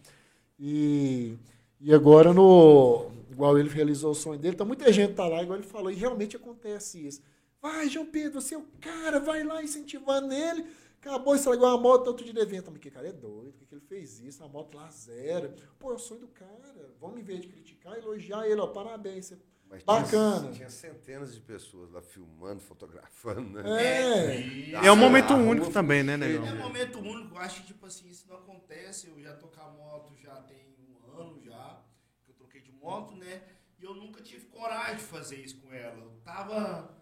E, 0.59 1.35
e 1.81 1.93
agora 1.93 2.33
no. 2.33 3.07
Igual 3.35 3.59
ele 3.59 3.68
realizou 3.68 4.12
o 4.12 4.14
sonho 4.14 4.39
dele, 4.39 4.55
então 4.55 4.64
muita 4.66 4.93
gente 4.93 5.14
tá 5.14 5.26
lá, 5.26 5.43
igual 5.43 5.59
ele 5.59 5.66
falou, 5.66 5.91
e 5.91 5.95
realmente 5.95 6.37
acontece 6.37 7.05
isso. 7.05 7.20
Vai, 7.61 7.89
João 7.89 8.07
Pedro, 8.07 8.41
você 8.41 8.55
é 8.55 8.59
o 8.59 8.62
cara, 8.80 9.18
vai 9.18 9.43
lá 9.43 9.62
incentivando 9.62 10.32
ele. 10.32 10.64
Acabou, 11.01 11.35
estragou 11.35 11.66
a 11.66 11.76
moto 11.78 12.07
outro 12.09 12.24
dia 12.24 12.32
do 12.32 12.41
evento. 12.41 12.70
Mas 12.70 12.80
que 12.80 12.91
cara 12.91 13.09
é 13.09 13.12
doido, 13.12 13.53
por 13.53 13.59
que, 13.59 13.66
que 13.66 13.74
ele 13.74 13.80
fez 13.82 14.20
isso? 14.20 14.43
A 14.45 14.49
moto 14.49 14.74
lá 14.76 14.89
zero. 14.91 15.53
Pô, 15.78 15.91
é 15.91 15.95
o 15.95 15.99
sonho 15.99 16.20
do 16.20 16.28
cara. 16.28 16.95
Vamos, 17.01 17.18
em 17.20 17.22
vez 17.22 17.41
de 17.43 17.49
criticar, 17.49 17.99
elogiar 17.99 18.47
ele, 18.47 18.61
ó. 18.61 18.68
Parabéns. 18.68 19.26
Você... 19.26 19.39
Mas 19.68 19.82
Bacana. 19.82 20.41
Tinha, 20.41 20.53
tinha 20.53 20.70
centenas 20.70 21.35
de 21.35 21.41
pessoas 21.41 21.91
lá 21.91 22.01
filmando, 22.01 22.61
fotografando, 22.61 23.62
né? 23.62 23.62
É. 23.85 24.87
É 24.87 24.93
um 24.93 24.97
momento 24.97 25.35
único 25.35 25.70
também, 25.70 26.03
né, 26.03 26.16
negão? 26.16 26.47
É 26.47 26.53
de- 26.53 26.59
um 26.59 26.62
momento 26.62 26.99
único, 27.01 27.35
eu 27.35 27.39
acho 27.41 27.62
que, 27.62 27.66
tipo 27.68 27.85
assim, 27.87 28.09
isso 28.09 28.26
não 28.28 28.37
acontece. 28.37 29.09
Eu 29.09 29.18
já 29.20 29.35
tô 29.35 29.49
com 29.49 29.61
a 29.61 29.68
moto 29.70 30.14
já 30.16 30.35
tem 30.43 30.74
um 30.78 31.20
ano 31.20 31.41
já, 31.43 31.82
que 32.24 32.30
eu 32.30 32.35
troquei 32.35 32.61
de 32.61 32.72
moto, 32.85 33.16
né? 33.16 33.43
E 33.78 33.85
eu 33.85 33.95
nunca 33.95 34.22
tive 34.22 34.47
coragem 34.47 34.97
de 34.97 35.03
fazer 35.03 35.37
isso 35.37 35.59
com 35.61 35.72
ela. 35.72 35.99
Eu 35.99 36.11
tava. 36.24 36.93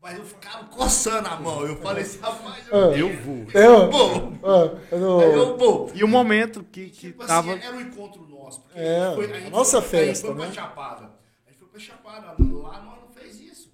Mas 0.00 0.18
eu 0.18 0.24
ficava 0.24 0.64
coçando 0.64 1.28
a 1.28 1.36
mão. 1.38 1.64
Eu 1.64 1.76
falei 1.76 2.02
assim, 2.02 2.18
rapaz, 2.18 2.66
eu. 2.68 2.74
Ah. 2.90 2.96
Eu 2.96 3.16
vou. 3.22 3.46
É, 3.54 3.68
ó, 3.68 3.88
Pô, 3.88 4.32
ó, 4.42 4.64
eu 4.90 5.32
eu, 5.32 5.56
pô. 5.56 5.90
E 5.94 6.02
o 6.02 6.08
momento 6.08 6.64
que, 6.64 6.90
que 6.90 7.08
Tipo 7.08 7.24
tava. 7.26 7.52
assim, 7.54 7.62
era 7.64 7.76
um 7.76 7.80
encontro 7.80 8.26
nosso. 8.26 8.62
Porque 8.62 8.78
É, 8.80 9.00
a 9.06 9.14
gente 9.14 9.14
foi, 9.28 9.46
a 9.46 9.50
nossa 9.50 9.80
foi, 9.82 9.98
a 10.00 10.04
gente 10.04 10.08
festa, 10.14 10.26
foi 10.26 10.36
pra 10.36 10.46
né? 10.46 10.52
Chapada. 10.52 11.04
A 11.46 11.50
gente 11.50 11.58
foi 11.60 11.68
pra 11.68 11.78
Chapada. 11.80 12.26
Lá 12.38 12.82
nós 12.82 13.00
não 13.00 13.08
fez 13.10 13.40
isso. 13.40 13.72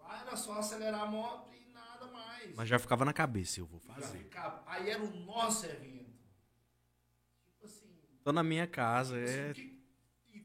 Lá 0.00 0.24
era 0.26 0.36
só 0.36 0.54
acelerar 0.58 1.02
a 1.02 1.06
moto 1.06 1.48
e 1.54 1.72
nada 1.72 2.06
mais. 2.12 2.54
Mas 2.56 2.68
já 2.68 2.78
ficava 2.80 3.04
na 3.04 3.12
cabeça, 3.12 3.60
eu 3.60 3.66
vou 3.66 3.78
fazer. 3.78 4.18
ficava- 4.18 4.62
Aí 4.66 4.90
era 4.90 5.00
o 5.02 5.10
nosso 5.20 5.64
evento. 5.66 6.10
Tipo 7.46 7.66
assim. 7.66 7.86
Tô 8.24 8.32
na 8.32 8.42
minha 8.42 8.66
casa, 8.66 9.16
é. 9.16 9.52
que- 9.52 9.73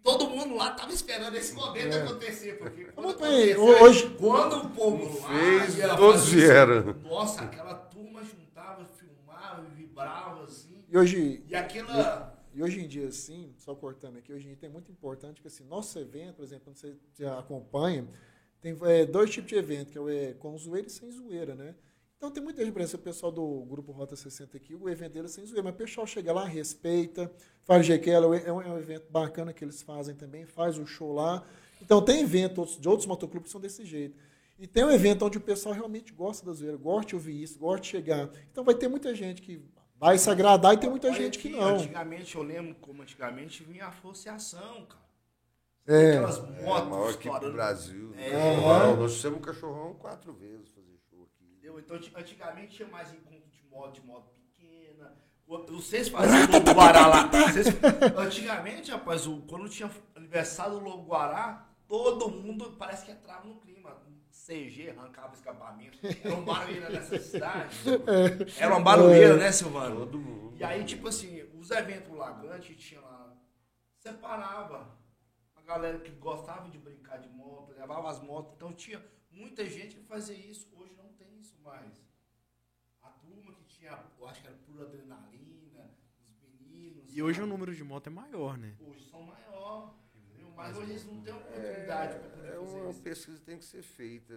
todo 0.03 0.29
mundo 0.29 0.55
lá 0.55 0.71
tava 0.71 0.91
esperando 0.93 1.35
esse 1.35 1.53
momento 1.53 1.95
acontecer. 1.95 2.57
Porque 2.57 2.85
quando, 2.85 3.09
aconteceu, 3.09 3.61
hoje- 3.63 4.09
quando 4.17 4.57
o 4.65 4.69
povo 4.71 5.21
lá 5.21 5.27
Fez, 5.29 5.77
ia 5.77 5.95
todos 5.95 6.21
fazer 6.25 6.35
vieram. 6.37 6.93
Nossa, 7.03 7.43
aquela 7.43 7.73
turma 7.75 8.23
juntava, 8.23 8.85
filmava, 8.85 9.61
vibrava 9.75 10.43
assim. 10.43 10.83
E 10.89 10.97
hoje, 10.97 11.43
E 11.47 11.55
aquilo. 11.55 11.89
E 12.53 12.63
hoje 12.63 12.81
em 12.81 12.87
dia, 12.87 13.07
assim, 13.07 13.53
só 13.57 13.75
cortando 13.75 14.17
aqui, 14.17 14.33
hoje 14.33 14.49
em 14.49 14.55
dia 14.55 14.67
é 14.67 14.71
muito 14.71 14.91
importante 14.91 15.39
que 15.39 15.47
assim, 15.47 15.63
nosso 15.65 15.97
evento, 15.99 16.37
por 16.37 16.43
exemplo, 16.43 16.63
quando 16.65 16.77
você, 16.77 16.95
você 17.13 17.25
acompanha, 17.25 18.07
tem 18.59 18.75
é, 18.81 19.05
dois 19.05 19.29
tipos 19.29 19.49
de 19.49 19.55
evento, 19.55 19.91
que 19.91 19.97
é, 19.97 20.01
o, 20.01 20.09
é 20.09 20.33
com 20.33 20.57
zoeira 20.57 20.87
e 20.87 20.89
sem 20.89 21.11
zoeira, 21.11 21.53
né? 21.53 21.75
Então 22.19 22.29
tem 22.29 22.43
muita 22.43 22.61
gente, 22.65 22.73
por 22.73 22.81
exemplo, 22.81 22.99
o 22.99 23.03
pessoal 23.05 23.31
do 23.31 23.61
Grupo 23.65 23.93
Rota 23.93 24.13
60 24.13 24.57
aqui, 24.57 24.75
o 24.75 24.89
evento 24.89 25.13
dele 25.13 25.27
é 25.27 25.29
sem 25.29 25.45
zoeira, 25.45 25.63
mas 25.63 25.73
o 25.73 25.77
pessoal 25.77 26.05
chega 26.05 26.33
lá, 26.33 26.43
respeita, 26.43 27.31
faz 27.61 27.85
o 27.87 27.89
GQ, 27.89 28.09
é 28.11 28.19
um, 28.19 28.33
é 28.33 28.51
um 28.73 28.77
evento 28.77 29.09
bacana 29.09 29.53
que 29.53 29.63
eles 29.63 29.81
fazem 29.81 30.13
também, 30.13 30.45
faz 30.45 30.77
o 30.77 30.85
show 30.85 31.13
lá. 31.13 31.41
Então 31.81 32.01
tem 32.01 32.19
evento 32.21 32.65
de 32.77 32.89
outros 32.89 33.07
motoclubes 33.07 33.47
que 33.47 33.51
são 33.53 33.61
desse 33.61 33.85
jeito. 33.85 34.17
E 34.59 34.67
tem 34.67 34.83
um 34.83 34.91
evento 34.91 35.25
onde 35.25 35.37
o 35.37 35.41
pessoal 35.41 35.73
realmente 35.73 36.11
gosta 36.11 36.45
da 36.45 36.51
zoeira, 36.51 36.75
gosta 36.75 37.07
de 37.07 37.15
ouvir 37.15 37.41
isso, 37.41 37.57
gosta 37.57 37.79
de 37.83 37.87
chegar. 37.87 38.29
Então 38.51 38.65
vai 38.65 38.75
ter 38.75 38.89
muita 38.89 39.15
gente 39.15 39.41
que 39.41 39.63
vai 39.97 40.17
se 40.17 40.29
agradar 40.29 40.73
e 40.73 40.77
tem 40.77 40.89
muita 40.89 41.07
Olha 41.07 41.15
gente 41.15 41.39
que 41.39 41.47
não. 41.47 41.75
Antigamente, 41.77 42.35
eu 42.35 42.43
lembro 42.43 42.75
como 42.81 43.01
antigamente 43.01 43.63
vinha 43.63 43.85
a 43.85 43.89
associação, 43.91 44.85
cara. 44.87 44.99
É. 45.87 46.17
Aquelas 46.17 46.37
É 46.37 46.41
a 46.41 46.65
motos 46.65 46.89
maior 46.89 47.09
equipe 47.11 47.39
do. 47.39 47.51
Brasil. 47.53 48.13
É. 48.17 48.57
Nós- 48.57 48.99
Nós 48.99 49.15
fizemos 49.15 49.37
um 49.37 49.41
cachorrão 49.41 49.93
quatro 49.93 50.33
vezes. 50.33 50.67
Entendeu? 51.69 51.79
Então, 51.79 51.97
anti- 51.97 52.11
antigamente 52.15 52.75
tinha 52.75 52.87
mais 52.87 53.13
encontro 53.13 53.49
de 53.51 53.63
moto, 53.69 53.93
de 53.93 54.01
moto 54.05 54.29
pequena. 54.33 55.15
Vocês 55.47 56.09
faziam 56.09 56.45
o 56.47 56.51
Lobo 56.51 56.71
Guará 56.73 57.07
lá. 57.07 57.27
Vocês- 57.27 57.67
antigamente, 58.17 58.91
rapaz, 58.91 59.25
o- 59.27 59.41
quando 59.47 59.69
tinha 59.69 59.89
aniversário 60.15 60.73
do 60.73 60.79
Lobo 60.79 61.03
Guará, 61.07 61.67
todo 61.87 62.29
mundo 62.29 62.75
parece 62.77 63.05
que 63.05 63.11
entrava 63.11 63.47
no 63.47 63.55
clima. 63.59 63.79
CG, 64.31 64.91
arrancava 64.91 65.33
escapamento. 65.35 65.97
Era 66.23 66.35
um 66.35 66.43
barulheira 66.43 66.89
nessa 66.89 67.19
cidade. 67.19 67.75
Era 68.57 68.73
uma 68.75 68.79
barulheira, 68.83 69.37
né, 69.37 69.51
Silvano? 69.51 69.97
Todo 69.97 70.19
mundo. 70.19 70.55
E 70.57 70.63
aí, 70.63 70.83
tipo 70.83 71.07
assim, 71.07 71.43
os 71.53 71.69
eventos 71.71 72.15
Lagante 72.15 72.73
tinha 72.75 73.01
lá, 73.01 73.33
separava 73.99 74.97
a 75.55 75.61
galera 75.61 75.99
que 75.99 76.11
gostava 76.11 76.69
de 76.69 76.77
brincar 76.77 77.17
de 77.17 77.29
moto, 77.29 77.73
levava 77.77 78.09
as 78.09 78.21
motos. 78.21 78.53
Então 78.55 78.71
tinha 78.73 79.03
muita 79.31 79.65
gente 79.65 79.95
que 79.95 80.03
fazia 80.03 80.35
isso. 80.37 80.67
Hoje 80.75 80.93
não 80.97 81.08
mais. 81.69 82.01
A 83.01 83.09
turma 83.09 83.53
que 83.53 83.63
tinha, 83.65 84.03
eu 84.19 84.27
acho 84.27 84.41
que 84.41 84.47
era 84.47 84.57
pura 84.65 84.83
adrenalina, 84.85 85.89
os 86.27 86.41
meninos. 86.41 87.15
E 87.15 87.21
hoje 87.21 87.41
o 87.41 87.45
número 87.47 87.73
de 87.75 87.83
moto 87.83 88.07
é 88.07 88.09
maior, 88.09 88.57
né? 88.57 88.75
Hoje 88.79 89.03
são 89.09 89.21
maior. 89.23 89.95
entendeu? 90.15 90.51
Mas 90.55 90.75
hoje 90.77 90.91
eles 90.91 91.05
não 91.05 91.21
têm 91.21 91.33
oportunidade 91.33 92.19
para 92.19 92.29
poder 92.29 92.47
É 92.47 92.51
fazer 92.59 92.81
uma 92.81 92.89
isso. 92.91 93.01
pesquisa 93.01 93.37
que 93.39 93.45
tem 93.45 93.57
que 93.57 93.65
ser 93.65 93.81
feita. 93.83 94.33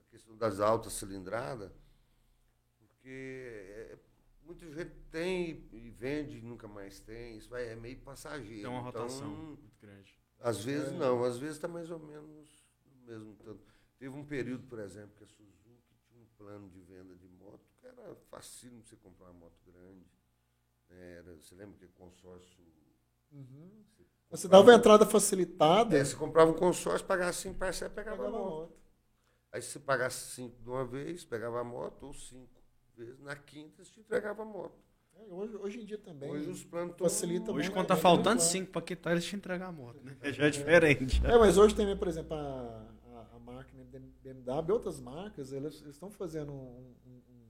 A 0.00 0.10
questão 0.10 0.36
das 0.36 0.58
altas 0.60 0.92
cilindradas, 0.94 1.70
porque 2.78 3.08
é, 3.10 3.98
muita 4.42 4.66
gente 4.70 4.94
tem 5.10 5.68
e 5.72 5.90
vende 5.90 6.38
e 6.38 6.42
nunca 6.42 6.66
mais 6.66 6.98
tem. 7.00 7.36
Isso 7.36 7.48
vai, 7.50 7.68
é 7.68 7.76
meio 7.76 7.98
passageiro. 7.98 8.62
Tem 8.62 8.70
uma 8.70 8.80
rotação 8.80 9.26
Então, 9.30 9.44
muito 9.46 9.68
grande. 9.80 10.18
às 10.40 10.64
vezes 10.64 10.92
não, 10.92 11.22
às 11.24 11.38
vezes 11.38 11.56
está 11.56 11.68
mais 11.68 11.90
ou 11.90 11.98
menos 11.98 12.48
no 12.86 13.06
mesmo 13.06 13.34
tanto. 13.36 13.60
Teve 13.98 14.14
um 14.16 14.24
período, 14.24 14.66
por 14.66 14.78
exemplo, 14.78 15.14
que 15.16 15.24
a 15.24 15.26
Suzuki 15.26 15.57
plano 16.38 16.68
de 16.70 16.80
venda 16.80 17.14
de 17.16 17.28
moto 17.28 17.66
que 17.78 17.86
era 17.86 18.14
facílimo 18.30 18.82
você 18.84 18.96
comprar 18.96 19.26
uma 19.26 19.34
moto 19.40 19.58
grande. 19.66 20.06
Era, 20.90 21.34
você 21.36 21.54
lembra 21.54 21.76
que 21.78 21.88
consórcio. 21.88 22.64
Você 24.30 24.46
dava 24.48 24.72
a 24.72 24.74
entrada 24.74 25.06
facilitada, 25.06 25.96
É, 25.96 26.04
você 26.04 26.16
comprava 26.16 26.50
um 26.50 26.54
consórcio, 26.54 27.06
pagava 27.06 27.32
cinco 27.32 27.58
parcelas, 27.58 27.94
pegava 27.94 28.16
a 28.16 28.26
pegava 28.26 28.36
a 28.36 28.40
moto. 28.40 28.60
moto. 28.68 28.78
Aí 29.52 29.62
se 29.62 29.70
você 29.72 29.78
pagasse 29.80 30.32
cinco 30.34 30.62
de 30.62 30.68
uma 30.68 30.84
vez, 30.84 31.24
pegava 31.24 31.60
a 31.60 31.64
moto, 31.64 32.06
ou 32.06 32.12
cinco 32.14 32.50
vezes, 32.96 33.18
na 33.20 33.34
quinta 33.36 33.84
você 33.84 33.92
te 33.92 34.00
entregava 34.00 34.42
a 34.42 34.44
moto. 34.44 34.76
É, 35.16 35.22
hoje, 35.32 35.56
hoje 35.56 35.80
em 35.80 35.84
dia 35.84 35.98
também. 35.98 36.30
Hoje 36.30 36.50
os 36.50 36.64
planos 36.64 36.92
estão- 36.92 37.08
facilita 37.08 37.52
Hoje, 37.52 37.70
quando 37.70 37.86
tá 37.86 37.94
é, 37.94 37.96
faltando 37.96 38.40
muito 38.40 38.50
5 38.52 38.72
pra 38.72 38.82
quitar, 38.82 39.12
eles 39.12 39.24
te 39.24 39.34
entregam 39.36 39.68
a 39.68 39.72
moto, 39.72 40.00
né? 40.04 40.16
Já 40.32 40.46
é 40.46 40.50
diferente. 40.50 41.20
É, 41.24 41.38
mas 41.38 41.56
hoje 41.58 41.74
também, 41.74 41.96
por 41.96 42.08
exemplo, 42.08 42.34
a 42.34 42.86
marca 43.52 43.72
BMW, 44.22 44.72
outras 44.74 45.00
marcas, 45.00 45.52
elas 45.52 45.80
estão 45.82 46.10
fazendo 46.10 46.52
um- 46.52 46.94
um- 47.06 47.22
um- 47.30 47.48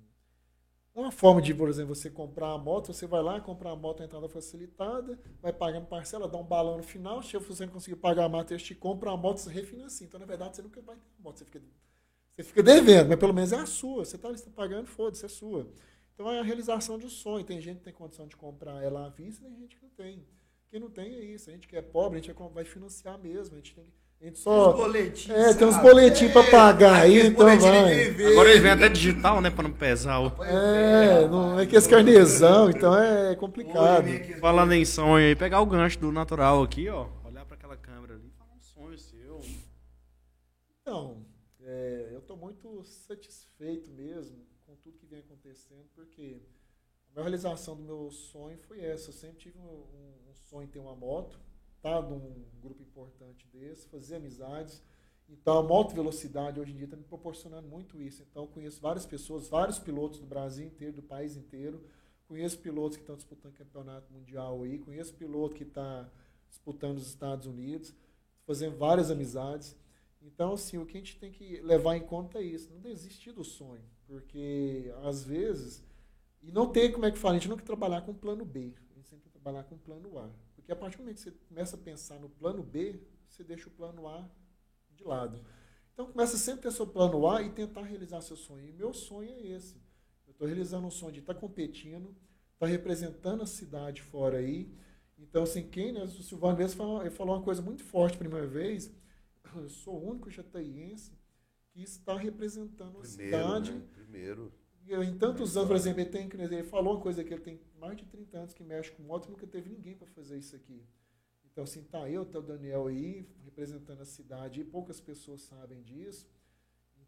uma 0.95 1.13
forma 1.13 1.41
de, 1.41 1.55
por 1.55 1.69
exemplo, 1.69 1.95
você 1.95 2.11
comprar 2.11 2.53
a 2.53 2.59
moto, 2.59 2.93
você 2.93 3.07
vai 3.07 3.23
lá, 3.23 3.41
comprar 3.41 3.71
a 3.71 3.77
moto, 3.77 4.03
a 4.03 4.05
entrada 4.07 4.29
facilitada, 4.29 5.19
vai 5.41 5.53
pagando 5.53 5.87
parcela, 5.87 6.29
dá 6.29 6.39
um 6.39 6.45
balão 6.45 6.77
no 6.77 6.83
final, 6.83 7.23
se 7.23 7.37
você 7.39 7.67
não 7.67 7.73
conseguir 7.73 7.97
pagar 7.97 8.25
a 8.25 8.29
moto, 8.29 8.51
eles 8.53 8.63
te 8.63 8.75
compram 8.75 9.13
a 9.13 9.17
moto, 9.17 9.39
você 9.39 9.51
refinancia. 9.53 10.07
Então, 10.07 10.19
na 10.21 10.27
verdade, 10.27 10.57
você 10.57 10.63
nunca 10.63 10.81
vai 10.83 10.97
ter 10.97 11.03
a 11.19 11.23
moto, 11.23 11.39
você 11.39 11.45
fica, 11.45 11.63
você 12.33 12.45
fica 12.45 12.63
devendo, 12.63 13.09
mas 13.09 13.19
pelo 13.19 13.35
menos 13.35 13.53
é 13.53 13.57
a 13.57 13.67
sua. 13.67 14.05
Você 14.05 14.17
está 14.17 14.33
tá 14.33 14.51
pagando, 14.55 14.87
foda-se, 14.87 15.25
é 15.25 15.29
sua. 15.29 15.69
Então, 16.15 16.31
é 16.31 16.41
a 16.41 16.43
realização 16.43 16.99
de 16.99 17.07
um 17.07 17.09
sonho. 17.11 17.45
Tem 17.45 17.61
gente 17.61 17.79
que 17.79 17.85
tem 17.85 17.93
condição 17.93 18.27
de 18.27 18.37
comprar 18.37 18.83
ela 18.83 19.07
à 19.07 19.09
vista, 19.09 19.45
tem 19.45 19.57
gente 19.57 19.77
que 19.77 19.83
não 19.83 19.91
tem. 19.91 20.27
Quem 20.71 20.81
não 20.81 20.91
tem 20.91 21.15
é 21.15 21.25
isso. 21.25 21.51
A 21.51 21.53
gente 21.53 21.69
que 21.69 21.77
é 21.77 21.83
pobre, 21.83 22.19
a 22.19 22.23
gente 22.23 22.33
vai 22.53 22.65
financiar 22.65 23.19
mesmo. 23.19 23.55
A 23.55 23.59
gente 23.59 23.75
tem 23.75 23.87
que. 23.87 24.08
A 24.21 24.25
gente 24.25 24.39
só. 24.41 24.73
boletins, 24.73 25.31
É, 25.31 25.55
tem 25.55 25.69
uns 25.69 25.77
boletins 25.77 26.33
pra 26.33 26.43
pagar 26.43 27.03
aí, 27.03 27.29
então 27.29 27.47
vai. 27.47 28.11
Agora 28.33 28.51
eles 28.51 28.61
vêm 28.63 28.73
até 28.73 28.89
digital, 28.89 29.41
né? 29.41 29.49
Pra 29.49 29.63
não 29.63 29.73
pesar. 29.73 30.19
O... 30.19 30.45
É, 30.45 31.29
não 31.29 31.61
é 31.61 31.65
que 31.67 31.77
esse 31.77 31.89
carnezão, 31.89 32.69
então 32.69 32.99
é 32.99 33.37
complicado. 33.37 34.07
Falando 34.41 34.73
em 34.73 34.85
sonho 34.85 35.25
aí, 35.25 35.37
pegar 35.37 35.61
o 35.61 35.67
gancho 35.67 36.01
do 36.01 36.11
natural 36.11 36.65
aqui, 36.65 36.89
ó. 36.89 37.07
Olhar 37.25 37.45
pra 37.47 37.57
aquela 37.57 37.77
câmera 37.77 38.15
ali 38.15 38.27
e 38.27 38.31
falar 38.37 38.59
seu? 38.97 39.41
Então, 40.83 41.25
é, 41.63 42.09
eu 42.11 42.19
estou 42.19 42.37
muito 42.37 42.83
satisfeito 42.85 43.89
mesmo 43.93 44.39
com 44.67 44.75
tudo 44.77 44.99
que 44.99 45.07
vem 45.07 45.21
acontecendo, 45.21 45.87
porque 45.95 46.43
a 47.13 47.15
maior 47.15 47.25
realização 47.27 47.77
do 47.77 47.85
meu 47.85 48.11
sonho 48.11 48.59
foi 48.67 48.81
essa. 48.81 49.11
Eu 49.11 49.15
sempre 49.15 49.39
tive 49.39 49.59
um, 49.59 49.63
um, 49.63 50.31
um 50.31 50.35
sonho 50.35 50.65
em 50.65 50.69
ter 50.71 50.81
uma 50.81 50.97
moto, 50.97 51.39
tá, 51.89 52.09
num 52.09 52.45
grupo 52.61 52.83
importante 52.83 53.47
desse, 53.49 53.87
fazer 53.89 54.17
amizades. 54.17 54.83
Então, 55.29 55.59
a 55.59 55.63
moto 55.63 55.95
velocidade 55.95 56.59
hoje 56.59 56.73
em 56.73 56.77
dia 56.77 56.85
está 56.85 56.97
me 56.97 57.05
proporcionando 57.05 57.69
muito 57.69 58.01
isso. 58.01 58.23
Então, 58.23 58.47
conheço 58.47 58.81
várias 58.81 59.05
pessoas, 59.05 59.49
vários 59.49 59.79
pilotos 59.79 60.21
do 60.21 60.27
Brasil 60.27 60.67
inteiro, 60.67 60.97
do 60.97 61.03
país 61.03 61.37
inteiro. 61.37 61.85
Conheço 62.27 62.59
pilotos 62.59 62.97
que 62.97 63.03
estão 63.03 63.17
disputando 63.17 63.55
campeonato 63.55 64.13
mundial 64.13 64.63
aí, 64.63 64.79
conheço 64.79 65.15
piloto 65.15 65.55
que 65.55 65.65
está 65.65 66.11
disputando 66.49 66.99
os 66.99 67.09
Estados 67.09 67.47
Unidos, 67.47 67.95
fazendo 68.47 68.77
várias 68.77 69.11
amizades. 69.11 69.77
Então, 70.21 70.53
assim, 70.53 70.79
o 70.79 70.85
que 70.85 70.97
a 70.97 71.01
gente 71.01 71.19
tem 71.19 71.31
que 71.31 71.61
levar 71.61 71.97
em 71.97 72.03
conta 72.03 72.39
é 72.39 72.43
isso, 72.43 72.71
não 72.71 72.81
desistir 72.81 73.33
do 73.33 73.45
sonho, 73.45 73.85
porque 74.07 74.93
às 75.05 75.25
vezes, 75.25 75.83
e 76.43 76.51
não 76.51 76.71
tem 76.71 76.91
como 76.91 77.07
é 77.07 77.11
que 77.11 77.19
fala, 77.19 77.35
a 77.35 77.39
gente 77.39 77.49
não 77.49 77.57
tem 77.57 77.63
que 77.63 77.67
trabalhar 77.67 78.03
com 78.03 78.13
plano 78.13 78.45
B, 78.45 78.75
a 78.91 78.95
gente 78.95 79.09
sempre 79.09 79.25
tem 79.25 79.33
que 79.33 79.39
trabalhar 79.39 79.65
com 79.65 79.79
plano 79.79 80.19
A. 80.19 80.29
Porque 80.69 80.73
a 80.75 80.77
partir 80.77 80.99
do 80.99 81.05
momento 81.05 81.17
que 81.17 81.23
você 81.23 81.31
começa 81.49 81.77
a 81.77 81.79
pensar 81.79 82.21
no 82.21 82.29
plano 82.29 82.63
B, 82.63 83.01
você 83.27 83.43
deixa 83.43 83.71
o 83.71 83.73
plano 83.73 84.07
A 84.07 84.29
de 84.91 85.03
lado. 85.03 85.43
Então 85.95 86.13
começa 86.13 86.37
sempre 86.37 86.61
a 86.61 86.71
ter 86.71 86.77
seu 86.77 86.87
plano 86.87 87.27
A 87.27 87.41
e 87.41 87.49
tentar 87.49 87.85
realizar 87.85 88.21
seu 88.21 88.37
sonho. 88.37 88.69
E 88.69 88.73
meu 88.75 88.93
sonho 88.93 89.31
é 89.31 89.47
esse. 89.47 89.77
Eu 90.27 90.33
estou 90.33 90.47
realizando 90.47 90.87
um 90.87 90.91
sonho 90.91 91.13
de 91.13 91.21
estar 91.21 91.33
tá 91.33 91.41
competindo, 91.41 92.11
estar 92.53 92.67
tá 92.67 92.67
representando 92.67 93.43
a 93.43 93.47
cidade 93.47 94.03
fora 94.03 94.37
aí. 94.37 94.71
Então, 95.17 95.45
assim, 95.45 95.67
quem, 95.67 95.91
né, 95.91 96.03
o 96.03 96.23
Silvano 96.23 96.59
mesmo 96.59 96.77
falou, 96.77 97.11
falou 97.13 97.37
uma 97.37 97.43
coisa 97.43 97.63
muito 97.63 97.83
forte 97.83 98.17
a 98.17 98.19
primeira 98.19 98.47
vez, 98.47 98.93
eu 99.57 99.71
sou 99.71 99.95
o 99.95 100.11
único 100.11 100.29
jataiense 100.29 101.13
que 101.71 101.83
está 101.83 102.15
representando 102.15 103.01
a 103.01 103.05
cidade. 103.07 103.73
Né? 103.73 103.87
Primeiro. 103.95 104.53
Em 104.91 105.19
tantos 105.19 105.57
anos, 105.57 105.69
por 105.69 105.77
exemplo, 105.77 106.01
ele, 106.01 106.09
tem, 106.11 106.29
ele 106.33 106.65
falou 106.65 106.95
uma 106.95 107.01
coisa 107.01 107.23
que 107.23 107.33
ele 107.33 107.43
tem 107.43 107.61
mais 107.79 107.97
de 107.97 108.05
30 108.07 108.39
anos 108.39 108.55
que 108.55 108.63
mexe 108.63 108.91
com 108.93 109.03
moto 109.03 109.29
nunca 109.29 109.47
teve 109.47 109.69
ninguém 109.69 109.95
para 109.95 110.07
fazer 110.09 110.39
isso 110.39 110.57
aqui. 110.57 110.83
Então, 111.45 111.65
assim, 111.65 111.83
tá 111.83 112.09
eu, 112.09 112.25
tá 112.25 112.39
o 112.39 112.43
Daniel 112.43 112.87
aí, 112.87 113.29
representando 113.45 114.01
a 114.01 114.07
cidade, 114.07 114.61
e 114.61 114.65
poucas 114.65 115.01
pessoas 115.01 115.43
sabem 115.43 115.83
disso. 115.83 116.27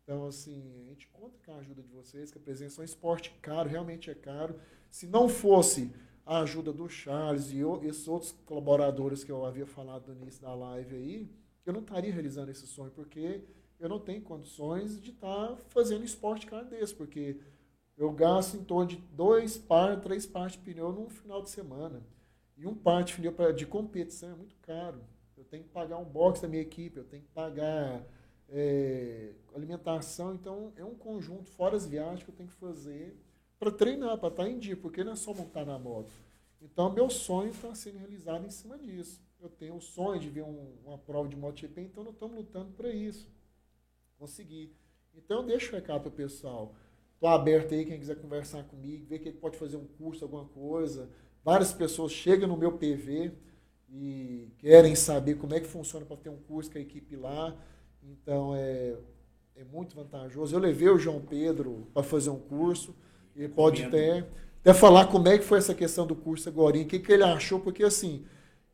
Então, 0.02 0.26
assim, 0.26 0.74
a 0.80 0.90
gente 0.90 1.06
conta 1.08 1.38
com 1.44 1.52
a 1.52 1.58
ajuda 1.58 1.82
de 1.82 1.88
vocês, 1.88 2.30
que 2.30 2.38
a 2.38 2.40
presença 2.40 2.80
é 2.80 2.82
um 2.82 2.84
esporte 2.84 3.30
caro, 3.40 3.68
realmente 3.68 4.10
é 4.10 4.14
caro. 4.14 4.60
Se 4.90 5.06
não 5.06 5.28
fosse 5.28 5.90
a 6.26 6.40
ajuda 6.40 6.72
do 6.72 6.88
Charles 6.88 7.50
e 7.50 7.60
esses 7.86 8.08
outros 8.08 8.32
colaboradores 8.44 9.24
que 9.24 9.32
eu 9.32 9.46
havia 9.46 9.66
falado 9.66 10.12
no 10.14 10.22
início 10.22 10.42
da 10.42 10.54
live 10.54 10.96
aí, 10.96 11.30
eu 11.64 11.72
não 11.72 11.80
estaria 11.80 12.12
realizando 12.12 12.50
esse 12.50 12.66
sonho, 12.66 12.90
porque 12.90 13.44
eu 13.78 13.88
não 13.88 13.98
tenho 13.98 14.20
condições 14.20 15.00
de 15.00 15.10
estar 15.10 15.48
tá 15.48 15.56
fazendo 15.68 16.04
esporte 16.04 16.46
caro 16.46 16.66
desse, 16.66 16.94
porque 16.94 17.40
eu 18.00 18.10
gasto 18.10 18.56
em 18.56 18.64
torno 18.64 18.86
de 18.86 18.96
dois 18.96 19.58
par, 19.58 20.00
três 20.00 20.24
partes 20.24 20.58
de 20.58 20.64
pneu 20.64 20.90
num 20.90 21.10
final 21.10 21.42
de 21.42 21.50
semana. 21.50 22.02
E 22.56 22.66
um 22.66 22.74
par 22.74 23.04
de 23.04 23.12
pneu 23.12 23.52
de 23.52 23.66
competição 23.66 24.30
é 24.30 24.34
muito 24.34 24.56
caro. 24.62 25.02
Eu 25.36 25.44
tenho 25.44 25.64
que 25.64 25.68
pagar 25.68 25.98
um 25.98 26.04
box 26.06 26.40
da 26.40 26.48
minha 26.48 26.62
equipe, 26.62 26.96
eu 26.96 27.04
tenho 27.04 27.22
que 27.22 27.28
pagar 27.28 28.02
é, 28.48 29.34
alimentação. 29.54 30.34
Então, 30.34 30.72
é 30.76 30.84
um 30.84 30.94
conjunto, 30.94 31.50
fora 31.50 31.76
as 31.76 31.84
viagens 31.84 32.22
que 32.22 32.30
eu 32.30 32.34
tenho 32.34 32.48
que 32.48 32.54
fazer 32.54 33.14
para 33.58 33.70
treinar, 33.70 34.16
para 34.16 34.30
estar 34.30 34.44
tá 34.44 34.48
em 34.48 34.58
dia, 34.58 34.78
porque 34.78 35.04
não 35.04 35.12
é 35.12 35.16
só 35.16 35.34
montar 35.34 35.66
na 35.66 35.78
moto. 35.78 36.10
Então, 36.62 36.90
meu 36.90 37.10
sonho 37.10 37.50
está 37.50 37.74
sendo 37.74 37.98
realizado 37.98 38.46
em 38.46 38.50
cima 38.50 38.78
disso. 38.78 39.20
Eu 39.38 39.50
tenho 39.50 39.76
o 39.76 39.80
sonho 39.80 40.18
de 40.18 40.30
ver 40.30 40.44
um, 40.44 40.72
uma 40.86 40.96
prova 40.96 41.28
de 41.28 41.36
MotoGP, 41.36 41.82
então 41.82 42.02
nós 42.02 42.14
estamos 42.14 42.34
lutando 42.34 42.72
para 42.72 42.88
isso. 42.88 43.28
Conseguir. 44.18 44.74
Então, 45.14 45.40
eu 45.40 45.46
deixo 45.46 45.70
o 45.70 45.74
recado 45.74 46.00
para 46.00 46.08
o 46.08 46.12
pessoal. 46.12 46.74
Estou 47.20 47.28
aberto 47.28 47.74
aí, 47.74 47.84
quem 47.84 47.98
quiser 47.98 48.16
conversar 48.16 48.64
comigo, 48.64 49.04
ver 49.06 49.18
que 49.18 49.28
ele 49.28 49.36
pode 49.36 49.58
fazer 49.58 49.76
um 49.76 49.84
curso, 49.84 50.24
alguma 50.24 50.46
coisa 50.46 51.06
Várias 51.44 51.72
pessoas 51.72 52.12
chegam 52.12 52.48
no 52.48 52.56
meu 52.56 52.72
PV 52.72 53.32
e 53.88 54.48
querem 54.58 54.94
saber 54.94 55.36
como 55.36 55.54
é 55.54 55.60
que 55.60 55.66
funciona 55.66 56.04
para 56.04 56.16
ter 56.16 56.28
um 56.28 56.36
curso 56.36 56.70
com 56.70 56.78
a 56.78 56.80
equipe 56.80 57.16
lá. 57.16 57.56
Então 58.02 58.54
é, 58.54 58.94
é 59.56 59.64
muito 59.64 59.96
vantajoso. 59.96 60.54
Eu 60.54 60.60
levei 60.60 60.88
o 60.88 60.98
João 60.98 61.20
Pedro 61.20 61.88
para 61.94 62.02
fazer 62.02 62.30
um 62.30 62.38
curso. 62.38 62.94
Ele 63.34 63.48
pode 63.48 63.84
até, 63.84 64.26
até 64.60 64.74
falar 64.74 65.06
como 65.06 65.28
é 65.28 65.38
que 65.38 65.44
foi 65.44 65.58
essa 65.58 65.74
questão 65.74 66.06
do 66.06 66.14
curso 66.14 66.48
agora, 66.48 66.76
o 66.76 66.84
que, 66.84 66.98
que 66.98 67.12
ele 67.12 67.22
achou, 67.22 67.58
porque 67.58 67.82
assim, 67.82 68.26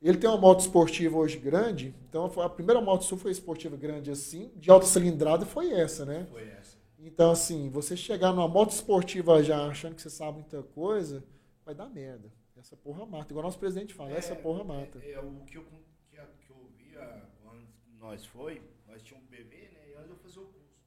ele 0.03 0.19
tem 0.19 0.29
uma 0.29 0.39
moto 0.39 0.61
esportiva 0.61 1.17
hoje 1.17 1.37
grande, 1.37 1.95
então 2.09 2.25
a 2.41 2.49
primeira 2.49 2.81
moto 2.81 3.05
sua 3.05 3.19
foi 3.19 3.31
esportiva 3.31 3.77
grande 3.77 4.11
assim, 4.11 4.51
de 4.57 4.71
alta 4.71 4.87
cilindrada 4.87 5.45
foi 5.45 5.73
essa, 5.73 6.05
né? 6.05 6.27
Foi 6.31 6.43
essa. 6.43 6.66
Então, 7.07 7.31
assim, 7.31 7.71
você 7.71 7.97
chegar 7.97 8.33
numa 8.33 8.49
moto 8.49 8.73
esportiva 8.73 9.41
já 9.41 9.69
achando 9.69 9.95
que 9.95 10.03
você 10.03 10.11
sabe 10.11 10.39
muita 10.41 10.61
coisa, 10.61 11.25
vai 11.65 11.73
dar 11.73 11.89
merda. 11.89 12.33
Essa 12.57 12.77
porra 12.77 13.07
mata. 13.07 13.33
Igual 13.33 13.45
nosso 13.45 13.61
presidente 13.61 13.95
fala, 13.95 14.11
é, 14.11 14.17
essa 14.17 14.35
porra 14.35 14.65
mata. 14.65 14.99
É, 14.99 15.13
é, 15.13 15.21
o 15.21 15.45
que 15.45 15.57
eu, 15.57 15.65
que, 15.65 16.17
que 16.17 16.51
eu 16.51 16.69
via 16.77 17.31
quando 17.41 17.65
nós 17.97 18.27
foi, 18.27 18.61
nós 18.89 19.05
tínhamos 19.05 19.29
um 19.29 19.31
PV, 19.31 19.69
né? 19.73 19.91
E 19.91 19.95
antes 19.95 20.11
eu 20.11 20.17
fazia 20.17 20.43
o 20.43 20.47
curso. 20.47 20.81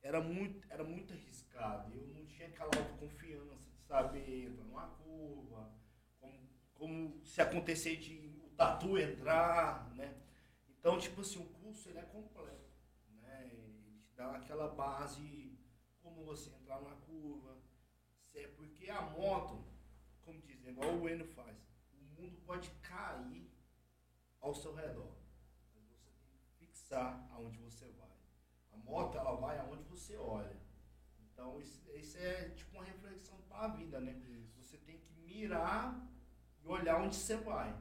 Era 0.00 0.20
muito, 0.20 0.64
era 0.70 0.84
muito 0.84 1.12
arriscado. 1.12 1.92
Eu 1.92 2.06
não 2.14 2.24
tinha 2.26 2.46
aquela 2.46 2.70
autoconfiança 2.76 3.68
de 3.70 3.80
saber 3.88 4.44
entrar 4.44 4.64
numa 4.64 4.86
curva, 4.86 5.74
como, 6.20 6.48
como 6.74 7.24
se 7.24 7.42
acontecer 7.42 7.96
de 7.96 8.32
o 8.44 8.50
tatu 8.50 8.96
entrar, 8.96 9.92
né? 9.96 10.14
Então, 10.78 10.96
tipo 10.96 11.22
assim, 11.22 11.40
o 11.40 11.46
curso 11.46 11.88
ele 11.88 11.98
é 11.98 12.02
completo. 12.02 12.69
Te 14.20 14.26
dá 14.26 14.36
aquela 14.36 14.68
base 14.68 15.58
como 16.02 16.26
você 16.26 16.50
entrar 16.50 16.78
numa 16.78 16.96
curva. 16.96 17.56
É 18.34 18.46
porque 18.48 18.90
a 18.90 19.00
moto 19.00 19.64
como 20.22 20.42
dizem, 20.42 20.72
igual 20.72 20.94
o 20.94 21.08
Eno 21.08 21.24
faz, 21.24 21.56
o 21.90 22.20
mundo 22.20 22.38
pode 22.44 22.68
cair 22.82 23.50
ao 24.38 24.54
seu 24.54 24.74
redor. 24.74 25.16
Mas 25.74 25.86
você 25.86 26.10
tem 26.10 26.38
que 26.38 26.50
fixar 26.58 27.26
aonde 27.32 27.56
você 27.60 27.88
vai. 27.92 28.10
A 28.72 28.76
moto, 28.76 29.16
ela 29.16 29.36
vai 29.36 29.58
aonde 29.58 29.84
você 29.84 30.18
olha. 30.18 30.54
Então, 31.18 31.58
isso, 31.58 31.90
isso 31.96 32.18
é 32.18 32.50
tipo 32.50 32.76
uma 32.76 32.84
reflexão 32.84 33.40
para 33.48 33.64
a 33.64 33.68
vida, 33.68 34.00
né? 34.00 34.12
Você 34.58 34.76
tem 34.76 34.98
que 34.98 35.14
mirar 35.14 36.06
e 36.62 36.68
olhar 36.68 37.00
onde 37.00 37.16
você 37.16 37.36
vai. 37.38 37.74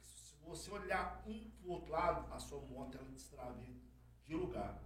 Se 0.00 0.34
você 0.36 0.70
olhar 0.70 1.22
um 1.26 1.50
para 1.50 1.66
o 1.66 1.70
outro 1.72 1.92
lado, 1.92 2.32
a 2.32 2.38
sua 2.38 2.60
moto 2.62 2.96
ela 2.96 3.10
destrave 3.10 3.78
de 4.24 4.34
lugar. 4.34 4.83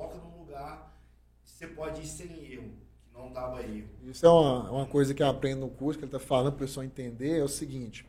Foca 0.00 0.16
num 0.16 0.38
lugar 0.38 0.96
você 1.44 1.66
pode 1.66 2.00
ir 2.00 2.06
sem 2.06 2.50
erro 2.50 2.70
não 3.12 3.30
dava 3.30 3.60
erro. 3.60 3.86
Isso 4.02 4.24
é 4.24 4.30
uma, 4.30 4.70
uma 4.70 4.86
coisa 4.86 5.12
que 5.12 5.22
eu 5.22 5.28
aprendo 5.28 5.60
no 5.60 5.68
curso, 5.68 5.98
que 5.98 6.06
ele 6.06 6.08
está 6.14 6.18
falando 6.18 6.52
para 6.52 6.64
o 6.64 6.66
pessoal 6.66 6.86
entender, 6.86 7.38
é 7.38 7.44
o 7.44 7.48
seguinte. 7.48 8.06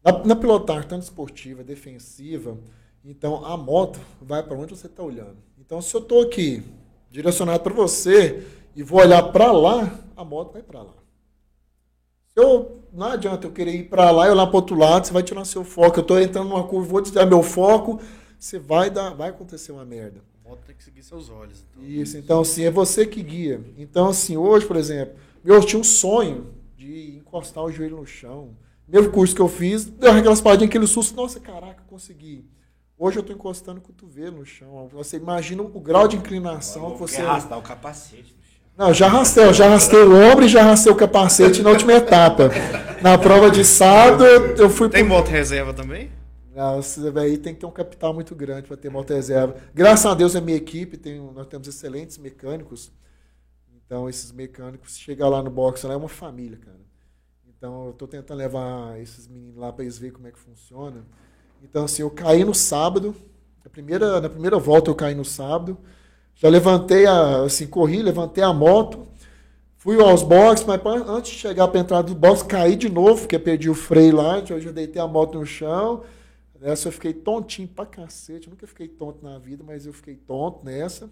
Na, 0.00 0.12
na 0.24 0.36
pilotagem, 0.36 0.88
tanto 0.88 1.02
esportiva, 1.02 1.64
defensiva, 1.64 2.56
então 3.04 3.44
a 3.44 3.56
moto 3.56 3.98
vai 4.22 4.44
para 4.44 4.56
onde 4.56 4.76
você 4.76 4.86
está 4.86 5.02
olhando. 5.02 5.38
Então, 5.58 5.82
se 5.82 5.92
eu 5.92 6.00
estou 6.00 6.22
aqui 6.22 6.62
direcionado 7.10 7.64
para 7.64 7.74
você 7.74 8.46
e 8.76 8.82
vou 8.84 9.00
olhar 9.00 9.24
para 9.32 9.50
lá, 9.50 9.98
a 10.16 10.22
moto 10.22 10.52
vai 10.52 10.62
para 10.62 10.82
lá. 10.82 10.94
Eu, 12.36 12.84
não 12.92 13.08
adianta 13.08 13.48
eu 13.48 13.50
querer 13.50 13.74
ir 13.74 13.88
para 13.88 14.08
lá 14.12 14.28
e 14.28 14.30
olhar 14.30 14.46
para 14.46 14.56
outro 14.56 14.76
lado, 14.76 15.04
você 15.04 15.12
vai 15.12 15.24
tirar 15.24 15.44
seu 15.44 15.64
foco. 15.64 15.98
Eu 15.98 16.02
estou 16.02 16.20
entrando 16.20 16.50
numa 16.50 16.62
curva, 16.62 16.86
vou 16.86 17.02
desviar 17.02 17.26
meu 17.26 17.42
foco, 17.42 18.00
você 18.38 18.56
vai 18.56 18.88
dar, 18.88 19.14
vai 19.14 19.30
acontecer 19.30 19.72
uma 19.72 19.84
merda 19.84 20.22
moto 20.48 20.60
tem 20.66 20.74
que 20.74 20.82
seguir 20.82 21.02
seus 21.02 21.28
olhos. 21.28 21.64
Então. 21.70 21.86
Isso, 21.86 22.16
então 22.16 22.40
assim, 22.40 22.64
é 22.64 22.70
você 22.70 23.06
que 23.06 23.22
guia. 23.22 23.60
Então, 23.76 24.08
assim, 24.08 24.36
hoje, 24.36 24.64
por 24.64 24.76
exemplo, 24.76 25.14
eu 25.44 25.60
tinha 25.60 25.78
um 25.78 25.84
sonho 25.84 26.54
de 26.76 27.18
encostar 27.18 27.62
o 27.62 27.70
joelho 27.70 27.98
no 27.98 28.06
chão. 28.06 28.56
Meu 28.86 29.10
curso 29.10 29.34
que 29.34 29.42
eu 29.42 29.48
fiz, 29.48 29.84
deu 29.84 30.12
aquelas 30.12 30.40
paradinhas, 30.40 30.70
aquele 30.70 30.86
susto, 30.86 31.14
nossa, 31.14 31.38
caraca, 31.38 31.82
consegui. 31.86 32.46
Hoje 32.96 33.18
eu 33.18 33.20
estou 33.20 33.36
encostando 33.36 33.78
o 33.78 33.82
cotovelo 33.82 34.38
no 34.38 34.46
chão. 34.46 34.88
Você 34.92 35.18
imagina 35.18 35.62
o 35.62 35.80
grau 35.80 36.08
de 36.08 36.16
inclinação 36.16 36.92
que 36.92 36.98
você. 36.98 37.20
arrastar 37.20 37.58
o 37.58 37.62
capacete 37.62 38.34
no 38.34 38.42
chão. 38.42 38.62
Não, 38.76 38.94
já 38.94 39.06
arrastei, 39.06 39.44
eu 39.44 39.52
já 39.52 39.66
arrastei 39.66 40.00
o 40.00 40.14
ombro 40.14 40.46
e 40.46 40.48
já 40.48 40.60
arrastei 40.60 40.90
o 40.90 40.96
capacete 40.96 41.62
na 41.62 41.70
última 41.70 41.92
etapa. 41.92 42.50
Na 43.02 43.18
prova 43.18 43.50
de 43.50 43.64
sábado, 43.64 44.24
eu 44.24 44.70
fui. 44.70 44.88
Tem 44.88 45.04
moto 45.04 45.28
reserva 45.28 45.74
também? 45.74 46.10
Aí 47.20 47.38
tem 47.38 47.54
que 47.54 47.60
ter 47.60 47.66
um 47.66 47.70
capital 47.70 48.12
muito 48.12 48.34
grande 48.34 48.66
para 48.66 48.76
ter 48.76 48.90
moto 48.90 49.12
reserva. 49.12 49.56
Graças 49.72 50.06
a 50.06 50.14
Deus 50.14 50.34
a 50.34 50.40
minha 50.40 50.56
equipe, 50.56 50.96
tem, 50.96 51.20
nós 51.20 51.46
temos 51.46 51.68
excelentes 51.68 52.18
mecânicos. 52.18 52.90
Então 53.76 54.08
esses 54.08 54.32
mecânicos, 54.32 54.98
chegar 54.98 55.28
lá 55.28 55.42
no 55.42 55.50
box, 55.50 55.84
lá 55.84 55.94
é 55.94 55.96
uma 55.96 56.08
família, 56.08 56.58
cara. 56.58 56.80
Então 57.46 57.86
eu 57.86 57.90
estou 57.90 58.08
tentando 58.08 58.38
levar 58.38 59.00
esses 59.00 59.28
meninos 59.28 59.56
lá 59.56 59.72
para 59.72 59.84
eles 59.84 59.98
verem 59.98 60.12
como 60.12 60.26
é 60.26 60.32
que 60.32 60.38
funciona. 60.38 61.04
Então 61.62 61.84
assim, 61.84 62.02
eu 62.02 62.10
caí 62.10 62.44
no 62.44 62.54
sábado, 62.54 63.14
a 63.64 63.68
primeira, 63.68 64.20
na 64.20 64.28
primeira 64.28 64.58
volta 64.58 64.90
eu 64.90 64.94
caí 64.94 65.14
no 65.14 65.24
sábado. 65.24 65.78
Já 66.34 66.48
levantei 66.48 67.06
a, 67.06 67.42
assim, 67.42 67.66
corri, 67.66 68.02
levantei 68.02 68.44
a 68.44 68.52
moto, 68.52 69.06
fui 69.76 70.00
aos 70.00 70.22
boxes, 70.22 70.66
mas 70.66 70.80
antes 71.08 71.32
de 71.32 71.38
chegar 71.38 71.68
para 71.68 71.80
entrar 71.80 72.02
do 72.02 72.14
box, 72.14 72.42
caí 72.42 72.76
de 72.76 72.88
novo, 72.88 73.22
porque 73.22 73.38
perdi 73.38 73.68
o 73.68 73.74
freio 73.74 74.16
lá, 74.16 74.38
então 74.38 74.56
eu 74.56 74.60
já 74.60 74.70
deitei 74.70 75.00
a 75.00 75.06
moto 75.06 75.38
no 75.38 75.46
chão 75.46 76.04
Nessa 76.60 76.88
eu 76.88 76.92
fiquei 76.92 77.12
tontinho 77.12 77.68
pra 77.68 77.86
cacete. 77.86 78.46
Eu 78.46 78.50
nunca 78.50 78.66
fiquei 78.66 78.88
tonto 78.88 79.24
na 79.24 79.38
vida, 79.38 79.62
mas 79.64 79.86
eu 79.86 79.92
fiquei 79.92 80.16
tonto 80.16 80.64
nessa. 80.64 81.10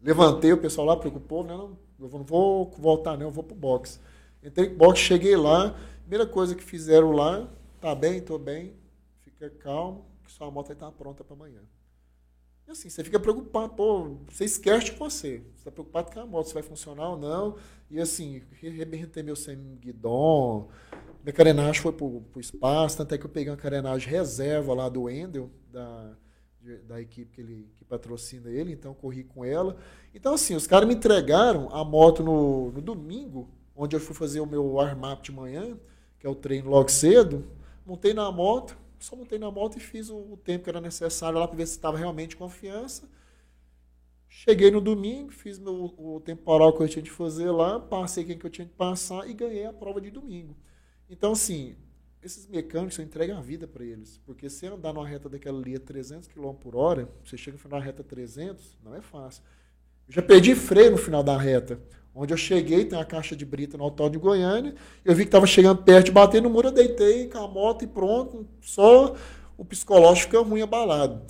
Levantei, 0.00 0.52
o 0.52 0.58
pessoal 0.58 0.86
lá 0.86 0.96
preocupou, 0.96 1.44
né? 1.44 1.56
Não, 1.56 1.78
eu 2.00 2.08
não 2.08 2.24
vou 2.24 2.70
voltar, 2.78 3.16
não, 3.16 3.26
eu 3.26 3.30
vou 3.30 3.44
pro 3.44 3.54
boxe. 3.54 4.00
Entrei 4.42 4.68
pro 4.68 4.78
boxe, 4.78 5.02
cheguei 5.02 5.36
lá. 5.36 5.76
Primeira 6.00 6.26
coisa 6.26 6.54
que 6.54 6.62
fizeram 6.62 7.12
lá, 7.12 7.48
tá 7.80 7.94
bem, 7.94 8.20
tô 8.20 8.36
bem, 8.36 8.74
fica 9.20 9.48
calmo, 9.48 10.04
que 10.24 10.32
sua 10.32 10.50
moto 10.50 10.66
vai 10.66 10.76
estar 10.76 10.90
pronta 10.90 11.22
para 11.22 11.34
amanhã. 11.36 11.60
Assim, 12.72 12.88
você 12.88 13.04
fica 13.04 13.20
preocupado, 13.20 13.74
pô, 13.74 14.16
você 14.28 14.44
esquece 14.44 14.86
de 14.86 14.92
você. 14.92 15.42
Você 15.54 15.58
está 15.58 15.70
preocupado 15.70 16.10
com 16.10 16.20
a 16.20 16.26
moto, 16.26 16.48
se 16.48 16.54
vai 16.54 16.62
funcionar 16.62 17.10
ou 17.10 17.18
não. 17.18 17.56
E 17.90 18.00
assim, 18.00 18.42
arrebentei 18.64 19.22
meu 19.22 19.36
sem-guidon, 19.36 20.68
minha 21.22 21.32
carenagem 21.34 21.82
foi 21.82 21.92
pro, 21.92 22.22
pro 22.32 22.40
espaço, 22.40 22.96
tanto 22.96 23.14
é 23.14 23.18
que 23.18 23.26
eu 23.26 23.30
peguei 23.30 23.50
uma 23.50 23.58
carenagem 23.58 24.08
reserva 24.08 24.72
lá 24.72 24.88
do 24.88 25.02
Wendel, 25.02 25.50
da, 25.70 26.16
da 26.88 27.00
equipe 27.00 27.30
que, 27.30 27.40
ele, 27.42 27.68
que 27.76 27.84
patrocina 27.84 28.50
ele, 28.50 28.72
então 28.72 28.94
corri 28.94 29.22
com 29.22 29.44
ela. 29.44 29.76
Então, 30.14 30.32
assim, 30.32 30.54
os 30.54 30.66
caras 30.66 30.88
me 30.88 30.94
entregaram 30.94 31.68
a 31.70 31.84
moto 31.84 32.22
no, 32.22 32.72
no 32.72 32.80
domingo, 32.80 33.50
onde 33.76 33.94
eu 33.94 34.00
fui 34.00 34.14
fazer 34.14 34.40
o 34.40 34.46
meu 34.46 34.80
armap 34.80 35.22
de 35.22 35.30
manhã, 35.30 35.78
que 36.18 36.26
é 36.26 36.30
o 36.30 36.34
treino 36.34 36.70
logo 36.70 36.88
cedo. 36.88 37.44
Montei 37.84 38.14
na 38.14 38.32
moto, 38.32 38.78
só 39.02 39.16
montei 39.16 39.38
na 39.38 39.50
moto 39.50 39.76
e 39.76 39.80
fiz 39.80 40.08
o, 40.08 40.16
o 40.16 40.36
tempo 40.36 40.64
que 40.64 40.70
era 40.70 40.80
necessário 40.80 41.38
lá 41.38 41.46
para 41.46 41.56
ver 41.56 41.66
se 41.66 41.72
estava 41.72 41.98
realmente 41.98 42.36
confiança. 42.36 43.08
Cheguei 44.28 44.70
no 44.70 44.80
domingo, 44.80 45.30
fiz 45.30 45.58
meu, 45.58 45.94
o 45.98 46.20
temporal 46.20 46.72
que 46.74 46.82
eu 46.82 46.88
tinha 46.88 47.02
de 47.02 47.10
fazer 47.10 47.50
lá, 47.50 47.78
passei 47.78 48.24
quem 48.24 48.38
que 48.38 48.46
eu 48.46 48.50
tinha 48.50 48.66
de 48.66 48.72
passar 48.72 49.28
e 49.28 49.34
ganhei 49.34 49.66
a 49.66 49.72
prova 49.72 50.00
de 50.00 50.10
domingo. 50.10 50.56
Então, 51.10 51.32
assim, 51.32 51.76
esses 52.22 52.46
mecânicos, 52.46 52.96
eu 52.96 53.04
entrego 53.04 53.34
a 53.34 53.40
vida 53.40 53.66
para 53.66 53.84
eles. 53.84 54.18
Porque 54.24 54.48
se 54.48 54.66
andar 54.66 54.92
numa 54.92 55.06
reta 55.06 55.28
daquela 55.28 55.58
ali 55.58 55.74
a 55.74 55.80
300 55.80 56.28
km 56.28 56.54
por 56.54 56.76
hora, 56.76 57.08
você 57.24 57.36
chega 57.36 57.56
no 57.56 57.62
final 57.62 57.80
da 57.80 57.84
reta 57.84 58.02
300, 58.02 58.78
não 58.82 58.94
é 58.94 59.02
fácil. 59.02 59.42
Eu 60.08 60.14
já 60.14 60.22
perdi 60.22 60.54
freio 60.54 60.92
no 60.92 60.98
final 60.98 61.22
da 61.22 61.36
reta. 61.36 61.80
Onde 62.14 62.34
eu 62.34 62.36
cheguei, 62.36 62.84
tem 62.84 62.98
uma 62.98 63.04
caixa 63.04 63.34
de 63.34 63.44
brita 63.44 63.78
no 63.78 63.84
autódromo 63.84 64.12
de 64.12 64.18
Goiânia. 64.18 64.74
Eu 65.02 65.14
vi 65.14 65.22
que 65.22 65.28
estava 65.28 65.46
chegando 65.46 65.82
perto 65.82 66.12
bater 66.12 66.42
no 66.42 66.50
muro, 66.50 66.68
eu 66.68 66.72
deitei 66.72 67.26
com 67.26 67.38
a 67.38 67.48
moto 67.48 67.84
e 67.84 67.86
pronto. 67.86 68.46
Só 68.60 69.14
o 69.56 69.64
psicológico 69.64 70.30
fica 70.30 70.42
ruim 70.42 70.60
abalado. 70.60 71.22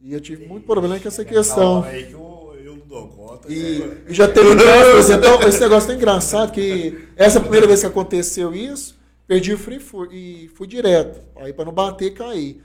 E 0.00 0.12
eu 0.12 0.20
tive 0.20 0.46
muito 0.46 0.64
problema 0.64 1.00
com 1.00 1.08
essa 1.08 1.24
questão. 1.24 1.82
Aí 1.82 2.06
que 2.06 2.12
eu, 2.12 2.56
eu 2.64 2.76
não 2.76 2.86
dou 2.86 3.08
conta. 3.08 3.52
E, 3.52 3.80
né? 3.80 3.96
e 4.08 4.14
já 4.14 4.28
teve 4.28 4.54
casos, 4.54 5.10
então, 5.10 5.42
esse 5.42 5.60
negócio 5.60 5.90
é 5.90 5.94
engraçado, 5.96 6.52
que 6.52 7.08
essa 7.16 7.40
primeira 7.40 7.66
vez 7.66 7.80
que 7.80 7.86
aconteceu 7.86 8.54
isso, 8.54 8.96
perdi 9.26 9.52
o 9.52 9.58
freio 9.58 9.80
e 9.80 9.84
fui, 9.84 10.08
e 10.12 10.48
fui 10.54 10.68
direto. 10.68 11.20
Aí 11.36 11.52
para 11.52 11.64
não 11.64 11.72
bater, 11.72 12.14
caí. 12.14 12.60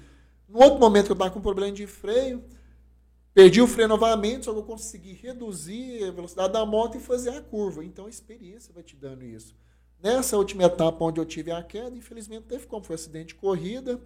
No 0.48 0.62
outro 0.62 0.80
momento 0.80 1.06
que 1.06 1.12
eu 1.12 1.16
estava 1.16 1.32
com 1.32 1.42
problema 1.42 1.72
de 1.72 1.88
freio, 1.88 2.44
perdi 3.34 3.62
o 3.62 3.68
freio 3.68 3.88
novamente, 3.88 4.46
só 4.46 4.52
que 4.52 4.60
eu 4.60 4.64
consegui 4.64 5.14
reduzir 5.14 6.04
a 6.04 6.12
velocidade 6.12 6.54
da 6.54 6.66
moto 6.66 6.98
e 6.98 7.00
fazer 7.00 7.30
a 7.30 7.42
curva. 7.42 7.84
Então 7.84 8.06
a 8.06 8.10
experiência 8.10 8.74
vai 8.74 8.84
te 8.84 8.96
dando 8.96 9.24
isso. 9.24 9.56
Nessa 10.02 10.38
última 10.38 10.64
etapa 10.64 11.04
onde 11.04 11.20
eu 11.20 11.26
tive 11.26 11.52
a 11.52 11.64
queda, 11.64 11.96
infelizmente 11.96 12.44
teve 12.44 12.68
como, 12.68 12.84
foi 12.84 12.94
um 12.94 13.00
acidente 13.00 13.28
de 13.28 13.36
corrida, 13.36 14.00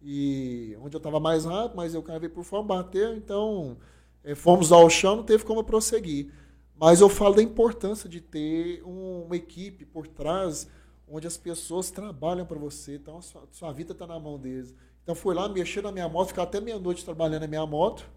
e 0.00 0.76
onde 0.80 0.94
eu 0.94 0.98
estava 0.98 1.18
mais 1.18 1.44
rápido, 1.44 1.76
mas 1.76 1.94
eu 1.94 2.02
cavei 2.02 2.28
por 2.28 2.44
fora, 2.44 2.62
bateu, 2.62 3.16
então 3.16 3.76
é, 4.22 4.34
fomos 4.34 4.70
ao 4.70 4.88
chão, 4.88 5.16
não 5.16 5.24
teve 5.24 5.44
como 5.44 5.60
eu 5.60 5.64
prosseguir. 5.64 6.30
Mas 6.76 7.00
eu 7.00 7.08
falo 7.08 7.34
da 7.34 7.42
importância 7.42 8.08
de 8.08 8.20
ter 8.20 8.82
um, 8.84 9.22
uma 9.24 9.36
equipe 9.36 9.84
por 9.84 10.06
trás, 10.06 10.68
onde 11.08 11.26
as 11.26 11.36
pessoas 11.36 11.90
trabalham 11.90 12.46
para 12.46 12.58
você, 12.58 12.96
então 12.96 13.18
a 13.18 13.22
sua, 13.22 13.42
sua 13.50 13.72
vida 13.72 13.92
está 13.92 14.06
na 14.06 14.20
mão 14.20 14.38
deles. 14.38 14.74
Então 15.02 15.14
fui 15.14 15.34
lá, 15.34 15.48
mexer 15.48 15.82
na 15.82 15.90
minha 15.90 16.08
moto, 16.08 16.28
ficar 16.28 16.42
até 16.42 16.60
meia-noite 16.60 17.04
trabalhando 17.04 17.40
na 17.40 17.48
minha 17.48 17.66
moto, 17.66 18.08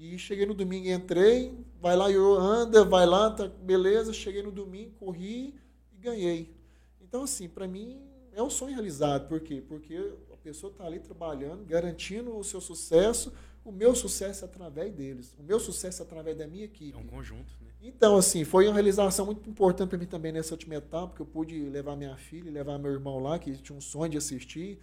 e 0.00 0.18
cheguei 0.18 0.46
no 0.46 0.54
domingo, 0.54 0.88
entrei, 0.88 1.56
vai 1.80 1.94
lá, 1.96 2.10
eu 2.10 2.34
anda, 2.34 2.84
vai 2.84 3.06
lá, 3.06 3.30
tá, 3.30 3.46
beleza, 3.46 4.12
cheguei 4.12 4.42
no 4.42 4.50
domingo, 4.50 4.92
corri 4.98 5.54
e 5.92 5.98
ganhei. 5.98 6.54
Então, 7.00 7.24
assim, 7.24 7.48
para 7.48 7.68
mim 7.68 8.00
é 8.32 8.42
um 8.42 8.50
sonho 8.50 8.74
realizado. 8.74 9.28
Por 9.28 9.40
quê? 9.40 9.62
Porque 9.66 10.12
pessoa 10.42 10.70
está 10.70 10.84
ali 10.84 10.98
trabalhando, 10.98 11.64
garantindo 11.64 12.36
o 12.36 12.42
seu 12.42 12.60
sucesso, 12.60 13.32
o 13.64 13.70
meu 13.70 13.94
sucesso 13.94 14.44
é 14.44 14.48
através 14.48 14.92
deles, 14.92 15.34
o 15.38 15.42
meu 15.42 15.60
sucesso 15.60 16.02
é 16.02 16.04
através 16.04 16.36
da 16.36 16.46
minha 16.46 16.64
equipe. 16.64 16.96
É 16.96 17.00
um 17.00 17.06
conjunto, 17.06 17.52
né? 17.60 17.70
Então, 17.82 18.16
assim, 18.16 18.44
foi 18.44 18.66
uma 18.66 18.74
realização 18.74 19.26
muito 19.26 19.48
importante 19.48 19.90
para 19.90 19.98
mim 19.98 20.06
também 20.06 20.32
nessa 20.32 20.54
última 20.54 20.74
etapa, 20.74 21.14
que 21.14 21.22
eu 21.22 21.26
pude 21.26 21.58
levar 21.68 21.96
minha 21.96 22.16
filha 22.16 22.50
levar 22.50 22.78
meu 22.78 22.90
irmão 22.90 23.18
lá, 23.18 23.38
que 23.38 23.52
tinha 23.56 23.76
um 23.76 23.80
sonho 23.80 24.10
de 24.10 24.18
assistir. 24.18 24.78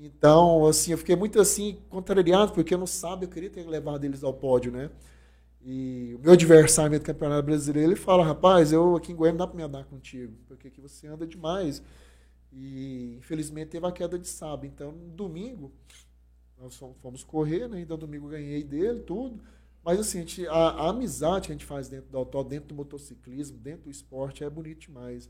Então, 0.00 0.66
assim, 0.66 0.92
eu 0.92 0.98
fiquei 0.98 1.16
muito 1.16 1.40
assim, 1.40 1.78
contrariado, 1.90 2.52
porque 2.52 2.72
eu 2.72 2.78
não 2.78 2.86
sabe, 2.86 3.26
eu 3.26 3.30
queria 3.30 3.50
ter 3.50 3.66
levado 3.66 4.04
eles 4.04 4.22
ao 4.22 4.32
pódio, 4.32 4.70
né? 4.70 4.90
E 5.60 6.14
o 6.16 6.20
meu 6.20 6.32
adversário 6.32 6.98
do 6.98 7.04
Campeonato 7.04 7.44
Brasileiro, 7.44 7.90
ele 7.90 7.96
fala, 8.00 8.24
rapaz, 8.24 8.72
eu 8.72 8.96
aqui 8.96 9.12
em 9.12 9.16
Goiânia 9.16 9.38
não 9.38 9.44
dá 9.44 9.46
para 9.48 9.56
me 9.56 9.62
andar 9.62 9.84
contigo, 9.84 10.32
porque 10.46 10.68
aqui 10.68 10.80
você 10.80 11.08
anda 11.08 11.26
demais. 11.26 11.82
E 12.52 13.16
infelizmente 13.18 13.70
teve 13.70 13.86
a 13.86 13.92
queda 13.92 14.18
de 14.18 14.28
sábado. 14.28 14.66
Então, 14.66 14.92
no 14.92 15.10
domingo, 15.10 15.72
nós 16.56 16.76
fomos 17.02 17.24
correr, 17.24 17.68
né? 17.68 17.80
Então, 17.80 17.98
domingo 17.98 18.28
ganhei 18.28 18.62
dele, 18.62 19.00
tudo. 19.00 19.40
Mas 19.84 19.98
assim, 19.98 20.18
a, 20.18 20.20
gente, 20.20 20.46
a, 20.46 20.52
a, 20.52 20.90
amizade 20.90 21.46
que 21.46 21.52
a 21.52 21.54
gente 21.54 21.64
faz 21.64 21.88
dentro 21.88 22.10
do 22.10 22.18
auto, 22.18 22.44
dentro 22.44 22.68
do 22.68 22.74
motociclismo, 22.74 23.58
dentro 23.58 23.84
do 23.84 23.90
esporte, 23.90 24.44
é 24.44 24.50
bonito 24.50 24.80
demais. 24.80 25.28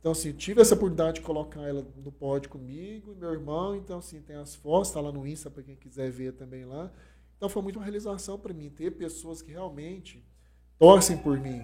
Então, 0.00 0.12
assim, 0.12 0.32
tive 0.32 0.62
essa 0.62 0.74
oportunidade 0.74 1.16
de 1.16 1.20
colocar 1.20 1.60
ela 1.60 1.86
no 2.02 2.10
pódio 2.10 2.48
comigo 2.48 3.12
e 3.12 3.14
meu 3.14 3.32
irmão. 3.32 3.76
Então, 3.76 3.98
assim, 3.98 4.20
tem 4.22 4.36
as 4.36 4.54
fotos, 4.54 4.90
tá 4.90 5.00
lá 5.00 5.12
no 5.12 5.26
Insta 5.26 5.50
para 5.50 5.62
quem 5.62 5.76
quiser 5.76 6.10
ver 6.10 6.32
também 6.32 6.64
lá. 6.64 6.90
Então, 7.36 7.50
foi 7.50 7.62
muito 7.62 7.76
uma 7.76 7.84
realização 7.84 8.38
para 8.38 8.54
mim 8.54 8.70
ter 8.70 8.92
pessoas 8.92 9.42
que 9.42 9.50
realmente 9.50 10.24
torcem 10.78 11.18
por 11.18 11.38
mim. 11.38 11.62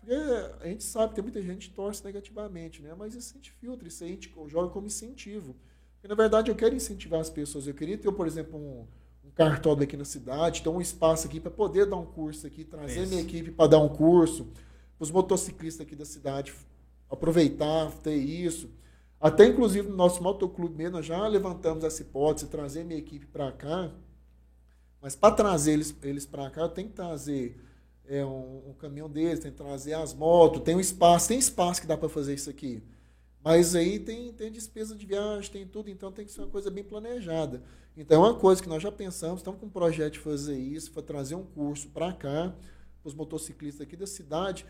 Porque 0.00 0.14
a 0.60 0.66
gente 0.66 0.82
sabe, 0.82 1.14
tem 1.14 1.22
muita 1.22 1.40
gente 1.40 1.68
que 1.68 1.74
torce 1.74 2.04
negativamente, 2.04 2.82
né? 2.82 2.92
Mas 2.98 3.14
isso 3.14 3.34
a 3.34 3.36
gente 3.36 3.52
filtra, 3.52 3.86
isso 3.86 4.02
a 4.02 4.06
gente 4.08 4.34
joga 4.48 4.68
como 4.68 4.88
incentivo. 4.88 5.54
Porque, 5.94 6.08
na 6.08 6.16
verdade, 6.16 6.50
eu 6.50 6.56
quero 6.56 6.74
incentivar 6.74 7.20
as 7.20 7.30
pessoas. 7.30 7.68
Eu 7.68 7.74
queria 7.74 7.96
ter, 7.96 8.10
por 8.10 8.26
exemplo, 8.26 8.58
um, 8.58 8.84
um 9.24 9.30
cartódromo 9.30 9.84
aqui 9.84 9.96
na 9.96 10.04
cidade, 10.04 10.60
ter 10.60 10.68
um 10.68 10.80
espaço 10.80 11.28
aqui 11.28 11.38
para 11.38 11.52
poder 11.52 11.86
dar 11.86 11.96
um 11.96 12.06
curso 12.06 12.48
aqui, 12.48 12.64
trazer 12.64 13.02
isso. 13.02 13.10
minha 13.10 13.22
equipe 13.22 13.52
para 13.52 13.70
dar 13.70 13.78
um 13.78 13.88
curso, 13.88 14.44
para 14.96 15.04
os 15.04 15.10
motociclistas 15.12 15.86
aqui 15.86 15.94
da 15.94 16.04
cidade 16.04 16.52
aproveitar, 17.10 17.90
ter 18.02 18.16
isso. 18.16 18.70
Até, 19.20 19.46
inclusive, 19.46 19.88
no 19.88 19.96
nosso 19.96 20.22
motoclube 20.22 20.76
mesmo, 20.76 21.02
já 21.02 21.26
levantamos 21.26 21.84
essa 21.84 22.02
hipótese, 22.02 22.48
trazer 22.48 22.84
minha 22.84 22.98
equipe 22.98 23.26
para 23.26 23.50
cá. 23.52 23.90
Mas 25.00 25.14
para 25.14 25.34
trazer 25.34 25.72
eles, 25.72 25.94
eles 26.02 26.26
para 26.26 26.50
cá, 26.50 26.62
eu 26.62 26.68
tenho 26.68 26.88
que 26.88 26.94
trazer 26.94 27.60
é, 28.08 28.24
um, 28.24 28.70
um, 28.70 28.74
caminhão 28.74 29.08
deles, 29.08 29.40
tem 29.40 29.50
que 29.50 29.56
trazer 29.56 29.94
as 29.94 30.14
motos, 30.14 30.62
tem 30.62 30.74
um 30.74 30.80
espaço, 30.80 31.28
tem 31.28 31.38
espaço 31.38 31.80
que 31.80 31.86
dá 31.86 31.96
para 31.96 32.08
fazer 32.08 32.34
isso 32.34 32.50
aqui. 32.50 32.82
Mas 33.42 33.74
aí 33.74 33.98
tem, 33.98 34.32
tem 34.32 34.50
despesa 34.50 34.96
de 34.96 35.06
viagem, 35.06 35.50
tem 35.50 35.66
tudo, 35.66 35.88
então 35.88 36.10
tem 36.10 36.24
que 36.24 36.32
ser 36.32 36.40
uma 36.40 36.48
coisa 36.48 36.70
bem 36.70 36.82
planejada. 36.82 37.62
Então 37.96 38.24
é 38.24 38.28
uma 38.28 38.38
coisa 38.38 38.62
que 38.62 38.68
nós 38.68 38.82
já 38.82 38.90
pensamos, 38.90 39.40
estamos 39.40 39.60
com 39.60 39.66
um 39.66 39.70
projeto 39.70 40.14
de 40.14 40.18
fazer 40.18 40.58
isso, 40.58 40.90
para 40.92 41.02
trazer 41.02 41.34
um 41.34 41.44
curso 41.44 41.88
para 41.88 42.12
cá, 42.12 42.52
para 43.00 43.08
os 43.08 43.14
motociclistas 43.14 43.86
aqui 43.86 43.96
da 43.96 44.06
cidade. 44.06 44.66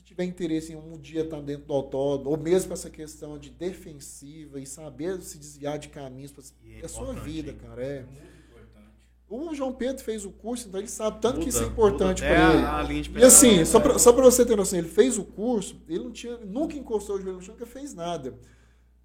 Se 0.00 0.04
tiver 0.06 0.24
interesse 0.24 0.72
em 0.72 0.76
um 0.76 0.96
dia 0.96 1.20
estar 1.20 1.42
dentro 1.42 1.66
do 1.66 1.74
autódromo, 1.74 2.30
ou 2.30 2.38
mesmo 2.38 2.68
com 2.68 2.74
essa 2.74 2.88
questão 2.88 3.38
de 3.38 3.50
defensiva 3.50 4.58
e 4.58 4.64
saber 4.66 5.20
se 5.20 5.36
desviar 5.36 5.78
de 5.78 5.88
caminhos, 5.88 6.32
é, 6.64 6.80
é 6.80 6.88
sua 6.88 7.12
vida, 7.12 7.52
cara. 7.52 7.84
É. 7.84 8.06
O 9.28 9.54
João 9.54 9.74
Pedro 9.74 10.02
fez 10.02 10.24
o 10.24 10.30
curso, 10.30 10.68
então 10.68 10.80
ele 10.80 10.88
sabe 10.88 11.20
tanto 11.20 11.34
muda, 11.34 11.44
que 11.44 11.50
isso 11.50 11.62
é 11.62 11.66
importante 11.66 12.22
para 12.22 12.88
ele. 12.88 13.10
e 13.14 13.22
assim, 13.22 13.62
só 13.66 13.78
para 13.78 13.98
só 13.98 14.10
você 14.10 14.44
ter 14.44 14.56
noção, 14.56 14.78
ele 14.78 14.88
fez 14.88 15.18
o 15.18 15.24
curso, 15.24 15.78
ele 15.86 16.02
não 16.02 16.10
tinha, 16.10 16.38
nunca 16.38 16.76
encostou 16.76 17.16
o 17.16 17.20
joelho 17.20 17.36
no 17.36 17.42
chão, 17.42 17.54
nunca 17.54 17.66
fez 17.66 17.92
nada. 17.92 18.34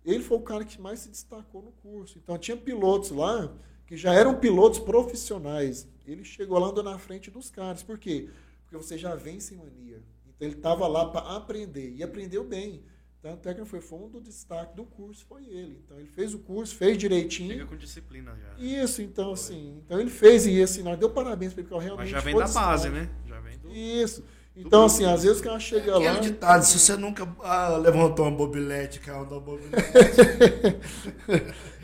Ele 0.05 0.23
foi 0.23 0.37
o 0.37 0.41
cara 0.41 0.63
que 0.63 0.79
mais 0.79 0.99
se 0.99 1.09
destacou 1.09 1.61
no 1.61 1.73
curso. 1.73 2.17
Então 2.23 2.37
tinha 2.37 2.55
pilotos 2.55 3.11
lá 3.11 3.53
que 3.85 3.97
já 3.97 4.13
eram 4.13 4.39
pilotos 4.39 4.79
profissionais. 4.79 5.87
Ele 6.07 6.23
chegou 6.23 6.57
lá 6.57 6.69
andando 6.69 6.89
na 6.89 6.97
frente 6.97 7.29
dos 7.29 7.51
caras. 7.51 7.83
Por 7.83 7.99
quê? 7.99 8.29
Porque 8.61 8.77
você 8.77 8.97
já 8.97 9.13
vem 9.13 9.41
sem 9.41 9.57
mania. 9.57 10.01
Então 10.35 10.47
ele 10.47 10.55
estava 10.55 10.87
lá 10.87 11.05
para 11.09 11.35
aprender 11.35 11.93
e 11.95 12.03
aprendeu 12.03 12.43
bem. 12.43 12.83
Tanto 13.21 13.49
é 13.49 13.55
que 13.55 13.65
foi 13.65 13.81
fundo, 13.81 14.19
o 14.19 14.21
destaque 14.21 14.75
do 14.75 14.85
curso 14.85 15.25
foi 15.25 15.43
ele. 15.45 15.81
Então 15.83 15.97
ele 15.97 16.07
fez 16.07 16.35
o 16.35 16.39
curso, 16.39 16.75
fez 16.75 16.95
direitinho. 16.95 17.53
Chega 17.53 17.65
com 17.65 17.75
disciplina 17.75 18.35
já. 18.35 18.63
Isso, 18.63 19.01
então 19.01 19.31
assim. 19.31 19.81
Então 19.83 19.99
ele 19.99 20.11
fez 20.11 20.45
e 20.45 20.61
assim, 20.61 20.83
nós 20.83 20.99
deu 20.99 21.09
parabéns 21.09 21.51
para 21.51 21.61
ele, 21.61 21.69
porque 21.69 21.83
realmente. 21.83 22.11
Mas 22.11 22.21
já 22.21 22.25
vem 22.25 22.37
da 22.37 22.43
destaque. 22.43 22.65
base, 22.67 22.89
né? 22.89 23.09
Já 23.25 23.39
vem 23.39 23.57
do. 23.57 23.71
Isso. 23.71 24.23
Então, 24.57 24.85
assim, 24.85 25.03
às 25.03 25.23
vezes 25.23 25.41
o 25.41 25.43
cara 25.43 25.59
chega 25.59 25.91
é 25.91 26.11
lá. 26.11 26.19
ditado, 26.19 26.63
se 26.63 26.79
você 26.79 26.95
nunca 26.95 27.27
ah, 27.43 27.75
levantou 27.75 28.25
uma 28.25 28.37
bobilete, 28.37 29.01
caiu 29.01 29.23
uma 29.23 29.39
bobilete. 29.39 29.83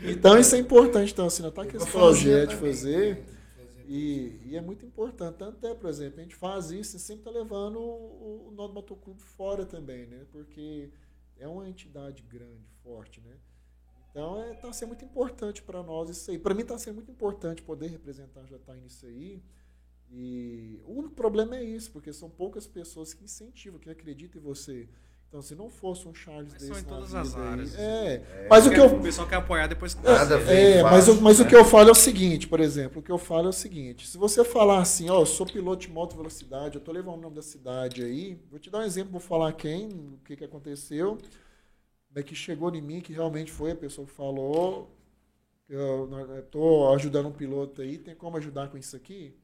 então, 0.02 0.38
isso 0.38 0.54
é 0.54 0.58
importante. 0.58 1.12
Então, 1.12 1.26
assim, 1.26 1.42
tá 1.50 1.66
com 1.66 1.76
esse 1.76 1.90
projeto 1.90 2.50
de 2.50 2.56
fazer. 2.56 3.24
E, 3.94 4.40
e, 4.46 4.56
é 4.56 4.60
muito 4.62 4.86
importante. 4.86 5.36
Tanto 5.36 5.66
é, 5.66 5.74
por 5.74 5.90
exemplo, 5.90 6.18
a 6.18 6.22
gente 6.22 6.34
faz 6.34 6.70
isso 6.70 6.96
e 6.96 6.98
sempre 6.98 7.28
está 7.28 7.30
levando 7.30 7.78
o, 7.78 8.48
o 8.48 8.68
Motoclube 8.72 9.20
fora 9.20 9.66
também, 9.66 10.06
né? 10.06 10.24
Porque 10.32 10.90
é 11.36 11.46
uma 11.46 11.68
entidade 11.68 12.22
grande, 12.22 12.66
forte, 12.82 13.20
né? 13.20 13.36
Então, 14.10 14.40
está 14.44 14.50
é, 14.50 14.54
tá 14.54 14.72
sendo 14.72 14.88
muito 14.88 15.04
importante 15.04 15.62
para 15.62 15.82
nós 15.82 16.08
isso 16.08 16.30
aí. 16.30 16.38
Para 16.38 16.54
mim, 16.54 16.62
está 16.62 16.78
sendo 16.78 16.94
muito 16.94 17.10
importante 17.10 17.62
poder 17.62 17.88
representar 17.88 18.46
já 18.46 18.56
está 18.56 18.74
nisso 18.74 19.04
aí. 19.04 19.42
E 20.10 20.80
o 20.86 20.92
único 20.92 21.14
problema 21.14 21.56
é 21.56 21.62
isso, 21.62 21.92
porque 21.92 22.14
são 22.14 22.30
poucas 22.30 22.66
pessoas 22.66 23.12
que 23.12 23.24
incentivam, 23.24 23.78
que 23.78 23.90
acreditam 23.90 24.40
em 24.40 24.44
você. 24.44 24.88
Então, 25.32 25.40
se 25.40 25.54
não 25.54 25.70
fosse 25.70 26.06
um 26.06 26.12
Charles 26.12 26.52
mas 26.52 26.60
desse 26.60 26.66
são 26.66 26.78
em 26.78 26.84
todas 26.84 27.14
as 27.14 27.34
áreas. 27.34 27.74
Aí, 27.74 27.82
é, 27.82 28.14
é, 28.16 28.46
mas 28.50 28.66
o 28.66 28.70
que 28.70 28.78
eu, 28.78 28.84
o 28.84 29.00
pessoal 29.00 29.26
quer 29.26 29.36
apoiar 29.36 29.66
depois 29.66 29.94
que 29.94 30.02
nada 30.04 30.38
é, 30.52 30.80
é 30.80 30.82
mas, 30.82 31.08
o, 31.08 31.22
mas 31.22 31.38
né? 31.38 31.46
o 31.46 31.48
que 31.48 31.56
eu 31.56 31.64
falo 31.64 31.88
é 31.88 31.92
o 31.92 31.94
seguinte, 31.94 32.46
por 32.46 32.60
exemplo, 32.60 33.00
o 33.00 33.02
que 33.02 33.10
eu 33.10 33.16
falo 33.16 33.46
é 33.46 33.48
o 33.48 33.52
seguinte: 33.52 34.06
se 34.06 34.18
você 34.18 34.44
falar 34.44 34.82
assim, 34.82 35.08
ó, 35.08 35.20
eu 35.22 35.24
sou 35.24 35.46
piloto 35.46 35.86
de 35.86 35.90
moto 35.90 36.14
velocidade, 36.16 36.74
eu 36.74 36.82
tô 36.82 36.92
levando 36.92 37.14
o 37.14 37.22
nome 37.22 37.34
da 37.34 37.40
cidade 37.40 38.04
aí, 38.04 38.38
vou 38.50 38.58
te 38.58 38.68
dar 38.68 38.80
um 38.80 38.82
exemplo, 38.82 39.10
vou 39.10 39.22
falar 39.22 39.54
quem, 39.54 39.88
o 39.88 40.18
que 40.22 40.36
que 40.36 40.44
aconteceu, 40.44 41.16
é 42.14 42.22
que 42.22 42.34
chegou 42.34 42.70
em 42.74 42.82
mim, 42.82 43.00
que 43.00 43.14
realmente 43.14 43.50
foi 43.50 43.70
a 43.70 43.76
pessoa 43.76 44.06
que 44.06 44.12
falou, 44.12 44.94
eu 45.66 46.10
estou 46.40 46.92
ajudando 46.92 47.28
um 47.28 47.32
piloto 47.32 47.80
aí, 47.80 47.96
tem 47.96 48.14
como 48.14 48.36
ajudar 48.36 48.68
com 48.68 48.76
isso 48.76 48.94
aqui? 48.94 49.34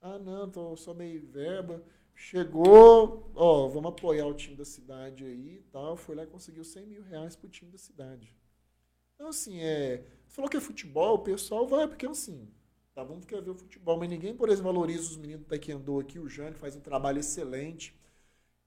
Ah, 0.00 0.18
não, 0.18 0.50
tô 0.50 0.76
só 0.76 0.92
meio 0.92 1.24
verba. 1.28 1.80
Chegou, 2.18 3.30
ó, 3.34 3.68
vamos 3.68 3.90
apoiar 3.90 4.26
o 4.26 4.34
time 4.34 4.56
da 4.56 4.64
cidade 4.64 5.24
aí 5.24 5.58
e 5.58 5.62
tal. 5.70 5.96
Foi 5.96 6.16
lá 6.16 6.24
e 6.24 6.26
conseguiu 6.26 6.64
100 6.64 6.86
mil 6.86 7.02
reais 7.02 7.36
pro 7.36 7.48
time 7.48 7.70
da 7.70 7.78
cidade. 7.78 8.34
Então, 9.14 9.28
assim, 9.28 9.60
é. 9.60 10.04
Falou 10.28 10.50
que 10.50 10.56
é 10.56 10.60
futebol, 10.60 11.16
o 11.16 11.20
pessoal 11.20 11.66
vai, 11.68 11.86
porque 11.88 12.06
assim, 12.06 12.48
tá 12.94 13.04
bom 13.04 13.20
quer 13.20 13.42
ver 13.42 13.50
o 13.50 13.54
futebol, 13.54 13.98
mas 13.98 14.08
ninguém, 14.10 14.34
por 14.36 14.48
exemplo, 14.48 14.72
valoriza 14.72 15.02
os 15.10 15.16
meninos 15.16 15.42
do 15.44 15.48
Taekwondo 15.48 16.00
aqui. 16.00 16.18
O 16.18 16.28
Jânio 16.28 16.58
faz 16.58 16.76
um 16.76 16.80
trabalho 16.80 17.20
excelente. 17.20 17.94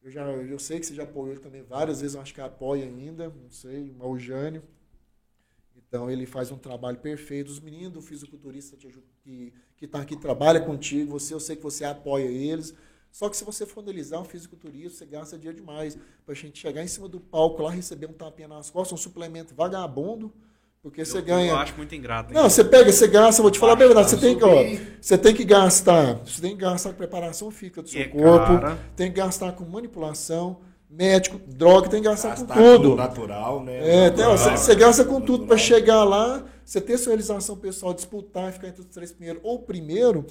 Eu, 0.01 0.11
já, 0.11 0.23
eu 0.31 0.59
sei 0.59 0.79
que 0.79 0.85
você 0.85 0.95
já 0.95 1.03
apoiou 1.03 1.31
ele 1.31 1.41
também 1.41 1.63
várias 1.63 2.01
vezes, 2.01 2.15
eu 2.15 2.21
acho 2.21 2.33
que 2.33 2.41
apoia 2.41 2.85
ainda, 2.85 3.29
não 3.29 3.49
sei, 3.51 3.93
mas 3.97 4.07
o 4.07 4.17
Jânio. 4.19 4.63
Então 5.75 6.09
ele 6.09 6.25
faz 6.25 6.51
um 6.51 6.57
trabalho 6.57 6.99
perfeito. 6.99 7.49
Os 7.49 7.59
meninos 7.59 7.93
do 7.93 8.01
fisiculturista 8.01 8.77
que 8.77 9.53
está 9.81 10.01
aqui 10.01 10.15
trabalha 10.15 10.61
contigo, 10.61 11.11
você, 11.11 11.33
eu 11.33 11.39
sei 11.39 11.55
que 11.55 11.63
você 11.63 11.83
apoia 11.85 12.25
eles. 12.25 12.75
Só 13.11 13.27
que 13.29 13.35
se 13.35 13.43
você 13.43 13.65
for 13.65 13.81
analisar 13.81 14.19
um 14.19 14.25
fisiculturista, 14.25 14.99
você 14.99 15.05
gasta 15.05 15.37
dia 15.37 15.53
demais. 15.53 15.97
Para 16.25 16.33
a 16.33 16.35
gente 16.35 16.59
chegar 16.59 16.83
em 16.83 16.87
cima 16.87 17.07
do 17.07 17.19
palco 17.19 17.61
lá, 17.63 17.71
receber 17.71 18.07
um 18.07 18.13
tapinha 18.13 18.47
nas 18.47 18.69
costas, 18.69 18.99
um 18.99 19.01
suplemento 19.01 19.53
vagabundo, 19.55 20.31
porque 20.81 21.01
eu, 21.01 21.05
você 21.05 21.21
ganha. 21.21 21.51
Eu 21.51 21.57
acho 21.57 21.75
muito 21.75 21.93
ingrato. 21.93 22.33
Não, 22.33 22.49
você 22.49 22.63
pega, 22.63 22.91
você 22.91 23.07
gasta, 23.07 23.41
vou 23.41 23.51
te 23.51 23.59
falar 23.59 23.73
a 23.73 23.75
verdade, 23.75 24.09
você 24.09 24.17
tem 24.17 24.37
que, 24.37 24.43
ó, 24.43 24.63
você 25.01 25.17
tem 25.17 25.33
que 25.33 25.43
gastar, 25.43 26.15
você 26.25 26.41
tem 26.41 26.51
que 26.51 26.61
gastar 26.61 26.91
com 26.91 26.97
preparação 26.97 27.51
física 27.51 27.81
do 27.81 27.89
seu 27.89 28.01
é 28.01 28.05
corpo, 28.05 28.59
cara. 28.59 28.79
tem 28.95 29.11
que 29.11 29.17
gastar 29.17 29.51
com 29.51 29.65
manipulação, 29.65 30.61
médico, 30.89 31.39
droga, 31.45 31.89
tem 31.89 32.01
que 32.01 32.07
gastar, 32.07 32.29
gastar 32.29 32.53
com 32.53 32.77
tudo. 32.77 32.95
natural, 32.95 33.63
né? 33.63 34.05
É, 34.05 34.09
natural, 34.09 34.37
você, 34.37 34.51
você, 34.51 34.75
gasta 34.75 35.03
com 35.03 35.19
tudo 35.19 35.45
para 35.45 35.57
chegar 35.57 36.05
lá, 36.05 36.45
você 36.63 36.79
ter 36.79 36.97
sua 36.97 37.09
realização 37.09 37.57
pessoal, 37.57 37.93
disputar, 37.93 38.53
ficar 38.53 38.69
entre 38.69 38.81
os 38.81 38.87
três 38.87 39.11
primeiros 39.11 39.41
ou 39.43 39.59
primeiro 39.59 40.25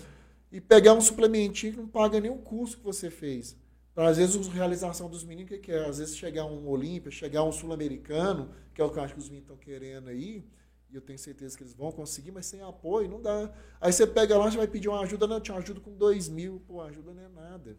e 0.50 0.60
pegar 0.60 0.94
um 0.94 1.00
suplementinho 1.00 1.72
que 1.72 1.78
não 1.78 1.88
paga 1.88 2.20
nem 2.20 2.30
o 2.30 2.38
custo 2.38 2.78
que 2.78 2.84
você 2.84 3.10
fez. 3.10 3.56
Às 3.94 4.16
vezes, 4.16 4.48
a 4.48 4.52
realização 4.52 5.10
dos 5.10 5.24
meninos, 5.24 5.50
o 5.50 5.58
que, 5.58 5.72
é? 5.72 5.88
Às 5.88 5.98
vezes, 5.98 6.16
chegar 6.16 6.44
um 6.44 6.68
Olímpia, 6.68 7.10
chegar 7.10 7.42
um 7.42 7.50
Sul-Americano, 7.50 8.50
que 8.72 8.80
é 8.80 8.84
o 8.84 8.90
que 8.90 8.98
eu 8.98 9.02
acho 9.02 9.14
que 9.14 9.20
os 9.20 9.28
meninos 9.28 9.50
estão 9.50 9.56
querendo 9.56 10.08
aí, 10.08 10.44
e 10.88 10.94
eu 10.94 11.00
tenho 11.00 11.18
certeza 11.18 11.56
que 11.56 11.64
eles 11.64 11.74
vão 11.74 11.90
conseguir, 11.90 12.30
mas 12.30 12.46
sem 12.46 12.62
apoio 12.62 13.08
não 13.08 13.20
dá. 13.20 13.52
Aí 13.80 13.92
você 13.92 14.06
pega 14.06 14.38
lá, 14.38 14.48
já 14.50 14.58
vai 14.58 14.68
pedir 14.68 14.88
uma 14.88 15.00
ajuda, 15.00 15.26
não, 15.26 15.40
te 15.40 15.50
ajuda 15.50 15.80
com 15.80 15.92
dois 15.96 16.28
mil, 16.28 16.62
pô, 16.66 16.80
ajuda 16.80 17.12
não 17.12 17.22
é 17.22 17.28
nada. 17.28 17.76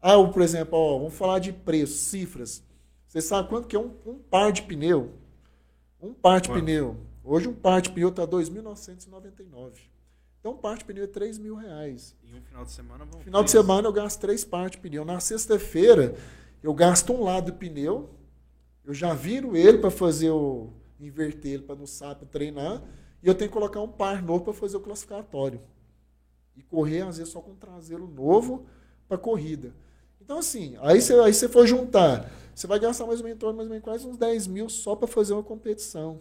Ah, 0.00 0.16
por 0.24 0.42
exemplo, 0.42 0.76
ó, 0.76 0.98
vamos 0.98 1.14
falar 1.14 1.38
de 1.38 1.52
preço, 1.52 1.98
cifras. 1.98 2.64
Você 3.06 3.20
sabe 3.20 3.48
quanto 3.48 3.68
que 3.68 3.76
é 3.76 3.78
um, 3.78 3.94
um 4.06 4.18
par 4.18 4.50
de 4.52 4.62
pneu? 4.62 5.12
Um 6.00 6.14
par 6.14 6.40
de 6.40 6.48
Quanto? 6.48 6.60
pneu. 6.64 6.96
Hoje 7.22 7.46
um 7.46 7.54
par 7.54 7.80
de 7.80 7.90
pneu 7.90 8.08
está 8.08 8.22
R$ 8.22 8.28
2.999. 8.30 9.91
Então, 10.42 10.56
parte 10.56 10.80
de 10.80 10.86
pneu 10.86 11.04
é 11.04 11.06
3 11.06 11.38
mil 11.38 11.54
reais. 11.54 12.16
E 12.24 12.36
um 12.36 12.42
final 12.42 12.64
de 12.64 12.72
semana 12.72 13.04
vão 13.04 13.20
Final 13.20 13.44
de 13.44 13.50
semana 13.52 13.86
eu 13.86 13.92
gasto 13.92 14.18
três 14.18 14.44
partes 14.44 14.76
de 14.76 14.82
pneu. 14.82 15.04
Na 15.04 15.20
sexta-feira, 15.20 16.16
eu 16.60 16.74
gasto 16.74 17.12
um 17.12 17.22
lado 17.22 17.52
do 17.52 17.56
pneu, 17.56 18.10
eu 18.84 18.92
já 18.92 19.14
viro 19.14 19.56
ele 19.56 19.78
para 19.78 19.88
fazer 19.88 20.30
o. 20.30 20.72
inverter 20.98 21.52
ele 21.52 21.62
para 21.62 21.76
no 21.76 21.86
sábado 21.86 22.26
treinar, 22.26 22.82
e 23.22 23.28
eu 23.28 23.36
tenho 23.36 23.50
que 23.50 23.54
colocar 23.54 23.80
um 23.80 23.86
par 23.86 24.20
novo 24.20 24.42
para 24.42 24.52
fazer 24.52 24.76
o 24.78 24.80
classificatório. 24.80 25.60
E 26.56 26.62
correr, 26.64 27.02
às 27.02 27.18
vezes, 27.18 27.32
só 27.32 27.40
com 27.40 27.52
um 27.52 27.56
traseiro 27.56 28.08
novo 28.08 28.66
para 29.06 29.16
corrida. 29.16 29.72
Então, 30.20 30.38
assim, 30.38 30.76
aí 30.80 31.00
você, 31.00 31.14
aí 31.20 31.32
for 31.32 31.68
juntar, 31.68 32.28
você 32.52 32.66
vai 32.66 32.80
gastar 32.80 33.06
mais 33.06 33.20
ou 33.20 33.26
menos, 33.26 33.40
mais 33.40 33.58
ou 33.58 33.68
menos 33.68 33.84
quase 33.84 34.06
uns 34.08 34.16
10 34.16 34.48
mil 34.48 34.68
só 34.68 34.96
para 34.96 35.06
fazer 35.06 35.34
uma 35.34 35.42
competição. 35.44 36.20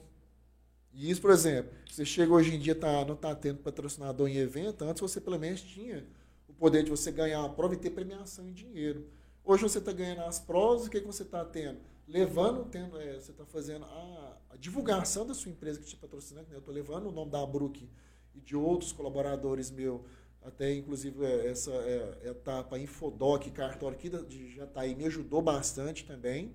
E 0.93 1.09
isso, 1.09 1.21
por 1.21 1.31
exemplo, 1.31 1.71
você 1.89 2.03
chega 2.03 2.33
hoje 2.33 2.55
em 2.55 2.59
dia, 2.59 2.75
tá, 2.75 3.05
não 3.05 3.15
está 3.15 3.33
tendo 3.33 3.59
patrocinador 3.59 4.27
em 4.27 4.37
evento, 4.37 4.83
antes 4.83 5.01
você 5.01 5.21
pelo 5.21 5.39
menos 5.39 5.61
tinha 5.61 6.05
o 6.47 6.53
poder 6.53 6.83
de 6.83 6.89
você 6.89 7.11
ganhar 7.11 7.39
uma 7.39 7.49
prova 7.49 7.73
e 7.73 7.77
ter 7.77 7.91
premiação 7.91 8.47
em 8.47 8.53
dinheiro. 8.53 9.07
Hoje 9.43 9.63
você 9.63 9.79
está 9.79 9.91
ganhando 9.91 10.21
as 10.21 10.39
provas, 10.39 10.85
o 10.85 10.89
que, 10.89 10.99
que 10.99 11.07
você 11.07 11.23
está 11.23 11.43
tendo? 11.43 11.79
Levando, 12.07 12.65
tendo, 12.65 12.99
é, 12.99 13.13
você 13.19 13.31
está 13.31 13.45
fazendo 13.45 13.85
a, 13.85 14.37
a, 14.51 14.57
divulgação 14.57 15.25
da 15.25 15.33
sua 15.33 15.51
empresa 15.51 15.79
que 15.79 15.85
te 15.85 15.95
patrocina. 15.95 16.41
Né? 16.41 16.47
Eu 16.51 16.59
estou 16.59 16.73
levando 16.73 17.07
o 17.07 17.11
nome 17.11 17.31
da 17.31 17.43
Brook 17.45 17.89
e 18.35 18.39
de 18.39 18.55
outros 18.55 18.91
colaboradores 18.91 19.71
meus, 19.71 20.01
até 20.43 20.73
inclusive 20.73 21.23
é, 21.23 21.47
essa 21.47 21.71
é, 21.71 22.29
etapa 22.29 22.77
Infodoc, 22.77 23.49
cartório 23.51 23.97
aqui 23.97 24.09
de 24.09 24.53
Jataí 24.55 24.93
me 24.93 25.05
ajudou 25.05 25.41
bastante 25.41 26.05
também. 26.05 26.53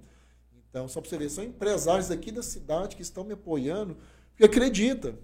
Então, 0.69 0.87
só 0.89 1.01
para 1.01 1.09
você 1.09 1.17
ver, 1.17 1.31
são 1.31 1.43
empresários 1.43 2.11
aqui 2.11 2.31
da 2.31 2.43
cidade 2.43 2.97
que 2.97 3.03
estão 3.03 3.25
me 3.25 3.33
apoiando 3.33 3.97
porque 4.37 4.45
acredita. 4.45 5.19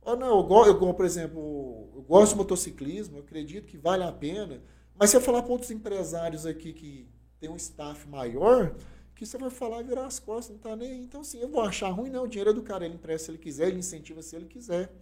Oh, 0.00 0.14
não, 0.14 0.48
eu, 0.48 0.66
eu, 0.66 0.94
por 0.94 1.04
exemplo, 1.04 1.90
eu 1.92 2.02
gosto 2.02 2.32
de 2.32 2.38
motociclismo, 2.38 3.16
eu 3.16 3.22
acredito 3.22 3.66
que 3.66 3.76
vale 3.76 4.04
a 4.04 4.12
pena. 4.12 4.62
Mas 4.96 5.10
se 5.10 5.16
eu 5.16 5.20
falar 5.20 5.42
para 5.42 5.52
outros 5.52 5.72
empresários 5.72 6.46
aqui 6.46 6.72
que 6.72 7.08
tem 7.40 7.50
um 7.50 7.56
staff 7.56 8.08
maior, 8.08 8.76
que 9.16 9.26
você 9.26 9.36
vai 9.36 9.50
falar 9.50 9.80
e 9.80 9.84
virar 9.84 10.06
as 10.06 10.20
costas, 10.20 10.50
não 10.50 10.56
está 10.56 10.76
nem. 10.76 11.02
Então, 11.02 11.22
assim, 11.22 11.40
eu 11.40 11.48
vou 11.48 11.62
achar 11.62 11.88
ruim, 11.88 12.10
não. 12.10 12.24
O 12.24 12.28
dinheiro 12.28 12.50
é 12.50 12.52
do 12.52 12.62
cara, 12.62 12.84
ele 12.84 12.94
empresta 12.94 13.26
se 13.26 13.30
ele 13.32 13.38
quiser, 13.38 13.68
ele 13.68 13.78
incentiva 13.78 14.22
se 14.22 14.36
ele 14.36 14.46
quiser. 14.46 14.92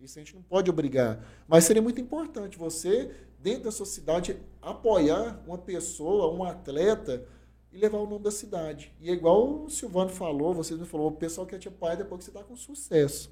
Isso 0.00 0.18
a 0.18 0.22
gente 0.22 0.34
não 0.34 0.42
pode 0.42 0.70
obrigar. 0.70 1.24
Mas 1.48 1.64
seria 1.64 1.82
muito 1.82 2.00
importante 2.00 2.56
você, 2.56 3.10
dentro 3.40 3.64
da 3.64 3.72
sua 3.72 3.86
cidade, 3.86 4.36
apoiar 4.62 5.42
uma 5.44 5.58
pessoa, 5.58 6.32
um 6.32 6.44
atleta 6.44 7.26
e 7.76 7.78
levar 7.78 7.98
o 7.98 8.06
nome 8.06 8.24
da 8.24 8.30
cidade. 8.30 8.90
E 9.00 9.10
é 9.10 9.12
igual 9.12 9.64
o 9.64 9.70
Silvano 9.70 10.08
falou, 10.08 10.54
vocês 10.54 10.80
me 10.80 10.86
falou, 10.86 11.08
o 11.08 11.12
pessoal 11.12 11.46
quer 11.46 11.58
te 11.58 11.68
apoiar 11.68 11.94
depois 11.94 12.20
que 12.20 12.24
você 12.24 12.30
está 12.30 12.42
com 12.42 12.56
sucesso. 12.56 13.30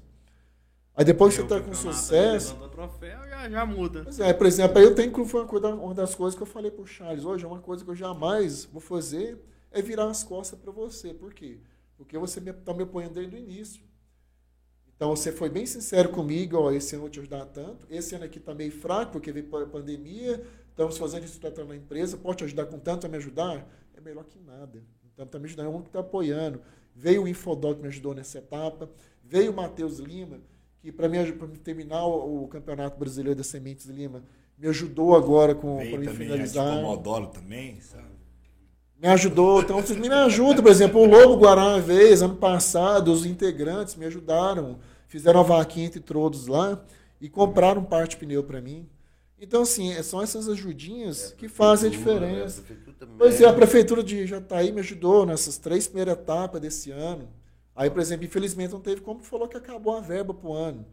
Aí 0.95 1.03
depois 1.03 1.33
que 1.33 1.41
você 1.41 1.45
está 1.45 1.59
com 1.59 1.73
sucesso. 1.73 2.55
Troféu, 2.69 3.27
já, 3.27 3.49
já 3.49 3.65
muda. 3.65 4.03
Pois 4.03 4.19
é, 4.19 4.31
por 4.33 4.45
exemplo, 4.45 4.77
aí 4.77 4.85
eu 4.85 4.93
tenho 4.93 5.11
que 5.11 5.25
foi 5.25 5.41
uma, 5.41 5.47
coisa, 5.47 5.67
uma 5.69 5.93
das 5.93 6.13
coisas 6.13 6.37
que 6.37 6.43
eu 6.43 6.47
falei 6.47 6.69
para 6.69 6.83
o 6.83 6.87
Charles 6.87 7.25
hoje, 7.25 7.43
é 7.43 7.47
uma 7.47 7.59
coisa 7.59 7.83
que 7.83 7.89
eu 7.89 7.95
jamais 7.95 8.65
vou 8.65 8.79
fazer 8.79 9.37
é 9.71 9.81
virar 9.81 10.09
as 10.09 10.23
costas 10.23 10.57
para 10.57 10.71
você. 10.71 11.13
Por 11.13 11.33
quê? 11.33 11.57
Porque 11.97 12.17
você 12.17 12.39
está 12.39 12.71
me, 12.71 12.77
me 12.77 12.83
apoiando 12.83 13.15
desde 13.15 13.35
o 13.35 13.39
início. 13.39 13.81
Então 14.95 15.13
você 15.13 15.31
foi 15.31 15.49
bem 15.49 15.65
sincero 15.65 16.09
comigo, 16.09 16.57
ó, 16.57 16.71
esse 16.71 16.95
ano 16.95 16.99
eu 16.99 17.01
vou 17.01 17.09
te 17.09 17.19
ajudar 17.19 17.45
tanto. 17.47 17.85
Esse 17.89 18.15
ano 18.15 18.23
aqui 18.23 18.37
está 18.37 18.53
meio 18.53 18.71
fraco, 18.71 19.13
porque 19.13 19.31
veio 19.31 19.53
a 19.57 19.65
pandemia, 19.65 20.41
estamos 20.69 20.97
fazendo 20.97 21.25
isso 21.25 21.41
na 21.67 21.75
empresa, 21.75 22.15
pode 22.15 22.37
te 22.37 22.43
ajudar 22.45 22.67
com 22.67 22.79
tanto 22.79 23.05
a 23.05 23.09
me 23.09 23.17
ajudar? 23.17 23.67
É 23.97 24.01
melhor 24.01 24.23
que 24.25 24.39
nada. 24.39 24.83
Então, 25.13 25.25
está 25.25 25.39
me 25.39 25.45
ajudando, 25.45 25.67
é 25.67 25.69
um 25.69 25.81
que 25.81 25.87
está 25.87 25.99
apoiando. 25.99 26.61
Veio 26.95 27.23
o 27.23 27.27
Infodoc 27.27 27.75
que 27.75 27.81
me 27.81 27.87
ajudou 27.87 28.13
nessa 28.13 28.37
etapa. 28.37 28.89
Veio 29.23 29.51
o 29.51 29.55
Matheus 29.55 29.99
Lima, 29.99 30.39
que 30.79 30.91
para 30.91 31.09
mim, 31.09 31.17
terminar 31.63 32.05
o, 32.05 32.47
Campeonato 32.47 32.97
Brasileiro 32.97 33.35
das 33.35 33.47
Sementes 33.47 33.87
Lima, 33.87 34.23
me 34.57 34.67
ajudou 34.67 35.15
agora 35.15 35.55
com 35.55 35.77
para 35.77 35.97
me 35.97 36.07
finalizar. 36.07 36.75
Pomodoro 36.75 37.27
também, 37.27 37.79
sabe? 37.81 38.15
Me 38.97 39.09
ajudou, 39.09 39.61
então 39.61 39.81
vocês 39.81 39.99
me 39.99 40.07
ajudam, 40.07 40.63
por 40.63 40.71
exemplo, 40.71 41.01
o 41.01 41.05
Lobo 41.05 41.35
Guará 41.35 41.77
vez, 41.79 42.21
ano 42.21 42.37
passado, 42.37 43.11
os 43.11 43.25
integrantes 43.25 43.95
me 43.95 44.05
ajudaram, 44.05 44.79
fizeram 45.07 45.41
a 45.41 45.43
vaquinha 45.43 45.87
entre 45.87 45.99
todos 45.99 46.47
lá 46.47 46.81
e 47.19 47.27
compraram 47.27 47.83
parte 47.83 48.11
de 48.11 48.17
pneu 48.17 48.43
para 48.43 48.61
mim. 48.61 48.87
Então, 49.39 49.63
assim, 49.63 49.91
é, 49.91 50.01
são 50.01 50.21
essas 50.21 50.47
ajudinhas 50.47 51.31
é, 51.31 51.35
que 51.35 51.47
fazem 51.47 51.89
a 51.89 51.91
né? 51.91 51.97
diferença. 51.97 52.63
A 53.01 53.05
pois 53.17 53.41
é, 53.41 53.45
a 53.45 53.53
prefeitura 53.53 54.01
de 54.01 54.25
Jataí 54.25 54.71
me 54.71 54.79
ajudou 54.79 55.25
nessas 55.25 55.57
três 55.57 55.87
primeiras 55.87 56.17
etapas 56.17 56.61
desse 56.61 56.91
ano. 56.91 57.29
Aí, 57.75 57.89
por 57.89 57.99
exemplo, 57.99 58.25
infelizmente 58.25 58.71
não 58.71 58.79
teve 58.79 59.01
como, 59.01 59.19
falou 59.21 59.47
que 59.47 59.57
acabou 59.57 59.97
a 59.97 59.99
verba 59.99 60.33
para 60.33 60.47
o 60.47 60.53
ano. 60.53 60.85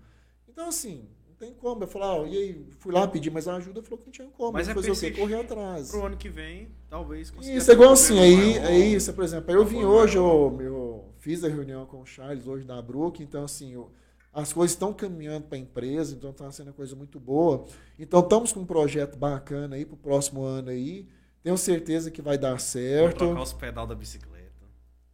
Então, 0.48 0.68
assim, 0.68 1.08
não 1.28 1.36
tem 1.36 1.54
como. 1.54 1.84
Eu 1.84 1.86
falei, 1.86 2.08
ah, 2.08 2.28
e 2.28 2.36
aí, 2.36 2.66
fui 2.80 2.92
lá 2.92 3.06
pedir 3.06 3.30
mais 3.30 3.46
ajuda, 3.46 3.80
falou 3.82 3.98
que 3.98 4.06
não 4.06 4.12
tinha 4.12 4.28
como. 4.28 4.52
Mas 4.52 4.68
é 4.68 4.74
fazer 4.74 4.90
o 4.90 4.98
quê? 4.98 5.12
Correr 5.12 5.36
atrás. 5.36 5.90
Para 5.92 6.00
o 6.00 6.06
ano 6.06 6.16
que 6.16 6.28
vem, 6.28 6.68
talvez 6.90 7.30
consiga. 7.30 7.56
Isso, 7.56 7.70
é 7.70 7.74
igual 7.74 7.92
assim, 7.92 8.18
aí, 8.18 8.58
é 8.58 8.76
isso, 8.76 9.12
por 9.12 9.22
exemplo. 9.22 9.54
Eu 9.54 9.64
vim 9.64 9.84
hoje, 9.84 10.18
eu, 10.18 10.58
eu 10.60 11.14
fiz 11.18 11.44
a 11.44 11.48
reunião 11.48 11.86
com 11.86 12.00
o 12.00 12.06
Charles 12.06 12.48
hoje 12.48 12.64
da 12.64 12.82
Brook, 12.82 13.22
então, 13.22 13.44
assim, 13.44 13.72
eu, 13.72 13.92
as 14.32 14.52
coisas 14.52 14.72
estão 14.72 14.92
caminhando 14.94 15.46
para 15.46 15.58
a 15.58 15.60
empresa, 15.60 16.14
então 16.14 16.30
está 16.30 16.50
sendo 16.50 16.68
uma 16.68 16.72
coisa 16.72 16.96
muito 16.96 17.20
boa. 17.20 17.66
Então 17.98 18.20
estamos 18.20 18.52
com 18.52 18.60
um 18.60 18.66
projeto 18.66 19.18
bacana 19.18 19.76
aí 19.76 19.84
para 19.84 19.94
o 19.94 19.98
próximo 19.98 20.42
ano 20.42 20.70
aí. 20.70 21.06
Tenho 21.42 21.58
certeza 21.58 22.10
que 22.10 22.22
vai 22.22 22.38
dar 22.38 22.58
certo. 22.58 23.18
Vou 23.18 23.28
colocar 23.28 23.42
os 23.42 23.52
pedal 23.52 23.86
da 23.86 23.94
bicicleta. 23.94 24.42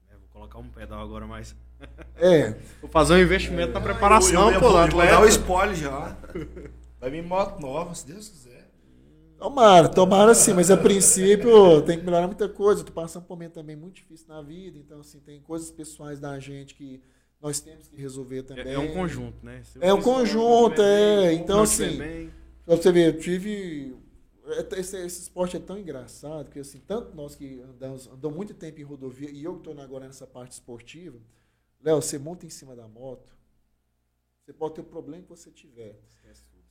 É, 0.08 0.12
vou 0.12 0.28
colocar 0.30 0.58
um 0.58 0.68
pedal 0.68 1.00
agora 1.02 1.26
mais 1.26 1.56
É. 2.16 2.54
Vou 2.80 2.90
fazer 2.90 3.14
um 3.14 3.18
investimento 3.18 3.72
na 3.72 3.80
preparação, 3.80 4.48
eu, 4.48 4.54
eu, 4.54 4.60
pô, 4.60 4.66
eu, 4.66 4.90
vou 4.90 5.06
dar 5.06 5.22
o 5.22 5.26
spoiler 5.26 5.76
já. 5.76 6.16
Vai 7.00 7.10
vir 7.10 7.22
moto 7.22 7.60
nova, 7.60 7.94
se 7.94 8.06
Deus 8.06 8.28
quiser. 8.28 8.68
Tomara, 9.38 9.88
tomara 9.88 10.34
sim, 10.34 10.52
mas 10.52 10.68
a 10.68 10.76
princípio 10.76 11.80
tem 11.86 11.98
que 11.98 12.04
melhorar 12.04 12.26
muita 12.26 12.48
coisa. 12.48 12.80
Eu 12.80 12.84
tô 12.84 12.92
passando 12.92 13.24
por 13.24 13.34
um 13.34 13.36
momento 13.36 13.52
também 13.54 13.76
muito 13.76 13.94
difícil 13.94 14.26
na 14.28 14.42
vida, 14.42 14.76
então 14.78 15.00
assim, 15.00 15.20
tem 15.20 15.40
coisas 15.40 15.70
pessoais 15.70 16.18
da 16.18 16.38
gente 16.40 16.74
que 16.74 17.00
nós 17.40 17.60
temos 17.60 17.88
que 17.88 17.96
resolver 17.96 18.42
também. 18.42 18.66
É, 18.66 18.72
é 18.74 18.78
um 18.78 18.92
conjunto, 18.92 19.44
né? 19.44 19.62
Se 19.64 19.78
É 19.80 19.94
um 19.94 20.02
conjunto, 20.02 20.80
é. 20.82 21.28
bem, 21.28 21.40
Então, 21.40 21.62
assim, 21.62 21.96
bem, 21.96 22.32
Pra 22.64 22.76
você 22.76 22.92
ver, 22.92 23.14
eu 23.14 23.18
tive. 23.18 23.96
é- 24.46 24.78
Esse, 24.80 24.96
esse 24.98 25.22
esporte 25.22 25.56
é 25.56 25.60
tão 25.60 25.78
engraçado 25.78 26.50
que, 26.50 26.58
assim, 26.58 26.80
tanto 26.86 27.14
nós 27.14 27.34
que 27.34 27.60
andamos, 27.60 28.06
andamos 28.06 28.36
muito 28.36 28.54
tempo 28.54 28.80
em 28.80 28.84
rodovia 28.84 29.30
e 29.30 29.42
eu 29.44 29.54
que 29.54 29.68
estou 29.68 29.82
agora 29.82 30.06
nessa 30.06 30.26
parte 30.26 30.52
esportiva, 30.52 31.18
Léo, 31.82 32.02
você 32.02 32.18
monta 32.18 32.44
em 32.44 32.50
cima 32.50 32.74
da 32.74 32.86
moto, 32.88 33.32
você 34.44 34.52
pode 34.52 34.74
ter 34.74 34.80
o 34.80 34.84
problema 34.84 35.22
que 35.22 35.28
você 35.30 35.50
tiver. 35.50 35.98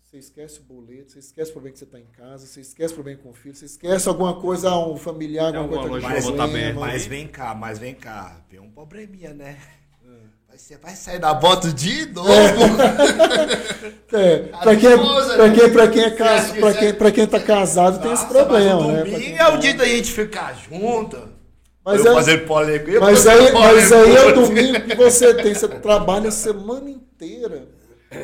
Você 0.03 0.18
esquece 0.19 0.61
o 0.61 0.64
boleto, 0.64 1.11
você 1.11 1.19
esquece 1.19 1.49
o 1.49 1.53
problema 1.53 1.73
que 1.73 1.80
você 1.80 1.85
está 1.85 1.99
em 1.99 2.06
casa, 2.06 2.45
você 2.45 2.61
esquece 2.61 2.94
o 2.94 2.95
problema 2.95 3.22
com 3.22 3.30
o 3.30 3.34
filho, 3.34 3.53
você 3.56 3.65
esquece 3.65 4.07
alguma 4.07 4.39
coisa, 4.39 4.73
um 4.77 4.95
familiar, 4.95 5.53
alguma 5.53 5.81
alguma 5.81 5.89
coisa 5.89 6.07
Mas, 6.07 6.76
mas 6.76 7.06
vem 7.06 7.27
cá, 7.27 7.53
mas 7.53 7.77
vem 7.77 7.94
cá. 7.94 8.41
Tem 8.49 8.57
um 8.60 8.72
probleminha, 8.72 9.34
né? 9.34 9.60
Ser, 10.57 10.77
vai 10.79 10.95
sair 10.95 11.19
da 11.19 11.34
bota 11.34 11.71
de 11.71 12.05
novo. 12.07 12.27
É, 14.13 14.49
A 14.53 14.57
pra, 14.59 14.75
quem, 14.77 14.89
esposa, 14.89 15.34
pra, 15.35 15.47
né? 15.49 15.55
quem, 15.55 15.69
pra, 15.71 15.88
quem 15.89 16.01
é 16.03 16.09
Você 16.09 16.15
cas, 16.15 16.43
acha 16.45 16.53
que 16.53 16.59
pra, 16.61 16.71
você- 16.71 16.79
quem, 16.79 16.93
pra 16.93 17.11
quem 17.11 17.27
tá 17.27 17.39
casado 17.41 18.01
tem 18.01 18.11
esse 18.13 18.25
problema, 18.25 18.81
mas 18.81 18.93
né? 18.93 19.03
Domingo 19.03 19.19
quem- 19.19 19.38
é 19.38 19.47
o 19.49 19.57
dia 19.57 19.73
da 19.73 19.85
gente 19.85 20.11
ficar 20.11 20.53
junto. 20.55 21.17
Mas 21.84 22.05
eu 22.05 22.11
é- 22.11 22.15
fazer 22.15 22.45
polêmica. 22.47 22.89
eu 22.91 23.01
Mas 23.01 23.27
aí, 23.27 23.51
mas 23.51 23.91
aí 23.91 24.15
é 24.15 24.25
o 24.25 24.34
domingo 24.34 24.81
que 24.81 24.95
você 24.95 25.34
tem. 25.34 25.53
Você 25.53 25.67
trabalha 25.67 26.29
a 26.29 26.31
semana 26.31 26.89
inteira 26.89 27.67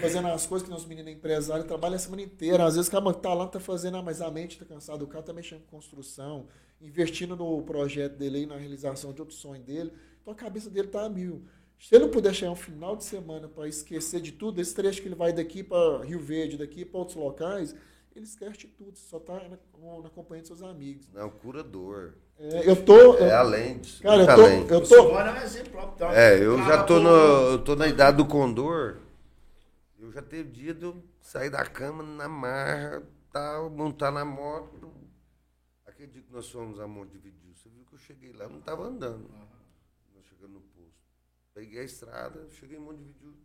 fazendo 0.02 0.30
as 0.30 0.46
coisas 0.46 0.66
que 0.66 0.74
nosso 0.74 0.88
menino 0.88 1.10
é 1.10 1.12
empresário, 1.12 1.66
trabalha 1.66 1.98
a 1.98 2.00
semana 2.00 2.22
inteira. 2.22 2.64
Às 2.66 2.76
vezes 2.76 2.88
o 2.88 2.92
cara 2.92 3.14
tá 3.14 3.34
lá, 3.34 3.46
tá 3.48 3.60
fazendo, 3.60 3.98
ah, 3.98 4.02
mas 4.02 4.22
a 4.22 4.32
mente 4.32 4.58
tá 4.58 4.66
cansada, 4.66 5.04
o 5.04 5.08
cara 5.08 5.24
tá 5.24 5.34
mexendo 5.34 5.60
com 5.70 5.76
construção, 5.78 6.46
investindo 6.82 7.36
no 7.36 7.62
projeto 7.62 8.14
dele 8.18 8.38
aí, 8.40 8.46
na 8.46 8.56
realização 8.56 9.12
de 9.12 9.20
outro 9.22 9.36
sonho 9.36 9.62
dele. 9.62 9.92
Então 10.22 10.34
a 10.34 10.38
cabeça 10.38 10.70
dele 10.70 10.88
tá 10.88 11.04
a 11.06 11.10
mil. 11.10 11.44
Se 11.84 11.94
ele 11.96 12.06
não 12.06 12.12
puder 12.12 12.34
chegar 12.34 12.50
um 12.50 12.56
final 12.56 12.96
de 12.96 13.04
semana 13.04 13.46
para 13.50 13.68
esquecer 13.68 14.22
de 14.22 14.32
tudo, 14.32 14.62
esse 14.62 14.74
trecho 14.74 15.02
que 15.02 15.08
ele 15.10 15.16
vai 15.16 15.34
daqui 15.34 15.62
para 15.62 16.02
Rio 16.06 16.18
Verde, 16.18 16.58
daqui 16.58 16.86
para 16.86 16.98
outros 16.98 17.18
locais, 17.18 17.76
ele 18.16 18.24
esquece 18.24 18.58
de 18.60 18.68
tudo, 18.68 18.98
só 18.98 19.20
tá 19.20 19.34
na, 19.34 19.58
na 20.02 20.10
companhia 20.10 20.44
de 20.44 20.48
seus 20.48 20.64
amigos. 20.64 21.12
Não, 21.12 21.30
curador. 21.30 22.14
É, 22.40 22.70
eu 22.70 22.86
tô. 22.86 23.18
É 23.18 23.28
eu- 23.30 23.36
além 23.38 23.80
disso. 23.80 24.02
cara, 24.02 24.22
eu 24.22 24.26
tô, 24.26 24.32
além. 24.32 24.60
eu 24.62 24.88
tô, 24.88 24.96
é 25.20 25.34
um 25.34 25.44
exemplo 25.44 25.72
próprio. 25.74 25.98
tá? 25.98 26.14
É, 26.16 26.42
eu 26.42 26.58
já 26.60 26.84
tô, 26.86 27.02
no, 27.02 27.10
eu 27.10 27.62
tô 27.62 27.76
na 27.76 27.88
idade 27.88 28.16
do 28.16 28.26
condor. 28.26 29.00
Eu 30.00 30.10
já 30.10 30.22
teve 30.22 30.52
dia 30.52 30.74
de 30.74 30.86
eu 30.86 31.04
sair 31.20 31.50
da 31.50 31.66
cama 31.66 32.02
na 32.02 32.30
marra, 32.30 33.04
tal, 33.30 33.70
montar 33.70 34.10
na 34.10 34.24
moto. 34.24 34.90
Aquele 35.86 36.08
dia 36.14 36.22
que 36.22 36.32
nós 36.32 36.50
fomos 36.50 36.80
a 36.80 36.88
Montevideo, 36.88 37.54
você 37.54 37.68
viu 37.68 37.84
que 37.84 37.94
eu 37.94 38.00
cheguei 38.00 38.32
lá, 38.32 38.46
eu 38.46 38.52
não 38.52 38.60
estava 38.60 38.86
andando. 38.86 39.30
Nós 40.16 40.26
chegamos 40.30 40.56
no 40.56 40.62
posto. 40.62 40.94
Peguei 41.54 41.82
a 41.82 41.84
estrada, 41.84 42.50
cheguei 42.52 42.78
em 42.78 42.82
Montevideo, 42.82 43.36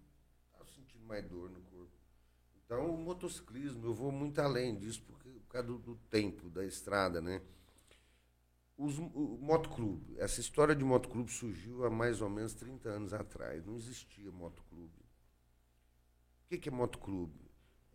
estava 0.47 0.69
sentindo 0.71 1.05
mais 1.05 1.25
dor 1.27 1.51
no 1.51 1.61
corpo. 1.61 1.93
Então, 2.65 2.95
o 2.95 2.99
motociclismo, 2.99 3.85
eu 3.87 3.95
vou 3.95 4.13
muito 4.13 4.41
além 4.41 4.77
disso, 4.77 5.03
porque, 5.03 5.29
por 5.29 5.49
causa 5.49 5.67
do, 5.69 5.79
do 5.79 5.97
tempo 6.11 6.51
da 6.51 6.65
estrada, 6.65 7.21
né? 7.21 7.43
Os, 8.79 8.97
o 8.97 9.39
motoclube, 9.41 10.17
essa 10.19 10.41
história 10.41 10.75
de 10.75 10.85
motoclube 10.85 11.33
surgiu 11.33 11.85
há 11.85 11.91
mais 11.91 12.23
ou 12.23 12.31
menos 12.31 12.55
30 12.55 12.89
anos 12.89 13.13
atrás. 13.13 13.65
Não 13.67 13.75
existia 13.75 14.31
motoclube. 14.31 15.01
O 16.45 16.49
que, 16.49 16.59
que 16.59 16.69
é 16.69 16.73
motoclube? 16.73 17.51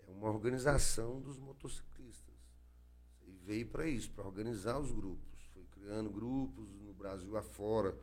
É 0.05 0.11
uma 0.11 0.29
organização 0.29 1.21
dos 1.21 1.39
motociclistas. 1.39 2.35
E 3.25 3.31
veio 3.31 3.67
para 3.67 3.87
isso, 3.87 4.11
para 4.11 4.25
organizar 4.25 4.77
os 4.77 4.91
grupos. 4.91 5.39
Foi 5.53 5.63
criando 5.67 6.09
grupos 6.09 6.69
no 6.81 6.93
Brasil 6.93 7.37
afora. 7.37 7.97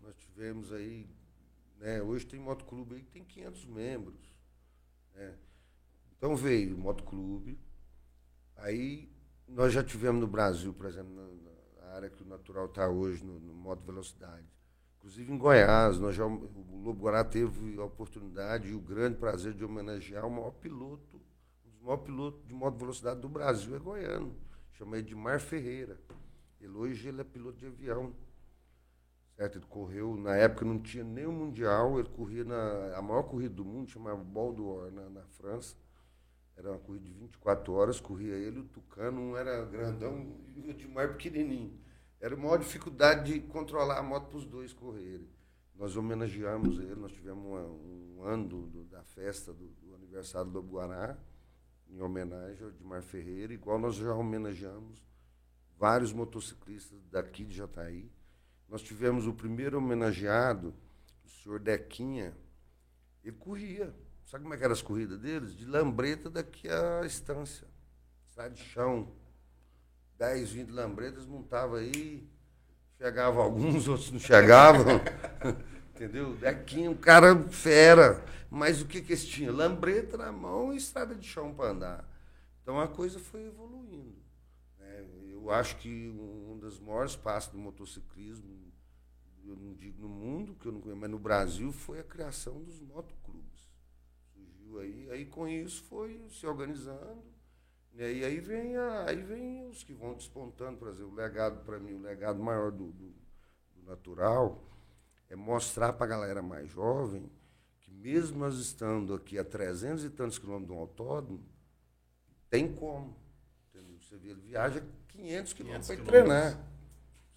Nós 0.00 0.16
tivemos 0.16 0.72
aí, 0.72 1.06
né, 1.82 2.00
hoje 2.00 2.24
tem 2.24 2.38
motoclube 2.38 2.94
aí 2.94 3.02
que 3.02 3.10
tem 3.10 3.24
500 3.24 3.66
membros. 3.66 4.20
né? 5.14 5.34
Então 6.16 6.36
veio 6.36 6.76
o 6.76 6.78
motoclube. 6.78 7.58
Aí 8.56 9.10
nós 9.48 9.72
já 9.72 9.82
tivemos 9.82 10.20
no 10.20 10.28
Brasil, 10.28 10.72
por 10.72 10.86
exemplo, 10.86 11.12
na, 11.12 11.82
na 11.82 11.92
área 11.92 12.08
que 12.08 12.22
o 12.22 12.26
natural 12.26 12.66
está 12.66 12.88
hoje, 12.88 13.24
no, 13.24 13.40
no 13.40 13.52
moto 13.52 13.82
velocidade. 13.84 14.46
Inclusive 14.98 15.32
em 15.32 15.36
Goiás, 15.36 15.98
nós 15.98 16.14
já, 16.14 16.24
o 16.24 16.80
Lobo 16.84 17.02
Guará 17.02 17.24
teve 17.24 17.76
a 17.76 17.84
oportunidade 17.84 18.68
e 18.68 18.74
o 18.74 18.80
grande 18.80 19.16
prazer 19.16 19.52
de 19.52 19.64
homenagear 19.64 20.24
o 20.24 20.30
maior 20.30 20.52
piloto, 20.52 21.20
um 21.66 21.70
dos 21.70 21.80
maiores 21.80 22.04
pilotos 22.04 22.46
de 22.46 22.54
moto 22.54 22.78
velocidade 22.78 23.20
do 23.20 23.28
Brasil 23.28 23.74
é 23.74 23.80
goiano, 23.80 24.32
chama 24.74 24.98
Edmar 24.98 25.40
Ferreira. 25.40 26.00
Ele 26.60 26.76
hoje 26.76 27.08
ele 27.08 27.20
é 27.20 27.24
piloto 27.24 27.58
de 27.58 27.66
avião. 27.66 28.14
Certo? 29.36 29.56
Ele 29.58 29.66
correu, 29.66 30.14
na 30.16 30.36
época 30.36 30.64
não 30.64 30.78
tinha 30.80 31.02
nem 31.04 31.26
o 31.26 31.32
Mundial, 31.32 31.98
ele 31.98 32.08
corria 32.10 32.44
na 32.44 32.96
a 32.96 33.02
maior 33.02 33.22
corrida 33.24 33.54
do 33.54 33.64
mundo, 33.64 33.90
chamava 33.90 34.22
Bol 34.22 34.52
d'Or, 34.52 34.92
na, 34.92 35.08
na 35.08 35.22
França. 35.26 35.76
Era 36.56 36.70
uma 36.70 36.78
corrida 36.78 37.06
de 37.06 37.12
24 37.14 37.72
horas, 37.72 37.98
corria 37.98 38.34
ele, 38.34 38.60
o 38.60 38.64
Tucano, 38.64 39.20
um 39.20 39.36
era 39.36 39.64
grandão 39.64 40.36
e 40.54 40.60
o 40.60 40.70
Edmar 40.70 41.08
pequenininho. 41.12 41.78
Era 42.20 42.34
a 42.34 42.38
maior 42.38 42.58
dificuldade 42.58 43.32
de 43.32 43.40
controlar 43.40 43.98
a 43.98 44.02
moto 44.02 44.28
para 44.28 44.38
os 44.38 44.44
dois 44.44 44.72
correrem. 44.72 45.28
Nós 45.74 45.96
homenageamos 45.96 46.78
ele, 46.78 46.94
nós 46.94 47.10
tivemos 47.12 47.42
uma- 47.44 47.66
um 47.66 48.22
ano 48.22 48.46
do- 48.46 48.66
do- 48.66 48.84
da 48.84 49.02
festa 49.02 49.52
do, 49.52 49.68
do 49.80 49.94
aniversário 49.94 50.50
do 50.50 50.60
Guará, 50.62 51.18
em 51.88 52.00
homenagem 52.02 52.62
ao 52.62 52.68
Edmar 52.70 53.02
Ferreira, 53.02 53.52
igual 53.52 53.78
nós 53.78 53.94
já 53.96 54.14
homenageamos 54.14 55.02
vários 55.78 56.12
motociclistas 56.12 57.02
daqui 57.10 57.44
de 57.44 57.56
Jataí. 57.56 58.12
Nós 58.72 58.80
tivemos 58.80 59.26
o 59.26 59.34
primeiro 59.34 59.76
homenageado, 59.76 60.72
o 61.26 61.28
senhor 61.28 61.60
Dequinha, 61.60 62.34
ele 63.22 63.36
corria. 63.36 63.94
Sabe 64.24 64.44
como 64.44 64.54
é 64.54 64.56
eram 64.56 64.72
as 64.72 64.80
corridas 64.80 65.18
deles? 65.18 65.54
De 65.54 65.66
lambreta 65.66 66.30
daqui 66.30 66.70
à 66.70 67.04
estância. 67.04 67.68
Estrada 68.26 68.54
de 68.54 68.62
chão. 68.62 69.12
10, 70.16 70.52
20 70.52 70.70
lambretas, 70.70 71.26
montava 71.26 71.80
aí. 71.80 72.26
Chegava 72.96 73.42
alguns, 73.42 73.88
outros 73.88 74.10
não 74.10 74.18
chegavam. 74.18 75.02
Entendeu? 75.94 76.34
Dequinha, 76.36 76.90
um 76.90 76.96
cara 76.96 77.36
fera. 77.50 78.24
Mas 78.48 78.80
o 78.80 78.86
que 78.86 79.02
que 79.02 79.12
eles 79.12 79.26
tinham? 79.26 79.54
Lambreta 79.54 80.16
na 80.16 80.32
mão 80.32 80.72
e 80.72 80.78
estrada 80.78 81.14
de 81.14 81.26
chão 81.26 81.52
para 81.52 81.72
andar. 81.72 82.08
Então 82.62 82.80
a 82.80 82.88
coisa 82.88 83.18
foi 83.18 83.44
evoluindo. 83.44 84.21
Eu 85.42 85.50
acho 85.50 85.76
que 85.78 86.08
um 86.10 86.58
dos 86.58 86.78
maiores 86.78 87.16
passos 87.16 87.52
do 87.52 87.58
motociclismo, 87.58 88.72
eu 89.44 89.56
não 89.56 89.74
digo 89.74 90.00
no 90.02 90.08
mundo, 90.08 90.54
que 90.54 90.66
eu 90.66 90.72
não 90.72 90.80
conheço, 90.80 91.00
mas 91.00 91.10
no 91.10 91.18
Brasil, 91.18 91.72
foi 91.72 92.00
a 92.00 92.04
criação 92.04 92.62
dos 92.62 92.80
motoclubes. 92.80 93.70
Surgiu 94.34 94.80
aí, 94.80 95.10
aí 95.10 95.26
com 95.26 95.48
isso 95.48 95.82
foi 95.84 96.20
se 96.30 96.46
organizando. 96.46 97.22
né? 97.94 98.12
E 98.12 98.24
aí 98.24 98.40
vem, 98.40 98.76
a- 98.76 99.06
aí 99.08 99.22
vem 99.22 99.68
os 99.68 99.84
que 99.84 99.94
vão 99.94 100.14
despontando, 100.14 100.78
por 100.78 100.88
exemplo, 100.88 101.12
o 101.12 101.14
legado 101.16 101.64
para 101.64 101.78
mim, 101.78 101.94
o 101.94 102.02
legado 102.02 102.42
maior 102.42 102.72
do, 102.72 102.92
do, 102.92 103.10
do 103.76 103.82
natural 103.86 104.62
é 105.30 105.36
mostrar 105.36 105.92
para 105.94 106.06
a 106.06 106.08
galera 106.08 106.42
mais 106.42 106.68
jovem 106.70 107.30
que 107.80 107.90
mesmo 107.92 108.38
nós 108.40 108.56
estando 108.58 109.14
aqui 109.14 109.38
a 109.38 109.44
300 109.44 110.04
e 110.04 110.10
tantos 110.10 110.38
quilômetros 110.38 110.68
de 110.68 110.74
um 110.74 110.80
autódromo, 110.80 111.44
tem 112.50 112.72
como. 112.72 113.16
Entendeu? 113.68 113.98
Você 114.00 114.16
vê, 114.16 114.30
ele 114.30 114.40
viaja 114.40 114.82
500 115.12 115.52
quilômetros 115.52 115.86
para 115.86 116.04
treinar. 116.04 116.58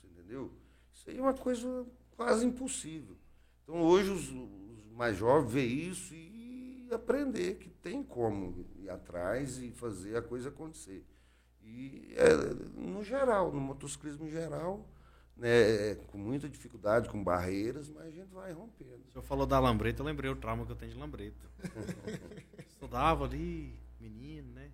Você 0.02 0.08
entendeu? 0.08 0.52
Isso 0.94 1.10
aí 1.10 1.18
é 1.18 1.22
uma 1.22 1.34
coisa 1.34 1.86
quase 2.16 2.46
impossível. 2.46 3.16
Então, 3.64 3.82
hoje, 3.82 4.10
os, 4.10 4.30
os 4.30 4.92
mais 4.92 5.18
jovens 5.18 5.52
veem 5.52 5.90
isso 5.90 6.14
e 6.14 6.88
aprender 6.92 7.56
que 7.56 7.70
tem 7.70 8.02
como 8.04 8.66
ir 8.76 8.90
atrás 8.90 9.58
e 9.58 9.72
fazer 9.72 10.16
a 10.16 10.22
coisa 10.22 10.50
acontecer. 10.50 11.06
E, 11.64 12.14
é, 12.16 12.80
no 12.80 13.04
geral, 13.04 13.52
no 13.52 13.60
motociclismo 13.60 14.28
em 14.28 14.30
geral, 14.30 14.88
né, 15.36 15.92
é, 15.92 15.96
com 15.96 16.18
muita 16.18 16.48
dificuldade, 16.48 17.10
com 17.10 17.24
barreiras, 17.24 17.90
mas 17.90 18.06
a 18.06 18.12
gente 18.12 18.32
vai 18.32 18.54
rompendo. 18.54 19.04
O 19.08 19.12
senhor 19.12 19.24
falou 19.24 19.46
da 19.46 19.60
lambreta, 19.60 20.02
eu 20.02 20.06
lembrei 20.06 20.30
o 20.30 20.36
trauma 20.36 20.66
que 20.66 20.72
eu 20.72 20.76
tenho 20.76 20.94
de 20.94 20.98
lambreta. 20.98 21.46
Estudava 22.70 23.26
ali, 23.26 23.78
menino, 24.00 24.54
né? 24.54 24.72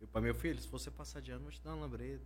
Eu 0.00 0.08
para 0.08 0.20
meu 0.20 0.34
filho, 0.34 0.60
se 0.60 0.68
você 0.68 0.90
passar 0.90 1.20
de 1.20 1.30
ano, 1.30 1.40
eu 1.40 1.44
vou 1.44 1.52
te 1.52 1.62
dar 1.62 1.74
uma 1.74 1.82
lambreta. 1.82 2.24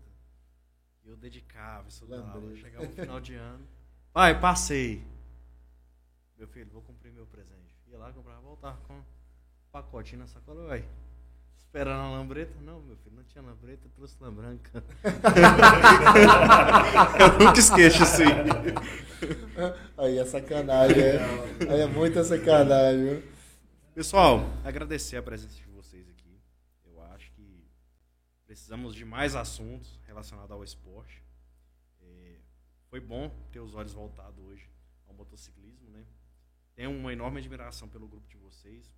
E 1.04 1.08
eu 1.08 1.16
dedicava, 1.16 1.88
estudava. 1.88 2.40
Chegava 2.56 2.86
no 2.86 2.92
final 2.92 3.20
de 3.20 3.34
ano. 3.34 3.66
Pai, 4.12 4.40
passei. 4.40 5.04
Meu 6.38 6.48
filho, 6.48 6.70
vou 6.72 6.82
cumprir 6.82 7.12
meu 7.12 7.26
presente. 7.26 7.74
Ia 7.90 7.98
lá, 7.98 8.12
comprava, 8.12 8.40
voltava 8.40 8.78
com 8.86 8.94
um 8.94 9.02
pacotinho 9.70 10.20
na 10.20 10.26
sacola, 10.26 10.68
uai. 10.68 10.88
Esperando 11.56 12.00
a 12.00 12.10
lambreta? 12.10 12.54
Não, 12.60 12.80
meu 12.80 12.96
filho, 12.96 13.16
não 13.16 13.24
tinha 13.24 13.42
lambreta, 13.42 13.86
eu 13.86 13.90
trouxe 13.90 14.16
lã 14.20 14.32
branca. 14.32 14.82
eu 17.18 17.38
nunca 17.44 17.58
esqueço 17.58 18.02
isso 18.04 18.22
aí. 18.22 18.28
Aí 19.98 20.18
é 20.18 20.24
sacanagem, 20.24 21.02
é. 21.02 21.18
Aí 21.68 21.80
é 21.80 21.86
muita 21.86 22.22
sacanagem? 22.22 23.22
Pessoal, 23.94 24.44
agradecer 24.64 25.16
a 25.16 25.22
presença 25.22 25.56
de 25.56 25.66
vocês 25.66 26.08
aqui. 26.08 26.40
Eu 26.84 27.02
acho 27.12 27.30
que 27.32 27.64
precisamos 28.54 28.94
de 28.94 29.04
mais 29.04 29.34
assuntos 29.34 29.98
relacionados 30.06 30.52
ao 30.52 30.62
esporte. 30.62 31.20
É, 32.00 32.38
foi 32.88 33.00
bom 33.00 33.28
ter 33.50 33.58
os 33.58 33.74
olhos 33.74 33.92
voltados 33.92 34.38
hoje 34.44 34.70
ao 35.08 35.12
motociclismo, 35.12 35.90
né? 35.90 36.06
Tenho 36.72 36.92
uma 36.92 37.12
enorme 37.12 37.40
admiração 37.40 37.88
pelo 37.88 38.06
grupo 38.06 38.28
de 38.28 38.36
vocês, 38.36 38.94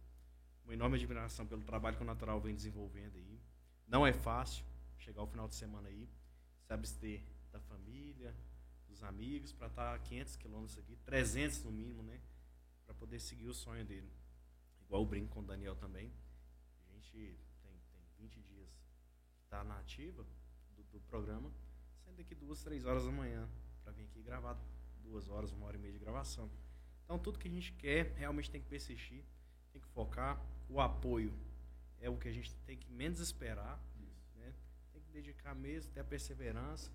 uma 0.62 0.74
enorme 0.74 0.96
admiração 0.96 1.46
pelo 1.46 1.62
trabalho 1.62 1.96
que 1.96 2.02
o 2.02 2.06
Natural 2.06 2.38
vem 2.38 2.54
desenvolvendo 2.54 3.16
aí. 3.16 3.40
Não 3.86 4.06
é 4.06 4.12
fácil 4.12 4.62
chegar 4.98 5.22
ao 5.22 5.26
final 5.26 5.48
de 5.48 5.54
semana 5.54 5.88
aí, 5.88 6.06
se 6.60 6.74
abster 6.74 7.22
da 7.50 7.58
família, 7.58 8.36
dos 8.86 9.02
amigos, 9.02 9.54
para 9.54 9.68
estar 9.68 9.94
a 9.94 9.98
500 9.98 10.36
quilômetros 10.36 10.78
aqui, 10.78 10.96
300 10.96 11.64
no 11.64 11.72
mínimo, 11.72 12.02
né? 12.02 12.20
Para 12.84 12.94
poder 12.94 13.18
seguir 13.20 13.46
o 13.46 13.54
sonho 13.54 13.86
dele. 13.86 14.12
Igual 14.82 15.00
eu 15.00 15.08
brinco 15.08 15.32
com 15.32 15.40
o 15.40 15.46
Daniel 15.46 15.76
também. 15.76 16.12
A 16.90 16.92
gente 16.92 17.38
tem, 17.62 17.72
tem 17.90 18.02
20 18.18 18.42
dias 18.42 18.55
está 19.56 19.64
na 19.64 19.78
ativa 19.78 20.22
do, 20.76 20.82
do 20.92 21.00
programa, 21.08 21.50
saindo 22.04 22.18
daqui 22.18 22.34
duas, 22.34 22.62
três 22.62 22.84
horas 22.84 23.04
da 23.04 23.10
manhã 23.10 23.48
para 23.82 23.92
vir 23.92 24.04
aqui 24.04 24.20
gravar 24.20 24.58
duas 25.02 25.28
horas, 25.28 25.50
uma 25.52 25.66
hora 25.66 25.76
e 25.76 25.78
meia 25.78 25.92
de 25.92 25.98
gravação. 25.98 26.50
Então 27.04 27.18
tudo 27.18 27.38
que 27.38 27.48
a 27.48 27.50
gente 27.50 27.72
quer 27.72 28.12
realmente 28.16 28.50
tem 28.50 28.60
que 28.60 28.68
persistir, 28.68 29.24
tem 29.72 29.80
que 29.80 29.88
focar. 29.88 30.40
O 30.68 30.80
apoio 30.80 31.32
é 32.00 32.10
o 32.10 32.16
que 32.16 32.28
a 32.28 32.32
gente 32.32 32.52
tem 32.66 32.76
que 32.76 32.90
menos 32.90 33.20
esperar. 33.20 33.80
Né? 34.34 34.52
Tem 34.92 35.00
que 35.00 35.10
dedicar 35.10 35.54
mesmo, 35.54 35.92
ter 35.92 36.00
a 36.00 36.04
perseverança. 36.04 36.90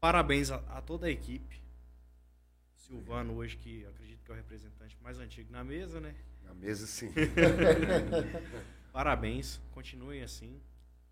Parabéns 0.00 0.50
a, 0.50 0.56
a 0.76 0.82
toda 0.82 1.06
a 1.06 1.10
equipe. 1.10 1.62
Silvano 2.74 3.34
hoje 3.34 3.56
que 3.56 3.84
acredito 3.86 4.24
que 4.24 4.30
é 4.30 4.34
o 4.34 4.36
representante 4.36 4.96
mais 5.02 5.18
antigo 5.18 5.52
na 5.52 5.62
mesa, 5.62 6.00
né? 6.00 6.16
Na 6.42 6.54
mesa, 6.54 6.86
sim. 6.86 7.12
Parabéns, 8.90 9.60
continuem 9.72 10.22
assim. 10.22 10.58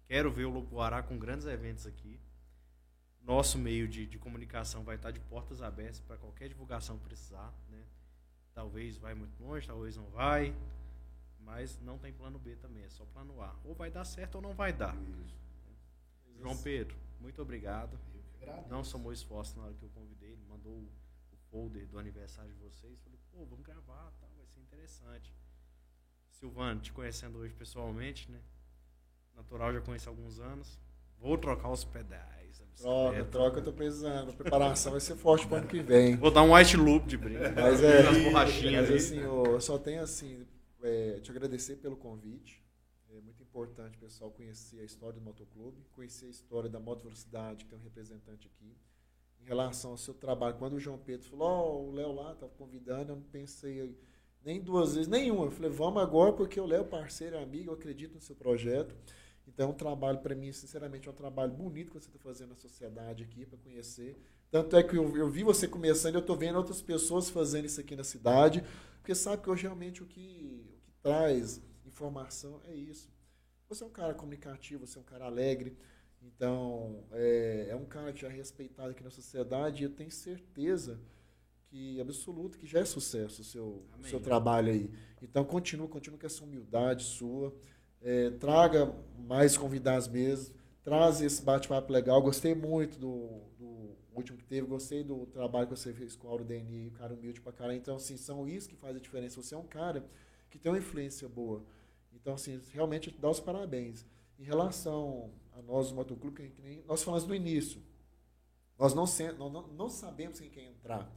Quero 0.06 0.30
ver 0.30 0.44
o 0.44 0.50
Lobo 0.50 0.76
Guará 0.76 1.02
com 1.02 1.18
grandes 1.18 1.46
eventos 1.46 1.86
aqui. 1.86 2.20
Nosso 3.20 3.58
meio 3.58 3.88
de, 3.88 4.06
de 4.06 4.18
comunicação 4.18 4.84
vai 4.84 4.94
estar 4.94 5.10
de 5.10 5.18
portas 5.18 5.60
abertas 5.60 6.00
para 6.00 6.16
qualquer 6.16 6.48
divulgação 6.48 6.96
precisar. 6.98 7.52
Né? 7.68 7.82
Talvez 8.54 8.96
vai 8.96 9.14
muito 9.14 9.42
longe, 9.42 9.66
talvez 9.66 9.96
não 9.96 10.08
vai. 10.10 10.54
Mas 11.40 11.78
não 11.80 11.98
tem 11.98 12.12
plano 12.12 12.38
B 12.38 12.54
também, 12.56 12.84
é 12.84 12.88
só 12.88 13.04
plano 13.06 13.42
A. 13.42 13.54
Ou 13.64 13.74
vai 13.74 13.90
dar 13.90 14.04
certo 14.04 14.36
ou 14.36 14.42
não 14.42 14.54
vai 14.54 14.72
dar. 14.72 14.96
João 16.38 16.56
Pedro, 16.56 16.96
muito 17.20 17.42
obrigado. 17.42 17.98
Não 18.68 18.84
somou 18.84 19.12
esforço 19.12 19.56
na 19.56 19.64
hora 19.64 19.74
que 19.74 19.82
eu 19.82 19.90
convidei. 19.90 20.30
Ele 20.30 20.44
mandou 20.48 20.72
o, 20.72 20.92
o 21.32 21.36
folder 21.50 21.86
do 21.88 21.98
aniversário 21.98 22.52
de 22.52 22.58
vocês. 22.58 23.00
Falei, 23.00 23.18
pô, 23.32 23.44
vamos 23.44 23.64
gravar, 23.64 24.12
tá? 24.20 24.26
vai 24.36 24.46
ser 24.46 24.60
interessante. 24.60 25.34
Silvano, 26.30 26.80
te 26.80 26.92
conhecendo 26.92 27.38
hoje 27.38 27.54
pessoalmente, 27.54 28.30
né? 28.30 28.40
Natural 29.36 29.72
já 29.74 29.80
conheço 29.80 30.08
há 30.08 30.12
alguns 30.12 30.40
anos. 30.40 30.80
Vou 31.18 31.36
trocar 31.36 31.70
os 31.70 31.84
pedais. 31.84 32.36
Troca, 32.76 33.24
troca, 33.24 33.58
eu 33.60 33.64
tô 33.64 33.72
precisando. 33.72 34.30
A 34.30 34.32
preparação 34.34 34.92
vai 34.92 35.00
ser 35.00 35.16
forte 35.16 35.46
pro 35.46 35.56
ano 35.56 35.66
que 35.66 35.80
vem. 35.80 36.16
Vou 36.16 36.30
dar 36.30 36.42
um 36.42 36.54
white 36.54 36.76
loop 36.76 37.06
de 37.06 37.16
brinco. 37.16 37.40
Mas 37.54 37.82
é. 37.82 38.06
As 38.06 38.18
borrachinhas 38.18 38.90
Mas 38.90 39.04
assim, 39.04 39.18
eu 39.18 39.60
só 39.60 39.78
tenho 39.78 40.02
assim, 40.02 40.46
é, 40.82 41.18
te 41.20 41.30
agradecer 41.30 41.76
pelo 41.76 41.96
convite. 41.96 42.62
É 43.10 43.20
muito 43.20 43.42
importante, 43.42 43.96
pessoal, 43.96 44.30
conhecer 44.30 44.80
a 44.80 44.84
história 44.84 45.18
do 45.18 45.22
motoclube, 45.22 45.82
conhecer 45.94 46.26
a 46.26 46.30
história 46.30 46.68
da 46.68 46.78
moto 46.78 47.02
velocidade, 47.02 47.64
que 47.64 47.70
tem 47.70 47.78
um 47.78 47.82
representante 47.82 48.46
aqui. 48.46 48.76
Em 49.40 49.44
relação 49.46 49.92
ao 49.92 49.96
seu 49.96 50.12
trabalho, 50.12 50.56
quando 50.58 50.74
o 50.74 50.80
João 50.80 50.98
Pedro 50.98 51.26
falou, 51.26 51.48
ó, 51.48 51.82
o 51.82 51.92
Léo 51.92 52.12
lá 52.12 52.32
estava 52.32 52.52
convidando, 52.58 53.12
eu 53.12 53.16
não 53.16 53.22
pensei 53.22 53.96
nem 54.44 54.60
duas 54.60 54.94
vezes, 54.94 55.08
nenhuma. 55.08 55.46
Eu 55.46 55.50
falei, 55.50 55.70
vamos 55.70 56.02
agora, 56.02 56.32
porque 56.32 56.60
o 56.60 56.66
Léo 56.66 56.82
é 56.82 56.84
parceiro, 56.84 57.36
é 57.36 57.42
amigo, 57.42 57.70
eu 57.70 57.74
acredito 57.74 58.14
no 58.14 58.20
seu 58.20 58.36
projeto. 58.36 58.94
Então, 59.46 59.68
é 59.68 59.72
um 59.72 59.74
trabalho, 59.74 60.18
para 60.18 60.34
mim, 60.34 60.52
sinceramente, 60.52 61.08
é 61.08 61.10
um 61.10 61.14
trabalho 61.14 61.52
bonito 61.52 61.92
que 61.92 62.00
você 62.00 62.08
está 62.08 62.18
fazendo 62.18 62.50
na 62.50 62.56
sociedade 62.56 63.22
aqui, 63.22 63.46
para 63.46 63.58
conhecer. 63.58 64.16
Tanto 64.50 64.76
é 64.76 64.82
que 64.82 64.96
eu, 64.96 65.16
eu 65.16 65.28
vi 65.28 65.42
você 65.42 65.66
começando, 65.68 66.14
eu 66.14 66.20
estou 66.20 66.36
vendo 66.36 66.56
outras 66.56 66.82
pessoas 66.82 67.30
fazendo 67.30 67.64
isso 67.64 67.80
aqui 67.80 67.96
na 67.96 68.04
cidade, 68.04 68.62
porque 68.98 69.14
sabe 69.14 69.42
que 69.42 69.50
hoje 69.50 69.62
realmente 69.62 70.02
o 70.02 70.06
que, 70.06 70.64
o 70.74 70.78
que 70.80 70.92
traz 71.02 71.60
informação 71.84 72.60
é 72.64 72.74
isso. 72.74 73.08
Você 73.68 73.82
é 73.82 73.86
um 73.86 73.90
cara 73.90 74.14
comunicativo, 74.14 74.86
você 74.86 74.98
é 74.98 75.00
um 75.00 75.04
cara 75.04 75.24
alegre, 75.24 75.76
então 76.22 77.04
é, 77.12 77.68
é 77.70 77.76
um 77.76 77.84
cara 77.84 78.12
que 78.12 78.22
já 78.22 78.28
é 78.28 78.32
respeitado 78.32 78.90
aqui 78.90 79.02
na 79.02 79.10
sociedade 79.10 79.82
e 79.82 79.86
eu 79.86 79.90
tenho 79.90 80.10
certeza 80.10 81.00
que 81.68 82.00
absoluta 82.00 82.56
que 82.56 82.66
já 82.66 82.80
é 82.80 82.84
sucesso 82.84 83.42
o 83.42 83.44
seu, 83.44 83.84
Amém. 83.92 84.08
seu 84.08 84.20
trabalho 84.20 84.72
aí. 84.72 84.90
Então 85.20 85.44
continua, 85.44 85.88
continua 85.88 86.18
com 86.18 86.26
essa 86.26 86.44
humildade 86.44 87.04
sua, 87.04 87.54
é, 88.02 88.30
traga 88.30 88.94
mais 89.18 89.56
convidados 89.56 90.08
mesmo, 90.08 90.54
traz 90.82 91.20
esse 91.20 91.42
bate-papo 91.42 91.92
legal. 91.92 92.20
Gostei 92.22 92.54
muito 92.54 92.98
do, 92.98 93.40
do 93.58 93.96
último 94.14 94.38
que 94.38 94.44
teve, 94.44 94.66
gostei 94.66 95.02
do 95.02 95.26
trabalho 95.26 95.66
que 95.66 95.76
você 95.76 95.92
fez 95.92 96.14
com 96.16 96.28
o 96.28 96.30
Auro 96.30 96.44
DNI, 96.44 96.90
cara 96.90 97.14
humilde 97.14 97.40
pra 97.40 97.52
caralho. 97.52 97.78
Então, 97.78 97.96
assim, 97.96 98.16
são 98.16 98.46
isso 98.46 98.68
que 98.68 98.76
faz 98.76 98.96
a 98.96 99.00
diferença. 99.00 99.42
Você 99.42 99.54
é 99.54 99.58
um 99.58 99.66
cara 99.66 100.04
que 100.50 100.58
tem 100.58 100.70
uma 100.70 100.78
influência 100.78 101.28
boa. 101.28 101.64
Então, 102.12 102.34
assim, 102.34 102.60
realmente 102.72 103.10
dá 103.10 103.28
os 103.28 103.40
parabéns. 103.40 104.06
Em 104.38 104.44
relação 104.44 105.30
a 105.52 105.62
nós 105.62 105.90
do 105.90 105.94
Motoclube, 105.94 106.50
que, 106.50 106.62
nem 106.62 106.82
nós 106.86 107.02
falamos 107.02 107.26
no 107.26 107.34
início, 107.34 107.82
nós 108.78 108.94
não, 108.94 109.04
não, 109.50 109.66
não 109.68 109.88
sabemos 109.88 110.38
quem 110.38 110.50
quer 110.50 110.64
entrar. 110.64 111.10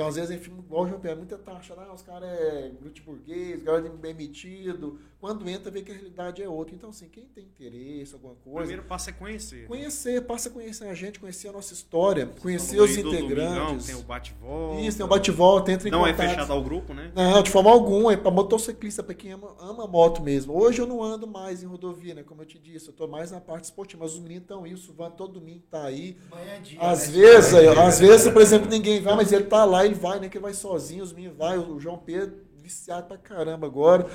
Então, 0.00 0.08
às 0.08 0.14
vezes, 0.14 0.30
a 0.30 0.32
gente 0.32 0.44
fica 0.44 0.56
igual 0.58 0.84
o 0.84 0.88
João 0.88 0.98
Pedro, 0.98 1.18
muita 1.18 1.36
taxa, 1.36 1.74
ah, 1.76 1.92
os 1.92 2.00
caras 2.00 2.26
é 2.26 2.72
grupo 2.80 3.02
burguês, 3.04 3.58
os 3.58 3.64
caras 3.64 3.84
é 3.84 3.88
bem 3.90 4.14
metido. 4.14 4.98
Quando 5.20 5.46
entra, 5.46 5.70
vê 5.70 5.82
que 5.82 5.92
a 5.92 5.94
realidade 5.94 6.42
é 6.42 6.48
outra. 6.48 6.74
Então, 6.74 6.88
assim, 6.88 7.06
quem 7.06 7.26
tem 7.26 7.44
interesse, 7.44 8.14
alguma 8.14 8.34
coisa, 8.36 8.60
primeiro 8.60 8.84
passo 8.84 9.10
é 9.10 9.12
conhecer. 9.12 9.66
conhecer, 9.66 10.22
passa 10.22 10.48
a 10.48 10.52
conhecer 10.52 10.84
a 10.86 10.94
gente, 10.94 11.20
conhecer 11.20 11.48
a 11.48 11.52
nossa 11.52 11.74
história, 11.74 12.24
conhecer 12.40 12.80
os 12.80 12.96
do 12.96 13.02
Domingão, 13.02 13.26
integrantes. 13.26 13.86
tem 13.86 13.94
o 13.94 14.00
bate-volta. 14.02 14.80
Isso, 14.80 14.96
tem 14.96 15.04
o 15.04 15.08
bate-volta, 15.10 15.72
entra 15.72 15.88
em 15.88 15.90
Não 15.90 16.06
é 16.06 16.12
contato. 16.12 16.28
fechado 16.30 16.52
ao 16.54 16.62
grupo, 16.64 16.94
né? 16.94 17.12
Não, 17.14 17.42
de 17.42 17.50
forma 17.50 17.70
alguma, 17.70 18.14
é 18.14 18.16
para 18.16 18.30
motociclista, 18.30 19.02
para 19.02 19.14
quem 19.14 19.32
ama, 19.32 19.54
ama 19.60 19.86
moto 19.86 20.22
mesmo. 20.22 20.58
Hoje 20.58 20.80
eu 20.80 20.86
não 20.86 21.02
ando 21.02 21.26
mais 21.26 21.62
em 21.62 21.66
rodovia, 21.66 22.14
né? 22.14 22.22
Como 22.22 22.40
eu 22.40 22.46
te 22.46 22.58
disse, 22.58 22.88
eu 22.88 22.94
tô 22.94 23.06
mais 23.06 23.30
na 23.30 23.40
parte 23.42 23.64
esportiva, 23.64 24.04
mas 24.04 24.14
os 24.14 24.20
meninos 24.20 24.44
estão 24.44 24.64
aí, 24.64 24.72
o 24.72 25.10
todo 25.10 25.34
domingo 25.34 25.62
tá 25.70 25.84
aí. 25.84 26.16
Manhã 26.30 26.52
é 26.52 26.58
dia, 26.60 26.80
Às 26.80 27.08
né? 27.08 27.12
vezes, 27.20 27.52
aí, 27.52 27.68
às 27.68 28.00
vezes, 28.00 28.32
por 28.32 28.40
exemplo, 28.40 28.70
ninguém 28.70 29.02
vai, 29.02 29.14
mas 29.14 29.30
ele 29.30 29.44
tá 29.44 29.66
lá, 29.66 29.89
ele 29.90 30.00
vai, 30.00 30.20
né? 30.20 30.28
Que 30.28 30.36
ele 30.38 30.42
vai 30.42 30.54
sozinho, 30.54 31.02
os 31.02 31.12
meninos 31.12 31.36
vai, 31.36 31.58
o 31.58 31.78
João 31.80 31.98
Pedro 31.98 32.44
viciado 32.56 33.06
pra 33.08 33.16
caramba 33.18 33.66
agora. 33.66 34.06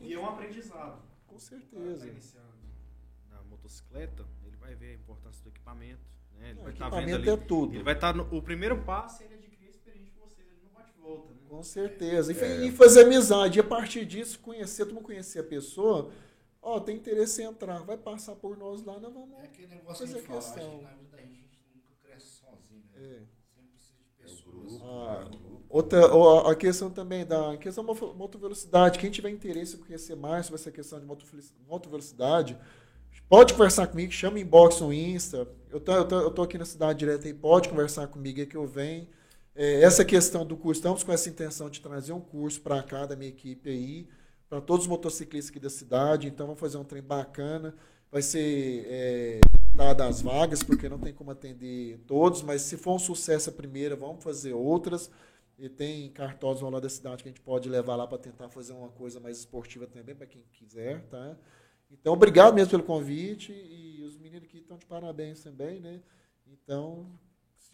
E 0.00 0.12
é 0.12 0.18
um 0.18 0.26
aprendizado. 0.26 1.02
Com 1.26 1.36
cara 1.36 1.40
certeza. 1.40 2.06
tá 2.06 2.12
iniciando 2.12 2.46
na 3.30 3.42
motocicleta, 3.44 4.24
ele 4.46 4.56
vai 4.56 4.74
ver 4.74 4.90
a 4.92 4.94
importância 4.94 5.42
do 5.42 5.48
equipamento. 5.48 6.00
Né? 6.38 6.50
Ele 6.50 6.60
O 6.60 6.62
vai 6.64 6.72
estar 6.72 6.88
vendo 6.90 7.00
equipamento 7.08 7.30
ali. 7.30 7.42
é 7.42 7.46
tudo. 7.46 7.74
Ele 7.74 7.82
vai 7.82 7.94
estar 7.94 8.14
no, 8.14 8.22
o 8.36 8.42
primeiro 8.42 8.82
passo 8.84 9.22
é 9.22 9.26
ele 9.26 9.34
adquirir 9.34 9.68
experiência 9.70 10.12
com 10.18 10.26
vocês, 10.28 10.46
ele 10.48 10.60
não 10.62 10.70
bate 10.70 10.92
e 10.96 11.00
volta, 11.00 11.32
né? 11.32 11.40
Com 11.48 11.62
certeza. 11.62 12.32
E, 12.32 12.38
É. 12.38 12.66
e 12.66 12.72
fazer 12.72 13.04
amizade. 13.04 13.58
E 13.58 13.60
a 13.60 13.64
partir 13.64 14.04
disso, 14.04 14.38
conhecer, 14.40 14.84
todo 14.84 14.94
mundo 14.94 15.04
conhecer 15.04 15.38
a 15.40 15.44
pessoa. 15.44 16.10
Ó, 16.60 16.80
tem 16.80 16.96
interesse 16.96 17.42
em 17.42 17.46
entrar, 17.46 17.82
vai 17.82 17.96
passar 17.98 18.34
por 18.36 18.56
nós 18.56 18.82
lá, 18.84 18.98
nós 18.98 19.12
vamos. 19.12 19.38
É 19.38 19.44
aquele 19.44 19.66
negócio 19.68 20.06
que 20.06 20.12
a 20.12 20.14
Fazer 20.14 20.18
gente 20.20 20.26
fala, 20.26 20.38
acho 20.38 20.54
questão. 20.54 20.78
que 20.78 20.84
na 20.84 20.90
vida 20.94 21.16
a 21.16 21.20
gente 21.20 21.62
nunca 21.74 21.92
cresce 22.02 22.26
sozinho, 22.26 22.84
né? 22.92 22.98
É. 23.02 23.22
Sempre 23.54 23.70
precisa 23.76 23.98
de 24.02 24.10
pessoas. 24.22 24.40
grupo. 24.44 24.54
Ah, 24.82 25.28
outra, 25.68 26.00
a 26.50 26.54
questão 26.54 26.90
também 26.90 27.24
da 27.24 27.56
questão 27.56 27.84
da 27.84 27.92
moto- 27.92 28.14
motovelocidade. 28.14 28.98
Quem 28.98 29.10
tiver 29.10 29.30
interesse 29.30 29.76
em 29.76 29.80
conhecer 29.80 30.14
mais 30.16 30.46
sobre 30.46 30.60
essa 30.60 30.70
questão 30.70 30.98
de 31.00 31.06
motovelo- 31.06 31.42
motovelocidade, 31.68 32.58
pode 33.28 33.52
conversar 33.54 33.86
comigo, 33.86 34.12
chama 34.12 34.38
inbox 34.40 34.80
no 34.80 34.92
Insta. 34.92 35.48
Eu 35.70 35.80
tô, 35.80 35.92
eu, 35.92 36.04
tô, 36.06 36.20
eu 36.20 36.30
tô 36.30 36.42
aqui 36.42 36.58
na 36.58 36.64
cidade 36.64 36.98
direta 36.98 37.26
aí, 37.26 37.34
pode 37.34 37.68
conversar 37.68 38.06
comigo 38.08 38.40
aí 38.40 38.46
que 38.46 38.56
eu 38.56 38.66
venho. 38.66 39.06
É, 39.56 39.82
essa 39.82 40.04
questão 40.04 40.44
do 40.44 40.56
curso, 40.56 40.80
estamos 40.80 41.04
com 41.04 41.12
essa 41.12 41.28
intenção 41.28 41.70
de 41.70 41.80
trazer 41.80 42.12
um 42.12 42.20
curso 42.20 42.60
para 42.60 42.82
cá 42.82 43.06
da 43.06 43.14
minha 43.14 43.30
equipe 43.30 43.70
aí, 43.70 44.08
para 44.48 44.60
todos 44.60 44.84
os 44.84 44.88
motociclistas 44.90 45.50
aqui 45.50 45.60
da 45.60 45.70
cidade. 45.70 46.26
Então, 46.28 46.46
vamos 46.46 46.60
fazer 46.60 46.76
um 46.76 46.84
trem 46.84 47.02
bacana. 47.02 47.74
Vai 48.10 48.22
ser 48.22 48.84
é, 48.88 49.40
dadas 49.74 50.06
as 50.06 50.22
vagas, 50.22 50.62
porque 50.62 50.88
não 50.88 50.98
tem 50.98 51.12
como 51.12 51.30
atender 51.30 51.98
todos, 52.06 52.42
mas 52.42 52.62
se 52.62 52.76
for 52.76 52.94
um 52.94 52.98
sucesso 52.98 53.50
a 53.50 53.52
primeira, 53.52 53.96
vamos 53.96 54.22
fazer 54.22 54.52
outras. 54.52 55.10
E 55.58 55.68
tem 55.68 56.10
cartões 56.10 56.62
ao 56.62 56.70
lado 56.70 56.82
da 56.82 56.88
cidade 56.88 57.22
que 57.22 57.28
a 57.28 57.32
gente 57.32 57.40
pode 57.40 57.68
levar 57.68 57.94
lá 57.94 58.06
para 58.06 58.18
tentar 58.18 58.48
fazer 58.48 58.72
uma 58.72 58.88
coisa 58.88 59.20
mais 59.20 59.38
esportiva 59.38 59.86
também, 59.86 60.14
para 60.14 60.26
quem 60.26 60.42
quiser, 60.52 61.02
tá? 61.06 61.36
Então, 61.90 62.12
obrigado 62.12 62.54
mesmo 62.54 62.70
pelo 62.70 62.82
convite 62.82 63.52
e 63.52 64.02
os 64.02 64.18
meninos 64.18 64.48
aqui 64.48 64.58
estão 64.58 64.76
de 64.76 64.86
parabéns 64.86 65.42
também, 65.42 65.78
né? 65.78 66.00
Então, 66.46 67.06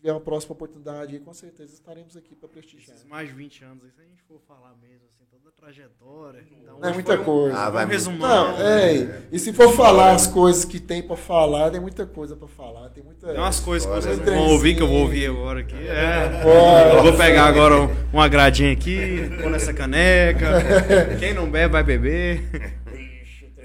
tiver 0.01 0.12
uma 0.12 0.20
próxima 0.20 0.52
oportunidade, 0.55 1.14
aí, 1.14 1.20
com 1.20 1.32
certeza 1.35 1.74
estaremos 1.74 2.16
aqui 2.16 2.35
para 2.35 2.48
prestigiar. 2.48 2.97
Esses 2.97 3.06
mais 3.06 3.28
de 3.28 3.35
20 3.35 3.64
anos, 3.64 3.85
aí, 3.85 3.90
se 3.90 4.01
a 4.01 4.05
gente 4.05 4.22
for 4.27 4.40
falar 4.48 4.74
mesmo, 4.81 5.05
assim, 5.09 5.24
toda 5.31 5.48
a 5.51 5.52
trajetória. 5.52 6.43
Então, 6.62 6.78
é 6.82 6.93
muita 6.93 7.12
foi 7.12 7.20
um- 7.20 7.24
coisa. 7.24 7.56
Ah, 7.59 7.70
vai 7.70 7.85
um 7.85 7.89
resumão. 7.89 8.52
Não, 8.59 8.60
é. 8.66 9.22
E 9.31 9.39
se 9.39 9.52
for 9.52 9.72
falar 9.74 10.12
as 10.12 10.27
coisas 10.27 10.64
que 10.64 10.81
tem 10.81 11.02
pra 11.02 11.16
falar, 11.16 11.70
tem 11.70 11.81
muita 11.81 12.06
coisa 12.06 12.35
pra 12.35 12.48
falar. 12.48 12.89
Tem 12.90 13.05
muita. 13.05 13.27
Tem 13.28 13.36
umas 13.36 13.60
coisas 13.60 13.86
que 13.89 13.94
vocês 13.94 14.18
né? 14.18 14.24
vão 14.24 14.48
ouvir 14.48 14.74
que 14.74 14.82
eu 14.82 14.89
vou 14.89 15.01
ouvir 15.02 15.27
agora 15.27 15.60
aqui. 15.60 15.74
É. 15.86 16.43
Ó. 16.47 16.97
Eu 16.97 17.02
vou 17.02 17.16
pegar 17.16 17.44
agora 17.47 17.82
um- 17.82 17.94
uma 18.12 18.27
gradinha 18.27 18.72
aqui, 18.72 19.28
pôr 19.43 19.51
nessa 19.51 19.74
caneca. 19.74 20.47
Quem 21.20 21.35
não 21.35 21.51
bebe, 21.51 21.72
vai 21.72 21.82
beber. 21.85 22.43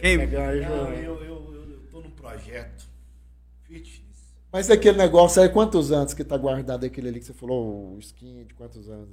Quem, 0.01 0.19
Pegar 0.19 0.55
João. 0.57 0.89
eu, 0.91 1.15
eu, 1.15 1.23
eu, 1.23 1.69
eu 1.71 1.79
tô 1.91 2.01
num 2.01 2.11
projeto 2.11 2.85
fitness. 3.63 4.03
Mas 4.55 4.71
aquele 4.71 4.97
negócio 4.97 5.41
aí, 5.41 5.49
quantos 5.49 5.91
anos 5.91 6.13
que 6.13 6.23
tá 6.23 6.37
guardado 6.37 6.85
aquele 6.85 7.09
ali 7.09 7.19
que 7.19 7.25
você 7.25 7.33
falou, 7.33 7.93
o 7.93 7.99
skin 7.99 8.45
de 8.45 8.53
quantos 8.53 8.89
anos? 8.89 9.09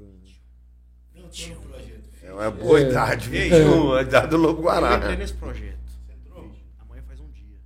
Não, 1.13 1.23
tô 1.23 1.47
num 1.49 1.61
projeto 1.69 2.05
fitness. 2.13 2.23
É 2.23 2.33
uma 2.33 2.49
boa 2.53 2.79
É. 2.79 2.83
idade, 2.89 3.37
Ei, 3.37 3.51
viu? 3.51 3.97
A 3.97 4.03
idade 4.03 4.29
do 4.29 4.37
Lobo 4.37 4.63
eu 4.63 4.73
entrei 4.73 4.89
Guará. 4.89 5.17
nesse 5.17 5.33
projeto. 5.33 5.79
Você 5.85 6.13
entrou? 6.13 6.49
Amanhã 6.79 7.03
faz 7.09 7.19
um 7.19 7.29
dia. 7.33 7.59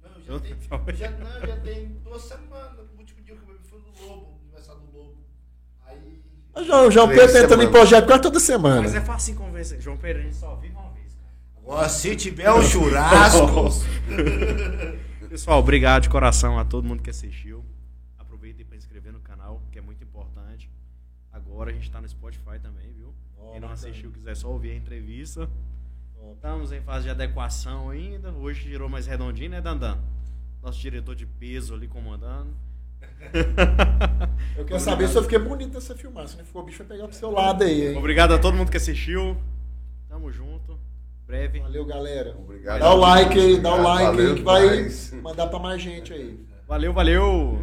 Não, 0.00 0.10
já 0.20 0.38
tem, 0.38 0.56
já, 0.94 1.10
não, 1.10 1.40
já 1.44 1.56
tem 1.56 1.88
duas 2.04 2.22
semanas. 2.22 2.86
O 2.96 2.98
último 3.00 3.20
dia 3.20 3.34
que 3.34 3.42
eu 3.42 3.46
bebi 3.48 3.68
foi 3.68 3.80
do 3.80 4.06
Lobo, 4.06 4.38
aniversário 4.44 4.80
do 4.82 4.96
Lobo. 4.96 5.16
Aí. 5.86 6.22
O 6.54 6.62
João, 6.62 6.88
João 6.88 7.08
Pedro 7.08 7.32
tá 7.32 7.40
entrando 7.42 7.62
em 7.64 7.70
projeto 7.72 8.06
quase 8.06 8.22
toda 8.22 8.38
semana. 8.38 8.82
Mas 8.82 8.94
é 8.94 9.00
fácil 9.00 9.34
convencer. 9.34 9.80
João 9.80 9.96
Pedro, 9.96 10.22
a 10.22 10.24
gente 10.24 10.36
só 10.36 10.54
vive 10.54 10.72
uma 10.72 10.90
vez, 10.92 11.16
cara. 11.16 11.34
Agora, 11.64 11.88
se 11.88 12.14
tiver 12.14 12.52
um 12.52 12.62
churrasco. 12.62 13.48
Pessoal, 15.28 15.58
obrigado 15.58 16.04
de 16.04 16.08
coração 16.08 16.58
a 16.58 16.64
todo 16.64 16.86
mundo 16.86 17.02
que 17.02 17.10
assistiu. 17.10 17.62
Aproveitem 18.18 18.64
para 18.64 18.76
inscrever 18.76 19.12
no 19.12 19.20
canal, 19.20 19.60
que 19.70 19.78
é 19.78 19.82
muito 19.82 20.02
importante. 20.02 20.70
Agora 21.30 21.70
a 21.70 21.74
gente 21.74 21.90
tá 21.90 22.00
no 22.00 22.08
Spotify 22.08 22.58
também, 22.62 22.90
viu? 22.92 23.12
Ó, 23.36 23.52
Quem 23.52 23.60
não 23.60 23.70
assistiu, 23.70 24.10
quiser 24.10 24.34
só 24.34 24.48
ouvir 24.48 24.70
a 24.70 24.74
entrevista. 24.74 25.48
Top. 26.14 26.32
Estamos 26.34 26.72
em 26.72 26.80
fase 26.80 27.04
de 27.04 27.10
adequação 27.10 27.90
ainda. 27.90 28.32
Hoje 28.32 28.62
girou 28.70 28.88
mais 28.88 29.06
redondinho, 29.06 29.50
né, 29.50 29.60
Dandan? 29.60 29.98
Nosso 30.62 30.80
diretor 30.80 31.14
de 31.14 31.26
peso 31.26 31.74
ali 31.74 31.86
comandando. 31.86 32.56
Eu 34.56 34.64
quero 34.64 34.80
saber 34.80 35.08
se 35.08 35.16
eu 35.16 35.22
fiquei 35.22 35.38
bonito 35.38 35.74
nessa 35.74 35.94
filmagem. 35.94 36.30
Se 36.30 36.36
não 36.38 36.44
ficou, 36.44 36.62
o 36.62 36.64
bicho 36.64 36.78
vai 36.78 36.86
pegar 36.86 37.06
pro 37.06 37.16
seu 37.16 37.30
lado 37.30 37.64
aí, 37.64 37.88
hein? 37.88 37.98
Obrigado 37.98 38.32
a 38.32 38.38
todo 38.38 38.56
mundo 38.56 38.70
que 38.70 38.76
assistiu. 38.78 39.36
Tamo 40.08 40.32
junto. 40.32 40.77
Breve. 41.28 41.60
Valeu, 41.60 41.84
galera. 41.84 42.34
Obrigado. 42.38 42.80
Dá 42.80 42.94
o 42.94 42.96
like 42.96 43.38
aí, 43.38 43.60
dá 43.60 43.74
o 43.74 43.82
like 43.82 44.06
Valeu 44.06 44.28
aí 44.30 44.34
que 44.34 44.42
vai 44.42 45.20
mandar 45.20 45.46
pra 45.48 45.58
mais 45.58 45.82
gente 45.82 46.10
aí. 46.10 46.40
Valeu, 46.66 46.94
valeu. 46.94 47.58